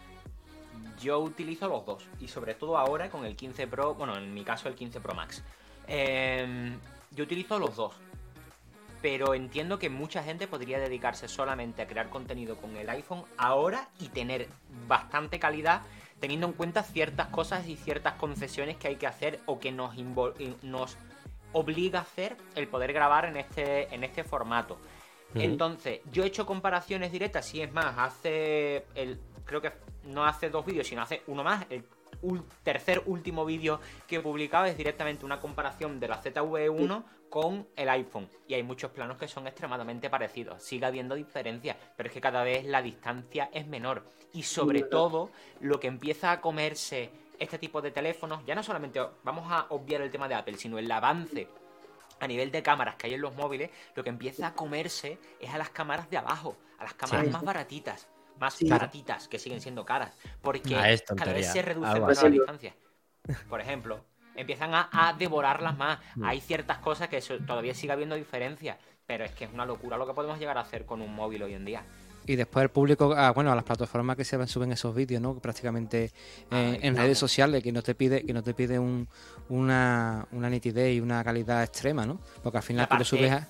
Yo 1.01 1.18
utilizo 1.20 1.68
los 1.68 1.85
dos 1.85 2.09
y 2.20 2.29
sobre 2.29 2.55
todo 2.55 2.79
ahora 2.79 3.11
con 3.11 3.24
el 3.27 3.37
15 3.37 3.66
Pro, 3.66 3.95
bueno, 3.95 4.16
en 4.16 4.33
mi 4.33 4.45
caso 4.45 4.68
el 4.68 4.74
15 4.74 5.01
Pro 5.01 5.14
Max. 5.14 5.43
Em, 5.89 6.78
yo 7.12 7.24
utilizo 7.24 7.59
los 7.59 7.76
dos, 7.76 7.95
pero 9.03 9.34
entiendo 9.34 9.78
que 9.78 9.89
mucha 9.89 10.22
gente 10.22 10.47
podría 10.47 10.78
dedicarse 10.78 11.28
solamente 11.28 11.82
a 11.82 11.87
crear 11.87 12.09
contenido 12.09 12.57
con 12.57 12.76
el 12.76 12.89
iPhone 12.91 13.24
ahora 13.37 13.89
y 14.01 14.09
tener 14.09 14.49
bastante 14.89 15.39
calidad 15.39 15.82
teniendo 16.20 16.47
en 16.47 16.53
cuenta 16.55 16.82
ciertas 16.82 17.28
cosas 17.28 17.66
y 17.68 17.76
ciertas 17.76 18.14
concesiones 18.14 18.76
que 18.76 18.89
hay 18.89 18.97
que 18.97 19.07
hacer 19.07 19.41
o 19.47 19.59
que 19.59 19.72
nos, 19.72 20.97
obliga 21.53 22.01
a 22.01 22.03
hacer 22.03 22.37
el 22.55 22.68
poder 22.68 22.93
grabar 22.93 23.26
en 23.26 23.37
este, 23.37 23.95
en 23.95 24.05
este 24.05 24.24
formato. 24.24 24.78
Entonces, 25.34 26.01
yo 26.11 26.24
he 26.24 26.26
hecho 26.26 26.47
comparaciones 26.47 27.12
directas, 27.12 27.47
si 27.47 27.61
es 27.61 27.70
más, 27.72 27.95
hace 27.99 28.87
el. 28.95 29.20
Creo 29.45 29.61
que 29.61 29.72
no 30.05 30.24
hace 30.24 30.49
dos 30.49 30.64
vídeos, 30.64 30.87
sino 30.87 31.03
hace 31.03 31.22
uno 31.26 31.45
más. 31.45 31.66
El 31.68 31.84
tercer 32.62 33.03
último 33.07 33.45
vídeo 33.45 33.81
que 34.07 34.17
he 34.17 34.21
publicado 34.21 34.67
es 34.67 34.77
directamente 34.77 35.25
una 35.25 35.41
comparación 35.41 36.01
de 36.01 36.09
la 36.09 36.23
ZV1 36.23 37.05
con 37.31 37.67
el 37.77 37.89
iPhone. 37.89 38.29
Y 38.47 38.55
hay 38.55 38.62
muchos 38.62 38.91
planos 38.91 39.19
que 39.19 39.29
son 39.29 39.47
extremadamente 39.47 40.09
parecidos. 40.11 40.62
Sigue 40.62 40.87
habiendo 40.87 41.14
diferencias, 41.14 41.77
pero 41.97 42.09
es 42.09 42.12
que 42.12 42.21
cada 42.21 42.43
vez 42.43 42.64
la 42.64 42.83
distancia 42.83 43.51
es 43.53 43.67
menor. 43.67 44.05
Y 44.33 44.43
sobre 44.43 44.83
todo, 44.83 45.31
lo 45.61 45.81
que 45.81 45.89
empieza 45.89 46.33
a 46.33 46.41
comerse 46.41 47.11
este 47.39 47.59
tipo 47.59 47.83
de 47.83 47.91
teléfonos, 47.91 48.45
ya 48.47 48.55
no 48.55 48.62
solamente 48.62 49.01
vamos 49.23 49.51
a 49.51 49.67
obviar 49.71 50.01
el 50.01 50.11
tema 50.11 50.29
de 50.29 50.35
Apple, 50.35 50.57
sino 50.57 50.79
el 50.79 50.91
avance 50.91 51.49
a 52.19 52.27
nivel 52.27 52.51
de 52.51 52.62
cámaras 52.62 52.97
que 52.97 53.09
hay 53.09 53.14
en 53.14 53.21
los 53.21 53.35
móviles, 53.35 53.71
lo 53.95 54.03
que 54.03 54.09
empieza 54.09 54.47
a 54.47 54.55
comerse 54.55 55.19
es 55.39 55.53
a 55.53 55.59
las 55.59 55.69
cámaras 55.69 56.09
de 56.09 56.17
abajo, 56.17 56.57
a 56.79 56.85
las 56.85 56.95
cámaras 56.95 57.27
Sí. 57.27 57.33
más 57.33 57.43
baratitas, 57.45 58.09
más 58.39 58.55
Sí. 58.55 58.68
baratitas, 58.68 59.28
que 59.28 59.39
siguen 59.39 59.61
siendo 59.61 59.84
caras, 59.84 60.12
porque 60.43 60.76
Ah, 60.76 60.91
es 60.91 61.03
cada 61.03 61.32
vez 61.32 61.51
se 61.53 61.62
reduce 61.62 62.01
más 62.01 62.22
la 62.22 62.30
distancia. 62.30 62.74
Por 63.49 63.61
ejemplo, 63.61 64.05
empiezan 64.34 64.74
a, 64.74 64.89
a 64.93 65.12
devorarlas 65.14 65.76
más. 65.76 65.99
Mm. 66.16 66.24
Hay 66.24 66.41
ciertas 66.41 66.78
cosas 66.78 67.09
que 67.09 67.16
eso- 67.18 67.39
todavía 67.47 67.74
sigue 67.74 67.93
habiendo 67.93 68.14
diferencias, 68.14 68.76
pero 69.07 69.24
es 69.24 69.32
que 69.32 69.45
es 69.45 69.53
una 69.53 69.64
locura 69.66 69.97
lo 69.97 70.07
que 70.07 70.12
podemos 70.14 70.39
llegar 70.39 70.59
a 70.59 70.61
hacer 70.61 70.84
con 70.87 71.01
un 71.03 71.14
móvil 71.14 71.43
hoy 71.43 71.55
en 71.55 71.64
día. 71.64 71.82
Y 72.28 72.34
después 72.34 72.64
el 72.64 72.70
público, 72.70 73.14
ah, 73.16 73.30
bueno, 73.30 73.53
a 73.53 73.55
las 73.55 73.62
plataformas 73.62 74.16
que 74.16 74.24
se 74.24 74.37
van- 74.37 74.49
suben 74.49 74.72
esos 74.72 74.93
vídeos, 74.95 75.22
¿no? 75.22 75.39
Prácticamente 75.39 76.05
eh, 76.07 76.11
Ay, 76.51 76.74
en 76.74 76.80
claro. 76.95 76.97
redes 77.05 77.18
sociales, 77.18 77.62
que 77.62 77.70
no 77.70 77.82
te 77.82 77.95
pide, 77.95 78.24
que 78.26 78.32
no 78.32 78.43
te 78.43 78.53
pide 78.53 78.78
un- 78.80 79.09
una, 79.49 80.26
una 80.32 80.51
nitidez 80.51 80.97
y 80.97 81.01
una 81.01 81.22
calidad 81.22 81.62
extrema, 81.62 82.05
¿no? 82.05 82.20
Porque 82.43 82.59
al 82.59 82.64
final 82.64 82.89
tú 82.89 82.97
lo 82.97 83.05
subes 83.05 83.30
a... 83.32 83.49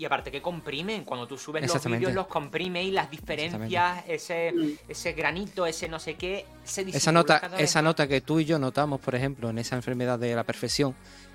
Y 0.00 0.06
aparte 0.06 0.30
que 0.32 0.40
comprimen, 0.40 1.04
cuando 1.04 1.26
tú 1.26 1.36
subes 1.36 1.62
los 1.66 1.84
vídeos 1.84 2.14
los 2.14 2.26
comprime 2.26 2.82
y 2.82 2.90
las 2.90 3.10
diferencias, 3.10 4.02
ese, 4.08 4.54
ese 4.88 5.12
granito, 5.12 5.66
ese 5.66 5.88
no 5.90 5.98
sé 5.98 6.14
qué, 6.14 6.46
se 6.64 6.80
Esa 6.88 7.12
nota, 7.12 7.36
esa 7.58 7.80
más. 7.80 7.84
nota 7.84 8.08
que 8.08 8.22
tú 8.22 8.40
y 8.40 8.46
yo 8.46 8.58
notamos, 8.58 8.98
por 8.98 9.14
ejemplo, 9.14 9.50
en 9.50 9.58
esa 9.58 9.76
enfermedad 9.76 10.18
de 10.18 10.34
la 10.34 10.42
perfección, 10.44 10.94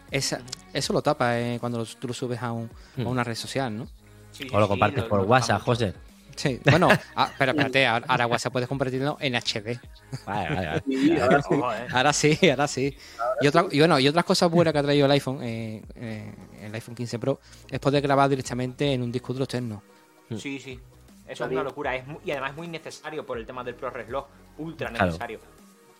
esa, 0.09 0.39
eso 0.73 0.93
lo 0.93 1.03
tapa 1.03 1.39
eh, 1.39 1.57
cuando 1.59 1.77
lo- 1.77 1.85
tú 1.85 2.07
lo 2.07 2.13
subes 2.15 2.41
a, 2.41 2.51
un- 2.53 2.71
a 2.97 3.01
Hmm. 3.01 3.05
una 3.07 3.23
red 3.23 3.35
social, 3.35 3.77
¿no? 3.77 3.87
Sí, 4.31 4.47
O 4.51 4.59
lo 4.59 4.65
sí, 4.65 4.69
compartes 4.71 5.03
lo- 5.03 5.09
por 5.09 5.19
lo 5.19 5.25
WhatsApp, 5.27 5.59
tocamos. 5.59 5.77
José. 5.77 5.93
Sí, 6.35 6.59
bueno, 6.69 6.89
ah, 7.15 7.31
pero 7.37 7.51
espérate, 7.51 7.87
ahora 7.87 8.27
WhatsApp 8.27 8.51
puedes 8.51 8.67
compartirlo 8.67 9.15
en 9.21 9.35
HD. 9.35 9.79
Vale, 10.25 10.53
vale, 10.55 10.67
vale. 10.67 10.83
Sí, 10.89 11.17
ahora 11.21 11.41
sí. 11.41 11.55
Ahora 11.93 12.13
sí, 12.13 12.39
ahora 12.49 12.67
sí. 12.67 12.97
Y, 13.39 13.47
otra, 13.47 13.65
y 13.71 13.79
bueno, 13.79 13.97
y 13.99 14.07
otras 14.09 14.25
cosas 14.25 14.51
buenas 14.51 14.73
que 14.73 14.79
ha 14.79 14.83
traído 14.83 15.05
el 15.05 15.11
iPhone, 15.13 15.39
eh, 15.43 15.81
eh, 15.95 16.33
el 16.65 16.75
iPhone 16.75 16.95
15 16.95 17.19
Pro, 17.19 17.39
es 17.69 17.79
poder 17.79 18.01
grabar 18.01 18.29
directamente 18.29 18.91
en 18.93 19.01
un 19.01 19.11
disco 19.11 19.33
duro 19.33 19.45
externo. 19.45 19.81
Sí, 20.37 20.59
sí. 20.59 20.79
Eso 21.27 21.45
es 21.45 21.51
una 21.51 21.63
locura. 21.63 21.95
Es 21.95 22.05
y 22.23 22.31
además 22.31 22.51
es 22.51 22.57
muy 22.57 22.67
necesario 22.67 23.25
por 23.25 23.37
el 23.37 23.45
tema 23.45 23.63
del 23.63 23.75
ProRes 23.75 24.09
Log. 24.09 24.27
Ultra 24.57 24.89
Claro. 24.89 25.05
necesario. 25.07 25.39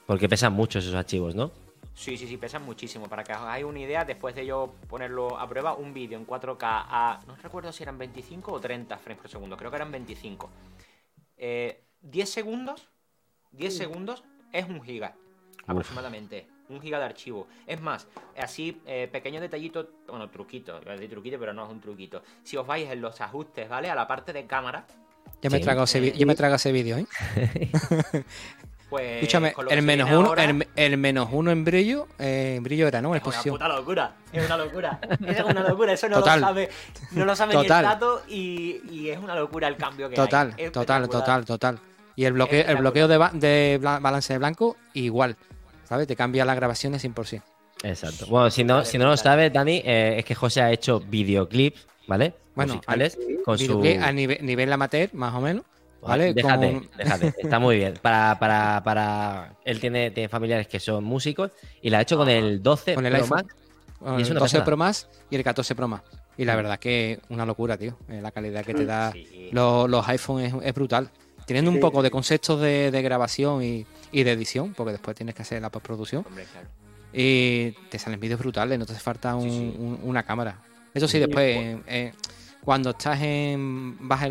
Porque 0.05 0.30
pesan 0.30 0.53
mucho 0.53 0.80
esos 0.80 0.93
archivos, 0.93 1.34
¿no? 1.36 1.51
Sí, 1.93 2.18
sí, 2.18 2.28
sí, 2.28 2.38
pesan 2.38 2.63
muchísimo. 2.63 3.07
Para 3.07 3.24
que 3.24 3.32
os 3.32 3.39
hagáis 3.39 3.66
una 3.66 3.80
idea, 3.80 4.05
después 4.05 4.36
de 4.36 4.45
yo 4.45 4.76
ponerlo 4.88 5.39
a 5.39 5.47
prueba, 5.47 5.74
un 5.76 5.93
vídeo 5.93 6.18
en 6.18 6.26
4K 6.28 6.57
a. 6.61 7.22
No 7.26 7.36
recuerdo 7.38 7.72
si 7.72 7.84
eran 7.84 7.97
25 7.97 8.51
o 8.51 8.59
30 8.59 8.97
frames 8.97 9.22
por 9.22 9.32
segundo. 9.32 9.57
Creo 9.57 9.72
que 9.72 9.78
eran 9.78 9.91
25. 9.91 10.49
Eh, 11.38 11.84
10 12.01 12.30
segundos. 12.30 12.88
10 13.51 13.76
segundos 13.78 14.24
es 14.51 14.68
un 14.68 14.82
giga. 14.84 15.16
Aproximadamente. 15.66 16.47
Un 16.70 16.82
giga 16.82 16.97
de 16.99 17.05
archivo. 17.05 17.47
Es 17.68 17.80
más, 17.80 18.07
así, 18.38 18.82
eh, 18.88 19.07
pequeño 19.11 19.39
detallito. 19.39 19.89
Bueno, 20.07 20.30
truquito. 20.30 20.80
Iba 20.81 20.91
a 20.91 20.95
decir 20.95 21.10
truquito, 21.11 21.38
pero 21.39 21.53
no 21.53 21.65
es 21.65 21.72
un 21.72 21.80
truquito. 21.80 22.23
Si 22.44 22.57
os 22.57 22.65
vais 22.65 22.89
en 22.89 23.02
los 23.02 23.22
ajustes, 23.22 23.69
¿vale? 23.69 23.89
A 23.89 23.95
la 23.95 24.07
parte 24.07 24.34
de 24.34 24.45
cámara. 24.48 24.85
Ya 25.41 25.49
me 25.49 25.57
Sí. 25.60 25.64
trago 25.64 25.84
ese, 25.84 26.11
ya 26.11 26.26
me 26.26 26.34
trago 26.35 26.56
ese 26.56 26.72
vídeo, 26.72 26.98
¿eh? 26.98 27.06
Pues. 28.89 29.15
Escúchame, 29.23 29.53
el 29.72 29.81
menos 29.81 30.10
uno, 30.11 30.27
ahora- 30.27 30.44
el, 30.44 30.68
el 30.76 30.98
menos 30.98 31.27
uno 31.31 31.49
en 31.52 31.65
brillo, 31.65 32.07
eh, 32.19 32.53
en 32.57 32.64
brillo 32.64 32.88
era, 32.88 33.02
¿no? 33.02 33.15
En 33.15 33.22
Es 33.22 33.26
una 33.27 33.41
puta 33.41 33.68
locura, 33.68 34.15
es 34.31 34.45
una 34.45 34.57
locura. 34.57 34.99
Es 35.27 35.39
una 35.44 35.64
locura, 35.68 35.94
eso 35.94 36.07
no 36.07 36.18
Total. 36.19 36.39
lo 36.39 36.45
sabe, 36.48 36.69
no 37.11 37.26
lo 37.26 37.35
sabe 37.35 37.53
Total. 37.53 37.84
ni 37.84 37.88
el 37.88 37.94
dato 37.94 38.23
y, 38.27 38.81
y 38.91 39.10
es 39.10 39.18
una 39.18 39.34
locura 39.35 39.68
el 39.68 39.76
cambio 39.76 40.07
que 40.07 40.15
Total, 40.15 40.53
hay. 40.56 40.65
Es 40.65 40.72
total, 40.72 41.02
espectacular. 41.02 41.44
total, 41.44 41.76
total. 41.77 41.80
Y 42.15 42.26
el 42.26 42.34
bloqueo, 42.34 42.64
el 42.65 42.77
bloqueo 42.77 43.07
de, 43.07 43.18
ba- 43.18 43.31
de 43.34 43.80
balance 43.81 44.31
de 44.34 44.38
blanco, 44.39 44.77
igual. 44.94 45.35
¿Sabes? 45.86 46.07
Te 46.07 46.16
cambia 46.16 46.45
las 46.45 46.56
grabaciones 46.56 47.03
100%. 47.03 47.41
Exacto. 47.84 48.26
Bueno, 48.28 48.49
si 48.49 48.64
no, 48.64 48.84
si 48.84 48.98
no 48.98 49.06
lo 49.06 49.18
sabes, 49.18 49.53
Dani, 49.53 49.82
eh, 49.86 50.16
es 50.18 50.26
que 50.26 50.36
José 50.36 50.62
ha 50.62 50.72
hecho 50.72 50.99
videoclips, 50.99 51.88
¿vale? 52.07 52.34
Bueno, 52.56 52.76
Musicales, 52.76 53.18
al- 53.18 53.44
con 53.44 53.57
su... 53.57 53.84
A 54.02 54.12
nivel, 54.12 54.45
nivel 54.45 54.72
amateur, 54.72 55.10
más 55.14 55.34
o 55.34 55.41
menos. 55.41 55.64
¿Vale? 56.02 56.34
Déjate, 56.34 56.72
Con- 56.72 56.90
déjate. 56.98 57.34
Está 57.38 57.57
muy 57.60 57.78
bien. 57.78 57.95
Para, 58.02 58.38
para, 58.40 58.84
para... 58.84 59.56
Él 59.66 59.80
tiene, 59.80 60.12
tiene 60.12 60.30
familiares 60.30 60.68
que 60.68 60.80
son 60.80 61.03
músicos 61.03 61.52
y 61.82 61.90
la 61.90 61.99
ha 61.99 62.02
hecho 62.02 62.18
con 62.18 62.30
el 62.30 62.62
12 62.62 62.94
Con 62.94 63.06
el 63.06 63.14
Pro 63.14 63.24
iPhone. 63.24 63.38
Max 63.48 63.56
el 64.06 64.34
12 64.34 64.62
Pro 64.62 64.78
Max 64.78 65.07
y 65.30 65.36
el 65.36 65.44
14 65.44 65.76
Pro 65.76 65.88
Max. 65.88 66.10
Y 66.38 66.45
la 66.45 66.53
mm. 66.53 66.57
verdad 66.57 66.80
que 66.80 67.20
una 67.30 67.45
locura, 67.45 67.78
tío. 67.78 67.98
Eh, 68.10 68.22
la 68.22 68.32
calidad 68.32 68.66
que 68.66 68.74
te 68.74 68.84
mm, 68.84 68.88
da 68.88 69.14
los, 69.52 69.90
los 69.90 70.07
iPhones 70.07 70.53
es, 70.62 70.74
brutal. 70.74 71.10
Teniendo 71.45 71.72
un 71.72 71.80
poco 71.80 72.01
de 72.01 72.09
conceptos 72.11 72.59
de, 72.61 73.01
grabación 73.03 73.63
y, 73.63 73.85
de 74.11 74.31
edición, 74.31 74.73
porque 74.73 74.93
después 74.93 75.15
tienes 75.15 75.35
que 75.35 75.43
hacer 75.43 75.61
la 75.61 75.69
postproducción. 75.69 76.26
Y 77.13 77.72
te 77.89 77.97
salen 77.99 78.19
vídeos 78.19 78.39
brutales, 78.39 78.77
no 78.77 78.85
te 78.85 78.93
hace 78.93 79.01
falta 79.01 79.35
una 79.35 80.23
cámara. 80.23 80.59
Eso 80.93 81.07
sí, 81.07 81.19
después, 81.19 81.77
eh, 81.88 82.13
cuando 82.63 82.91
estás 82.91 83.22
en 83.22 83.97
baja, 84.07 84.30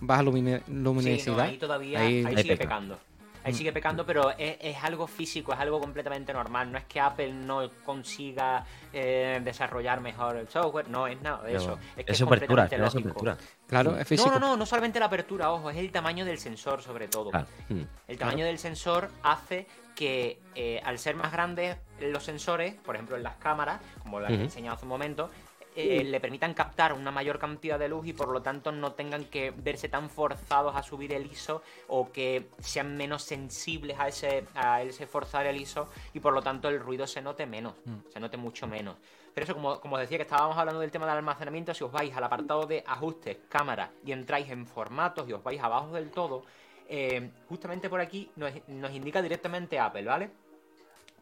baja 0.00 0.22
luminosidad. 0.22 1.40
ahí 1.40 1.58
todavía 1.58 2.00
ahí, 2.00 2.24
sigue 2.36 2.56
pecando. 2.56 2.98
Ahí 3.44 3.52
mm. 3.52 3.56
sigue 3.56 3.72
pecando, 3.72 4.06
pero 4.06 4.32
es, 4.36 4.82
algo 4.82 5.06
físico, 5.06 5.52
es 5.52 5.58
algo 5.58 5.80
completamente 5.80 6.32
normal. 6.32 6.72
No 6.72 6.78
es 6.78 6.84
que 6.84 7.00
Apple 7.00 7.32
no 7.32 7.70
consiga 7.84 8.64
eh, 8.92 9.40
desarrollar 9.44 10.00
mejor 10.00 10.36
el 10.36 10.48
software, 10.48 10.88
no 10.88 11.06
es 11.06 11.20
nada 11.20 11.42
de 11.42 11.56
eso. 11.56 11.78
Es, 11.96 12.06
que 12.06 12.12
es, 12.12 12.22
apertura, 12.22 12.64
es 12.64 12.94
apertura. 12.94 13.36
Claro, 13.66 13.96
es 13.98 14.08
físico. 14.08 14.30
No, 14.30 14.38
no, 14.38 14.48
no, 14.48 14.56
no 14.56 14.66
solamente 14.66 14.98
la 14.98 15.06
apertura, 15.06 15.52
ojo, 15.52 15.70
es 15.70 15.76
el 15.76 15.92
tamaño 15.92 16.24
del 16.24 16.38
sensor 16.38 16.82
sobre 16.82 17.08
todo. 17.08 17.30
Mm. 17.68 17.82
El 18.08 18.18
tamaño 18.18 18.44
del 18.44 18.58
sensor 18.58 19.10
hace 19.22 19.66
que 19.94 20.40
eh, 20.54 20.80
al 20.84 20.98
ser 20.98 21.14
más 21.14 21.32
grandes 21.32 21.76
los 22.00 22.24
sensores, 22.24 22.74
por 22.74 22.96
ejemplo 22.96 23.16
en 23.16 23.22
las 23.22 23.36
cámaras, 23.36 23.80
como 24.02 24.20
las 24.20 24.30
que 24.30 24.36
he 24.36 24.42
enseñado 24.42 24.76
hace 24.76 24.84
un 24.84 24.88
momento, 24.88 25.30
eh, 25.76 26.04
le 26.04 26.20
permitan 26.20 26.54
captar 26.54 26.92
una 26.92 27.10
mayor 27.10 27.38
cantidad 27.38 27.78
de 27.78 27.88
luz 27.88 28.06
y 28.06 28.12
por 28.12 28.28
lo 28.28 28.42
tanto 28.42 28.70
no 28.70 28.92
tengan 28.92 29.24
que 29.24 29.50
verse 29.50 29.88
tan 29.88 30.08
forzados 30.08 30.76
a 30.76 30.82
subir 30.82 31.12
el 31.12 31.26
ISO 31.26 31.62
o 31.88 32.12
que 32.12 32.46
sean 32.60 32.96
menos 32.96 33.24
sensibles 33.24 33.98
a 33.98 34.08
ese, 34.08 34.44
a 34.54 34.82
ese 34.82 35.06
forzar 35.06 35.46
el 35.46 35.60
ISO 35.60 35.88
y 36.12 36.20
por 36.20 36.32
lo 36.32 36.42
tanto 36.42 36.68
el 36.68 36.78
ruido 36.78 37.06
se 37.06 37.20
note 37.20 37.44
menos, 37.46 37.74
mm. 37.84 38.12
se 38.12 38.20
note 38.20 38.36
mucho 38.36 38.66
menos. 38.68 38.96
Pero 39.34 39.44
eso, 39.44 39.54
como, 39.54 39.80
como 39.80 39.98
decía 39.98 40.16
que 40.16 40.22
estábamos 40.22 40.56
hablando 40.56 40.80
del 40.80 40.92
tema 40.92 41.06
del 41.06 41.16
almacenamiento, 41.16 41.74
si 41.74 41.82
os 41.82 41.90
vais 41.90 42.16
al 42.16 42.22
apartado 42.22 42.66
de 42.66 42.84
ajustes, 42.86 43.38
cámara 43.48 43.90
y 44.04 44.12
entráis 44.12 44.48
en 44.50 44.66
formatos 44.66 45.28
y 45.28 45.32
os 45.32 45.42
vais 45.42 45.60
abajo 45.60 45.92
del 45.92 46.10
todo, 46.12 46.44
eh, 46.88 47.30
justamente 47.48 47.90
por 47.90 48.00
aquí 48.00 48.30
nos, 48.36 48.52
indica 48.94 49.20
directamente 49.20 49.78
Apple, 49.80 50.04
¿vale? 50.04 50.30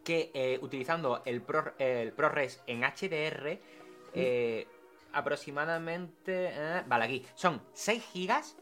Que 0.05 0.31
eh, 0.35 0.59
utilizando 0.61 1.23
el, 1.25 1.43
el 1.79 2.13
ProRes 2.13 2.63
en 2.67 2.83
HDR 2.83 3.59
eh, 4.15 4.67
aproximadamente. 5.13 6.51
Eh, 6.53 6.83
vale, 6.87 7.05
aquí. 7.05 7.27
Son 7.35 7.63
6 7.73 8.03
gigas 8.13 8.57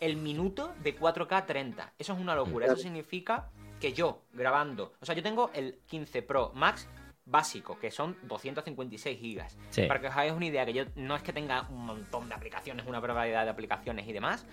el 0.00 0.16
minuto 0.16 0.74
de 0.82 0.98
4K 0.98 1.46
30. 1.46 1.94
Eso 1.98 2.12
es 2.12 2.18
una 2.18 2.34
locura. 2.34 2.66
Eso 2.66 2.76
significa 2.76 3.50
que 3.78 3.92
yo 3.92 4.22
grabando. 4.32 4.92
O 5.00 5.06
sea, 5.06 5.14
yo 5.14 5.22
tengo 5.22 5.50
el 5.54 5.80
15 5.86 6.22
Pro 6.22 6.52
Max 6.54 6.88
básico, 7.24 7.78
que 7.78 7.90
son 7.90 8.16
256 8.22 9.18
gigas. 9.18 9.58
Para 9.86 10.00
que 10.00 10.08
os 10.08 10.12
hagáis 10.12 10.32
una 10.32 10.46
idea, 10.46 10.66
que 10.66 10.72
yo 10.72 10.84
no 10.96 11.14
es 11.14 11.22
que 11.22 11.32
tenga 11.32 11.68
un 11.70 11.86
montón 11.86 12.28
de 12.28 12.34
aplicaciones, 12.34 12.86
una 12.86 13.00
variedad 13.00 13.44
de 13.44 13.50
aplicaciones 13.50 14.08
y 14.08 14.12
demás. 14.12 14.46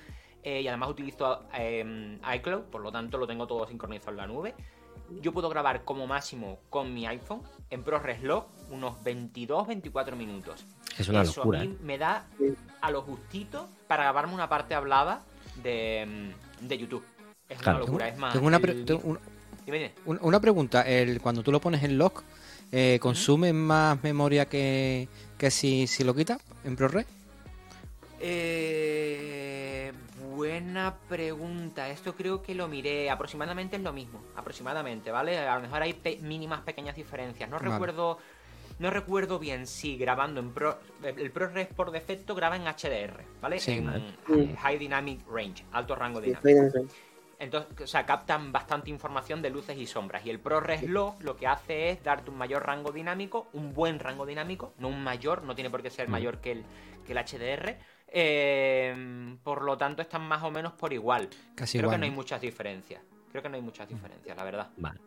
Eh, 0.43 0.61
y 0.61 0.67
además 0.67 0.89
utilizo 0.89 1.47
em, 1.53 2.19
iCloud, 2.35 2.65
por 2.65 2.81
lo 2.81 2.91
tanto 2.91 3.17
lo 3.17 3.25
tengo 3.25 3.47
todo 3.47 3.67
sincronizado 3.67 4.11
en 4.11 4.17
la 4.17 4.27
nube 4.27 4.55
yo 5.21 5.31
puedo 5.31 5.49
grabar 5.49 5.83
como 5.83 6.07
máximo 6.07 6.59
con 6.69 6.93
mi 6.93 7.05
iPhone 7.07 7.41
en 7.69 7.83
ProRes 7.83 8.21
Log 8.23 8.47
unos 8.69 8.95
22-24 9.03 10.15
minutos. 10.15 10.65
Es 10.97 11.07
una 11.07 11.21
Eso 11.21 11.39
locura. 11.39 11.61
A 11.61 11.63
mí 11.63 11.69
¿eh? 11.69 11.77
me 11.83 11.97
da 11.97 12.25
a 12.81 12.91
lo 12.91 13.01
justito 13.01 13.67
para 13.87 14.03
grabarme 14.03 14.33
una 14.33 14.49
parte 14.49 14.75
hablada 14.75 15.21
de, 15.63 16.33
de 16.61 16.77
YouTube. 16.77 17.03
Es 17.49 17.61
una 17.61 17.79
locura, 17.79 18.07
es 18.09 18.17
más. 18.17 18.33
Tengo 18.33 18.47
una, 18.47 18.59
una 20.21 20.39
pregunta. 20.41 20.81
El, 20.81 21.21
cuando 21.21 21.43
tú 21.43 21.51
lo 21.51 21.61
pones 21.61 21.83
en 21.83 21.97
log, 21.97 22.23
eh, 22.71 22.99
¿consume 23.01 23.53
más 23.53 24.01
memoria 24.03 24.45
que, 24.45 25.07
que 25.37 25.51
si, 25.51 25.87
si 25.87 26.03
lo 26.03 26.13
quitas 26.13 26.39
en 26.63 26.75
ProRes? 26.75 27.05
Eh 28.19 29.37
Buena 30.37 30.93
pregunta. 31.09 31.89
Esto 31.89 32.15
creo 32.15 32.43
que 32.43 32.53
lo 32.53 32.67
miré. 32.67 33.09
Aproximadamente 33.09 33.77
es 33.77 33.81
lo 33.81 33.91
mismo. 33.91 34.21
Aproximadamente, 34.35 35.09
¿vale? 35.09 35.35
A 35.39 35.55
lo 35.55 35.61
mejor 35.61 35.81
hay 35.81 35.99
mínimas 36.21 36.61
pequeñas 36.61 36.95
diferencias. 36.95 37.49
No 37.49 37.57
recuerdo. 37.57 38.19
No 38.79 38.89
recuerdo 38.89 39.39
bien 39.39 39.65
si 39.65 39.97
grabando 39.97 40.39
en 40.39 40.51
Pro. 40.51 40.79
El 41.03 41.31
ProRes 41.31 41.67
por 41.67 41.91
defecto 41.91 42.35
graba 42.35 42.55
en 42.55 42.63
HDR, 42.63 43.23
¿vale? 43.41 43.57
en 43.65 44.55
High 44.55 44.77
Dynamic 44.77 45.27
Range, 45.27 45.65
alto 45.71 45.95
rango 45.95 46.21
dinámico. 46.21 46.87
Entonces, 47.39 47.81
o 47.81 47.87
sea, 47.87 48.03
captan 48.03 48.51
bastante 48.51 48.89
información 48.89 49.43
de 49.43 49.51
luces 49.51 49.77
y 49.77 49.85
sombras. 49.85 50.25
Y 50.25 50.31
el 50.31 50.39
ProRes 50.39 50.81
Log 50.83 51.21
lo 51.21 51.35
que 51.35 51.45
hace 51.45 51.91
es 51.91 52.03
darte 52.03 52.31
un 52.31 52.37
mayor 52.37 52.65
rango 52.65 52.91
dinámico, 52.91 53.47
un 53.53 53.73
buen 53.73 53.99
rango 53.99 54.25
dinámico, 54.25 54.73
no 54.79 54.87
un 54.87 55.03
mayor, 55.03 55.43
no 55.43 55.53
tiene 55.53 55.69
por 55.69 55.83
qué 55.83 55.91
ser 55.91 56.07
mayor 56.07 56.39
que 56.39 56.51
el, 56.53 56.65
que 57.05 57.11
el 57.11 57.17
HDR 57.19 57.77
eh, 58.09 59.37
por 59.43 59.63
lo 59.63 59.77
tanto, 59.77 60.01
están 60.01 60.27
más 60.27 60.43
o 60.43 60.51
menos 60.51 60.73
por 60.73 60.93
igual. 60.93 61.29
Casi 61.55 61.77
Creo 61.77 61.89
que 61.89 61.97
no 61.97 62.05
hay 62.05 62.11
muchas 62.11 62.41
diferencias. 62.41 63.01
Creo 63.31 63.43
que 63.43 63.49
no 63.49 63.55
hay 63.55 63.61
muchas 63.61 63.87
diferencias, 63.87 64.35
la 64.35 64.43
verdad. 64.43 64.69
Vale. 64.77 64.99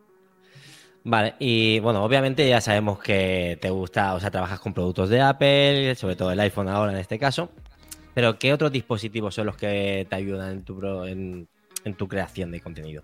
Vale, 1.03 1.35
y 1.39 1.79
bueno, 1.79 2.03
obviamente 2.03 2.47
ya 2.47 2.61
sabemos 2.61 2.99
que 2.99 3.57
te 3.59 3.69
gusta, 3.69 4.13
o 4.13 4.19
sea, 4.19 4.29
trabajas 4.29 4.59
con 4.59 4.73
productos 4.73 5.09
de 5.09 5.21
Apple, 5.21 5.95
sobre 5.95 6.15
todo 6.15 6.31
el 6.31 6.39
iPhone 6.39 6.69
ahora 6.69 6.91
en 6.91 6.99
este 6.99 7.17
caso. 7.17 7.51
Pero, 8.13 8.37
¿qué 8.37 8.53
otros 8.53 8.71
dispositivos 8.71 9.33
son 9.33 9.47
los 9.47 9.57
que 9.57 10.05
te 10.09 10.15
ayudan 10.15 10.51
en 10.51 10.63
tu, 10.63 11.05
en, 11.05 11.47
tu 11.97 12.07
creación 12.07 12.51
de 12.51 12.59
contenido? 12.59 13.03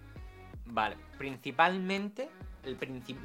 Vale, 0.66 0.98
principalmente, 1.18 2.30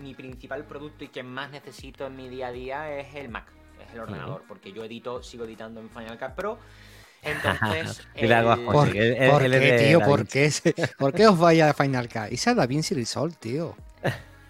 mi 0.00 0.14
principal 0.14 0.64
producto 0.64 1.04
y 1.04 1.08
que 1.08 1.22
más 1.22 1.50
necesito 1.50 2.06
en 2.06 2.16
mi 2.16 2.28
día 2.28 2.46
a 2.46 2.52
día 2.52 2.98
es 2.98 3.14
el 3.14 3.28
Mac 3.28 3.52
el 3.92 4.00
ordenador, 4.00 4.42
porque 4.48 4.72
yo 4.72 4.84
edito, 4.84 5.22
sigo 5.22 5.44
editando 5.44 5.80
en 5.80 5.90
Final 5.90 6.18
Cut 6.18 6.30
Pro. 6.30 6.58
Entonces. 7.22 8.02
¿Por, 8.64 8.92
qué, 8.92 9.76
tío? 9.78 10.00
¿Por 10.00 10.26
qué, 10.26 10.50
¿Por 10.98 11.12
qué 11.12 11.26
os 11.28 11.38
vaya 11.38 11.70
a 11.70 11.74
Final 11.74 12.08
Cut? 12.08 12.32
Y 12.32 12.36
sea 12.36 12.54
DaVinci 12.54 12.94
Resolve, 12.94 13.36
tío. 13.38 13.76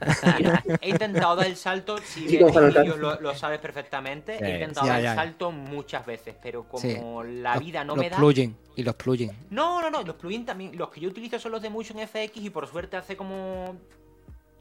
he 0.80 0.90
intentado 0.90 1.36
dar 1.36 1.46
el 1.46 1.56
salto, 1.56 1.98
si 1.98 2.28
sí, 2.28 2.38
lo, 2.38 3.20
lo, 3.20 3.34
sabes 3.34 3.58
perfectamente, 3.58 4.38
he 4.44 4.54
intentado 4.54 4.86
dar 4.86 5.00
el 5.00 5.14
salto 5.14 5.50
muchas 5.50 6.04
veces, 6.06 6.34
pero 6.42 6.64
como 6.64 7.22
la 7.22 7.58
vida 7.58 7.84
no 7.84 7.96
me 7.96 8.10
da. 8.10 8.16
Plugin, 8.16 8.56
y 8.76 8.82
los 8.82 8.94
plugins. 8.94 9.32
No, 9.50 9.80
no, 9.80 9.90
no, 9.90 10.02
los 10.02 10.16
plugins 10.16 10.46
también. 10.46 10.76
Los 10.76 10.90
que 10.90 11.00
yo 11.00 11.08
utilizo 11.08 11.38
son 11.38 11.52
los 11.52 11.62
de 11.62 11.70
Motion 11.70 11.98
FX 11.98 12.36
y 12.36 12.50
por 12.50 12.66
suerte 12.66 12.96
hace 12.96 13.16
como 13.16 13.76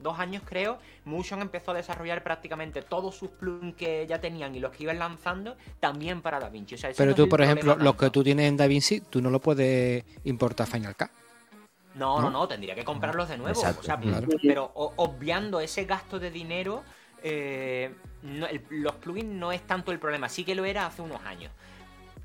dos 0.01 0.19
años 0.19 0.43
creo, 0.45 0.79
Motion 1.05 1.41
empezó 1.41 1.71
a 1.71 1.73
desarrollar 1.75 2.23
prácticamente 2.23 2.81
todos 2.81 3.15
sus 3.15 3.29
plugins 3.29 3.75
que 3.75 4.05
ya 4.07 4.19
tenían 4.19 4.55
y 4.55 4.59
los 4.59 4.71
que 4.71 4.83
iban 4.83 4.99
lanzando 4.99 5.55
también 5.79 6.21
para 6.21 6.39
DaVinci. 6.39 6.75
Pero 6.97 7.15
tú, 7.15 7.29
por 7.29 7.41
ejemplo, 7.41 7.75
los 7.75 7.95
que 7.95 8.09
tú 8.09 8.23
tienes 8.23 8.47
en 8.47 8.57
DaVinci, 8.57 9.01
tú 9.01 9.21
no 9.21 9.29
lo 9.29 9.39
puedes 9.39 10.03
importar 10.23 10.67
a 10.67 10.71
Final 10.71 10.95
Cut. 10.95 11.20
No, 11.95 12.21
no, 12.21 12.29
no, 12.29 12.47
tendría 12.47 12.75
que 12.75 12.83
comprarlos 12.83 13.29
de 13.29 13.37
nuevo. 13.37 13.61
Pero 14.41 14.71
obviando 14.73 15.59
ese 15.59 15.85
gasto 15.85 16.19
de 16.19 16.31
dinero, 16.31 16.83
eh, 17.23 17.93
los 18.69 18.95
plugins 18.95 19.29
no 19.29 19.51
es 19.51 19.61
tanto 19.67 19.91
el 19.91 19.99
problema. 19.99 20.29
Sí 20.29 20.43
que 20.43 20.55
lo 20.55 20.65
era 20.65 20.85
hace 20.85 21.01
unos 21.01 21.21
años. 21.25 21.51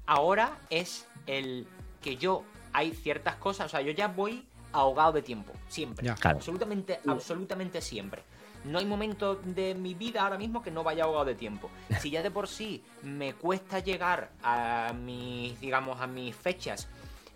Ahora 0.06 0.58
es 0.70 1.08
el 1.26 1.66
que 2.00 2.16
yo 2.16 2.44
hay 2.72 2.92
ciertas 2.92 3.36
cosas, 3.36 3.66
o 3.66 3.68
sea, 3.70 3.80
yo 3.80 3.90
ya 3.90 4.06
voy 4.08 4.44
ahogado 4.72 5.12
de 5.12 5.22
tiempo, 5.22 5.52
siempre. 5.68 6.08
Absolutamente, 6.22 7.00
absolutamente 7.06 7.80
siempre. 7.80 8.22
No 8.64 8.78
hay 8.78 8.84
momento 8.84 9.36
de 9.36 9.74
mi 9.74 9.94
vida 9.94 10.22
ahora 10.22 10.38
mismo 10.38 10.62
que 10.62 10.70
no 10.70 10.82
vaya 10.82 11.04
ahogado 11.04 11.24
de 11.24 11.34
tiempo. 11.34 11.70
Si 12.00 12.10
ya 12.10 12.22
de 12.22 12.30
por 12.30 12.48
sí 12.48 12.84
me 13.02 13.32
cuesta 13.34 13.78
llegar 13.78 14.30
a 14.42 14.92
mis, 14.92 15.58
digamos, 15.60 16.00
a 16.00 16.06
mis 16.06 16.34
fechas 16.34 16.88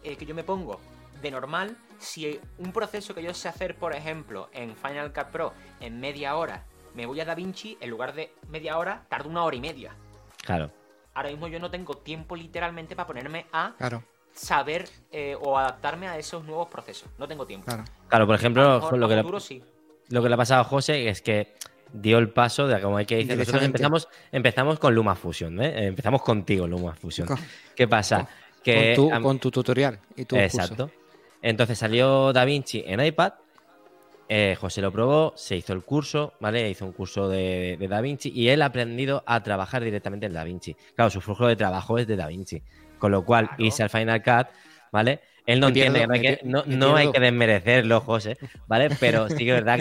eh, 0.02 0.16
que 0.16 0.27
yo 0.27 0.35
me 0.35 0.44
pongo 0.44 0.81
de 1.23 1.31
normal, 1.31 1.77
si 2.01 2.41
un 2.59 2.73
proceso 2.73 3.15
que 3.15 3.23
yo 3.23 3.33
sé 3.33 3.49
hacer, 3.49 3.77
por 3.77 3.95
ejemplo, 3.95 4.49
en 4.53 4.75
Final 4.75 5.13
Cut 5.13 5.27
Pro 5.27 5.53
en 5.79 6.01
media 6.01 6.37
hora, 6.37 6.65
me 6.95 7.07
voy 7.07 7.21
a 7.21 7.25
DaVinci, 7.25 7.79
en 7.81 7.91
lugar 7.91 8.15
de 8.15 8.33
media 8.49 8.77
hora, 8.79 9.05
tardo 9.09 9.29
una 9.29 9.45
hora 9.45 9.55
y 9.57 9.61
media. 9.61 9.93
Claro. 10.45 10.73
Ahora 11.15 11.31
mismo 11.31 11.47
yo 11.47 11.61
no 11.61 11.71
tengo 11.71 11.97
tiempo 11.99 12.35
literalmente 12.35 12.97
para 12.97 13.07
ponerme 13.07 13.47
a 13.53 13.75
claro 13.77 14.03
saber 14.33 14.89
eh, 15.11 15.37
o 15.41 15.59
adaptarme 15.59 16.09
a 16.09 16.19
esos 16.19 16.45
nuevos 16.45 16.69
procesos. 16.69 17.09
No 17.19 17.27
tengo 17.29 17.47
tiempo. 17.47 17.71
Claro, 18.09 18.27
por 18.27 18.35
ejemplo, 18.35 18.91
lo, 18.91 19.09
que 19.09 19.17
le, 19.17 19.23
lo 20.09 20.23
que 20.23 20.29
le 20.29 20.35
ha 20.35 20.39
pasado 20.39 20.63
a 20.63 20.65
José 20.65 21.09
es 21.09 21.23
que 21.23 21.55
dio 21.93 22.19
el 22.19 22.31
paso 22.31 22.67
de 22.67 22.81
como 22.81 22.97
hay 22.97 23.07
que 23.07 23.17
decir. 23.17 23.37
Nosotros 23.37 23.63
empezamos, 23.63 24.09
empezamos 24.33 24.79
con 24.79 24.95
Luma 24.95 25.15
Fusion, 25.15 25.61
¿eh? 25.63 25.87
empezamos 25.87 26.23
contigo, 26.23 26.67
Luma 26.67 26.95
Fusion. 26.95 27.29
¿Qué 27.75 27.89
pasa? 27.89 28.29
Que, 28.63 28.95
con, 28.97 29.39
tu, 29.39 29.51
tutorial 29.51 29.99
y 30.17 30.27
tu 30.27 30.37
Exacto. 30.37 30.91
Entonces 31.43 31.79
salió 31.79 32.33
DaVinci 32.33 32.85
en 32.87 33.05
iPad. 33.05 33.33
Eh, 34.29 34.57
José 34.61 34.81
lo 34.81 34.93
probó, 34.93 35.33
se 35.37 35.57
hizo 35.57 35.73
el 35.73 35.83
curso, 35.83 36.35
¿vale? 36.39 36.71
Hizo 36.71 36.87
un 36.87 36.93
curso 36.93 37.29
de, 37.29 37.77
de 37.81 37.89
DaVinci 37.89 38.31
y 38.33 38.49
él 38.49 38.62
ha 38.62 38.67
aprendido 38.67 39.25
a 39.27 39.43
trabajar 39.43 39.83
directamente 39.83 40.27
en 40.27 40.35
DaVinci. 40.35 40.77
Claro, 40.95 41.11
su 41.11 41.21
flujo 41.21 41.49
de 41.49 41.57
trabajo 41.57 41.99
es 41.99 42.07
de 42.07 42.17
DaVinci. 42.17 42.62
Con 42.99 43.11
lo 43.11 43.25
cual, 43.25 43.51
irse 43.59 43.83
al 43.83 43.91
Final 43.91 44.23
Cut, 44.23 44.49
¿vale? 44.93 45.21
Él 45.47 45.59
no 45.59 45.69
entiende 45.69 46.01
que 46.01 46.41
no 46.45 46.95
hay 46.95 47.11
que, 47.11 47.19
desmerecerlo, 47.19 48.01
José, 48.03 48.39
¿vale? 48.69 48.89
Pero 49.01 49.29
sí 49.29 49.39
que 49.39 49.57
es 49.57 49.65
verdad 49.65 49.81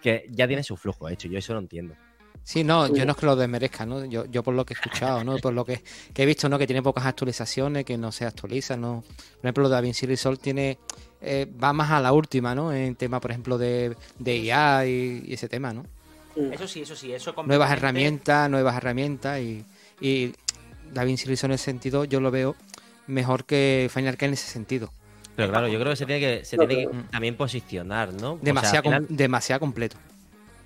que, 0.00 0.26
ya 0.30 0.46
tiene 0.46 0.62
su 0.62 0.76
flujo 0.76 1.08
hecho, 1.08 1.28
yo 1.28 1.38
eso 1.38 1.52
lo 1.52 1.58
entiendo. 1.58 1.94
Sí, 2.42 2.64
no, 2.64 2.88
yo 2.92 3.04
no 3.04 3.12
es 3.12 3.16
que 3.18 3.26
lo 3.26 3.36
desmerezca, 3.36 3.86
¿no? 3.86 4.04
Yo, 4.06 4.24
yo 4.26 4.42
por 4.42 4.54
lo 4.54 4.64
que 4.66 4.74
he 4.74 4.76
escuchado, 4.76 5.22
¿no? 5.22 5.36
Por 5.38 5.52
lo 5.52 5.64
que, 5.64 5.82
que 6.12 6.22
he 6.22 6.26
visto, 6.26 6.48
¿no? 6.48 6.58
Que 6.58 6.66
tiene 6.66 6.82
pocas 6.82 7.04
actualizaciones, 7.06 7.84
que 7.84 7.96
no 7.96 8.10
se 8.10 8.24
actualiza, 8.26 8.76
¿no? 8.76 9.04
Por 9.36 9.44
ejemplo, 9.44 9.68
DaVinci 9.68 10.06
Resolve 10.06 10.38
tiene... 10.38 10.78
Eh, 11.22 11.46
va 11.62 11.72
más 11.74 11.90
a 11.90 12.00
la 12.00 12.12
última, 12.12 12.54
¿no? 12.54 12.72
En 12.72 12.96
tema, 12.96 13.20
por 13.20 13.30
ejemplo, 13.30 13.58
de, 13.58 13.94
de 14.18 14.36
IA 14.38 14.86
y, 14.86 15.22
y 15.26 15.34
ese 15.34 15.48
tema, 15.48 15.72
¿no? 15.72 15.84
Eso 16.50 16.66
sí, 16.66 16.80
eso 16.82 16.96
sí, 16.96 17.12
eso 17.12 17.32
Nuevas 17.32 17.34
completamente- 17.34 17.72
herramientas, 17.76 18.50
nuevas 18.50 18.76
herramientas 18.76 19.40
y, 19.40 19.64
y 20.00 20.32
DaVinci 20.92 21.26
Resolve 21.26 21.52
en 21.52 21.54
ese 21.56 21.64
sentido 21.64 22.04
yo 22.04 22.20
lo 22.20 22.30
veo 22.30 22.56
mejor 23.06 23.44
que 23.44 23.90
Final 23.92 24.14
Cut 24.14 24.22
en 24.22 24.32
ese 24.32 24.48
sentido. 24.50 24.90
Pero 25.36 25.50
claro, 25.50 25.68
yo 25.68 25.78
creo 25.78 25.92
que 25.92 25.96
se 25.96 26.06
tiene 26.06 26.20
que, 26.20 26.44
se 26.44 26.56
No, 26.56 26.66
tiene 26.66 26.86
que 26.86 26.96
también 27.10 27.36
posicionar, 27.36 28.12
¿no? 28.14 28.32
O 28.32 28.36
sea, 28.36 28.44
Demasiado, 28.44 28.76
al 28.78 28.82
final- 28.84 29.06
com- 29.06 29.16
demasiado 29.16 29.60
completo. 29.60 29.96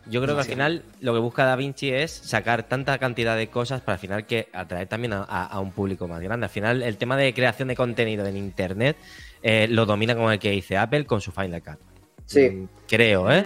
Yo 0.06 0.20
creo 0.22 0.34
que 0.34 0.42
al 0.42 0.46
final 0.46 0.82
lo 1.00 1.14
que 1.14 1.18
busca 1.20 1.44
Da 1.44 1.56
Vinci 1.56 1.90
es 1.90 2.10
sacar 2.10 2.64
tanta 2.64 2.98
cantidad 2.98 3.36
de 3.36 3.48
cosas 3.48 3.80
para 3.80 3.94
al 3.94 4.00
final 4.00 4.26
que 4.26 4.48
atraer 4.52 4.86
también 4.86 5.12
a, 5.14 5.22
a- 5.24 5.46
a 5.46 5.60
un 5.60 5.72
público 5.72 6.06
más 6.06 6.20
grande. 6.20 6.44
Al 6.44 6.50
final 6.50 6.82
el 6.82 6.96
tema 6.98 7.16
de 7.16 7.32
creación 7.32 7.68
de 7.68 7.76
contenido 7.76 8.26
en 8.26 8.36
internet 8.36 8.96
eh, 9.42 9.66
lo 9.68 9.86
domina 9.86 10.14
como 10.14 10.30
el 10.30 10.38
que 10.38 10.50
dice 10.50 10.76
Apple 10.76 11.06
con 11.06 11.20
su 11.20 11.32
Final 11.32 11.62
Cut. 11.62 11.78
Sí. 12.26 12.48
Mm, 12.50 12.68
Creo, 12.88 13.30
¿eh? 13.30 13.44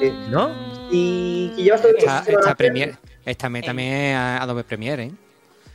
Sí. 0.00 0.10
¿No? 0.30 0.50
Y 0.90 1.50
que 1.56 1.62
llevas 1.64 1.80
todo 1.82 1.90
el 1.92 1.98
Esta, 1.98 2.24
esta 2.26 2.54
Premiere, 2.54 2.94
esta 3.24 3.46
En- 3.48 3.60
también 3.62 3.92
es 3.92 4.16
a- 4.16 4.42
Adobe 4.42 4.64
Premiere, 4.64 5.04
¿eh? 5.04 5.12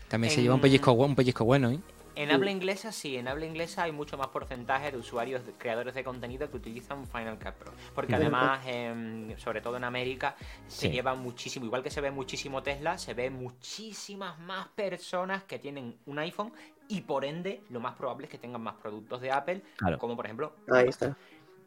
También 0.08 0.32
se 0.32 0.38
En- 0.40 0.44
lleva 0.44 0.56
un 0.56 0.62
pellizco, 0.62 0.92
un 0.94 1.16
pellizco 1.16 1.44
bueno, 1.46 1.70
¿eh? 1.72 1.80
En 2.18 2.32
habla 2.32 2.50
inglesa, 2.50 2.92
sí, 2.92 3.16
en 3.16 3.28
habla 3.28 3.46
inglesa 3.46 3.84
hay 3.84 3.92
mucho 3.92 4.18
más 4.18 4.28
porcentaje 4.30 4.92
de 4.92 4.98
usuarios, 4.98 5.46
de 5.46 5.54
creadores 5.54 5.94
de 5.94 6.04
contenido 6.04 6.50
que 6.50 6.58
utilizan 6.58 7.06
Final 7.06 7.38
Cut 7.38 7.54
Pro. 7.54 7.72
Porque 7.94 8.16
además, 8.16 8.60
em, 8.66 9.38
sobre 9.38 9.62
todo 9.62 9.78
en 9.78 9.84
América, 9.84 10.36
se 10.68 10.88
Sí. 10.88 10.94
lleva 10.94 11.14
muchísimo, 11.14 11.68
igual 11.68 11.84
que 11.84 11.92
se 11.92 12.02
ve 12.02 12.10
muchísimo 12.10 12.64
Tesla, 12.64 12.98
se 12.98 13.14
ve 13.14 13.30
muchísimas 13.30 14.40
más 14.40 14.68
personas 14.70 15.44
que 15.44 15.60
tienen 15.60 15.96
un 16.08 16.18
iPhone 16.18 16.52
y 16.88 17.02
por 17.02 17.24
ende 17.24 17.62
lo 17.70 17.80
más 17.80 17.94
probable 17.96 18.26
es 18.26 18.32
que 18.32 18.40
tengan 18.40 18.62
más 18.64 18.76
productos 18.76 19.22
de 19.22 19.32
Apple, 19.32 19.62
Claro. 19.78 20.00
como 20.00 20.16
por 20.16 20.26
ejemplo 20.26 20.56
Ahí 20.72 20.88
está. 20.88 21.16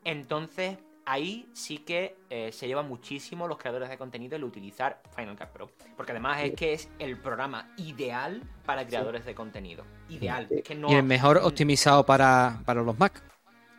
entonces, 0.03 0.79
ahí 1.07 1.49
sí 1.53 1.79
que 1.79 2.17
eh, 2.31 2.51
se 2.53 2.67
lleva 2.67 2.83
muchísimo 2.83 3.49
los 3.49 3.59
creadores 3.59 3.89
de 3.89 3.99
contenido 3.99 4.37
el 4.37 4.45
utilizar 4.45 5.01
Final 5.17 5.37
Cut 5.37 5.49
Pro. 5.49 5.71
Porque 5.97 6.13
además 6.13 6.41
es 6.43 6.55
que 6.55 6.73
es 6.73 6.89
el 6.99 7.17
programa 7.19 7.69
ideal 7.77 8.43
para 8.65 8.87
creadores 8.87 9.25
de 9.25 9.35
contenido. 9.35 9.85
Ideal. 10.09 10.47
Sí. 10.49 10.57
Es 10.59 10.65
que 10.65 10.75
no, 10.75 10.91
Y 10.91 10.95
el 10.95 11.03
mejor 11.03 11.39
optimizado 11.39 12.05
para, 12.07 12.61
para 12.65 12.83
los 12.83 12.99
Mac. 12.99 13.23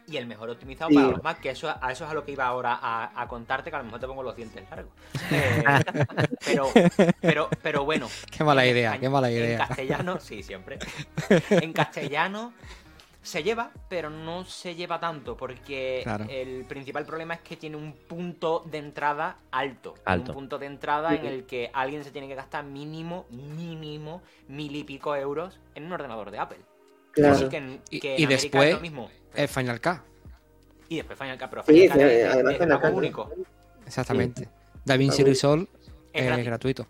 y 0.07 0.17
el 0.17 0.25
mejor 0.27 0.49
optimizado 0.49 0.89
Sí. 0.89 0.95
para 0.95 1.07
los 1.07 1.23
Mac, 1.23 1.39
que 1.39 1.51
eso, 1.51 1.69
a 1.69 1.91
eso 1.91 2.03
es 2.03 2.11
a 2.11 2.13
lo 2.13 2.25
que 2.25 2.33
iba 2.33 2.45
ahora 2.45 2.77
a, 2.81 3.21
a 3.21 3.27
contarte, 3.27 3.69
que 3.69 3.75
a 3.77 3.79
lo 3.79 3.85
mejor 3.85 3.99
te 4.01 4.07
pongo 4.07 4.23
los 4.23 4.35
dientes 4.35 4.63
largos. 4.69 4.91
Eh, 5.31 5.63
pero, 6.45 6.69
pero, 7.21 7.49
pero 7.61 7.85
bueno. 7.85 8.07
Qué 8.29 8.43
mala 8.43 8.65
en 8.65 8.71
idea, 8.75 8.99
qué 8.99 9.09
mala 9.09 9.29
En 9.29 9.37
idea. 9.37 9.57
castellano, 9.67 10.19
sí, 10.19 10.43
siempre. 10.43 10.79
En 11.49 11.71
castellano 11.71 12.53
se 13.21 13.43
lleva, 13.43 13.71
pero 13.87 14.09
no 14.09 14.45
se 14.45 14.73
lleva 14.75 14.99
tanto, 14.99 15.37
porque 15.37 16.01
Claro. 16.03 16.25
el 16.29 16.65
principal 16.65 17.05
problema 17.05 17.35
es 17.35 17.41
que 17.41 17.55
tiene 17.55 17.77
un 17.77 17.93
punto 17.93 18.63
de 18.65 18.79
entrada 18.79 19.37
alto. 19.51 19.93
Un 20.07 20.23
punto 20.25 20.57
de 20.57 20.65
entrada 20.65 21.13
en 21.13 21.25
el 21.25 21.45
que 21.45 21.69
alguien 21.73 22.03
se 22.03 22.11
tiene 22.11 22.27
que 22.27 22.35
gastar 22.35 22.63
mínimo, 22.65 23.25
mínimo, 23.29 24.21
mil 24.47 24.75
y 24.75 24.83
pico 24.83 25.15
euros 25.15 25.59
en 25.75 25.85
un 25.85 25.93
ordenador 25.93 26.31
de 26.31 26.39
Apple. 26.39 26.59
Claro. 27.11 27.35
Así 27.35 27.49
que 27.49 27.57
en, 27.57 27.81
Y- 27.89 27.99
que 27.99 28.25
después- 28.27 28.69
es 28.69 28.75
lo 28.75 28.81
mismo. 28.81 29.09
El 29.35 29.47
Final 29.47 29.79
Cut, 29.81 29.97
Y 30.89 30.95
después 30.97 31.17
Final 31.17 31.37
Cut. 31.37 31.49
Sí, 31.67 31.73
Final 31.73 31.89
Cut 31.89 31.97
sí, 31.99 32.03
es- 32.03 32.25
además 32.33 32.53
es 32.53 32.59
Final 32.59 32.81
pago 32.81 32.93
Cut, 32.93 32.97
único. 32.97 33.31
exactamente. 33.85 34.49
DaVinci 34.83 35.21
Ah, 35.21 35.25
Resolve 35.25 35.67
Es 36.11 36.21
es 36.21 36.25
gratis. 36.25 36.45
gratuito. 36.45 36.87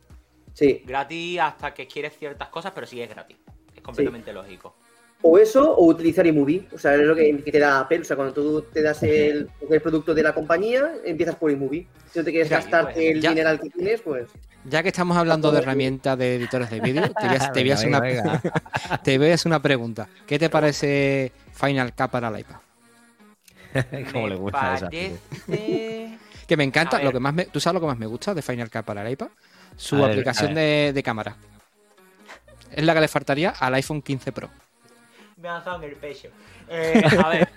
Sí. 0.53 0.81
Gratis 0.85 1.39
hasta 1.39 1.73
que 1.73 1.87
quieres 1.87 2.17
ciertas 2.17 2.47
cosas, 2.49 2.71
pero 2.73 2.87
sí 2.87 3.01
es 3.01 3.09
gratis. 3.09 3.37
Es 3.75 3.81
completamente 3.81 4.33
lógico. 4.33 4.75
O 5.23 5.38
eso, 5.38 5.76
o 5.76 5.85
utilizar 5.85 6.26
iMovie. 6.26 6.68
O 6.73 6.77
sea, 6.80 6.95
es 6.95 7.02
lo 7.02 7.15
que, 7.15 7.43
que 7.43 7.52
te 7.52 7.60
da 7.60 7.80
Apple. 7.81 7.99
O 7.99 8.03
sea, 8.03 8.15
cuando 8.15 8.34
tú 8.34 8.61
te 8.73 8.81
das 8.81 9.03
el, 9.03 9.49
el 9.69 9.81
producto 9.81 10.14
de 10.15 10.23
la 10.23 10.34
compañía, 10.34 10.93
empiezas 11.06 11.35
por 11.35 11.52
iMovie. 11.52 11.88
Si 12.11 12.19
no 12.19 12.26
te 12.26 12.31
quieres 12.31 12.48
Sí, 12.48 12.53
gastarte 12.56 12.93
pues, 12.93 13.06
el 13.15 13.22
ya. 13.22 13.30
dineral 13.30 13.60
que 13.60 13.69
tienes, 13.69 14.02
pues. 14.02 14.27
Ya 14.65 14.81
que 14.84 14.89
estamos 14.89 15.18
hablando 15.18 15.52
de 15.52 15.60
herramientas 15.60 16.18
de 16.18 16.35
editores 16.35 16.69
de 16.69 16.80
vídeo, 16.81 17.03
te 17.19 17.27
voy 17.27 17.38
a, 17.39 17.52
te 17.52 17.61
voy 17.61 17.72
a 17.72 17.73
hacer 17.76 17.85
Venga, 17.89 17.98
una, 17.99 18.07
venga, 18.07 18.41
te 19.03 19.18
voy 19.18 19.30
a 19.30 19.34
hacer 19.35 19.49
una 19.49 19.61
pregunta. 19.61 20.07
¿Qué 20.26 20.38
te 20.39 20.49
parece 20.49 21.31
Final 21.53 21.93
Cut 21.95 22.10
para 22.10 22.27
el 22.30 22.39
iPad? 22.39 22.56
¿Cómo 24.11 24.27
le 24.27 24.35
gusta 24.35 24.60
parece... 24.60 25.19
Que 26.48 26.57
me 26.57 26.64
encanta, 26.64 27.02
lo 27.02 27.11
que 27.14 27.19
más 27.19 27.34
me, 27.34 27.45
¿tú 27.45 27.60
sabes 27.60 27.76
lo 27.76 27.81
que 27.81 27.88
más 27.88 27.98
me 27.98 28.06
gusta 28.07 28.34
de 28.34 28.41
Final 28.41 28.69
Cut 28.69 28.84
para 28.84 29.03
el 29.06 29.11
iPad? 29.14 29.30
Su 29.77 30.03
A 30.03 30.07
aplicación 30.07 30.53
de, 30.53 30.91
de 30.93 31.03
cámara. 31.03 31.38
Es 32.72 32.84
la 32.84 32.93
que 32.93 33.02
le 33.02 33.07
faltaría 33.07 33.52
al 33.52 33.73
iPhone 33.76 34.02
15 34.02 34.31
Pro. 34.31 34.49
Me 35.41 35.49
ha 35.49 35.59
dado 35.59 35.77
en 35.77 35.89
el 35.89 35.95
pecho. 35.95 36.30
Eh, 36.69 37.01
a 37.23 37.30
ver, 37.30 37.49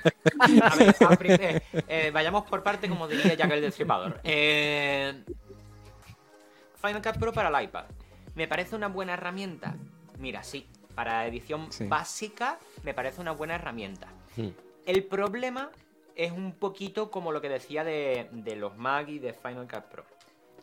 a 0.61 0.77
ver, 0.77 0.97
a 0.98 1.15
eh, 1.20 1.62
eh, 1.86 2.11
vayamos 2.12 2.44
por 2.44 2.62
parte, 2.62 2.89
como 2.89 3.06
diría 3.06 3.35
Jack 3.35 3.51
el 3.51 3.61
Destripador. 3.61 4.20
Eh, 4.24 5.23
Final 6.81 7.02
Cut 7.02 7.19
Pro 7.19 7.32
para 7.32 7.56
el 7.56 7.65
iPad. 7.65 7.85
¿Me 8.35 8.48
parece 8.48 8.74
una 8.74 8.89
buena 8.89 9.12
herramienta? 9.15 9.74
Mira, 10.19 10.43
sí. 10.43 10.66
Para 10.94 11.27
edición 11.27 11.70
Sí. 11.73 11.86
básica, 11.86 12.59
me 12.85 12.94
parece 12.94 13.20
una 13.20 13.32
buena 13.32 13.56
herramienta. 13.56 14.09
Hmm. 14.36 14.48
El 14.86 15.05
problema 15.05 15.70
es 16.15 16.32
un 16.32 16.52
poquito 16.52 17.11
como 17.11 17.32
lo 17.32 17.40
que 17.40 17.48
decía 17.48 17.85
de, 17.85 18.28
de 18.32 18.56
los 18.56 18.77
Mac 18.77 19.09
y 19.09 19.19
de 19.19 19.35
Final 19.35 19.69
Cut 19.69 19.85
Pro. 19.90 20.05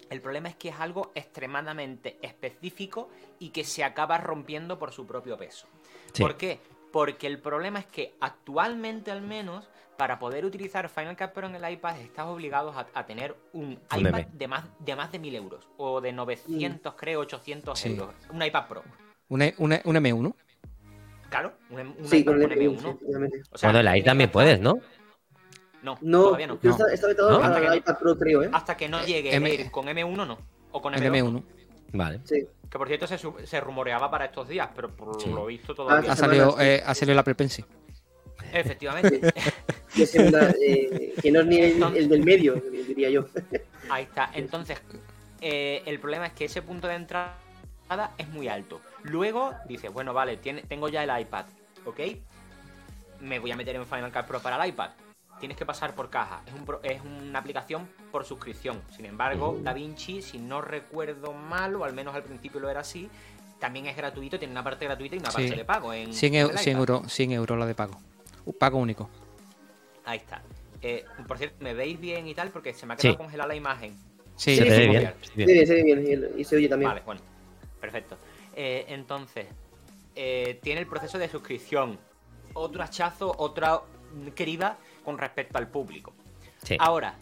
El 0.10 0.22
problema 0.22 0.50
es 0.50 0.56
que 0.56 0.70
es 0.70 0.80
algo 0.80 1.12
extremadamente 1.16 2.18
específico 2.22 3.10
y 3.40 3.50
que 3.50 3.64
se 3.64 3.84
acaba 3.84 4.18
rompiendo 4.18 4.80
por 4.80 4.92
su 4.92 5.06
propio 5.06 5.38
peso. 5.38 5.68
Sí. 6.14 6.22
¿Por 6.24 6.36
qué? 6.36 6.60
Porque 6.92 7.28
el 7.28 7.40
problema 7.40 7.80
es 7.80 7.86
que 7.86 8.16
actualmente 8.20 9.12
al 9.12 9.22
menos, 9.22 9.70
para 9.98 10.20
poder 10.20 10.46
utilizar 10.46 10.90
Final 10.90 11.16
Cut 11.16 11.30
Pro 11.32 11.48
en 11.48 11.56
el 11.56 11.72
iPad, 11.74 12.00
estás 12.00 12.26
obligado 12.26 12.72
a, 12.72 12.88
a 12.94 13.06
tener 13.06 13.36
un 13.54 13.80
iPad 13.96 14.26
de 14.34 14.48
más, 14.48 14.66
de 14.80 14.96
más 14.96 15.12
de 15.12 15.20
1000 15.20 15.36
euros. 15.36 15.70
O 15.78 16.02
de 16.02 16.12
900, 16.12 16.94
creo, 16.96 17.22
800 17.22 17.80
Sí. 17.80 17.90
euros. 17.94 18.14
Un 18.32 18.44
iPad 18.44 18.68
Pro. 18.68 18.84
Un, 19.30 19.42
E- 19.44 19.56
un, 19.58 19.74
E- 19.74 19.82
un 19.86 19.96
M1. 19.96 20.36
Claro, 21.30 21.54
un, 21.70 21.80
un 21.80 21.96
Sí, 22.08 22.18
iPad 22.18 22.34
con 22.34 22.42
el 22.42 22.50
con 22.50 22.58
M1. 22.58 22.82
M1. 22.82 23.30
sí. 23.32 23.42
O 23.52 23.58
sea, 23.58 23.70
Bueno, 23.70 23.80
el 23.80 23.88
ahí 23.88 23.94
tienes 24.02 24.06
también 24.06 24.32
puedes, 24.32 24.60
¿no? 24.60 24.80
No, 25.82 25.98
No, 26.02 26.24
todavía 26.26 26.48
no. 26.48 26.60
No. 26.62 26.70
Está, 26.88 27.08
¿No? 27.18 27.38
Hasta 27.38 27.62
que- 27.72 27.78
iPad 27.78 27.98
Pro, 28.00 28.18
creo, 28.18 28.44
¿eh? 28.44 28.50
Hasta 28.52 28.76
que 28.78 28.90
no 28.90 29.04
llegue 29.06 29.34
M- 29.34 29.72
con 29.72 29.88
M1 29.88 30.26
no. 30.28 30.38
O 30.72 30.82
con 30.82 30.94
El 30.94 31.02
M2. 31.02 31.16
M1. 31.24 31.44
Vale. 31.94 32.20
Sí. 32.26 32.46
Que 32.72 32.78
por 32.78 32.88
cierto 32.88 33.06
se, 33.06 33.60
rumoreaba 33.60 34.10
para 34.10 34.26
estos 34.26 34.48
días, 34.48 34.70
pero 34.74 34.90
por 34.90 35.22
Sí. 35.22 35.30
lo 35.30 35.46
visto 35.46 35.74
Ah, 35.74 35.76
todavía. 35.76 36.12
Ha 36.14 36.16
sí. 36.16 36.22
no. 36.22 36.28
salido, 36.28 36.62
eh, 36.62 36.82
ha 36.86 36.96
salido 36.96 37.12
el 37.14 37.20
Apple 37.20 37.36
Pencil. 37.36 37.66
Efectivamente. 38.54 39.20
Eh, 39.94 41.14
que 41.22 41.32
no 41.34 41.42
es 41.42 41.46
ni 41.48 41.58
el, 41.60 41.84
el 41.98 42.08
del 42.08 42.24
medio, 42.24 42.54
diría 42.88 43.10
yo. 43.10 43.26
Ahí 43.90 44.04
está. 44.04 44.32
Entonces, 44.34 44.82
eh, 45.42 45.84
el 45.86 46.00
problema 46.00 46.28
es 46.28 46.32
que 46.34 46.46
ese 46.46 46.62
punto 46.62 46.88
de 46.88 46.96
entrada 46.96 47.36
es 48.18 48.30
muy 48.30 48.48
alto. 48.48 48.80
Luego 49.04 49.54
dices, 49.68 49.92
bueno, 49.92 50.14
vale, 50.14 50.38
tiene- 50.38 50.62
tengo 50.64 50.88
ya 50.88 51.04
el 51.04 51.22
iPad, 51.24 51.46
¿ok? 51.86 52.00
Me 53.20 53.40
voy 53.40 53.52
a 53.52 53.58
meter 53.58 53.76
en 53.76 53.86
Final 53.86 54.14
Cut 54.14 54.26
Pro 54.28 54.40
para 54.42 54.64
el 54.64 54.70
iPad. 54.70 54.92
Tienes 55.42 55.58
que 55.58 55.66
pasar 55.66 55.94
por 55.96 56.10
caja. 56.10 56.44
Es, 56.46 56.54
un 56.54 56.64
pro- 56.66 56.80
es 56.84 57.02
una 57.02 57.40
aplicación 57.40 57.90
por 58.12 58.24
suscripción. 58.26 58.80
Sin 58.96 59.06
embargo, 59.06 59.58
DaVinci, 59.62 60.22
si 60.22 60.38
no 60.38 60.62
recuerdo 60.62 61.34
mal, 61.34 61.76
o 61.76 61.84
al 61.84 61.94
menos 61.94 62.14
al 62.16 62.22
principio 62.24 62.60
lo 62.62 62.70
era 62.70 62.82
así, 62.82 63.10
también 63.60 63.88
es 63.88 63.98
gratuito, 63.98 64.38
tiene 64.38 64.52
una 64.54 64.64
parte 64.64 64.86
gratuita 64.86 65.16
y 65.16 65.20
una 65.20 65.32
Sí. 65.32 65.38
parte 65.38 65.56
de 65.56 65.66
pago. 65.66 65.94
En, 65.94 66.14
100, 66.14 66.36
en 66.36 66.46
eu- 66.46 66.52
el 66.52 66.58
100 66.60 66.78
iPad. 66.78 66.80
euros 66.96 67.12
100 67.14 67.32
euros 67.32 67.58
la 67.60 67.66
de 67.66 67.74
pago. 67.76 68.00
Un 68.46 68.54
pago 68.54 68.78
único. 68.78 69.10
Ahí 70.06 70.18
está. 70.20 70.44
Eh, 70.82 71.06
por 71.28 71.38
cierto, 71.40 71.58
¿me 71.60 71.74
veis 71.74 72.00
bien 72.00 72.28
y 72.28 72.36
tal? 72.36 72.50
Porque 72.52 72.74
se 72.74 72.86
me 72.86 72.94
ha 72.94 72.98
quedado 72.98 73.16
Sí. 73.16 73.18
congelada 73.18 73.48
la 73.48 73.56
imagen. 73.56 73.96
Sí, 74.36 74.56
Se 74.56 74.64
Sí, 74.64 74.70
te 74.70 74.76
sí, 74.76 74.78
ve 74.78 74.84
sí. 74.84 74.90
bien. 74.90 75.14
sí, 75.22 75.28
Se 75.28 75.34
bien. 75.36 75.48
ve 75.48 75.54
bien, 75.54 75.68
se 75.68 75.74
ve 75.74 75.84
bien. 75.84 76.30
Y, 76.40 76.44
se 76.44 76.56
oye 76.56 76.70
también. 76.70 76.90
Vale, 76.92 77.02
bueno. 77.04 77.22
Perfecto. 77.80 78.16
Eh, 78.56 78.86
entonces, 78.90 79.48
eh, 80.16 80.60
tiene 80.62 80.82
el 80.82 80.88
proceso 80.88 81.18
de 81.18 81.28
suscripción. 81.30 82.00
Otro 82.54 82.84
hachazo, 82.84 83.34
otra 83.38 83.82
criba 84.36 84.78
con 85.04 85.18
respecto 85.18 85.58
al 85.58 85.68
público. 85.68 86.14
Sí. 86.64 86.78
Ahora, 86.80 87.16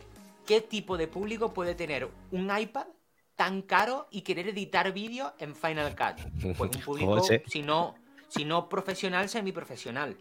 ¿qué 0.45 0.61
tipo 0.61 0.97
de 0.97 1.07
público 1.07 1.53
puede 1.53 1.75
tener 1.75 2.09
un 2.31 2.55
iPad 2.57 2.87
tan 3.35 3.61
caro 3.61 4.07
y 4.11 4.21
querer 4.21 4.49
editar 4.49 4.91
vídeos 4.91 5.31
en 5.39 5.55
Final 5.55 5.95
Cut? 5.95 6.55
Pues 6.57 6.75
un 6.75 6.81
público, 6.85 7.21
si 7.47 7.61
no, 7.61 7.95
si 8.27 8.45
no 8.45 8.67
profesional, 8.69 9.29
semiprofesional. 9.29 10.17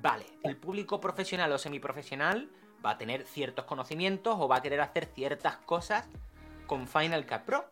Vale, 0.00 0.24
el 0.42 0.56
público 0.56 1.00
profesional 1.00 1.52
o 1.52 1.58
semiprofesional 1.58 2.48
va 2.84 2.90
a 2.92 2.98
tener 2.98 3.24
ciertos 3.24 3.64
conocimientos 3.66 4.34
o 4.38 4.48
va 4.48 4.56
a 4.56 4.62
querer 4.62 4.80
hacer 4.80 5.06
ciertas 5.14 5.56
cosas 5.58 6.06
con 6.66 6.88
Final 6.88 7.26
Cut 7.26 7.42
Pro. 7.42 7.64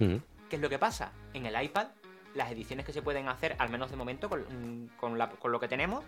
Mm. 0.00 0.16
¿Qué 0.48 0.56
es 0.56 0.62
lo 0.62 0.68
que 0.70 0.78
pasa? 0.78 1.12
En 1.34 1.44
el 1.46 1.62
iPad, 1.62 1.88
las 2.34 2.50
ediciones 2.50 2.86
que 2.86 2.92
se 2.92 3.02
pueden 3.02 3.28
hacer, 3.28 3.54
al 3.58 3.68
menos 3.68 3.90
de 3.90 3.96
momento, 3.96 4.28
con, 4.28 4.90
con 4.98 5.18
la- 5.18 5.28
con 5.28 5.52
lo 5.52 5.60
que 5.60 5.68
tenemos, 5.68 6.02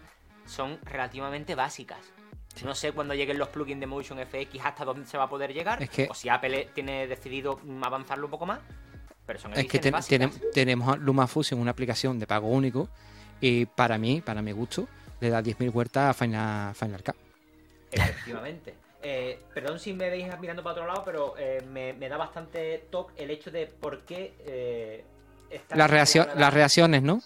son 0.47 0.79
relativamente 0.85 1.55
básicas. 1.55 2.01
No 2.65 2.75
sé 2.75 2.93
cuándo 2.93 3.15
lleguen 3.15 3.39
los 3.39 3.49
plugins 3.49 3.81
de 3.81 3.87
Motion 3.87 4.19
FX 4.19 4.65
hasta 4.65 4.85
dónde 4.85 5.07
se 5.07 5.17
va 5.17 5.25
a 5.25 5.29
poder 5.29 5.53
llegar. 5.55 5.83
Es 5.83 5.89
que- 5.91 6.09
o 6.11 6.15
si 6.15 6.29
Apple 6.29 6.69
tiene 6.75 7.07
decidido 7.07 7.59
avanzarlo 7.83 8.27
un 8.27 8.31
poco 8.31 8.47
más. 8.47 8.61
Pero 9.25 9.39
son 9.39 9.53
Es 9.55 9.67
que 9.67 9.79
ten- 9.79 9.95
tenem- 9.95 10.33
tenemos 10.53 10.99
LumaFusion, 10.99 11.61
una 11.61 11.71
aplicación 11.71 12.19
de 12.19 12.27
pago 12.27 12.49
único, 12.49 12.89
y 13.41 13.65
para 13.67 13.97
mí, 13.97 14.21
para 14.21 14.43
mi 14.43 14.51
gusto, 14.53 14.89
le 15.21 15.31
da 15.31 15.41
10.000 15.41 15.71
vueltas 15.71 16.11
a 16.11 16.15
Final, 16.15 16.75
Final 16.75 17.03
Cut. 17.05 17.15
Efectivamente. 17.93 18.75
Eh, 19.03 19.39
perdón 19.55 19.79
si 19.79 19.93
me 19.95 20.11
veis 20.11 20.27
mirando 20.41 20.63
para 20.63 20.73
otro 20.75 20.87
lado, 20.87 21.03
pero 21.05 21.35
eh, 21.39 21.63
me, 21.71 21.93
me 21.95 22.09
da 22.09 22.17
bastante 22.19 22.87
toque 22.91 23.23
el 23.23 23.31
hecho 23.31 23.51
de 23.51 23.67
por 23.67 24.01
qué. 24.05 24.35
Eh, 24.41 25.05
está 25.49 25.77
Las, 25.77 25.91
las 26.37 26.53
reacciones, 26.53 27.03
¿no? 27.03 27.23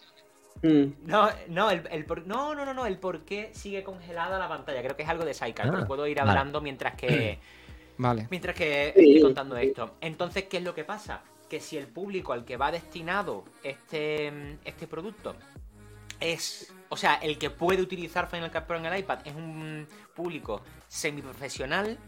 Mm. 0.62 1.06
No, 1.06 1.28
no, 1.48 1.70
el, 1.70 1.86
el 1.90 2.05
por- 2.06 2.26
no, 2.26 2.55
no, 2.55 2.64
no, 2.64 2.72
no, 2.74 2.86
el 2.86 2.98
por 2.98 3.24
qué 3.24 3.51
sigue 3.55 3.82
congelada 3.85 4.39
la 4.39 4.48
pantalla. 4.48 4.82
Creo 4.82 4.97
que 4.97 5.02
es 5.02 5.09
algo 5.09 5.24
de 5.24 5.35
Sidecar, 5.35 5.66
Ah, 5.68 5.70
pero 5.72 5.86
puedo 5.86 6.06
ir 6.06 6.18
vale. 6.18 6.31
hablando 6.31 6.60
mientras 6.60 6.94
que. 6.94 7.39
Vale. 7.97 8.26
Mientras 8.28 8.56
que 8.56 8.89
estoy 8.89 9.20
contando 9.22 9.56
esto. 9.56 9.94
Entonces, 10.01 10.44
¿qué 10.51 10.56
es 10.56 10.64
lo 10.64 10.74
que 10.74 10.82
pasa? 10.82 11.22
Que 11.48 11.60
si 11.60 11.76
el 11.76 11.86
público 11.86 12.32
al 12.32 12.44
que 12.44 12.56
va 12.56 12.72
destinado 12.72 13.44
este, 13.62 14.59
este 14.64 14.89
producto 14.89 15.36
es. 16.18 16.72
O 16.89 16.97
sea, 16.97 17.14
el 17.14 17.39
que 17.39 17.51
puede 17.51 17.82
utilizar 17.82 18.28
Final 18.28 18.51
Cut 18.51 18.62
Pro 18.64 18.78
en 18.78 18.86
el 18.86 18.98
iPad 18.98 19.20
es 19.24 19.35
un 19.35 19.86
público 20.14 20.62
semiprofesional 20.89 21.98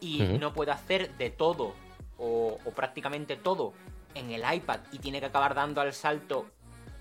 y 0.00 0.22
no 0.40 0.52
puede 0.52 0.70
hacer 0.72 1.16
de 1.18 1.30
todo 1.30 1.74
o, 2.18 2.58
o 2.64 2.70
prácticamente 2.72 3.36
todo 3.36 3.72
en 4.14 4.30
el 4.30 4.42
iPad 4.54 4.80
y 4.92 4.98
tiene 4.98 5.20
que 5.20 5.26
acabar 5.26 5.54
dando 5.54 5.80
al 5.80 5.92
salto 5.92 6.46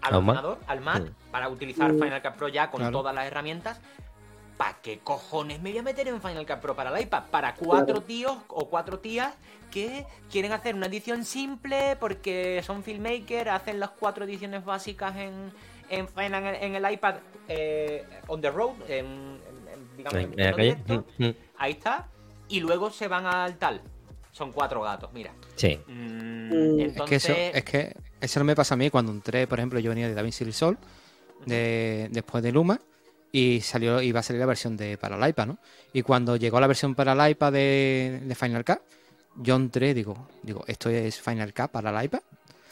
al 0.01 0.15
ordenador, 0.15 0.59
al 0.67 0.81
Mac, 0.81 1.01
Mm. 1.03 1.31
para 1.31 1.49
utilizar. 1.49 1.91
Final 1.91 2.21
Cut 2.21 2.33
Pro 2.33 2.47
ya 2.47 2.69
con 2.71 2.79
Claro. 2.79 2.91
todas 2.99 3.13
las 3.15 3.25
herramientas. 3.25 3.79
¿Para 4.57 4.73
qué 4.81 4.99
cojones 4.99 5.61
me 5.61 5.69
voy 5.69 5.79
a 5.79 5.83
meter 5.83 6.07
en 6.07 6.19
Final 6.21 6.45
Cut 6.45 6.57
Pro 6.57 6.75
para 6.75 6.89
el 6.95 7.03
iPad? 7.03 7.23
Para 7.29 7.53
cuatro 7.55 7.95
Claro. 7.95 8.01
tíos 8.01 8.37
o 8.47 8.67
cuatro 8.69 8.99
tías 8.99 9.33
que 9.71 10.05
quieren 10.31 10.51
hacer 10.51 10.73
una 10.73 10.87
edición 10.87 11.25
simple 11.25 11.95
porque 11.99 12.61
son 12.65 12.81
filmmakers, 12.83 13.49
hacen 13.51 13.79
las 13.79 13.91
cuatro 13.91 14.25
ediciones 14.25 14.65
básicas 14.65 15.15
en, 15.15 15.51
en, 15.89 16.07
Final- 16.07 16.55
en 16.55 16.75
el 16.75 16.91
iPad 16.91 17.15
eh, 17.49 18.03
on 18.27 18.41
the 18.41 18.49
road, 18.49 18.71
en, 18.89 19.05
en- 19.05 19.39
en- 19.73 19.97
digamos, 19.97 20.13
en 20.19 20.23
En 20.23 20.29
la 20.29 20.35
plano 20.35 20.55
calle. 20.57 20.75
directo. 20.75 21.05
Mm, 21.19 21.25
mm. 21.25 21.33
Ahí 21.59 21.71
está. 21.73 22.07
Y 22.49 22.59
luego 22.61 22.89
se 22.89 23.07
van 23.07 23.25
al 23.27 23.57
tal. 23.57 23.81
Son 24.31 24.51
cuatro 24.51 24.81
gatos, 24.81 25.11
mira. 25.13 25.31
Sí. 25.55 25.79
Mm, 25.87 26.47
Mm. 26.49 26.79
Es 26.79 26.93
que 27.03 27.15
eso, 27.15 27.31
entonces, 27.31 27.55
es 27.55 27.63
que 27.63 27.95
eso 28.21 28.39
no 28.39 28.45
me 28.45 28.55
pasa 28.55 28.73
a 28.73 28.77
mí 28.77 28.89
cuando 28.89 29.11
entré, 29.11 29.47
por 29.47 29.59
ejemplo, 29.59 29.79
yo 29.79 29.89
venía 29.89 30.07
de 30.07 30.13
DaVinci 30.13 30.43
Resolve, 30.43 30.79
de, 31.45 32.07
después 32.11 32.43
de 32.43 32.51
Luma, 32.51 32.79
y 33.31 33.61
salió, 33.61 34.01
iba 34.01 34.19
a 34.19 34.23
salir 34.23 34.39
la 34.39 34.45
versión 34.45 34.77
de 34.77 34.97
para 34.97 35.17
el 35.17 35.29
iPad, 35.29 35.47
¿no? 35.47 35.57
Y 35.93 36.01
cuando 36.01 36.35
llegó 36.35 36.59
la 36.59 36.67
versión 36.67 36.95
para 36.95 37.13
el 37.13 37.31
iPad 37.31 37.53
de, 37.53 38.21
de 38.23 38.35
Final 38.35 38.65
Cut, 38.65 38.79
yo 39.35 39.55
entré, 39.55 39.93
digo, 39.93 40.27
digo, 40.41 40.63
esto 40.67 40.89
es 40.89 41.21
Final 41.21 41.53
Cut 41.53 41.69
para 41.69 41.89
el 41.89 42.05
iPad. 42.05 42.21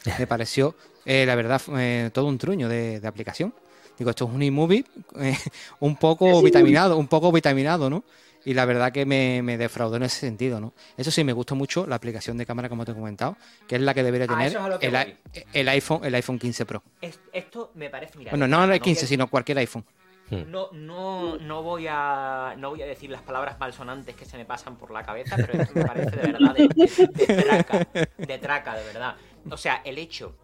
Me 0.19 0.27
pareció, 0.27 0.75
eh, 1.05 1.25
la 1.25 1.35
verdad, 1.35 1.61
eh, 1.77 2.09
todo 2.13 2.27
un 2.27 2.37
truño 2.37 2.67
de, 2.69 2.99
de 2.99 3.07
aplicación. 3.07 3.53
Digo, 3.97 4.09
esto 4.09 4.25
es 4.25 4.31
un 4.31 4.41
iMovie 4.41 4.85
eh, 5.19 5.37
un 5.79 5.95
poco 5.95 6.41
vitaminado, 6.41 6.97
un 6.97 7.07
poco 7.07 7.31
vitaminado, 7.31 7.89
¿no? 7.89 8.03
Y 8.45 8.53
la 8.53 8.65
verdad 8.65 8.91
que 8.91 9.05
me, 9.05 9.41
me 9.41 9.57
defraudó 9.57 9.95
en 9.97 10.03
ese 10.03 10.19
sentido, 10.19 10.59
¿no? 10.61 10.73
Eso 10.97 11.09
sí, 11.11 11.23
me 11.23 11.33
gustó 11.33 11.55
mucho 11.55 11.85
la 11.87 11.95
aplicación 11.95 12.37
de 12.37 12.45
cámara, 12.45 12.69
como 12.69 12.85
te 12.85 12.91
he 12.91 12.95
comentado, 12.95 13.35
que 13.67 13.75
es 13.75 13.81
la 13.81 13.93
que 13.93 14.03
debería 14.03 14.25
Ah, 14.29 14.35
tener 14.35 14.47
eso 14.49 14.59
es 14.59 14.65
a 14.65 14.69
lo 14.69 14.79
que 14.79 15.17
el, 15.53 15.67
iPhone, 15.69 16.05
el 16.05 16.13
iPhone 16.15 16.37
15 16.39 16.65
Pro. 16.65 16.83
es- 17.01 17.19
esto 17.33 17.71
me 17.75 17.89
parece. 17.89 18.17
Mira, 18.17 18.29
Bueno, 18.31 18.47
no 18.47 18.63
el 18.63 18.69
quiero- 18.69 18.83
15, 18.83 19.07
sino 19.07 19.27
cualquier 19.27 19.57
iPhone. 19.57 19.83
No, 20.29 20.69
no, 20.71 21.37
no 21.37 21.61
voy 21.61 21.85
a 21.87 22.55
no 22.57 22.71
voy 22.71 22.81
a 22.81 22.87
decir 22.87 23.11
las 23.11 23.21
palabras 23.21 23.59
malsonantes 23.59 24.15
que 24.15 24.25
se 24.25 24.37
me 24.37 24.45
pasan 24.45 24.75
por 24.75 24.89
la 24.89 25.03
cabeza, 25.03 25.35
pero 25.37 25.53
esto 25.61 25.73
me 25.75 25.85
parece 25.85 26.15
de 26.15 26.31
verdad 26.31 26.55
de, 26.55 26.67
de- 26.67 27.25
de 27.27 27.43
traca, 27.43 27.87
de 28.17 28.37
traca, 28.39 28.75
de 28.75 28.83
verdad. 28.85 29.15
O 29.51 29.57
sea, 29.57 29.81
el 29.85 29.99
hecho, 29.99 30.35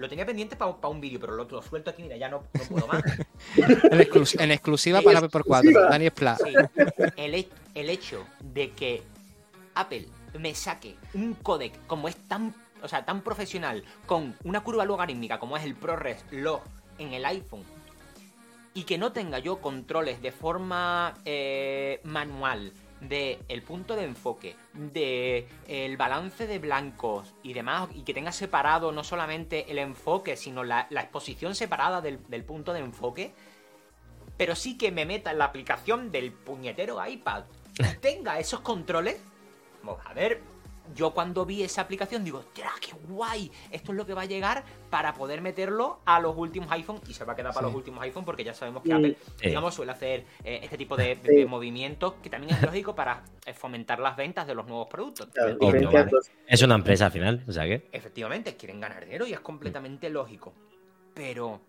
lo 0.00 0.08
tenía 0.08 0.26
pendiente 0.26 0.56
para 0.56 0.70
un 0.88 1.00
vídeo, 1.00 1.20
pero 1.20 1.34
lo, 1.34 1.44
lo 1.44 1.62
suelto 1.62 1.90
aquí, 1.90 2.02
mira, 2.02 2.16
ya 2.16 2.28
no, 2.28 2.42
no 2.54 2.64
puedo 2.64 2.86
más. 2.86 3.02
En, 3.56 3.98
exclus- 4.00 4.40
en 4.40 4.50
exclusiva 4.50 5.00
para 5.02 5.20
por 5.28 5.44
4 5.44 5.70
exclusiva. 5.70 5.90
Dani 5.90 6.06
Splat. 6.08 6.38
Sí, 6.42 6.54
el, 7.16 7.34
he- 7.34 7.48
el 7.74 7.90
hecho 7.90 8.24
de 8.40 8.70
que 8.72 9.02
Apple 9.74 10.08
me 10.38 10.54
saque 10.54 10.96
un 11.14 11.34
codec 11.34 11.72
como 11.86 12.08
es 12.08 12.16
tan, 12.16 12.54
o 12.82 12.88
sea, 12.88 13.04
tan 13.04 13.22
profesional, 13.22 13.84
con 14.06 14.34
una 14.44 14.62
curva 14.62 14.84
logarítmica 14.84 15.38
como 15.38 15.56
es 15.56 15.64
el 15.64 15.74
ProRes 15.74 16.24
Log 16.30 16.62
en 16.98 17.12
el 17.12 17.24
iPhone, 17.26 17.64
y 18.74 18.84
que 18.84 18.98
no 18.98 19.12
tenga 19.12 19.38
yo 19.38 19.60
controles 19.60 20.22
de 20.22 20.32
forma 20.32 21.14
eh, 21.24 22.00
manual 22.04 22.72
de 23.00 23.40
el 23.48 23.62
punto 23.62 23.96
de 23.96 24.04
enfoque, 24.04 24.56
de 24.74 25.48
el 25.66 25.96
balance 25.96 26.46
de 26.46 26.58
blancos 26.58 27.34
y 27.42 27.52
demás, 27.52 27.88
y 27.94 28.02
que 28.02 28.14
tenga 28.14 28.32
separado 28.32 28.92
no 28.92 29.04
solamente 29.04 29.70
el 29.70 29.78
enfoque, 29.78 30.36
sino 30.36 30.64
la, 30.64 30.86
la 30.90 31.02
exposición 31.02 31.54
separada 31.54 32.00
del, 32.00 32.18
del 32.28 32.44
punto 32.44 32.72
de 32.72 32.80
enfoque, 32.80 33.32
pero 34.36 34.54
sí 34.54 34.78
que 34.78 34.90
me 34.90 35.04
meta 35.04 35.30
en 35.30 35.38
la 35.38 35.46
aplicación 35.46 36.10
del 36.10 36.32
puñetero 36.32 37.04
iPad 37.04 37.44
y 37.78 37.82
tenga 38.00 38.38
esos 38.38 38.60
controles. 38.60 39.20
Vamos 39.82 40.04
a 40.06 40.12
ver, 40.12 40.42
yo 40.94 41.12
cuando 41.12 41.44
vi 41.46 41.62
esa 41.62 41.82
aplicación 41.82 42.24
digo, 42.24 42.40
¡tira, 42.52 42.70
qué 42.80 42.92
guay! 43.08 43.50
Esto 43.70 43.92
es 43.92 43.96
lo 43.98 44.06
que 44.06 44.14
va 44.14 44.22
a 44.22 44.26
llegar 44.26 44.64
para 44.90 45.14
poder 45.14 45.40
meterlo 45.40 46.00
a 46.04 46.18
los 46.20 46.36
últimos 46.36 46.70
iPhone 46.72 47.00
y 47.08 47.14
se 47.14 47.24
va 47.24 47.32
a 47.34 47.36
quedar 47.36 47.52
para 47.52 47.66
Sí. 47.66 47.72
los 47.72 47.76
últimos 47.76 48.02
iPhone 48.02 48.24
porque 48.24 48.44
ya 48.44 48.54
sabemos 48.54 48.82
que. 48.82 48.92
Apple, 48.92 49.16
Sí. 49.40 49.48
digamos, 49.48 49.74
suele 49.74 49.92
hacer 49.92 50.24
eh, 50.44 50.60
este 50.62 50.76
tipo 50.76 50.96
de, 50.96 51.16
de- 51.16 51.28
Sí. 51.30 51.36
de 51.36 51.46
movimientos 51.46 52.14
que 52.22 52.30
también 52.30 52.54
es 52.54 52.62
lógico 52.62 52.94
para 52.94 53.22
eh, 53.46 53.54
fomentar 53.54 53.98
las 54.00 54.16
ventas 54.16 54.46
de 54.46 54.54
los 54.54 54.66
nuevos 54.66 54.88
productos. 54.88 55.28
Claro, 55.32 55.54
Obvio, 55.60 55.66
diferenciarlos. 55.72 56.30
Es 56.46 56.62
una 56.62 56.74
empresa 56.74 57.06
al 57.06 57.12
final, 57.12 57.44
o 57.48 57.52
sea 57.52 57.64
que. 57.64 57.88
Efectivamente, 57.92 58.56
quieren 58.56 58.80
ganar 58.80 59.04
dinero 59.04 59.26
y 59.26 59.32
es 59.32 59.40
completamente 59.40 60.10
lógico. 60.10 60.52
Pero, 61.14 61.60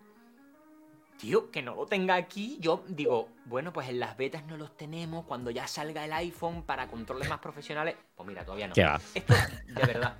tío, 1.22 1.52
que 1.52 1.62
no 1.62 1.76
lo 1.76 1.86
tenga 1.86 2.16
aquí, 2.16 2.58
yo 2.60 2.84
digo, 2.88 3.28
bueno, 3.44 3.72
pues 3.72 3.88
en 3.88 4.00
las 4.00 4.16
betas 4.16 4.44
no 4.44 4.56
los 4.56 4.76
tenemos, 4.76 5.24
cuando 5.24 5.52
ya 5.52 5.68
salga 5.68 6.04
el 6.04 6.12
iPhone 6.12 6.64
para 6.64 6.88
controles 6.88 7.28
más 7.28 7.38
profesionales, 7.38 7.94
pues 8.16 8.26
mira, 8.28 8.44
todavía 8.44 8.66
no. 8.66 8.74
¿Qué 8.74 8.82
va? 8.82 9.00
Esto, 9.14 9.32
de 9.68 9.86
verdad. 9.86 10.16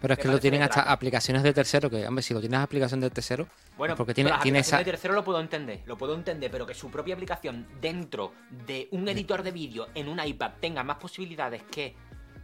Pero 0.00 0.14
es 0.14 0.20
que 0.20 0.26
lo 0.28 0.40
tienen 0.40 0.62
hasta 0.62 0.74
traca. 0.82 0.92
aplicaciones 0.92 1.44
de 1.44 1.52
tercero, 1.54 1.88
que, 1.88 2.06
hombre, 2.08 2.22
si 2.22 2.34
lo 2.34 2.40
tienes 2.40 2.58
aplicación 2.58 3.00
de 3.00 3.08
tercero, 3.08 3.46
Bueno, 3.78 3.94
Porque 3.96 4.14
tiene- 4.14 4.30
las 4.30 4.40
tiene 4.42 4.58
esa- 4.58 4.78
de 4.78 4.84
tercero 4.84 5.14
lo 5.14 5.22
puedo 5.24 5.40
entender, 5.40 5.80
lo 5.86 5.96
puedo 5.96 6.14
entender, 6.14 6.50
pero 6.50 6.66
que 6.66 6.74
su 6.74 6.90
propia 6.90 7.14
aplicación 7.14 7.66
dentro 7.80 8.32
de 8.66 8.88
un 8.90 9.08
editor 9.08 9.42
de 9.44 9.50
vídeo 9.52 9.88
en 9.94 10.08
un 10.08 10.18
iPad 10.24 10.52
tenga 10.60 10.82
más 10.84 10.96
posibilidades 10.98 11.62
que 11.64 11.94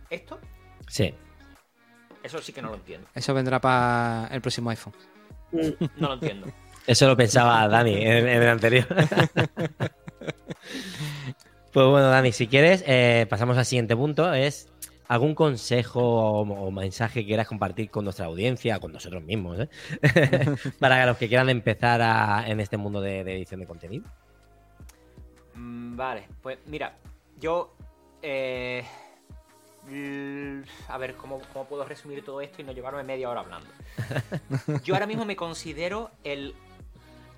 esto, 0.09 0.39
Sí. 0.89 1.12
eso 2.22 2.40
sí 2.40 2.52
que 2.52 2.62
no 2.62 2.68
lo 2.70 2.77
entiendo. 2.77 3.09
eso 3.14 3.35
vendrá 3.35 3.60
para 3.60 4.28
el 4.32 4.40
próximo 4.40 4.70
iPhone. 4.70 4.94
No 5.97 6.09
lo 6.09 6.14
entiendo. 6.14 6.47
Eso 6.86 7.07
lo 7.07 7.16
pensaba 7.16 7.66
Dani 7.69 7.94
en, 7.94 8.28
en 8.28 8.43
el 8.43 8.48
anterior. 8.48 8.86
pues 11.73 11.86
bueno, 11.86 12.09
Dani, 12.09 12.32
si 12.32 12.47
quieres, 12.48 12.82
eh, 12.86 13.27
pasamos 13.28 13.57
al 13.59 13.65
siguiente 13.65 13.94
punto. 13.97 14.32
Es 14.35 14.69
algún 15.09 15.35
consejo 15.35 16.01
o, 16.02 16.40
o 16.43 16.70
mensaje 16.70 17.20
que 17.20 17.27
quieras 17.27 17.47
compartir 17.48 17.90
con 17.90 18.05
nuestra 18.05 18.27
audiencia, 18.27 18.78
con 18.81 18.93
nosotros 18.93 19.23
mismos, 19.23 19.59
¿eh? 19.61 19.69
para 20.78 21.05
los 21.07 21.16
que 21.16 21.28
quieran 21.28 21.48
empezar 21.48 22.01
a- 22.02 22.44
en 22.48 22.61
este 22.61 22.77
mundo 22.77 23.01
de, 23.01 23.24
de 23.24 23.36
edición 23.36 23.61
de 23.61 23.66
contenido. 23.66 24.05
Mm, 25.55 25.97
Vale, 25.97 26.28
pues 26.43 26.59
mira, 26.66 26.94
yo. 27.39 27.74
eh, 28.23 28.85
a 30.89 30.98
ver, 30.98 31.15
¿cómo, 31.15 31.40
¿cómo 31.52 31.65
puedo 31.65 31.85
resumir 31.85 32.24
todo 32.24 32.40
esto 32.40 32.61
y 32.62 32.65
no 32.65 32.73
llevarme 32.73 33.02
media 33.02 33.28
hora 33.31 33.40
hablando? 33.40 33.69
Yo 34.85 34.94
ahora 34.94 35.07
mismo 35.07 35.24
me 35.24 35.35
considero 35.36 36.11
el 36.23 36.55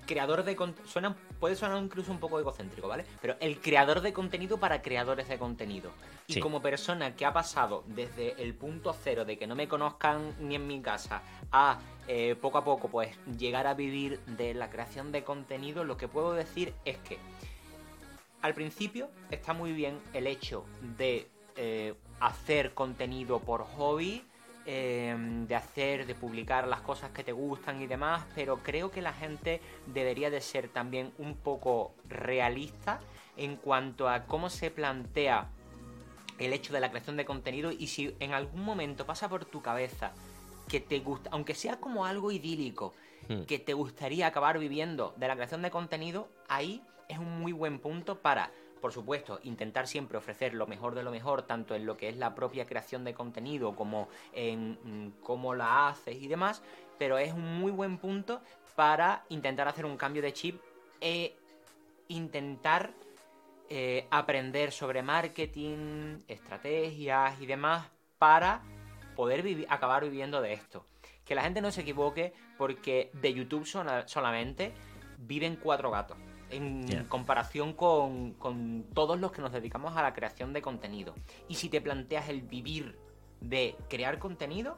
creador 0.05 0.43
de 0.43 0.55
contenido. 0.55 0.91
Suena, 0.91 1.15
puede 1.39 1.55
sonar 1.55 1.81
incluso 1.81 2.11
un 2.11 2.19
poco 2.19 2.39
egocéntrico, 2.39 2.87
¿vale? 2.87 3.05
Pero 3.21 3.35
el 3.39 3.59
creador 3.59 4.01
de 4.01 4.13
contenido 4.13 4.59
para 4.59 4.81
creadores 4.81 5.27
de 5.27 5.37
contenido. 5.37 5.91
Y 6.27 6.33
Sí. 6.33 6.39
como 6.39 6.61
persona 6.61 7.15
que 7.15 7.25
ha 7.25 7.33
pasado 7.33 7.83
desde 7.87 8.41
el 8.41 8.53
punto 8.53 8.93
cero 8.93 9.25
de 9.25 9.37
que 9.37 9.47
no 9.47 9.55
me 9.55 9.67
conozcan 9.67 10.35
ni 10.39 10.55
en 10.55 10.67
mi 10.67 10.81
casa 10.81 11.21
a 11.51 11.79
eh, 12.07 12.35
poco 12.41 12.57
a 12.57 12.65
poco, 12.65 12.89
pues 12.89 13.15
llegar 13.37 13.65
a 13.65 13.73
vivir 13.73 14.19
de 14.25 14.53
la 14.53 14.69
creación 14.69 15.11
de 15.11 15.23
contenido, 15.23 15.83
lo 15.85 15.95
que 15.95 16.07
puedo 16.09 16.33
decir 16.33 16.73
es 16.83 16.97
que 16.97 17.17
al 18.41 18.53
principio 18.53 19.09
está 19.31 19.53
muy 19.53 19.71
bien 19.71 19.99
el 20.13 20.27
hecho 20.27 20.65
de 20.97 21.29
eh, 21.55 21.93
hacer 22.19 22.73
contenido 22.73 23.39
por 23.39 23.63
hobby, 23.63 24.25
eh, 24.65 25.15
de 25.47 25.55
hacer, 25.55 26.05
de 26.05 26.15
publicar 26.15 26.67
las 26.67 26.81
cosas 26.81 27.11
que 27.11 27.23
te 27.23 27.31
gustan 27.31 27.81
y 27.81 27.87
demás, 27.87 28.25
pero 28.35 28.57
creo 28.57 28.91
que 28.91 29.01
la 29.01 29.13
gente 29.13 29.61
debería 29.87 30.29
de 30.29 30.41
ser 30.41 30.69
también 30.69 31.11
un 31.17 31.35
poco 31.35 31.93
realista 32.07 32.99
en 33.37 33.55
cuanto 33.55 34.09
a 34.09 34.25
cómo 34.25 34.49
se 34.49 34.71
plantea 34.71 35.49
el 36.39 36.53
hecho 36.53 36.73
de 36.73 36.79
la 36.79 36.89
creación 36.89 37.17
de 37.17 37.25
contenido 37.25 37.71
y 37.71 37.87
si 37.87 38.15
en 38.19 38.33
algún 38.33 38.63
momento 38.63 39.05
pasa 39.05 39.29
por 39.29 39.45
tu 39.45 39.61
cabeza 39.61 40.11
que 40.67 40.79
te 40.79 40.99
gusta, 40.99 41.29
aunque 41.31 41.55
sea 41.55 41.79
como 41.79 42.05
algo 42.05 42.31
idílico, 42.31 42.93
Hmm. 43.27 43.43
que 43.43 43.59
te 43.59 43.73
gustaría 43.73 44.27
acabar 44.27 44.59
viviendo 44.59 45.13
de 45.17 45.27
la 45.27 45.35
creación 45.35 45.61
de 45.61 45.71
contenido, 45.71 46.27
ahí 46.49 46.81
es 47.07 47.19
un 47.19 47.39
muy 47.39 47.51
buen 47.51 47.79
punto 47.79 48.19
para 48.19 48.51
por 48.83 48.91
supuesto, 48.91 49.39
intentar 49.43 49.87
siempre 49.87 50.17
ofrecer 50.17 50.53
lo 50.53 50.67
mejor 50.67 50.93
de 50.93 51.03
lo 51.03 51.09
mejor, 51.09 51.43
tanto 51.43 51.73
en 51.73 51.85
lo 51.85 51.95
que 51.95 52.09
es 52.09 52.17
la 52.17 52.35
propia 52.35 52.65
creación 52.65 53.05
de 53.05 53.13
contenido 53.13 53.77
como 53.77 54.09
en 54.33 54.71
mm, 54.83 55.21
cómo 55.21 55.55
la 55.55 55.87
haces 55.87 56.21
y 56.21 56.27
demás, 56.27 56.61
pero 56.99 57.17
es 57.17 57.31
un 57.31 57.59
muy 57.59 57.71
buen 57.71 57.97
punto 57.97 58.41
para 58.75 59.23
intentar 59.29 59.69
hacer 59.69 59.85
un 59.85 59.95
cambio 59.95 60.21
de 60.21 60.33
chip 60.33 60.61
e 60.99 61.33
intentar 62.09 62.91
eh, 63.69 64.05
aprender 64.11 64.73
sobre 64.73 65.01
marketing, 65.01 66.17
estrategias 66.27 67.39
y 67.39 67.45
demás 67.45 67.87
para 68.19 68.63
poder 69.15 69.65
acabar 69.69 70.03
viviendo 70.03 70.41
de 70.41 70.51
esto. 70.51 70.85
Que 71.23 71.35
la 71.35 71.43
gente 71.43 71.61
no 71.61 71.71
se 71.71 71.83
equivoque 71.83 72.33
porque 72.57 73.11
de 73.13 73.33
YouTube 73.33 73.65
solamente 74.07 74.73
viven 75.19 75.55
cuatro 75.55 75.89
gatos 75.89 76.17
en 76.55 77.05
comparación 77.05 77.73
con, 77.73 78.33
con, 78.33 78.85
todos 78.93 79.19
los 79.19 79.31
que 79.31 79.41
nos 79.41 79.51
dedicamos 79.51 79.95
a 79.97 80.01
la 80.01 80.13
creación 80.13 80.53
de 80.53 80.61
contenido. 80.61 81.15
Y 81.47 81.55
si 81.55 81.69
te 81.69 81.81
planteas 81.81 82.29
el 82.29 82.41
vivir 82.41 82.97
de 83.41 83.75
crear 83.89 84.19
contenido, 84.19 84.77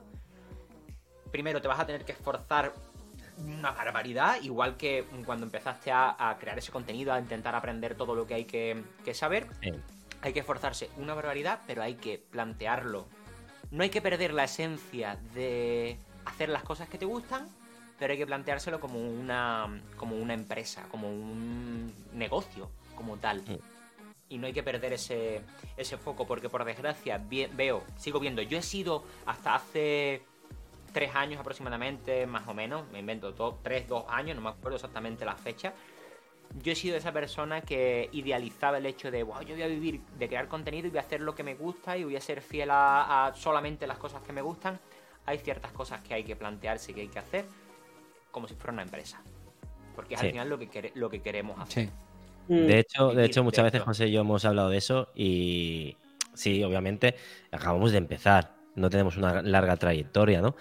primero 1.31 1.61
te 1.61 1.67
vas 1.67 1.79
a 1.79 1.85
tener 1.85 2.05
que 2.05 2.13
esforzar 2.13 2.73
una 3.37 3.71
barbaridad, 3.71 4.41
igual 4.41 4.77
que 4.77 5.05
cuando 5.25 5.45
empezaste 5.45 5.91
a, 5.91 6.37
crear 6.39 6.57
ese 6.57 6.71
contenido, 6.71 7.13
a 7.13 7.19
intentar 7.19 7.55
aprender 7.55 7.95
todo 7.95 8.15
lo 8.15 8.25
que 8.25 8.35
hay 8.35 8.45
que, 8.45 8.83
saber. 9.13 9.47
Hay 10.21 10.33
que 10.33 10.39
esforzarse 10.39 10.89
una 10.97 11.13
barbaridad, 11.13 11.59
pero 11.67 11.83
hay 11.83 11.95
que 11.95 12.17
plantearlo. 12.17 13.07
No 13.71 13.83
hay 13.83 13.89
que 13.89 14.01
perder 14.01 14.33
la 14.33 14.45
esencia 14.45 15.17
de 15.33 15.99
hacer 16.23 16.49
las 16.49 16.63
cosas 16.63 16.87
que 16.87 16.97
te 16.97 17.05
gustan, 17.05 17.47
pero 17.97 18.11
hay 18.11 18.17
que 18.17 18.25
planteárselo 18.25 18.79
como 18.79 18.99
una, 18.99 19.81
como 19.97 20.15
una 20.15 20.33
empresa, 20.33 20.83
como 20.89 21.09
un 21.09 21.93
negocio, 22.13 22.69
como 22.95 23.17
tal. 23.17 23.43
Y 24.27 24.37
no 24.37 24.47
hay 24.47 24.53
que 24.53 24.63
perder 24.63 24.93
ese, 24.93 25.41
ese 25.77 25.97
foco, 25.97 26.25
porque 26.25 26.49
por 26.49 26.65
desgracia 26.65 27.21
veo, 27.29 27.83
sigo 27.97 28.19
viendo, 28.19 28.41
yo 28.41 28.57
he 28.57 28.61
sido 28.61 29.03
hasta 29.25 29.55
hace 29.55 30.23
tres 30.91 31.13
años 31.15 31.39
aproximadamente, 31.39 32.25
más 32.25 32.47
o 32.47 32.53
menos, 32.53 32.89
me 32.91 32.99
invento 32.99 33.33
tres, 33.61 33.87
dos 33.87 34.05
años, 34.09 34.35
no 34.35 34.41
me 34.41 34.49
acuerdo 34.49 34.75
exactamente 34.75 35.25
la 35.25 35.35
fecha. 35.35 35.73
Yo 36.61 36.71
he 36.71 36.75
sido 36.75 36.95
esa 36.95 37.11
persona 37.11 37.61
que 37.61 38.09
idealizaba 38.13 38.77
el 38.77 38.85
hecho 38.85 39.11
de, 39.11 39.23
wow, 39.23 39.41
yo 39.41 39.55
voy 39.55 39.63
a 39.63 39.67
vivir 39.67 39.99
de 40.17 40.27
crear 40.27 40.47
contenido 40.47 40.87
y 40.87 40.89
voy 40.91 40.99
a 40.99 41.01
hacer 41.01 41.21
lo 41.21 41.35
que 41.35 41.43
me 41.43 41.55
gusta 41.55 41.97
y 41.97 42.03
voy 42.03 42.15
a 42.15 42.21
ser 42.21 42.41
fiel 42.41 42.69
a, 42.71 43.27
a 43.27 43.35
solamente 43.35 43.87
las 43.87 43.97
cosas 43.97 44.21
que 44.21 44.31
me 44.31 44.41
gustan. 44.41 44.79
Hay 45.25 45.39
ciertas 45.39 45.71
cosas 45.71 46.01
que 46.01 46.13
hay 46.13 46.23
que 46.23 46.35
plantearse 46.35 46.91
y 46.91 46.95
que 46.95 47.01
hay 47.01 47.07
que 47.07 47.19
hacer 47.19 47.45
como 48.35 48.49
si 48.49 48.55
fuera 48.55 48.73
una 48.73 48.81
empresa. 48.81 49.21
Porque 49.95 50.15
es 50.15 50.21
al 50.21 50.27
final 50.27 50.49
lo 50.49 50.59
que, 50.59 50.91
lo 50.93 51.09
que 51.09 51.21
queremos 51.21 51.57
hacer. 51.57 51.87
Mm. 52.49 52.67
De 52.67 52.79
hecho, 52.79 53.13
de 53.13 53.23
hecho, 53.23 53.45
muchas 53.45 53.63
veces 53.63 53.81
José 53.81 54.07
y 54.07 54.11
yo 54.11 54.21
hemos 54.21 54.43
hablado 54.43 54.69
de 54.69 54.77
eso 54.77 55.07
y 55.15 55.95
sí, 56.33 56.61
obviamente, 56.61 57.15
acabamos 57.49 57.93
de 57.93 57.99
empezar. 57.99 58.51
No 58.75 58.89
tenemos 58.89 59.15
una 59.15 59.41
larga 59.41 59.77
trayectoria, 59.77 60.41
¿no? 60.41 60.57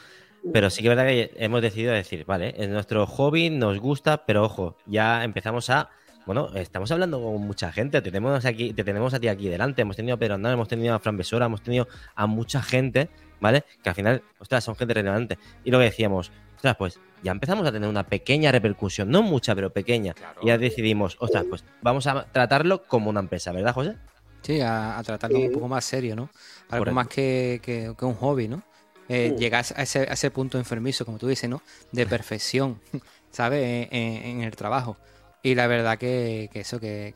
Pero 0.52 0.70
sí 0.70 0.82
que 0.82 0.88
es 0.88 0.96
verdad 0.96 1.10
que 1.10 1.32
hemos 1.36 1.62
decidido 1.62 1.92
decir, 1.92 2.24
vale, 2.24 2.54
es 2.56 2.68
nuestro 2.68 3.08
hobby, 3.08 3.50
nos 3.50 3.80
gusta, 3.80 4.24
pero 4.24 4.44
ojo, 4.44 4.76
ya 4.86 5.24
empezamos 5.24 5.68
a. 5.68 5.90
Bueno, 6.26 6.54
estamos 6.54 6.92
hablando 6.92 7.20
con 7.20 7.40
mucha 7.40 7.72
gente, 7.72 8.00
te 8.02 8.12
tenemos, 8.12 8.44
aquí, 8.44 8.72
te 8.72 8.84
tenemos 8.84 9.14
a 9.14 9.18
ti 9.18 9.26
aquí 9.26 9.48
delante, 9.48 9.82
hemos 9.82 9.96
tenido 9.96 10.14
a 10.14 10.18
Pedro 10.18 10.34
Andal, 10.34 10.52
hemos 10.52 10.68
tenido 10.68 10.94
a 10.94 11.00
Fran 11.00 11.16
Besora, 11.16 11.46
hemos 11.46 11.62
tenido 11.62 11.88
a 12.14 12.26
mucha 12.28 12.62
gente, 12.62 13.10
¿vale? 13.40 13.64
Que 13.82 13.88
al 13.88 13.94
final, 13.96 14.22
ostras, 14.38 14.62
son 14.62 14.76
gente 14.76 14.94
relevante. 14.94 15.38
Y 15.64 15.72
lo 15.72 15.78
que 15.78 15.86
decíamos, 15.86 16.30
ostras, 16.64 16.76
pues 16.76 17.00
ya 17.22 17.32
empezamos 17.32 17.66
a 17.66 17.72
tener 17.72 17.88
una 17.88 18.06
pequeña 18.06 18.50
repercusión, 18.50 19.10
no 19.10 19.22
mucha, 19.22 19.54
pero 19.54 19.70
pequeña. 19.70 20.14
Y 20.40 20.46
ya 20.46 20.56
decidimos, 20.56 21.16
ostras, 21.20 21.44
pues 21.48 21.62
vamos 21.82 22.06
a 22.06 22.24
tratarlo 22.24 22.84
como 22.84 23.10
una 23.10 23.20
empresa, 23.20 23.52
¿verdad, 23.52 23.74
José? 23.74 23.96
Sí, 24.40 24.60
a, 24.62 25.00
tratarlo 25.04 25.38
un 25.38 25.52
poco 25.52 25.68
más 25.68 25.84
serio, 25.84 26.16
¿no? 26.16 26.30
Algo 26.70 26.90
más 26.92 27.08
que, 27.08 27.94
un 28.00 28.14
hobby, 28.14 28.48
¿no? 28.48 28.62
Eh, 29.10 29.34
llegar 29.38 29.64
a 29.76 29.82
ese, 29.82 30.30
punto 30.30 30.56
enfermizo, 30.56 31.04
como 31.04 31.18
tú 31.18 31.28
dices, 31.28 31.50
¿no? 31.50 31.60
De 31.92 32.06
perfección, 32.16 32.80
¿sabes? 33.30 33.88
En, 33.90 34.40
el 34.40 34.56
trabajo. 34.56 34.96
Y 35.42 35.54
la 35.54 35.66
verdad 35.66 35.98
que, 35.98 36.48
eso, 36.54 36.80
que, 36.80 37.14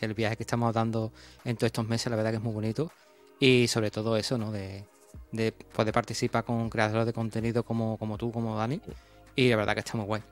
el 0.00 0.14
viaje 0.14 0.36
que 0.36 0.42
estamos 0.44 0.72
dando 0.72 1.12
en 1.44 1.56
todos 1.56 1.68
estos 1.68 1.86
meses, 1.86 2.10
la 2.10 2.16
verdad 2.16 2.30
que 2.30 2.38
es 2.38 2.42
muy 2.42 2.54
bonito. 2.54 2.90
Y 3.38 3.68
sobre 3.68 3.90
todo 3.90 4.16
eso, 4.16 4.38
¿no? 4.38 4.50
De, 4.50 4.84
de 5.36 5.52
poder 5.52 5.92
participar 5.92 6.44
con 6.44 6.68
creadores 6.70 7.06
de 7.06 7.12
contenido 7.12 7.62
como, 7.62 7.96
como 7.98 8.18
tú, 8.18 8.32
como 8.32 8.56
Dani. 8.56 8.80
Y 9.34 9.50
la 9.50 9.56
verdad 9.56 9.74
que 9.74 9.80
está 9.80 9.96
muy 9.96 10.06
guay. 10.06 10.22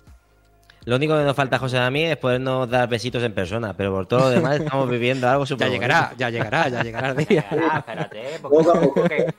Lo 0.87 0.97
único 0.97 1.17
que 1.17 1.25
nos 1.25 1.35
falta, 1.35 1.59
José, 1.59 1.79
a 1.79 1.91
mí 1.91 2.03
es 2.03 2.19
podernos 2.19 2.69
dar 2.69 2.89
besitos 2.91 3.23
en 3.23 3.33
persona, 3.33 3.75
pero 3.75 3.91
por 3.91 4.07
todo 4.07 4.21
lo 4.21 4.31
demás 4.31 4.61
estamos 4.61 4.89
viviendo 4.91 5.27
algo 5.27 5.47
súper 5.47 5.69
Ya 5.69 5.73
llegará, 5.73 6.15
ya 6.19 6.29
llegará, 6.29 6.69
ya 6.69 6.83
llegará 6.83 7.11
el 7.11 7.17
día. 7.25 7.47
espérate, 7.79 8.39
porque, 8.43 9.33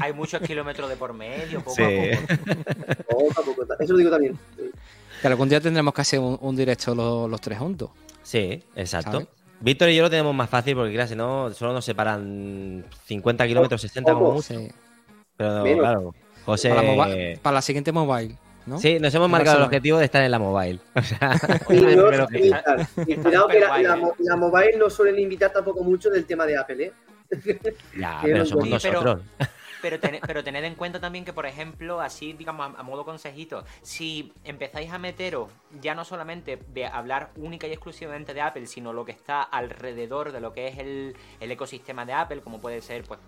hay, 0.00 0.12
muchos, 0.14 0.40
kilómetros 0.40 0.88
de 0.88 0.96
por 0.96 1.12
medio, 1.12 1.62
poco 1.62 1.82
a 1.82 1.88
poco. 1.88 2.54
Poco 3.06 3.40
a 3.40 3.44
poco, 3.44 3.66
eso 3.78 3.92
lo 3.92 3.98
digo 3.98 4.10
también. 4.10 4.38
Que 5.20 5.26
algún 5.28 5.48
día 5.48 5.60
tendremos 5.60 5.92
que 5.92 6.00
hacer 6.00 6.20
un, 6.20 6.56
directo 6.56 6.94
los, 6.94 7.40
tres 7.42 7.58
juntos. 7.58 7.90
Sí, 8.22 8.62
exacto. 8.76 9.28
Víctor 9.60 9.88
y 9.88 9.96
yo 9.96 10.02
lo 10.02 10.10
tenemos 10.10 10.34
más 10.34 10.50
fácil 10.50 10.74
porque, 10.76 10.92
claro, 10.92 11.08
si 11.08 11.16
no, 11.16 11.52
solo 11.52 11.72
nos 11.72 11.84
separan 11.84 12.84
50 13.06 13.46
kilómetros, 13.46 13.80
60 13.80 14.12
como 14.12 14.32
mucho. 14.32 14.54
Pero 15.36 15.62
claro, 15.62 16.14
José. 16.44 17.38
Para 17.42 17.54
la, 17.54 17.62
siguiente 17.62 17.92
mobile. 17.92 18.36
¿no? 18.66 18.78
Sí, 18.78 18.98
nos 18.98 19.14
hemos 19.14 19.28
marcado 19.28 19.58
el 19.58 19.64
objetivo 19.64 19.98
de 19.98 20.06
estar 20.06 20.22
en 20.22 20.30
la 20.30 20.38
mobile. 20.38 20.80
O 20.94 21.02
sea, 21.02 21.38
cuidado 21.64 23.48
que 23.48 23.60
la, 23.60 24.36
mobile 24.36 24.76
no 24.78 24.90
suelen 24.90 25.18
invitar 25.18 25.52
tampoco 25.52 25.82
mucho 25.84 26.10
del 26.10 26.26
tema 26.26 26.46
de 26.46 26.58
Apple, 26.58 26.84
¿eh? 26.84 26.92
Ya, 27.98 28.20
pero 28.22 28.44
somos 28.44 28.68
nosotros. 28.68 29.20
Pero, 29.38 29.50
pero 29.80 29.98
tened 30.00 30.64
en 30.64 30.74
cuenta 30.74 31.00
también 31.00 31.24
que, 31.24 31.32
por 31.32 31.46
ejemplo, 31.46 32.00
así, 32.00 32.32
digamos, 32.32 32.74
a, 32.76 32.82
modo 32.82 33.04
consejito, 33.04 33.64
si 33.82 34.32
empezáis 34.44 34.92
a 34.92 34.98
meteros 34.98 35.50
ya 35.80 35.94
no 35.94 36.04
solamente 36.04 36.58
de 36.68 36.86
hablar 36.86 37.30
única 37.36 37.66
y 37.66 37.72
exclusivamente 37.72 38.34
de 38.34 38.40
Apple, 38.40 38.66
sino 38.66 38.92
lo 38.92 39.04
que 39.04 39.12
está 39.12 39.42
alrededor 39.42 40.32
de 40.32 40.40
lo 40.40 40.52
que 40.52 40.68
es 40.68 40.78
el, 40.78 41.16
ecosistema 41.40 42.04
de 42.04 42.12
Apple, 42.12 42.40
como 42.40 42.60
puede 42.60 42.80
ser, 42.80 43.04
pues, 43.04 43.20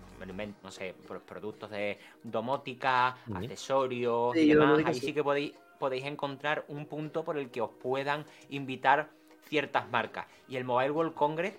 no 0.63 0.71
sé, 0.71 0.93
productos 1.25 1.69
de 1.69 1.97
domótica, 2.23 3.17
accesorios 3.33 4.35
y 4.35 4.53
demás, 4.53 4.81
ahí 4.85 4.95
sí 4.95 5.13
que 5.13 5.23
podéis, 5.23 5.53
podéis 5.79 6.05
encontrar 6.05 6.65
un 6.67 6.85
punto 6.85 7.23
por 7.23 7.37
el 7.37 7.49
que 7.49 7.61
os 7.61 7.71
puedan 7.71 8.25
invitar 8.49 9.09
ciertas 9.47 9.89
marcas. 9.89 10.27
Y 10.47 10.57
el 10.57 10.65
Mobile 10.65 10.91
World 10.91 11.13
Congress, 11.13 11.55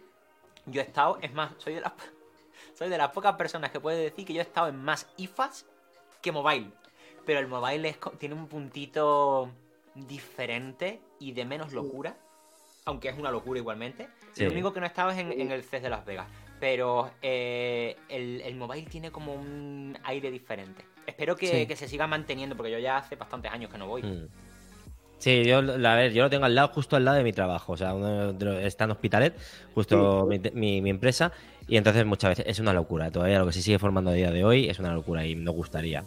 yo 0.67 0.81
he 0.81 0.85
estado, 0.85 1.19
es 1.23 1.33
más, 1.33 1.53
soy 1.59 1.75
de 1.75 1.81
las 1.81 1.93
soy 2.81 2.89
de 2.89 2.97
las 2.97 3.11
pocas 3.11 3.35
personas 3.35 3.71
que 3.71 3.79
puede 3.79 4.05
decir 4.05 4.25
que 4.25 4.33
yo 4.33 4.41
he 4.41 4.43
estado 4.43 4.69
en 4.69 4.83
más 4.83 5.07
IFAs 5.19 5.67
que 6.23 6.33
mobile. 6.33 6.71
Pero 7.27 7.39
el 7.39 7.47
mobile 7.47 7.95
tiene 8.19 8.35
un 8.35 8.47
puntito 8.47 9.51
diferente 9.95 10.99
y 11.19 11.33
de 11.33 11.45
menos 11.45 11.75
locura. 11.75 12.17
Aunque 12.87 13.11
es 13.11 13.19
una 13.19 13.31
locura 13.31 13.61
igualmente. 13.61 14.09
Lo 14.39 14.51
único 14.51 14.73
que 14.73 14.81
no 14.81 14.87
he 14.87 14.89
estado 14.89 15.11
es 15.11 15.19
en, 15.19 15.53
el 15.53 15.63
CES 15.63 15.83
de 15.83 15.91
Las 15.91 16.07
Vegas. 16.07 16.27
Pero 16.59 17.11
eh, 17.21 17.97
el, 18.09 18.55
mobile 18.57 18.89
tiene 18.89 19.11
como 19.13 19.35
un 19.35 19.99
aire 20.05 20.31
diferente. 20.31 20.87
Espero 21.07 21.37
que, 21.37 21.77
se 21.77 21.87
siga 21.87 22.07
manteniendo, 22.07 22.57
porque 22.57 22.73
yo 22.73 22.79
ya 22.79 22.97
hace 22.97 23.15
bastantes 23.15 23.53
años 23.53 23.71
que 23.71 23.77
no 23.77 23.89
voy. 23.89 24.03
Mm. 24.03 24.29
Sí, 25.21 25.45
yo, 25.45 25.59
a 25.59 25.95
ver, 25.97 26.15
yo 26.15 26.23
lo 26.23 26.31
tengo 26.31 26.47
al 26.47 26.55
lado, 26.55 26.69
justo 26.69 26.97
al 26.97 27.05
lado 27.05 27.19
de 27.19 27.25
mi 27.25 27.35
trabajo. 27.35 27.75
O 27.75 27.77
sea, 27.77 27.95
está 28.63 28.85
en 28.85 28.91
Hospitalet, 28.91 29.37
justo 29.75 30.27
mi, 30.55 30.79
empresa. 30.89 31.31
Y 31.71 31.77
entonces 31.77 32.05
muchas 32.05 32.31
veces 32.31 32.47
es 32.49 32.59
una 32.59 32.73
locura. 32.73 33.13
Todavía 33.13 33.39
lo 33.39 33.47
que 33.47 33.53
se 33.53 33.63
sigue 33.63 33.79
formando 33.79 34.11
a 34.11 34.15
día 34.15 34.33
de 34.33 34.45
hoy 34.45 34.69
es 34.69 34.81
una 34.81 34.93
locura 34.93 35.25
y 35.25 35.37
me 35.37 35.53
gustaría. 35.53 36.03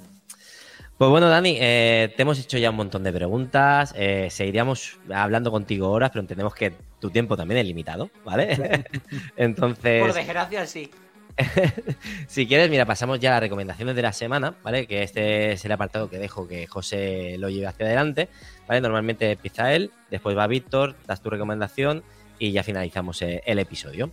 Pues 0.98 1.10
bueno, 1.10 1.30
Dani, 1.30 1.56
eh, 1.58 2.14
te 2.18 2.22
hemos 2.24 2.38
hecho 2.38 2.58
ya 2.58 2.70
un 2.70 2.76
montón 2.76 3.02
de 3.02 3.14
preguntas. 3.14 3.94
Eh, 3.96 4.28
seguiríamos 4.30 5.00
hablando 5.10 5.52
contigo 5.52 5.90
horas, 5.90 6.10
pero 6.10 6.20
entendemos 6.20 6.54
que 6.54 6.74
tu 7.00 7.12
tiempo 7.12 7.38
también 7.38 7.62
es 7.62 7.66
limitado, 7.66 8.10
¿vale? 8.26 8.84
entonces. 9.38 10.02
Por 10.02 10.14
desgracia, 10.14 10.68
sí. 10.68 10.92
si 12.28 12.46
quieres, 12.46 12.70
mira, 12.70 12.86
pasamos 12.86 13.22
ya 13.22 13.30
a 13.30 13.34
las 13.36 13.44
recomendaciones 13.44 13.96
de 13.96 14.02
la 14.02 14.12
semana, 14.12 14.56
¿vale? 14.64 14.86
Que 14.86 15.02
este 15.02 15.54
es 15.54 15.64
el 15.64 15.72
apartado 15.72 16.10
que 16.10 16.20
dejo 16.20 16.46
que 16.46 16.68
José 16.68 17.38
lo 17.40 17.50
lleve 17.50 17.68
hacia 17.68 17.86
adelante, 17.86 18.28
¿vale? 18.68 18.82
Normalmente 18.82 19.32
empieza 19.32 19.74
él, 19.74 19.92
después 20.12 20.38
va 20.38 20.46
Víctor, 20.46 20.98
das 21.08 21.22
tu 21.22 21.30
recomendación 21.30 22.04
y 22.38 22.52
ya 22.52 22.64
finalizamos 22.64 23.22
eh, 23.22 23.42
el 23.46 23.60
episodio. 23.60 24.12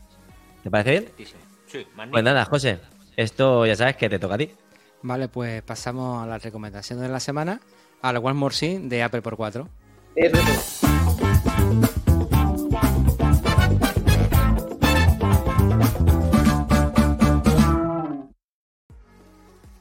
¿Te 0.62 0.70
parece 0.70 0.90
bien? 0.90 1.08
Sí, 1.66 1.86
Pues 2.10 2.24
nada, 2.24 2.44
José, 2.44 2.80
esto 3.16 3.64
ya 3.64 3.76
sabes 3.76 3.96
que 3.96 4.08
te 4.08 4.18
toca 4.18 4.34
a 4.34 4.38
ti. 4.38 4.50
Vale, 5.02 5.28
pues 5.28 5.62
pasamos 5.62 6.22
a 6.22 6.26
las 6.26 6.42
recomendaciones 6.42 7.02
de 7.02 7.08
la 7.08 7.20
semana, 7.20 7.60
al 8.02 8.18
One 8.18 8.34
More 8.34 8.54
Scene 8.54 8.88
de 8.88 9.02
Apple 9.02 9.22
por 9.22 9.36
4. 9.36 9.68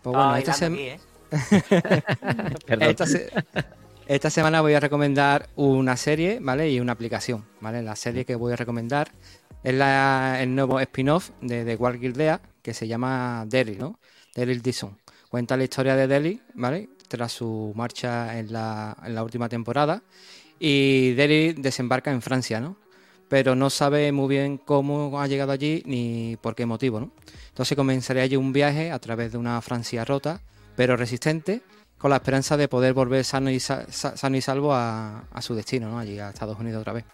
Pues 0.01 0.15
bueno, 0.15 0.37
¿eh? 0.37 0.99
esta, 4.07 4.29
semana 4.29 4.61
voy 4.61 4.73
a 4.73 4.79
recomendar 4.79 5.49
una 5.55 5.97
serie, 5.97 6.39
¿vale? 6.41 6.71
Y 6.71 6.79
una 6.79 6.93
aplicación, 6.93 7.45
¿vale? 7.59 7.83
La 7.83 7.95
serie 7.95 8.25
que 8.25 8.35
voy 8.35 8.53
a 8.53 8.55
recomendar 8.55 9.11
Es 9.63 9.73
la- 9.73 10.41
el 10.41 10.55
nuevo 10.55 10.79
spin-off 10.79 11.31
de, 11.41 11.63
de 11.65 11.75
Wild 11.75 11.99
Guildea 11.99 12.41
que 12.61 12.73
se 12.73 12.87
llama 12.87 13.45
Daryl, 13.47 13.77
¿no? 13.77 13.99
Daryl 14.35 14.61
Dixon. 14.61 14.97
Cuenta 15.29 15.57
la 15.57 15.63
historia 15.63 15.95
de 15.95 16.07
Daryl, 16.07 16.41
¿vale? 16.55 16.89
Tras 17.07 17.31
su 17.33 17.73
marcha 17.75 18.37
en 18.39 18.51
la, 18.53 18.95
en 19.03 19.15
la 19.15 19.23
última 19.23 19.49
temporada. 19.49 20.01
Y 20.59 21.13
Daryl 21.15 21.61
desembarca 21.61 22.11
en 22.11 22.21
Francia, 22.21 22.59
¿no? 22.59 22.77
Pero 23.27 23.55
no 23.55 23.69
sabe 23.69 24.11
muy 24.11 24.27
bien 24.27 24.57
cómo 24.57 25.19
ha 25.21 25.27
llegado 25.27 25.51
allí 25.51 25.83
ni 25.85 26.37
por 26.41 26.55
qué 26.55 26.65
motivo, 26.65 26.99
¿no? 26.99 27.11
Entonces 27.49 27.75
comenzaría 27.75 28.23
allí 28.23 28.35
un 28.35 28.53
viaje 28.53 28.91
a 28.91 28.99
través 28.99 29.31
de 29.31 29.37
una 29.37 29.61
Francia 29.61 30.03
rota, 30.05 30.41
pero 30.75 30.97
resistente, 30.97 31.61
con 31.97 32.09
la 32.09 32.17
esperanza 32.17 32.57
de 32.57 32.67
poder 32.67 32.93
volver 32.93 33.23
sano 33.25 33.51
y, 33.51 33.59
sa- 33.59 33.85
sa- 33.91 34.15
sano 34.17 34.37
y 34.37 34.41
salvo 34.41 34.73
a, 34.73 35.25
a 35.31 35.41
su 35.41 35.53
destino, 35.53 35.89
¿no? 35.89 35.99
Allí 35.99 36.17
a 36.17 36.29
Estados 36.29 36.57
Unidos 36.59 36.81
otra 36.81 36.93
vez. 36.93 37.05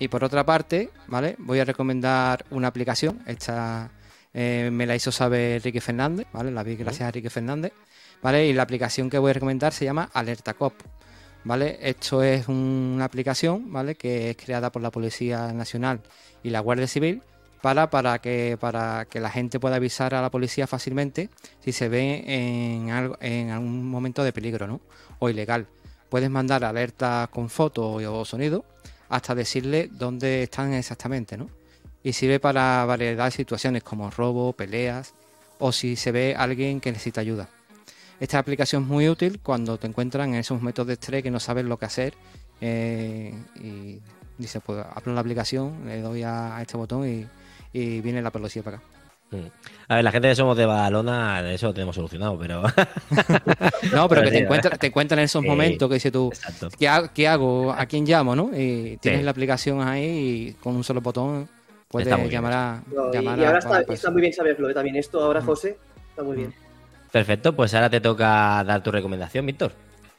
Y 0.00 0.08
por 0.08 0.24
otra 0.24 0.44
parte, 0.44 0.90
¿vale? 1.06 1.36
Voy 1.38 1.60
a 1.60 1.64
recomendar 1.64 2.44
una 2.50 2.68
aplicación. 2.68 3.22
Esta 3.26 3.90
eh, 4.34 4.70
me 4.72 4.86
la 4.86 4.96
hizo 4.96 5.12
saber 5.12 5.62
Ricky 5.62 5.80
Fernández, 5.80 6.26
¿vale? 6.32 6.50
La 6.50 6.62
vi 6.62 6.74
gracias 6.74 7.06
a 7.06 7.10
Ricky 7.12 7.28
Fernández, 7.28 7.72
¿vale? 8.22 8.46
Y 8.48 8.52
la 8.54 8.62
aplicación 8.62 9.10
que 9.10 9.18
voy 9.18 9.30
a 9.30 9.34
recomendar 9.34 9.72
se 9.72 9.84
llama 9.84 10.08
Alerta 10.14 10.54
Cop, 10.54 10.72
¿vale? 11.44 11.78
Esto 11.82 12.22
es 12.22 12.48
un- 12.48 12.92
una 12.96 13.04
aplicación, 13.04 13.70
¿vale? 13.70 13.94
Que 13.94 14.30
es 14.30 14.36
creada 14.36 14.72
por 14.72 14.80
la 14.82 14.90
Policía 14.90 15.52
Nacional 15.52 16.00
y 16.42 16.48
la 16.50 16.60
Guardia 16.60 16.86
Civil 16.88 17.22
para, 17.60 17.90
para, 17.90 18.20
que, 18.20 18.56
para 18.58 19.04
que 19.04 19.20
la 19.20 19.28
gente 19.28 19.60
pueda 19.60 19.76
avisar 19.76 20.14
a 20.14 20.22
la 20.22 20.30
policía 20.30 20.66
fácilmente 20.66 21.28
si 21.62 21.72
se 21.72 21.90
ve 21.90 22.24
en, 22.26 22.90
algo, 22.90 23.18
en 23.20 23.50
algún 23.50 23.86
momento 23.86 24.24
de 24.24 24.32
peligro, 24.32 24.66
¿no? 24.66 24.80
O 25.18 25.28
ilegal. 25.28 25.66
Puedes 26.08 26.30
mandar 26.30 26.64
alertas 26.64 27.28
con 27.28 27.50
foto 27.50 27.92
o 27.92 28.24
sonido 28.24 28.64
hasta 29.10 29.34
decirle 29.34 29.90
dónde 29.92 30.44
están 30.44 30.72
exactamente, 30.72 31.36
¿no? 31.36 31.50
Y 32.02 32.14
sirve 32.14 32.40
para 32.40 32.84
variedad 32.86 33.26
de 33.26 33.32
situaciones 33.32 33.82
como 33.82 34.10
robo, 34.10 34.54
peleas 34.54 35.12
o 35.58 35.72
si 35.72 35.96
se 35.96 36.12
ve 36.12 36.34
alguien 36.38 36.80
que 36.80 36.92
necesita 36.92 37.20
ayuda. 37.20 37.48
Esta 38.20 38.38
aplicación 38.38 38.84
es 38.84 38.88
muy 38.88 39.08
útil 39.08 39.40
cuando 39.42 39.76
te 39.78 39.86
encuentran 39.86 40.30
en 40.30 40.36
esos 40.36 40.58
momentos 40.58 40.86
de 40.86 40.94
estrés 40.94 41.22
que 41.22 41.30
no 41.30 41.40
sabes 41.40 41.64
lo 41.64 41.78
que 41.78 41.86
hacer 41.86 42.14
eh, 42.60 43.34
y 43.56 44.00
dices, 44.38 44.62
pues 44.64 44.84
abro 44.94 45.12
la 45.12 45.20
aplicación, 45.20 45.86
le 45.86 46.00
doy 46.00 46.22
a, 46.22 46.60
este 46.62 46.76
botón 46.76 47.06
y, 47.06 47.26
y 47.72 48.00
viene 48.00 48.22
la 48.22 48.30
policía 48.30 48.62
para 48.62 48.78
acá. 48.78 48.99
Mm. 49.30 49.46
A 49.88 49.94
ver, 49.96 50.04
la 50.04 50.10
gente 50.12 50.28
que 50.28 50.34
somos 50.34 50.56
de 50.56 50.66
Badalona, 50.66 51.52
eso 51.52 51.68
lo 51.68 51.74
tenemos 51.74 51.94
solucionado, 51.94 52.38
pero. 52.38 52.62
No, 53.92 54.08
pero 54.08 54.08
Pero 54.08 54.22
que 54.22 54.26
sí, 54.28 54.32
te 54.32 54.38
encuentras 54.38 54.78
te 54.78 54.86
encuentran 54.88 55.18
en 55.20 55.24
esos 55.24 55.42
momentos 55.42 55.88
que 55.88 55.94
dices 55.94 56.12
tú, 56.12 56.28
Exacto. 56.32 56.68
¿qué, 56.78 56.88
qué 57.14 57.28
hago? 57.28 57.72
¿A 57.72 57.86
quién 57.86 58.04
llamo? 58.04 58.36
¿no? 58.36 58.50
Y 58.54 58.96
tienes 58.98 59.20
Sí. 59.20 59.24
la 59.24 59.30
aplicación 59.30 59.80
ahí 59.82 60.04
y 60.04 60.52
con 60.54 60.76
un 60.76 60.84
solo 60.84 61.00
botón 61.00 61.48
puedes 61.88 62.08
llamar 62.08 62.52
a. 62.52 62.82
No, 62.94 63.08
y, 63.10 63.12
llamar 63.14 63.38
y 63.38 63.42
a- 63.42 63.46
ahora 63.48 63.58
está, 63.58 63.82
pues, 63.84 63.98
está 64.00 64.10
muy 64.10 64.20
bien 64.20 64.32
saberlo 64.32 64.68
¿eh? 64.70 64.74
también. 64.74 64.96
Esto 64.96 65.20
ahora, 65.22 65.40
Mm. 65.40 65.46
José, 65.46 65.78
está 66.10 66.22
muy 66.22 66.36
bien. 66.36 66.54
Perfecto, 67.10 67.54
pues 67.56 67.74
ahora 67.74 67.90
te 67.90 68.00
toca 68.00 68.62
dar 68.64 68.82
tu 68.82 68.92
recomendación, 68.92 69.44
Víctor. 69.46 69.72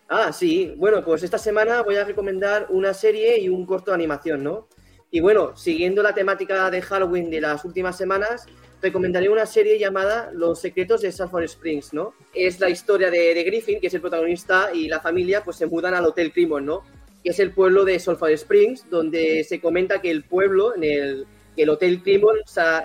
Ah, 0.09 0.33
sí. 0.33 0.73
Bueno, 0.77 1.01
pues 1.05 1.23
esta 1.23 1.37
semana 1.37 1.81
voy 1.83 1.95
a 1.95 2.03
recomendar 2.03 2.67
una 2.69 2.93
serie 2.93 3.39
y 3.39 3.47
un 3.47 3.65
corto 3.65 3.91
de 3.91 3.95
animación, 3.95 4.43
¿no? 4.43 4.67
Y 5.09 5.21
bueno, 5.21 5.55
siguiendo 5.55 6.03
la 6.03 6.13
temática 6.13 6.69
de 6.69 6.81
Halloween 6.81 7.29
de 7.29 7.39
las 7.41 7.63
últimas 7.63 7.97
semanas, 7.97 8.45
recomendaré 8.81 9.29
una 9.29 9.45
serie 9.45 9.77
llamada 9.77 10.31
Los 10.33 10.59
secretos 10.59 11.01
de 11.01 11.11
Sulphur 11.11 11.43
Springs, 11.43 11.93
¿no? 11.93 12.13
Es 12.33 12.59
la 12.59 12.69
historia 12.69 13.09
de, 13.11 13.33
de 13.33 13.43
Griffin, 13.43 13.79
que 13.79 13.87
es 13.87 13.93
el 13.93 14.01
protagonista, 14.01 14.71
y 14.73 14.87
la 14.87 14.99
familia 14.99 15.43
pues 15.43 15.57
se 15.57 15.67
mudan 15.67 15.93
al 15.93 16.05
Hotel 16.05 16.31
Crimon, 16.31 16.65
¿no? 16.65 16.83
Que 17.23 17.29
es 17.29 17.39
el 17.39 17.51
pueblo 17.51 17.85
de 17.85 17.99
Sulphur 17.99 18.31
Springs, 18.31 18.89
donde 18.89 19.43
se 19.43 19.61
comenta 19.61 20.01
que 20.01 20.09
el 20.09 20.23
pueblo, 20.23 20.75
en 20.75 20.83
el, 20.83 21.27
que 21.55 21.63
el 21.63 21.69
Hotel 21.69 22.01
Crimon 22.01 22.37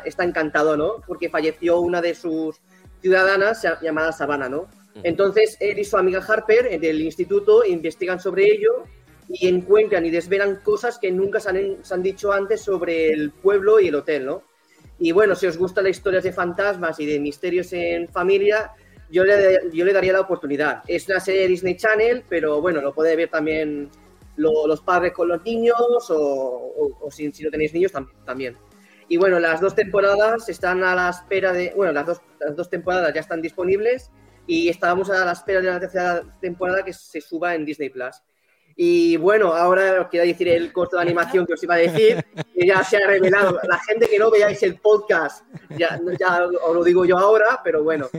está 0.04 0.24
encantado, 0.24 0.76
¿no? 0.76 1.02
Porque 1.06 1.30
falleció 1.30 1.80
una 1.80 2.02
de 2.02 2.14
sus 2.14 2.56
ciudadanas 3.00 3.66
llamada 3.82 4.12
Savannah, 4.12 4.48
¿no? 4.48 4.68
Entonces, 5.02 5.56
él 5.60 5.78
y 5.78 5.84
su 5.84 5.96
amiga 5.96 6.24
Harper 6.26 6.66
eh, 6.70 6.78
del 6.78 7.00
instituto 7.02 7.64
investigan 7.64 8.18
sobre 8.18 8.44
ello 8.44 8.84
y 9.28 9.48
encuentran 9.48 10.06
y 10.06 10.10
desvelan 10.10 10.56
cosas 10.62 10.98
que 10.98 11.10
nunca 11.10 11.38
se 11.40 11.50
han, 11.50 11.84
se 11.84 11.94
han 11.94 12.02
dicho 12.02 12.32
antes 12.32 12.62
sobre 12.62 13.10
el 13.10 13.30
pueblo 13.30 13.78
y 13.80 13.88
el 13.88 13.94
hotel, 13.94 14.24
¿no? 14.24 14.42
Y 14.98 15.12
bueno, 15.12 15.34
si 15.34 15.46
os 15.46 15.58
gustan 15.58 15.84
las 15.84 15.96
historias 15.96 16.24
de 16.24 16.32
fantasmas 16.32 16.98
y 17.00 17.06
de 17.06 17.20
misterios 17.20 17.72
en 17.72 18.08
familia, 18.08 18.72
yo 19.10 19.24
le, 19.24 19.70
yo 19.72 19.84
le 19.84 19.92
daría 19.92 20.12
la 20.12 20.20
oportunidad. 20.22 20.82
Es 20.86 21.06
una 21.08 21.20
serie 21.20 21.42
de 21.42 21.48
Disney 21.48 21.76
Channel, 21.76 22.24
pero 22.28 22.60
bueno, 22.60 22.80
lo 22.80 22.94
puede 22.94 23.14
ver 23.14 23.28
también 23.30 23.90
lo- 24.36 24.66
los 24.66 24.80
padres 24.80 25.12
con 25.12 25.28
los 25.28 25.42
niños 25.44 25.76
o, 26.10 26.98
o- 27.00 27.10
si, 27.10 27.28
no 27.28 27.50
tenéis 27.50 27.72
niños 27.74 27.92
tam- 27.92 28.10
también. 28.24 28.56
Y 29.08 29.18
bueno, 29.18 29.38
las 29.38 29.60
dos 29.60 29.74
temporadas 29.74 30.48
están 30.48 30.82
a 30.82 30.94
la 30.94 31.10
espera 31.10 31.52
de... 31.52 31.72
Bueno, 31.76 31.92
las 31.92 32.06
dos, 32.06 32.20
las 32.40 32.56
dos 32.56 32.68
temporadas 32.68 33.14
ya 33.14 33.20
están 33.20 33.40
disponibles 33.40 34.10
y 34.48 34.68
estábamos 34.68 35.10
a 35.10 35.24
la 35.24 35.32
espera 35.32 35.60
de 35.60 35.70
la 35.70 35.78
tercera 35.80 36.22
temporada 36.40 36.84
que 36.84 36.92
se 36.92 37.20
suba 37.20 37.54
en 37.54 37.64
Disney 37.64 37.90
Plus. 37.90 38.16
Y 38.78 39.16
bueno, 39.16 39.54
ahora 39.54 40.02
os 40.02 40.08
quiero 40.08 40.26
decir 40.26 40.48
el 40.48 40.70
corto 40.70 40.96
de 40.96 41.02
animación 41.02 41.46
que 41.46 41.54
os 41.54 41.62
iba 41.62 41.76
a 41.76 41.78
decir, 41.78 42.22
que 42.54 42.66
ya 42.66 42.84
se 42.84 42.98
ha 42.98 43.06
revelado. 43.06 43.58
La 43.66 43.78
gente 43.78 44.06
que 44.06 44.18
no 44.18 44.30
veáis 44.30 44.62
el 44.62 44.78
podcast, 44.78 45.46
ya, 45.78 45.98
ya 46.20 46.44
os 46.44 46.74
lo 46.74 46.84
digo 46.84 47.06
yo 47.06 47.16
ahora, 47.16 47.62
pero 47.64 47.82
bueno. 47.82 48.10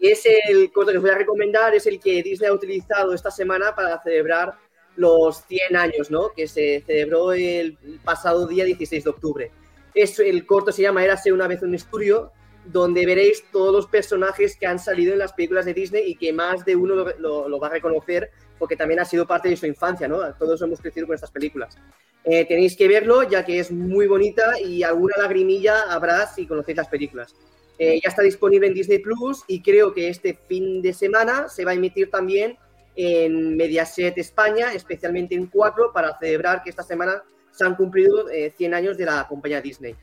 Es 0.00 0.24
el 0.48 0.72
corto 0.72 0.92
que 0.92 0.96
os 0.96 1.02
voy 1.02 1.12
a 1.12 1.18
recomendar, 1.18 1.74
es 1.74 1.86
el 1.86 2.00
que 2.00 2.22
Disney 2.22 2.48
ha 2.48 2.54
utilizado 2.54 3.12
esta 3.12 3.30
semana 3.30 3.74
para 3.74 4.00
celebrar 4.02 4.54
los 4.96 5.44
100 5.44 5.76
años, 5.76 6.10
¿no? 6.10 6.32
Que 6.34 6.48
se 6.48 6.82
celebró 6.86 7.34
el 7.34 7.76
pasado 8.02 8.46
día 8.46 8.64
16 8.64 9.04
de 9.04 9.10
octubre. 9.10 9.50
Es, 9.92 10.18
el 10.18 10.46
corto 10.46 10.72
se 10.72 10.80
llama 10.80 11.04
Érase 11.04 11.30
una 11.30 11.46
vez 11.46 11.62
un 11.62 11.74
estudio, 11.74 12.32
donde 12.66 13.06
veréis 13.06 13.44
todos 13.52 13.72
los 13.72 13.86
personajes 13.86 14.56
que 14.56 14.66
han 14.66 14.78
salido 14.78 15.12
en 15.12 15.18
las 15.20 15.32
películas 15.32 15.64
de 15.64 15.74
Disney 15.74 16.04
y 16.10 16.16
que 16.16 16.32
más 16.32 16.64
de 16.64 16.76
uno 16.76 16.94
lo, 16.94 17.18
lo- 17.18 17.48
lo 17.48 17.58
va 17.58 17.68
a 17.68 17.70
reconocer 17.70 18.30
porque 18.58 18.76
también 18.76 19.00
ha 19.00 19.04
sido 19.04 19.26
parte 19.26 19.48
de 19.48 19.56
su 19.56 19.66
infancia, 19.66 20.08
¿no? 20.08 20.18
Todos 20.34 20.60
hemos 20.62 20.80
crecido 20.80 21.06
con 21.06 21.14
estas 21.14 21.30
películas. 21.30 21.76
Eh, 22.24 22.44
tenéis 22.46 22.76
que 22.76 22.88
verlo 22.88 23.22
ya 23.22 23.44
que 23.44 23.60
es 23.60 23.70
muy 23.70 24.06
bonita 24.06 24.58
y 24.60 24.82
alguna 24.82 25.14
lagrimilla 25.18 25.82
habrá 25.92 26.26
si 26.26 26.46
conocéis 26.46 26.78
las 26.78 26.88
películas. 26.88 27.34
Eh, 27.78 28.00
ya 28.02 28.08
está 28.08 28.22
disponible 28.22 28.66
en 28.66 28.74
Disney 28.74 28.98
Plus 28.98 29.44
y 29.46 29.62
creo 29.62 29.92
que 29.92 30.08
este 30.08 30.34
fin 30.48 30.80
de 30.82 30.92
semana 30.94 31.48
se 31.48 31.64
va 31.64 31.72
a 31.72 31.74
emitir 31.74 32.10
también 32.10 32.56
en 32.96 33.56
Mediaset 33.56 34.16
España, 34.16 34.72
especialmente 34.72 35.34
en 35.34 35.46
4, 35.48 35.92
para 35.92 36.18
celebrar 36.18 36.62
que 36.62 36.70
esta 36.70 36.82
semana 36.82 37.22
se 37.52 37.64
han 37.64 37.76
cumplido 37.76 38.30
eh, 38.30 38.52
100 38.56 38.72
años 38.74 38.96
de 38.96 39.04
la 39.04 39.26
compañía 39.28 39.60
Disney. 39.60 39.94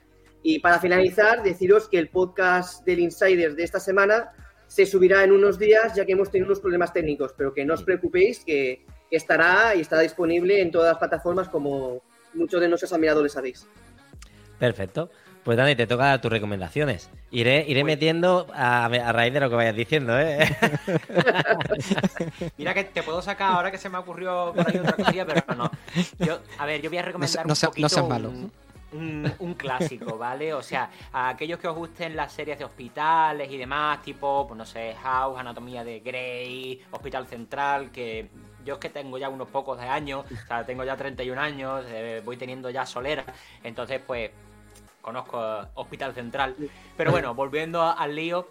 Y 0.44 0.60
para 0.60 0.80
finalizar, 0.80 1.42
deciros 1.42 1.88
que 1.88 1.98
el 1.98 2.10
podcast 2.10 2.86
del 2.86 3.00
Insider 3.00 3.56
de 3.56 3.64
esta 3.64 3.80
semana 3.80 4.32
se 4.68 4.86
subirá 4.86 5.24
en 5.24 5.32
unos 5.32 5.58
días, 5.58 5.96
ya 5.96 6.06
que 6.06 6.12
hemos 6.12 6.30
tenido 6.30 6.48
unos 6.48 6.60
problemas 6.60 6.92
técnicos, 6.92 7.34
pero 7.38 7.54
que 7.54 7.64
no 7.64 7.76
os 7.76 7.84
preocupéis, 7.84 8.44
que, 8.44 8.86
que 9.10 9.16
estará 9.16 9.74
y 9.76 9.82
estará 9.82 10.02
disponible 10.02 10.62
en 10.62 10.72
todas 10.72 10.90
las 10.90 10.98
plataformas, 10.98 11.48
como 11.48 12.02
muchos 12.34 12.60
de 12.60 12.68
nuestros 12.68 12.92
admiradores 12.92 13.32
sabéis. 13.34 13.66
Perfecto. 14.60 15.10
Pues 15.44 15.58
Dani, 15.58 15.76
te 15.76 15.86
toca 15.88 16.20
tus 16.22 16.32
recomendaciones. 16.32 17.10
Iré, 17.30 17.66
iré 17.68 17.84
metiendo 17.84 18.48
a, 18.54 18.86
a 18.86 19.12
raíz 19.12 19.34
de 19.34 19.42
lo 19.42 19.50
que 19.50 19.56
vayas 19.58 19.76
diciendo, 19.76 20.18
¿eh? 20.18 20.40
Mira 22.58 22.74
que 22.74 22.84
te 22.86 23.04
puedo 23.04 23.22
sacar 23.22 23.54
ahora 23.54 23.72
que 23.72 23.78
se 23.78 23.90
me 23.90 23.98
ocurrió 23.98 24.54
por 24.56 24.68
ahí 24.70 24.78
otra 24.78 24.94
cosilla, 24.94 25.26
pero 25.26 25.42
no. 25.56 25.70
Yo, 26.20 26.40
a 26.58 26.66
ver, 26.66 26.82
yo 26.82 26.90
voy 26.90 27.00
a 27.00 27.04
recomendar 27.04 27.46
no 27.46 27.56
sea- 27.56 27.70
un 27.70 27.70
no 27.70 27.74
poquito 27.74 27.90
seas 27.90 28.08
malo. 28.08 28.30
un, 28.30 28.52
un- 28.94 29.34
un 29.40 29.54
clásico, 29.56 30.18
¿vale? 30.18 30.54
O 30.54 30.62
sea, 30.62 30.90
a 31.12 31.30
aquellos 31.30 31.60
que 31.60 31.68
os 31.68 31.76
gusten 31.76 32.16
las 32.16 32.32
series 32.32 32.58
de 32.60 32.66
hospitales 32.66 33.52
y 33.52 33.58
demás, 33.58 34.02
tipo, 34.02 34.46
pues 34.48 34.58
no 34.58 34.66
sé, 34.66 34.96
House, 35.02 35.38
Anatomía 35.40 35.84
de 35.84 36.00
Grey, 36.00 36.82
Hospital 36.92 37.28
Central, 37.28 37.92
que 37.92 38.30
yo 38.66 38.76
es 38.76 38.80
que 38.80 38.90
tengo 38.90 39.18
ya 39.18 39.30
unos 39.30 39.50
pocos 39.50 39.78
de 39.78 39.88
años, 39.88 40.26
o 40.32 40.48
sea, 40.48 40.66
tengo 40.66 40.84
ya 40.84 40.96
31 40.96 41.38
años, 41.40 41.84
eh, 41.90 42.22
voy 42.24 42.38
teniendo 42.38 42.70
ya 42.70 42.86
solera, 42.86 43.26
entonces 43.64 44.00
pues 44.06 44.32
conozco 45.02 45.40
Hospital 45.76 46.14
Central. 46.14 46.56
Pero 46.96 47.12
bueno, 47.12 47.34
volviendo 47.36 47.82
al 47.84 48.16
lío, 48.16 48.48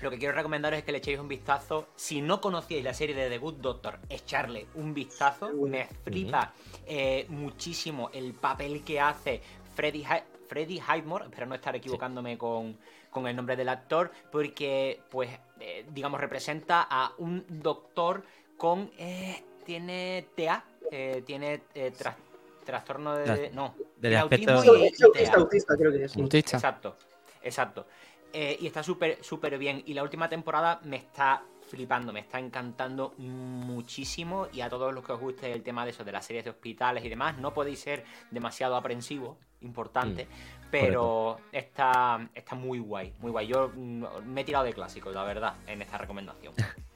lo 0.00 0.10
que 0.10 0.18
quiero 0.18 0.34
recomendaros 0.34 0.78
es 0.78 0.84
que 0.84 0.92
le 0.92 0.98
echéis 0.98 1.18
un 1.18 1.28
vistazo. 1.28 1.88
Si 1.94 2.20
no 2.20 2.40
conocíais 2.40 2.82
la 2.82 2.94
serie 2.94 3.14
de 3.14 3.28
The 3.28 3.38
Good 3.38 3.54
Doctor, 3.56 3.98
echarle 4.08 4.66
un 4.74 4.94
vistazo. 4.94 5.50
Me 5.68 5.84
flipa 6.04 6.52
eh, 6.86 7.26
muchísimo 7.28 8.10
el 8.12 8.32
papel 8.34 8.82
que 8.82 8.98
hace 9.00 9.40
Freddy, 9.74 10.04
Freddy 10.48 10.80
Highmore. 10.80 11.24
Espero 11.26 11.46
no 11.46 11.54
estar 11.54 11.74
equivocándome 11.76 12.36
con, 12.38 12.76
con 13.10 13.26
el 13.26 13.34
nombre 13.36 13.56
del 13.56 13.68
actor, 13.68 14.10
porque, 14.30 15.00
pues, 15.10 15.30
eh, 15.60 15.84
digamos, 15.92 16.20
representa 16.20 16.86
a 16.88 17.12
un 17.18 17.44
doctor 17.48 18.24
con. 18.56 18.90
eh, 18.98 19.42
tiene 19.64 20.26
TEA, 20.34 20.62
eh, 20.90 21.22
tiene 21.24 21.62
eh, 21.74 21.90
tras- 21.96 22.16
trastorno 22.64 23.16
de. 23.16 23.24
Tras- 23.24 23.52
no, 23.52 23.74
del 23.96 24.00
tiene 24.00 24.16
aspecto- 24.16 24.52
autismo 24.52 24.74
y- 24.76 24.86
Es 24.86 25.00
y 25.00 25.04
autista, 25.04 25.30
TEA. 25.32 25.40
autista, 25.42 25.76
creo 25.76 25.92
que 25.92 26.04
es. 26.04 26.16
Autista. 26.16 26.56
Exacto, 26.56 26.96
exacto. 27.42 27.86
Eh, 28.32 28.56
y 28.60 28.66
está 28.66 28.82
súper 28.82 29.22
súper 29.22 29.56
bien. 29.58 29.82
Y 29.86 29.94
la 29.94 30.02
última 30.02 30.28
temporada 30.28 30.80
me 30.84 30.96
está 30.96 31.42
flipando, 31.64 32.12
me 32.12 32.20
está 32.20 32.38
encantando 32.38 33.14
muchísimo 33.18 34.48
y 34.52 34.60
a 34.60 34.68
todos 34.68 34.92
los 34.92 35.04
que 35.04 35.12
os 35.12 35.20
guste 35.20 35.52
el 35.52 35.62
tema 35.62 35.84
de 35.84 35.90
eso, 35.90 36.04
de 36.04 36.12
las 36.12 36.24
series 36.24 36.44
de 36.44 36.50
hospitales 36.50 37.04
y 37.04 37.08
demás, 37.08 37.38
no 37.38 37.52
podéis 37.52 37.80
ser 37.80 38.04
demasiado 38.30 38.76
aprensivos, 38.76 39.36
importante, 39.60 40.24
Mm, 40.24 40.70
pero 40.70 41.40
está, 41.52 42.28
está 42.34 42.54
muy 42.54 42.78
guay, 42.78 43.12
muy 43.20 43.30
guay. 43.30 43.46
Yo 43.46 43.70
mm, 43.74 44.04
me 44.24 44.40
he 44.40 44.44
tirado 44.44 44.64
de 44.64 44.72
clásicos, 44.72 45.14
la 45.14 45.24
verdad, 45.24 45.54
en 45.66 45.82
esta 45.82 45.98
recomendación. 45.98 46.54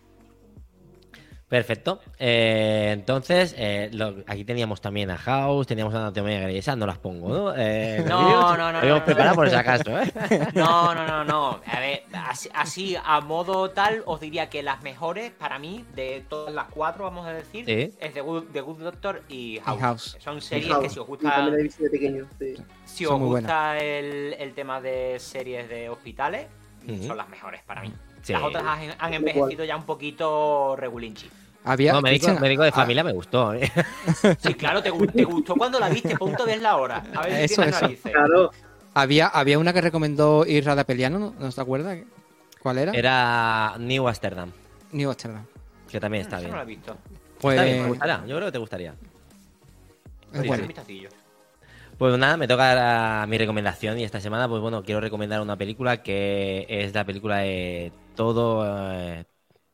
Perfecto. 1.49 2.01
Eh, 2.19 2.91
entonces, 2.93 3.55
eh, 3.57 3.89
lo- 3.95 4.17
aquí 4.27 4.45
teníamos 4.45 4.83
también 4.83 5.11
a 5.11 5.17
House, 5.17 5.67
teníamos 5.67 5.95
a 5.95 5.99
Anatomía 6.01 6.41
Grey, 6.41 6.59
esas 6.59 6.77
no 6.77 6.87
las 6.87 6.99
pongo, 6.99 7.29
¿no? 7.31 7.55
Eh, 7.57 8.05
No, 8.07 8.55
no, 8.55 8.71
no, 8.71 8.83
no, 8.83 9.05
preparado 9.05 9.31
no. 9.31 9.35
por 9.37 9.49
si 9.49 9.57
acaso, 9.57 9.99
¿eh? 9.99 10.13
No, 10.55 10.95
no, 10.95 11.07
no, 11.07 11.25
no. 11.25 11.61
A 11.67 11.81
ver, 11.81 12.03
así, 12.13 12.51
así, 12.53 12.97
a 13.03 13.23
modo 13.23 13.71
tal, 13.71 14.03
os 14.05 14.21
diría 14.21 14.51
que 14.51 14.63
las 14.63 14.83
mejores 14.83 15.31
para 15.33 15.59
mí, 15.59 15.87
de 15.95 16.23
todas 16.29 16.53
las 16.55 16.67
cuatro, 16.69 17.05
vamos 17.05 17.27
a 17.27 17.33
decir, 17.33 17.65
Sí. 17.65 17.97
es 17.99 18.13
The 18.13 18.21
Good, 18.21 18.45
The 18.53 18.61
Good 18.61 18.79
Doctor 18.83 19.23
y 19.31 19.59
House. 19.65 19.81
House. 19.81 20.17
Son 20.21 20.43
series 20.43 20.69
House, 20.71 20.83
que 20.83 20.91
si 20.91 20.99
os 20.99 21.07
gusta, 21.07 21.31
también 21.31 21.55
la 21.55 21.61
he 21.61 21.63
visto 21.63 21.83
de 21.83 21.91
pequeño. 21.91 22.27
sí. 22.39 22.55
si 22.85 23.05
Son 23.05 23.23
os 23.23 23.29
gusta 23.29 23.79
el, 23.79 24.35
el 24.39 24.53
tema 24.53 24.83
de 24.83 25.17
series 25.19 25.67
de 25.71 25.89
hospitales, 25.89 26.47
son 27.07 27.17
las 27.17 27.29
mejores 27.31 27.63
para 27.63 27.81
mí. 27.83 27.93
Sí. 28.23 28.33
Las 28.33 28.43
otras 28.43 28.65
han, 28.67 28.81
han 28.99 29.15
envejecido 29.15 29.65
ya 29.65 29.77
un 29.77 29.85
poquito 29.85 30.75
regulinchi. 30.77 31.31
Había, 31.65 31.93
No, 31.93 32.01
médico, 32.01 32.27
Cristian, 32.27 32.41
médico 32.43 32.63
de 32.63 32.69
ah, 32.69 32.73
familia 32.73 33.05
me 33.05 33.13
gustó, 33.13 33.53
¿eh? 33.55 33.71
Sí, 34.39 34.55
claro, 34.55 34.83
te, 34.83 34.91
gu- 34.93 35.13
te 35.13 35.25
gustó 35.25 35.55
cuando 35.55 35.79
la 35.79 35.89
viste, 35.89 36.17
punto 36.17 36.47
ves 36.47 36.63
la 36.63 36.77
hora. 36.77 37.05
A 37.15 37.23
ver 37.27 37.37
si 37.37 37.45
Eso, 37.45 37.55
tienes 37.63 37.75
eso. 37.77 37.85
narices. 37.85 38.13
Claro, 38.13 38.51
había, 38.95 39.27
había 39.29 39.59
una 39.59 39.73
que 39.73 39.81
recomendó 39.81 40.47
Irra 40.47 40.75
de 40.75 40.85
Peliano, 40.85 41.19
¿no? 41.19 41.35
¿no 41.39 41.51
te 41.53 41.61
acuerdas? 41.61 41.99
¿Cuál 42.63 42.79
era? 42.79 42.93
Era 42.93 43.75
New 43.79 44.09
Amsterdam, 44.09 44.51
New 44.93 45.11
Amsterdam. 45.11 45.45
que 45.91 46.01
también 46.01 46.23
está 46.23 46.37
Eso 46.37 46.43
bien. 46.47 46.51
no 46.53 46.57
la 46.57 46.63
he 46.63 46.67
visto. 46.67 46.97
Pues 47.41 47.55
Está 47.57 47.65
bien, 47.65 47.83
te 47.83 47.89
gustará. 47.89 48.21
Yo 48.27 48.37
creo 48.37 48.47
que 48.49 48.53
te 48.53 48.59
gustaría. 48.59 48.95
es 50.33 50.67
vistacillo. 50.69 51.09
Pues 51.99 52.17
nada, 52.17 52.37
me 52.37 52.47
toca 52.47 53.27
mi 53.29 53.37
recomendación 53.39 53.99
y 53.99 54.05
esta 54.05 54.21
semana, 54.21 54.49
pues 54.49 54.63
bueno, 54.63 54.83
quiero 54.85 55.01
recomendar 55.01 55.41
una 55.41 55.57
película 55.57 56.03
que 56.03 56.65
es 56.69 56.95
la 56.95 57.05
película 57.05 57.39
de 57.39 57.93
todo, 58.19 58.65
eh, 58.67 59.27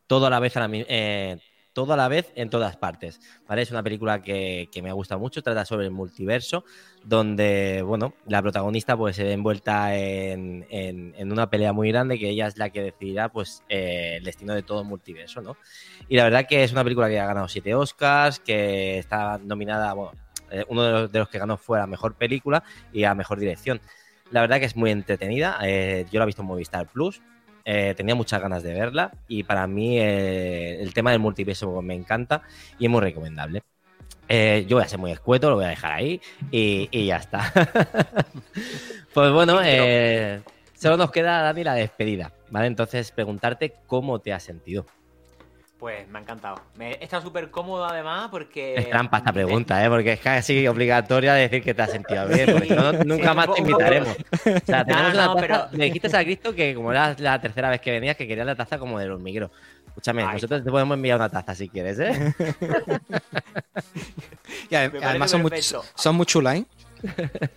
todo 0.05 0.27
a 0.27 0.29
la 0.29 0.39
vez 0.39 0.55
a 0.55 0.67
la 0.67 0.69
eh, 0.71 1.39
todo 1.73 1.93
a 1.93 1.97
la 1.97 2.07
vez 2.07 2.31
en 2.35 2.51
todas 2.51 2.77
partes, 2.77 3.19
¿vale? 3.49 3.63
Es 3.63 3.71
una 3.71 3.81
película 3.81 4.21
que, 4.21 4.69
que 4.71 4.83
me 4.83 4.91
gusta 4.93 5.17
mucho, 5.17 5.41
trata 5.41 5.65
sobre 5.65 5.85
el 5.85 5.91
multiverso, 5.91 6.63
donde, 7.03 7.81
bueno, 7.83 8.13
la 8.27 8.43
protagonista 8.43 8.95
pues 8.95 9.15
se 9.15 9.23
ve 9.23 9.33
envuelta 9.33 9.95
en, 9.97 10.67
en- 10.69 11.31
una 11.31 11.49
pelea 11.49 11.73
muy 11.73 11.89
grande 11.89 12.19
que 12.19 12.29
ella 12.29 12.45
es 12.45 12.55
la 12.59 12.69
que 12.69 12.83
decidirá 12.83 13.29
pues 13.29 13.63
eh, 13.67 14.17
el 14.17 14.23
destino 14.23 14.53
de 14.53 14.61
todo 14.61 14.81
el 14.81 14.87
multiverso, 14.87 15.41
¿no? 15.41 15.57
Y 16.07 16.15
la 16.15 16.23
verdad 16.25 16.45
que 16.47 16.63
es 16.63 16.71
una 16.71 16.83
película 16.83 17.09
que 17.09 17.19
ha 17.19 17.25
ganado 17.25 17.47
siete 17.47 17.73
Oscars, 17.73 18.39
que 18.39 18.99
está 18.99 19.39
nominada, 19.39 19.91
bueno, 19.93 20.11
uno 20.67 21.07
de 21.07 21.19
los, 21.19 21.29
que 21.29 21.39
ganó 21.39 21.57
fue 21.57 21.81
a 21.81 21.87
mejor 21.87 22.13
película 22.13 22.63
y 22.93 23.05
a 23.05 23.15
mejor 23.15 23.39
dirección. 23.39 23.81
La 24.29 24.41
verdad 24.41 24.59
que 24.59 24.65
es 24.65 24.75
muy 24.75 24.91
entretenida. 24.91 25.57
yo 26.11 26.19
la 26.19 26.23
he 26.23 26.25
visto 26.27 26.43
en 26.43 26.47
Movistar 26.47 26.87
Plus. 26.87 27.21
Eh, 27.65 27.95
tenía 27.97 28.13
muchas 28.13 28.39
ganas 28.41 28.61
de 28.61 28.73
verla 28.73 29.11
y 29.27 29.43
para 29.43 29.65
mí 29.65 29.99
eh, 29.99 30.79
el 30.81 30.93
tema 30.93 31.11
del 31.11 31.19
multiverso 31.19 31.81
me 31.81 31.95
encanta 31.95 32.43
y 32.77 32.85
es 32.85 32.91
muy 32.91 33.01
recomendable. 33.01 33.63
Eh, 34.27 34.65
yo 34.67 34.77
voy 34.77 34.85
a 34.85 34.87
ser 34.87 34.99
muy 34.99 35.11
escueto, 35.11 35.49
lo 35.49 35.55
voy 35.55 35.65
a 35.65 35.69
dejar 35.69 35.93
ahí 35.93 36.21
y, 36.51 36.87
y 36.91 37.07
ya 37.07 37.17
está. 37.17 37.51
pues 39.13 39.31
bueno, 39.31 39.59
solo 40.75 40.97
nos 40.97 41.11
queda, 41.11 41.41
Dani, 41.41 41.63
la 41.63 41.73
despedida. 41.73 42.31
¿Vale? 42.51 42.67
Entonces, 42.67 43.11
preguntarte 43.11 43.73
cómo 43.87 44.19
te 44.19 44.31
has 44.31 44.43
sentido. 44.43 44.85
Pues 45.79 46.07
me 46.07 46.19
ha 46.19 46.21
encantado. 46.21 46.61
Me 46.77 46.93
he 46.93 47.03
estado 47.03 47.21
súper 47.23 47.51
cómodo 47.51 47.85
además 47.85 48.29
porque... 48.31 48.75
Es 48.75 48.89
trampa 48.89 49.17
esta 49.17 49.33
pregunta, 49.33 49.83
¿eh? 49.85 49.89
Porque 49.89 50.13
es 50.13 50.19
casi 50.21 50.65
obligatoria 50.67 51.33
decir 51.33 51.61
que 51.61 51.73
te 51.73 51.81
has 51.81 51.91
sentido 51.91 52.25
bien, 52.27 52.49
porque 52.53 52.67
si 52.69 52.73
no, 52.73 52.93
nunca 52.93 53.31
Sí, 53.31 53.35
más 53.35 53.47
un 53.49 53.53
te 53.55 53.61
invitaremos. 53.61 54.15
O 54.17 54.65
sea, 54.65 54.85
tenemos 54.85 55.13
No, 55.13 55.25
no, 55.25 55.31
una 55.33 55.37
taza, 55.41 55.41
pero- 55.69 55.77
Me 55.77 55.85
dijiste 55.85 56.15
a 56.15 56.23
Cristo 56.23 56.55
que 56.55 56.73
como 56.73 56.91
era 56.91 57.13
la 57.19 57.39
tercera 57.41 57.69
vez 57.69 57.81
que 57.81 57.91
venías, 57.91 58.15
que 58.15 58.27
querías 58.27 58.47
la 58.47 58.55
taza 58.55 58.77
como 58.79 58.97
del 58.99 59.11
hormiguero. 59.11 59.51
Escúchame, 59.87 60.23
Ay. 60.23 60.33
nosotros 60.35 60.63
te 60.63 60.71
podemos 60.71 60.95
enviar 60.95 61.17
una 61.17 61.29
taza 61.29 61.53
si 61.55 61.67
quieres, 61.69 61.99
¿eh? 61.99 62.33
Y 64.69 64.75
además 64.75 65.31
son 65.31 65.41
muy, 65.41 65.51
son 65.61 66.15
muy 66.15 66.25
chulas, 66.25 66.55
¿eh? 66.57 66.65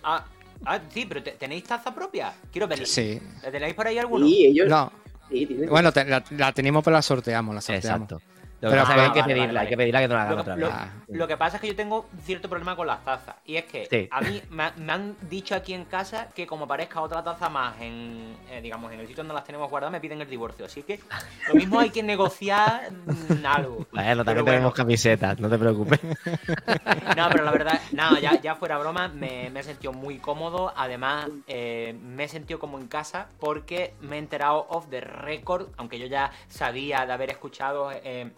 Ah, 0.03 0.25
ah, 0.65 0.79
sí, 0.89 1.05
pero 1.07 1.23
te- 1.23 1.31
¿tenéis 1.31 1.63
taza 1.63 1.93
propia? 1.93 2.33
Quiero 2.51 2.67
verla. 2.67 2.85
Sí. 2.85 3.19
¿La 3.43 3.51
tenéis 3.51 3.73
por 3.73 3.87
ahí 3.87 3.97
alguno? 3.97 4.25
y 4.25 4.45
ellos. 4.45 4.67
No, 4.67 4.91
sí, 5.29 5.59
bueno, 5.69 5.91
te- 5.91 6.05
la, 6.05 6.23
la 6.31 6.51
tenemos 6.51 6.83
pero 6.83 6.95
la 6.95 7.01
sorteamos, 7.01 7.53
la 7.55 7.61
sorteamos. 7.61 8.11
Exacto. 8.11 8.38
Lo 8.61 8.69
que 8.69 8.75
Pero- 8.75 8.81
pasa 8.83 8.93
es 8.93 8.99
que 8.99 9.01
hay 9.05 9.11
que 9.13 9.21
vale, 9.21 9.33
pedirla, 9.33 9.47
vale, 9.47 9.59
hay 9.59 9.67
que 9.69 9.77
pedirla 9.77 9.99
que 10.01 10.07
no 10.09 10.13
la 10.15 10.21
hagan 10.23 10.39
otra 10.39 10.55
lo- 10.57 10.67
vez. 10.67 10.75
Lo 11.07 11.27
que 11.27 11.37
pasa 11.37 11.55
es 11.57 11.61
que 11.61 11.67
yo 11.69 11.75
tengo 11.77 12.07
cierto 12.23 12.49
problema 12.49 12.75
con 12.75 12.87
las 12.87 13.05
tazas. 13.05 13.35
Y 13.45 13.55
es 13.55 13.63
que 13.65 13.87
Sí. 13.89 14.07
a 14.11 14.19
mí 14.21 14.41
me, 14.49 14.63
ha- 14.63 14.73
me 14.75 14.91
han 14.91 15.15
dicho 15.29 15.55
aquí 15.55 15.73
en 15.73 15.85
casa 15.85 16.27
que 16.35 16.45
como 16.45 16.65
aparezca 16.65 16.99
otra 16.99 17.23
taza 17.23 17.47
más 17.49 17.79
en, 17.79 18.35
eh, 18.49 18.59
digamos, 18.61 18.91
en 18.91 18.99
el 18.99 19.07
sitio 19.07 19.23
donde 19.23 19.33
las 19.33 19.45
tenemos 19.45 19.69
guardadas, 19.69 19.93
me 19.93 20.01
piden 20.01 20.19
el 20.19 20.29
divorcio. 20.29 20.65
Así 20.65 20.83
que 20.83 20.99
lo 21.47 21.55
mismo 21.55 21.79
hay 21.79 21.89
que 21.89 22.03
negociar 22.03 22.91
mm, 22.91 23.45
algo. 23.45 23.85
Bueno, 23.93 24.09
Pero 24.09 24.25
también 24.25 24.25
bueno. 24.25 24.45
tenemos 24.45 24.73
camisetas, 24.73 25.39
no 25.39 25.49
te 25.49 25.57
preocupes. 25.57 25.99
No, 27.15 27.27
pero 27.31 27.43
la 27.43 27.51
verdad, 27.51 27.79
nada, 27.91 28.19
ya, 28.19 28.39
ya 28.39 28.55
fuera 28.55 28.77
broma, 28.77 29.07
me, 29.07 29.49
me 29.49 29.59
he 29.61 29.63
sentido 29.63 29.93
muy 29.93 30.19
cómodo. 30.19 30.71
Además, 30.75 31.27
eh, 31.47 31.97
me 32.01 32.25
he 32.25 32.27
sentido 32.27 32.59
como 32.59 32.77
en 32.79 32.87
casa 32.87 33.27
porque 33.39 33.93
me 34.01 34.15
he 34.15 34.19
enterado 34.19 34.65
off 34.69 34.87
the 34.89 35.01
record, 35.01 35.67
aunque 35.77 35.99
yo 35.99 36.05
ya 36.07 36.31
sabía 36.47 37.05
de 37.05 37.13
haber 37.13 37.29
escuchado 37.31 37.91
eh, 37.91 38.31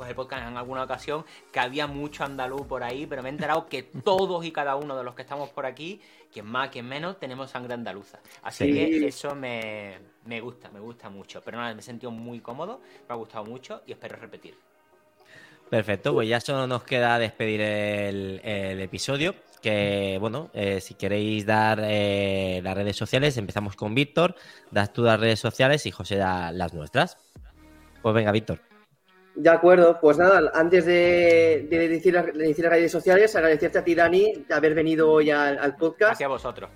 pues 0.00 0.08
el 0.08 0.16
podcast 0.16 0.48
en 0.48 0.56
alguna 0.56 0.82
ocasión, 0.84 1.26
que 1.52 1.60
había 1.60 1.86
mucho 1.86 2.24
andaluz 2.24 2.66
por 2.66 2.82
ahí, 2.82 3.04
pero 3.06 3.22
me 3.22 3.28
he 3.28 3.32
enterado 3.32 3.68
que 3.68 3.82
todos 4.04 4.42
y 4.46 4.50
cada 4.50 4.76
uno 4.76 4.96
de 4.96 5.04
los 5.04 5.14
que 5.14 5.20
estamos 5.20 5.50
por 5.50 5.66
aquí, 5.66 6.00
quien 6.32 6.46
más, 6.46 6.70
quien 6.70 6.88
menos, 6.88 7.20
tenemos 7.20 7.50
sangre 7.50 7.74
andaluza. 7.74 8.18
Así 8.42 8.64
Sí. 8.64 8.72
que 8.72 9.06
eso 9.08 9.34
me, 9.34 9.98
me 10.24 10.40
gusta, 10.40 10.70
me 10.70 10.80
gusta 10.80 11.10
mucho. 11.10 11.42
Pero 11.42 11.58
nada, 11.58 11.74
me 11.74 11.80
he 11.80 11.82
sentido 11.82 12.10
muy 12.10 12.40
cómodo, 12.40 12.80
me 13.06 13.12
ha 13.12 13.16
gustado 13.16 13.44
mucho 13.44 13.82
y 13.86 13.92
espero 13.92 14.16
repetir. 14.16 14.56
Perfecto, 15.68 16.14
pues 16.14 16.26
ya 16.28 16.40
solo 16.40 16.66
nos 16.66 16.82
queda 16.84 17.18
despedir 17.18 17.60
el, 17.60 18.40
el 18.42 18.80
episodio. 18.80 19.34
Que 19.60 20.16
bueno, 20.18 20.48
eh, 20.54 20.80
si 20.80 20.94
queréis 20.94 21.44
dar 21.44 21.78
eh, 21.84 22.60
las 22.64 22.74
redes 22.74 22.96
sociales, 22.96 23.36
empezamos 23.36 23.76
con 23.76 23.94
Víctor, 23.94 24.34
das 24.70 24.94
tú 24.94 25.02
las 25.04 25.20
redes 25.20 25.38
sociales 25.40 25.84
y 25.84 25.90
José 25.90 26.16
da 26.16 26.52
las 26.52 26.72
nuestras. 26.72 27.18
Pues 28.00 28.14
venga, 28.14 28.32
Víctor. 28.32 28.69
De 29.34 29.48
acuerdo, 29.48 29.98
pues 30.00 30.18
nada, 30.18 30.50
antes 30.54 30.84
de, 30.84 31.66
de 31.70 31.88
decir, 31.88 32.12
las- 32.14 32.26
de 32.26 32.48
decir 32.48 32.64
las 32.64 32.72
redes 32.74 32.92
sociales, 32.92 33.34
agradecerte 33.36 33.78
a 33.78 33.84
ti, 33.84 33.94
Dani, 33.94 34.44
de 34.48 34.54
haber 34.54 34.74
venido 34.74 35.10
hoy 35.10 35.30
al, 35.30 35.58
al 35.58 35.76
podcast. 35.76 36.12
Hacia 36.14 36.28
vosotros. 36.28 36.68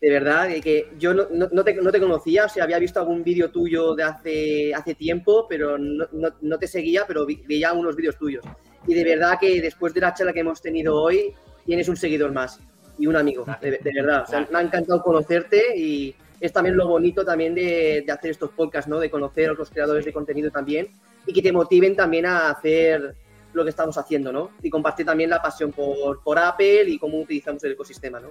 De 0.00 0.10
verdad, 0.10 0.48
que 0.62 0.90
yo 0.98 1.14
no, 1.14 1.64
te, 1.64 1.74
no 1.74 1.90
te 1.90 1.98
conocía, 2.00 2.44
o 2.44 2.48
sea, 2.48 2.64
había 2.64 2.78
visto 2.78 3.00
algún 3.00 3.24
vídeo 3.24 3.50
tuyo 3.50 3.94
de 3.94 4.02
hace, 4.02 4.74
hace 4.74 4.94
tiempo, 4.94 5.46
pero 5.48 5.78
no, 5.78 6.06
no- 6.12 6.34
no 6.42 6.58
te 6.58 6.66
seguía, 6.66 7.04
pero 7.06 7.24
vi- 7.24 7.42
veía 7.48 7.72
unos 7.72 7.96
vídeos 7.96 8.18
tuyos. 8.18 8.44
Y 8.86 8.92
de 8.92 9.02
verdad 9.02 9.38
que 9.40 9.62
después 9.62 9.94
de 9.94 10.02
la 10.02 10.12
charla 10.12 10.34
que 10.34 10.40
hemos 10.40 10.60
tenido 10.60 10.94
hoy, 11.00 11.32
tienes 11.64 11.88
un 11.88 11.96
seguidor 11.96 12.32
más 12.32 12.60
y 12.98 13.06
un 13.06 13.16
amigo, 13.16 13.46
de, 13.62 13.70
de 13.78 13.92
verdad. 13.94 14.24
O 14.24 14.26
sea, 14.26 14.46
me 14.52 14.58
ha 14.58 14.62
encantado 14.62 15.02
conocerte 15.02 15.74
y 15.74 16.14
es 16.38 16.52
también 16.52 16.76
lo 16.76 16.86
bonito 16.86 17.24
también 17.24 17.54
de, 17.54 18.04
de 18.06 18.12
hacer 18.12 18.32
estos 18.32 18.50
podcasts, 18.50 18.90
¿no? 18.90 19.00
De 19.00 19.08
conocer 19.10 19.48
a 19.48 19.52
otros 19.52 19.70
creadores 19.70 20.04
de 20.04 20.12
contenido 20.12 20.50
también 20.50 20.88
y 21.26 21.32
que 21.32 21.42
te 21.42 21.52
motiven 21.52 21.96
también 21.96 22.26
a 22.26 22.50
hacer 22.50 23.14
lo 23.52 23.64
que 23.64 23.70
estamos 23.70 23.96
haciendo, 23.96 24.32
¿no? 24.32 24.50
Y 24.62 24.70
compartir 24.70 25.06
también 25.06 25.30
la 25.30 25.40
pasión 25.40 25.72
por, 25.72 26.22
por 26.22 26.38
Apple 26.38 26.84
y 26.88 26.98
cómo 26.98 27.18
utilizamos 27.18 27.62
el 27.64 27.72
ecosistema, 27.72 28.20
¿no? 28.20 28.30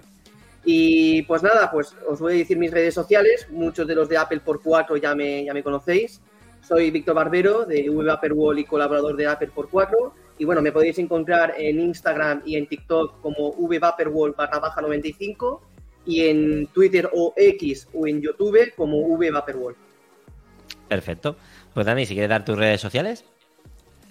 Y 0.65 1.23
pues 1.23 1.43
nada, 1.43 1.69
pues 1.71 1.95
os 2.07 2.19
voy 2.19 2.33
a 2.33 2.37
decir 2.37 2.57
mis 2.57 2.71
redes 2.71 2.93
sociales. 2.93 3.47
Muchos 3.49 3.87
de 3.87 3.95
los 3.95 4.07
de 4.07 4.17
Apple 4.17 4.39
por 4.39 4.61
4 4.61 4.97
ya 4.97 5.15
me, 5.15 5.43
ya 5.43 5.53
me 5.53 5.63
conocéis. 5.63 6.21
Soy 6.61 6.91
Víctor 6.91 7.15
Barbero 7.15 7.65
de 7.65 7.89
VApperWall 7.89 8.59
y 8.59 8.63
colaborador 8.63 9.17
de 9.17 9.27
Apple 9.27 9.51
por 9.53 9.69
4. 9.69 10.13
Y 10.37 10.45
bueno, 10.45 10.61
me 10.61 10.71
podéis 10.71 10.97
encontrar 10.99 11.55
en 11.57 11.79
Instagram 11.79 12.41
y 12.45 12.55
en 12.55 12.67
TikTok 12.67 13.19
como 13.21 13.53
VApperWall 13.53 14.33
barra 14.37 14.59
baja 14.59 14.81
95 14.81 15.61
y 16.05 16.27
en 16.27 16.67
Twitter 16.67 17.09
o 17.13 17.33
X 17.35 17.87
o 17.93 18.07
en 18.07 18.21
YouTube 18.21 18.73
como 18.75 19.17
VApperWall. 19.17 19.75
Perfecto. 20.87 21.35
Pues 21.73 21.85
Dani, 21.85 22.05
si 22.05 22.13
quieres 22.13 22.29
dar 22.29 22.45
tus 22.45 22.57
redes 22.57 22.79
sociales. 22.81 23.25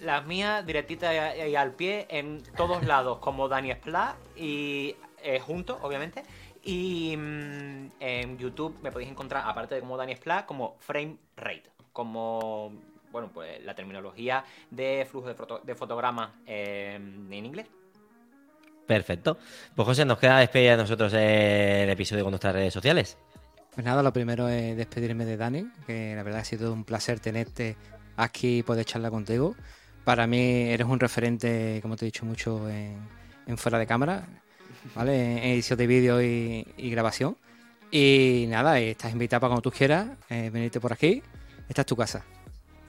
Las 0.01 0.27
mías, 0.27 0.67
directita 0.67 1.37
y, 1.47 1.55
al 1.55 1.73
pie, 1.73 2.07
en 2.11 2.43
todos 2.57 2.85
lados, 2.85 3.19
como 3.19 3.49
Dani 3.49 3.73
Splat 3.73 4.17
y 4.37 4.97
eh, 5.23 5.39
juntos, 5.39 5.79
obviamente. 5.83 6.25
Y 6.65 7.17
mm, 7.17 7.89
en 8.01 8.39
YouTube 8.39 8.77
me 8.83 8.91
podéis 8.91 9.11
encontrar, 9.11 9.45
aparte 9.47 9.77
de 9.77 9.81
como 9.81 9.97
Dani 9.97 10.17
Splat, 10.17 10.45
como 10.47 10.77
Frame 10.81 11.17
Rate, 11.37 11.71
como, 11.93 12.73
bueno, 13.13 13.31
pues 13.33 13.65
la 13.65 13.75
terminología 13.75 14.45
de 14.71 15.07
flujo 15.09 15.29
de, 15.29 15.35
foto- 15.35 15.61
de 15.63 15.75
fotogramas 15.77 16.31
eh, 16.47 16.95
en 16.97 17.33
inglés. 17.33 17.67
Perfecto. 18.87 19.39
Pues 19.77 19.87
José, 19.87 20.05
nos 20.05 20.19
queda 20.19 20.39
despedir 20.39 20.73
a 20.73 20.77
nosotros 20.77 21.13
el 21.15 21.89
episodio 21.89 22.25
con 22.25 22.33
nuestras 22.33 22.55
redes 22.55 22.75
sociales. 22.75 23.17
Pues 23.75 23.87
nada, 23.87 24.03
lo 24.03 24.13
primero 24.13 24.49
es 24.49 24.77
despedirme 24.77 25.25
de 25.25 25.39
Dani, 25.39 25.67
que 25.87 26.15
la 26.15 26.23
verdad 26.23 26.41
ha 26.41 26.45
sido 26.45 26.73
un 26.73 26.85
placer 26.85 27.21
tenerte 27.21 27.77
aquí 28.17 28.63
poder 28.63 28.85
charlar 28.85 29.11
contigo. 29.11 29.57
Para 30.05 30.27
mí 30.27 30.69
eres 30.69 30.87
un 30.87 31.01
referente, 31.01 31.79
como 31.81 31.97
te 31.97 32.05
he 32.05 32.07
dicho 32.07 32.27
mucho, 32.27 32.69
en, 32.69 32.99
fuera 33.57 33.79
de 33.79 33.87
cámara, 33.87 34.27
¿vale? 34.95 35.39
En 35.39 35.53
edición 35.55 35.79
de 35.79 35.87
vídeo 35.87 36.21
y, 36.21 36.91
grabación. 36.91 37.37
Y 37.91 38.47
nada, 38.49 38.79
estás 38.79 39.13
invitado 39.13 39.41
para 39.41 39.51
cuando 39.51 39.63
tú 39.63 39.71
quieras 39.71 40.09
eh, 40.29 40.51
venirte 40.53 40.79
por 40.79 40.93
aquí. 40.93 41.23
Esta 41.69 41.83
es 41.83 41.87
tu 41.87 41.97
casa. 41.97 42.25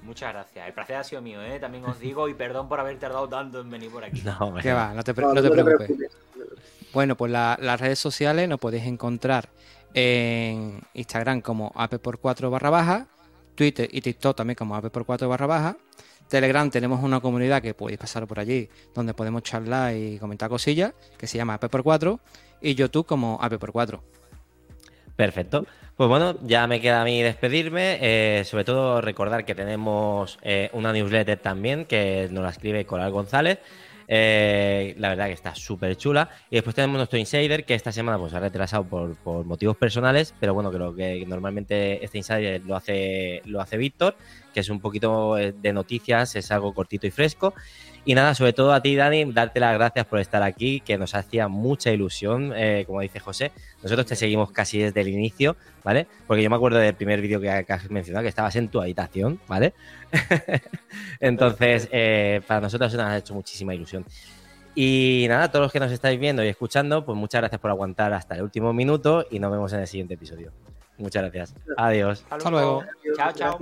Muchas 0.02 0.34
gracias. 0.34 0.68
El 0.68 0.74
placer 0.74 0.98
ha 0.98 1.04
sido 1.06 1.22
mío, 1.22 1.42
¿eh? 1.42 1.60
También 1.60 1.86
os 1.86 1.98
digo 1.98 2.28
y 2.28 2.34
perdón 2.34 2.68
por 2.68 2.80
haber 2.82 3.00
tardado 3.00 3.30
tanto 3.30 3.62
en 3.62 3.70
venir 3.70 3.90
por 3.90 4.04
aquí. 4.04 4.22
No, 4.22 4.54
¿Qué 4.62 4.74
va? 4.74 4.94
No 4.94 5.02
te, 5.02 5.14
preocupes. 5.14 5.92
Bueno, 6.92 7.16
pues 7.16 7.32
las 7.32 7.80
redes 7.80 8.00
sociales 8.00 8.50
nos 8.50 8.60
podéis 8.60 8.84
encontrar 8.84 9.48
en 9.94 10.82
Instagram 10.94 11.42
como 11.42 11.72
ap4 11.74 12.50
barra 12.50 12.70
baja, 12.70 13.08
Twitter 13.56 13.88
y 13.92 14.02
TikTok 14.02 14.36
también 14.36 14.56
como 14.56 14.76
ap4 14.76 15.28
barra 15.28 15.46
baja. 15.48 15.78
Telegram 16.28 16.70
tenemos 16.70 17.04
una 17.04 17.20
comunidad 17.20 17.62
que 17.62 17.74
podéis 17.74 18.00
pasar 18.00 18.26
por 18.28 18.40
allí, 18.40 18.70
donde 18.96 19.14
podemos 19.14 19.44
charlar 19.44 19.96
y 19.96 20.18
comentar 20.18 20.50
cosillas, 20.50 20.94
que 21.18 21.28
se 21.28 21.38
llama 21.38 21.60
ap4 21.60 22.20
y 22.62 22.76
YouTube 22.76 23.06
como 23.06 23.40
ap4. 23.40 24.00
Perfecto. 25.16 25.66
Pues 25.96 26.10
bueno, 26.10 26.36
ya 26.42 26.66
me 26.66 26.82
queda 26.82 27.02
a 27.02 27.06
mí 27.06 27.22
despedirme. 27.22 28.00
Eh, 28.02 28.44
sobre 28.46 28.64
todo 28.64 29.00
recordar 29.00 29.46
que 29.46 29.54
tenemos 29.54 30.40
eh, 30.42 30.70
una 30.74 30.92
newsletter 30.92 31.38
también 31.38 31.86
que 31.86 32.28
nos 32.32 32.44
la 32.44 32.50
escribe 32.50 32.86
Coral 32.86 33.12
González. 33.12 33.60
Eh, 34.16 34.94
la 35.00 35.10
verdad 35.10 35.26
que 35.26 35.34
está 35.34 35.56
súper 35.56 35.98
chula. 35.98 36.30
Y 36.52 36.56
después 36.56 36.76
tenemos 36.76 36.98
nuestro 36.98 37.18
Insider, 37.18 37.66
que 37.66 37.74
esta 37.74 37.92
semana 37.92 38.20
pues 38.20 38.32
ha 38.36 38.40
retrasado 38.40 38.84
por, 38.84 39.18
motivos 39.44 39.76
personales, 39.76 40.36
pero 40.40 40.54
bueno, 40.54 40.72
creo 40.72 40.94
que 40.96 41.26
normalmente 41.26 42.06
este 42.06 42.20
Insider 42.20 42.62
lo 42.64 42.76
hace, 42.76 43.42
lo 43.46 43.60
hace 43.60 43.76
Víctor, 43.76 44.16
que 44.54 44.60
es 44.60 44.70
un 44.70 44.80
poquito 44.80 45.34
de 45.34 45.74
noticias, 45.74 46.36
es 46.36 46.52
algo 46.52 46.76
cortito 46.76 47.08
y 47.08 47.12
fresco. 47.12 47.56
Y 48.06 48.16
nada, 48.16 48.36
sobre 48.36 48.52
todo 48.52 48.74
a 48.74 48.82
ti, 48.82 48.96
Dani, 48.96 49.32
darte 49.32 49.62
las 49.62 49.74
gracias 49.76 50.06
por 50.06 50.20
estar 50.20 50.44
aquí, 50.44 50.82
que 50.82 50.98
nos 50.98 51.16
hacía 51.16 51.48
mucha 51.48 51.90
ilusión, 51.92 52.52
eh, 52.56 52.84
como 52.86 53.00
dice 53.00 53.20
José. 53.20 53.52
Nosotros 53.82 54.06
te 54.06 54.16
seguimos 54.18 54.52
casi 54.52 54.80
desde 54.80 55.00
el 55.02 55.08
inicio, 55.08 55.56
¿vale? 55.84 56.08
Porque 56.28 56.44
yo 56.44 56.50
me 56.50 56.58
acuerdo 56.58 56.80
del 56.80 56.96
primer 56.96 57.22
vídeo 57.22 57.40
que, 57.40 57.50
has 57.50 57.90
mencionado, 57.90 58.24
que 58.24 58.30
estabas 58.30 58.56
en 58.58 58.68
tu 58.68 58.82
habitación, 58.82 59.40
¿vale? 59.48 59.74
Entonces, 61.22 61.88
eh, 61.92 62.42
para 62.46 62.60
nosotros 62.60 62.94
nos 62.94 63.06
ha 63.06 63.18
hecho 63.18 63.34
muchísima 63.34 63.74
ilusión. 63.74 64.06
Y 64.76 65.26
nada, 65.30 65.50
todos 65.50 65.64
los 65.64 65.72
que 65.72 65.80
nos 65.80 65.92
estáis 65.92 66.20
viendo 66.20 66.44
y 66.44 66.48
escuchando, 66.48 67.06
pues 67.06 67.18
muchas 67.18 67.40
gracias 67.40 67.62
por 67.62 67.70
aguantar 67.70 68.12
hasta 68.14 68.36
el 68.36 68.42
último 68.42 68.74
minuto 68.74 69.26
y 69.30 69.40
nos 69.40 69.52
vemos 69.52 69.72
en 69.72 69.80
el 69.80 69.88
siguiente 69.88 70.16
episodio. 70.16 70.52
Muchas 70.98 71.22
gracias. 71.24 71.56
Adiós. 71.78 72.26
Hasta 72.30 72.50
luego. 72.50 72.84
Chao, 73.16 73.32
chao. 73.32 73.60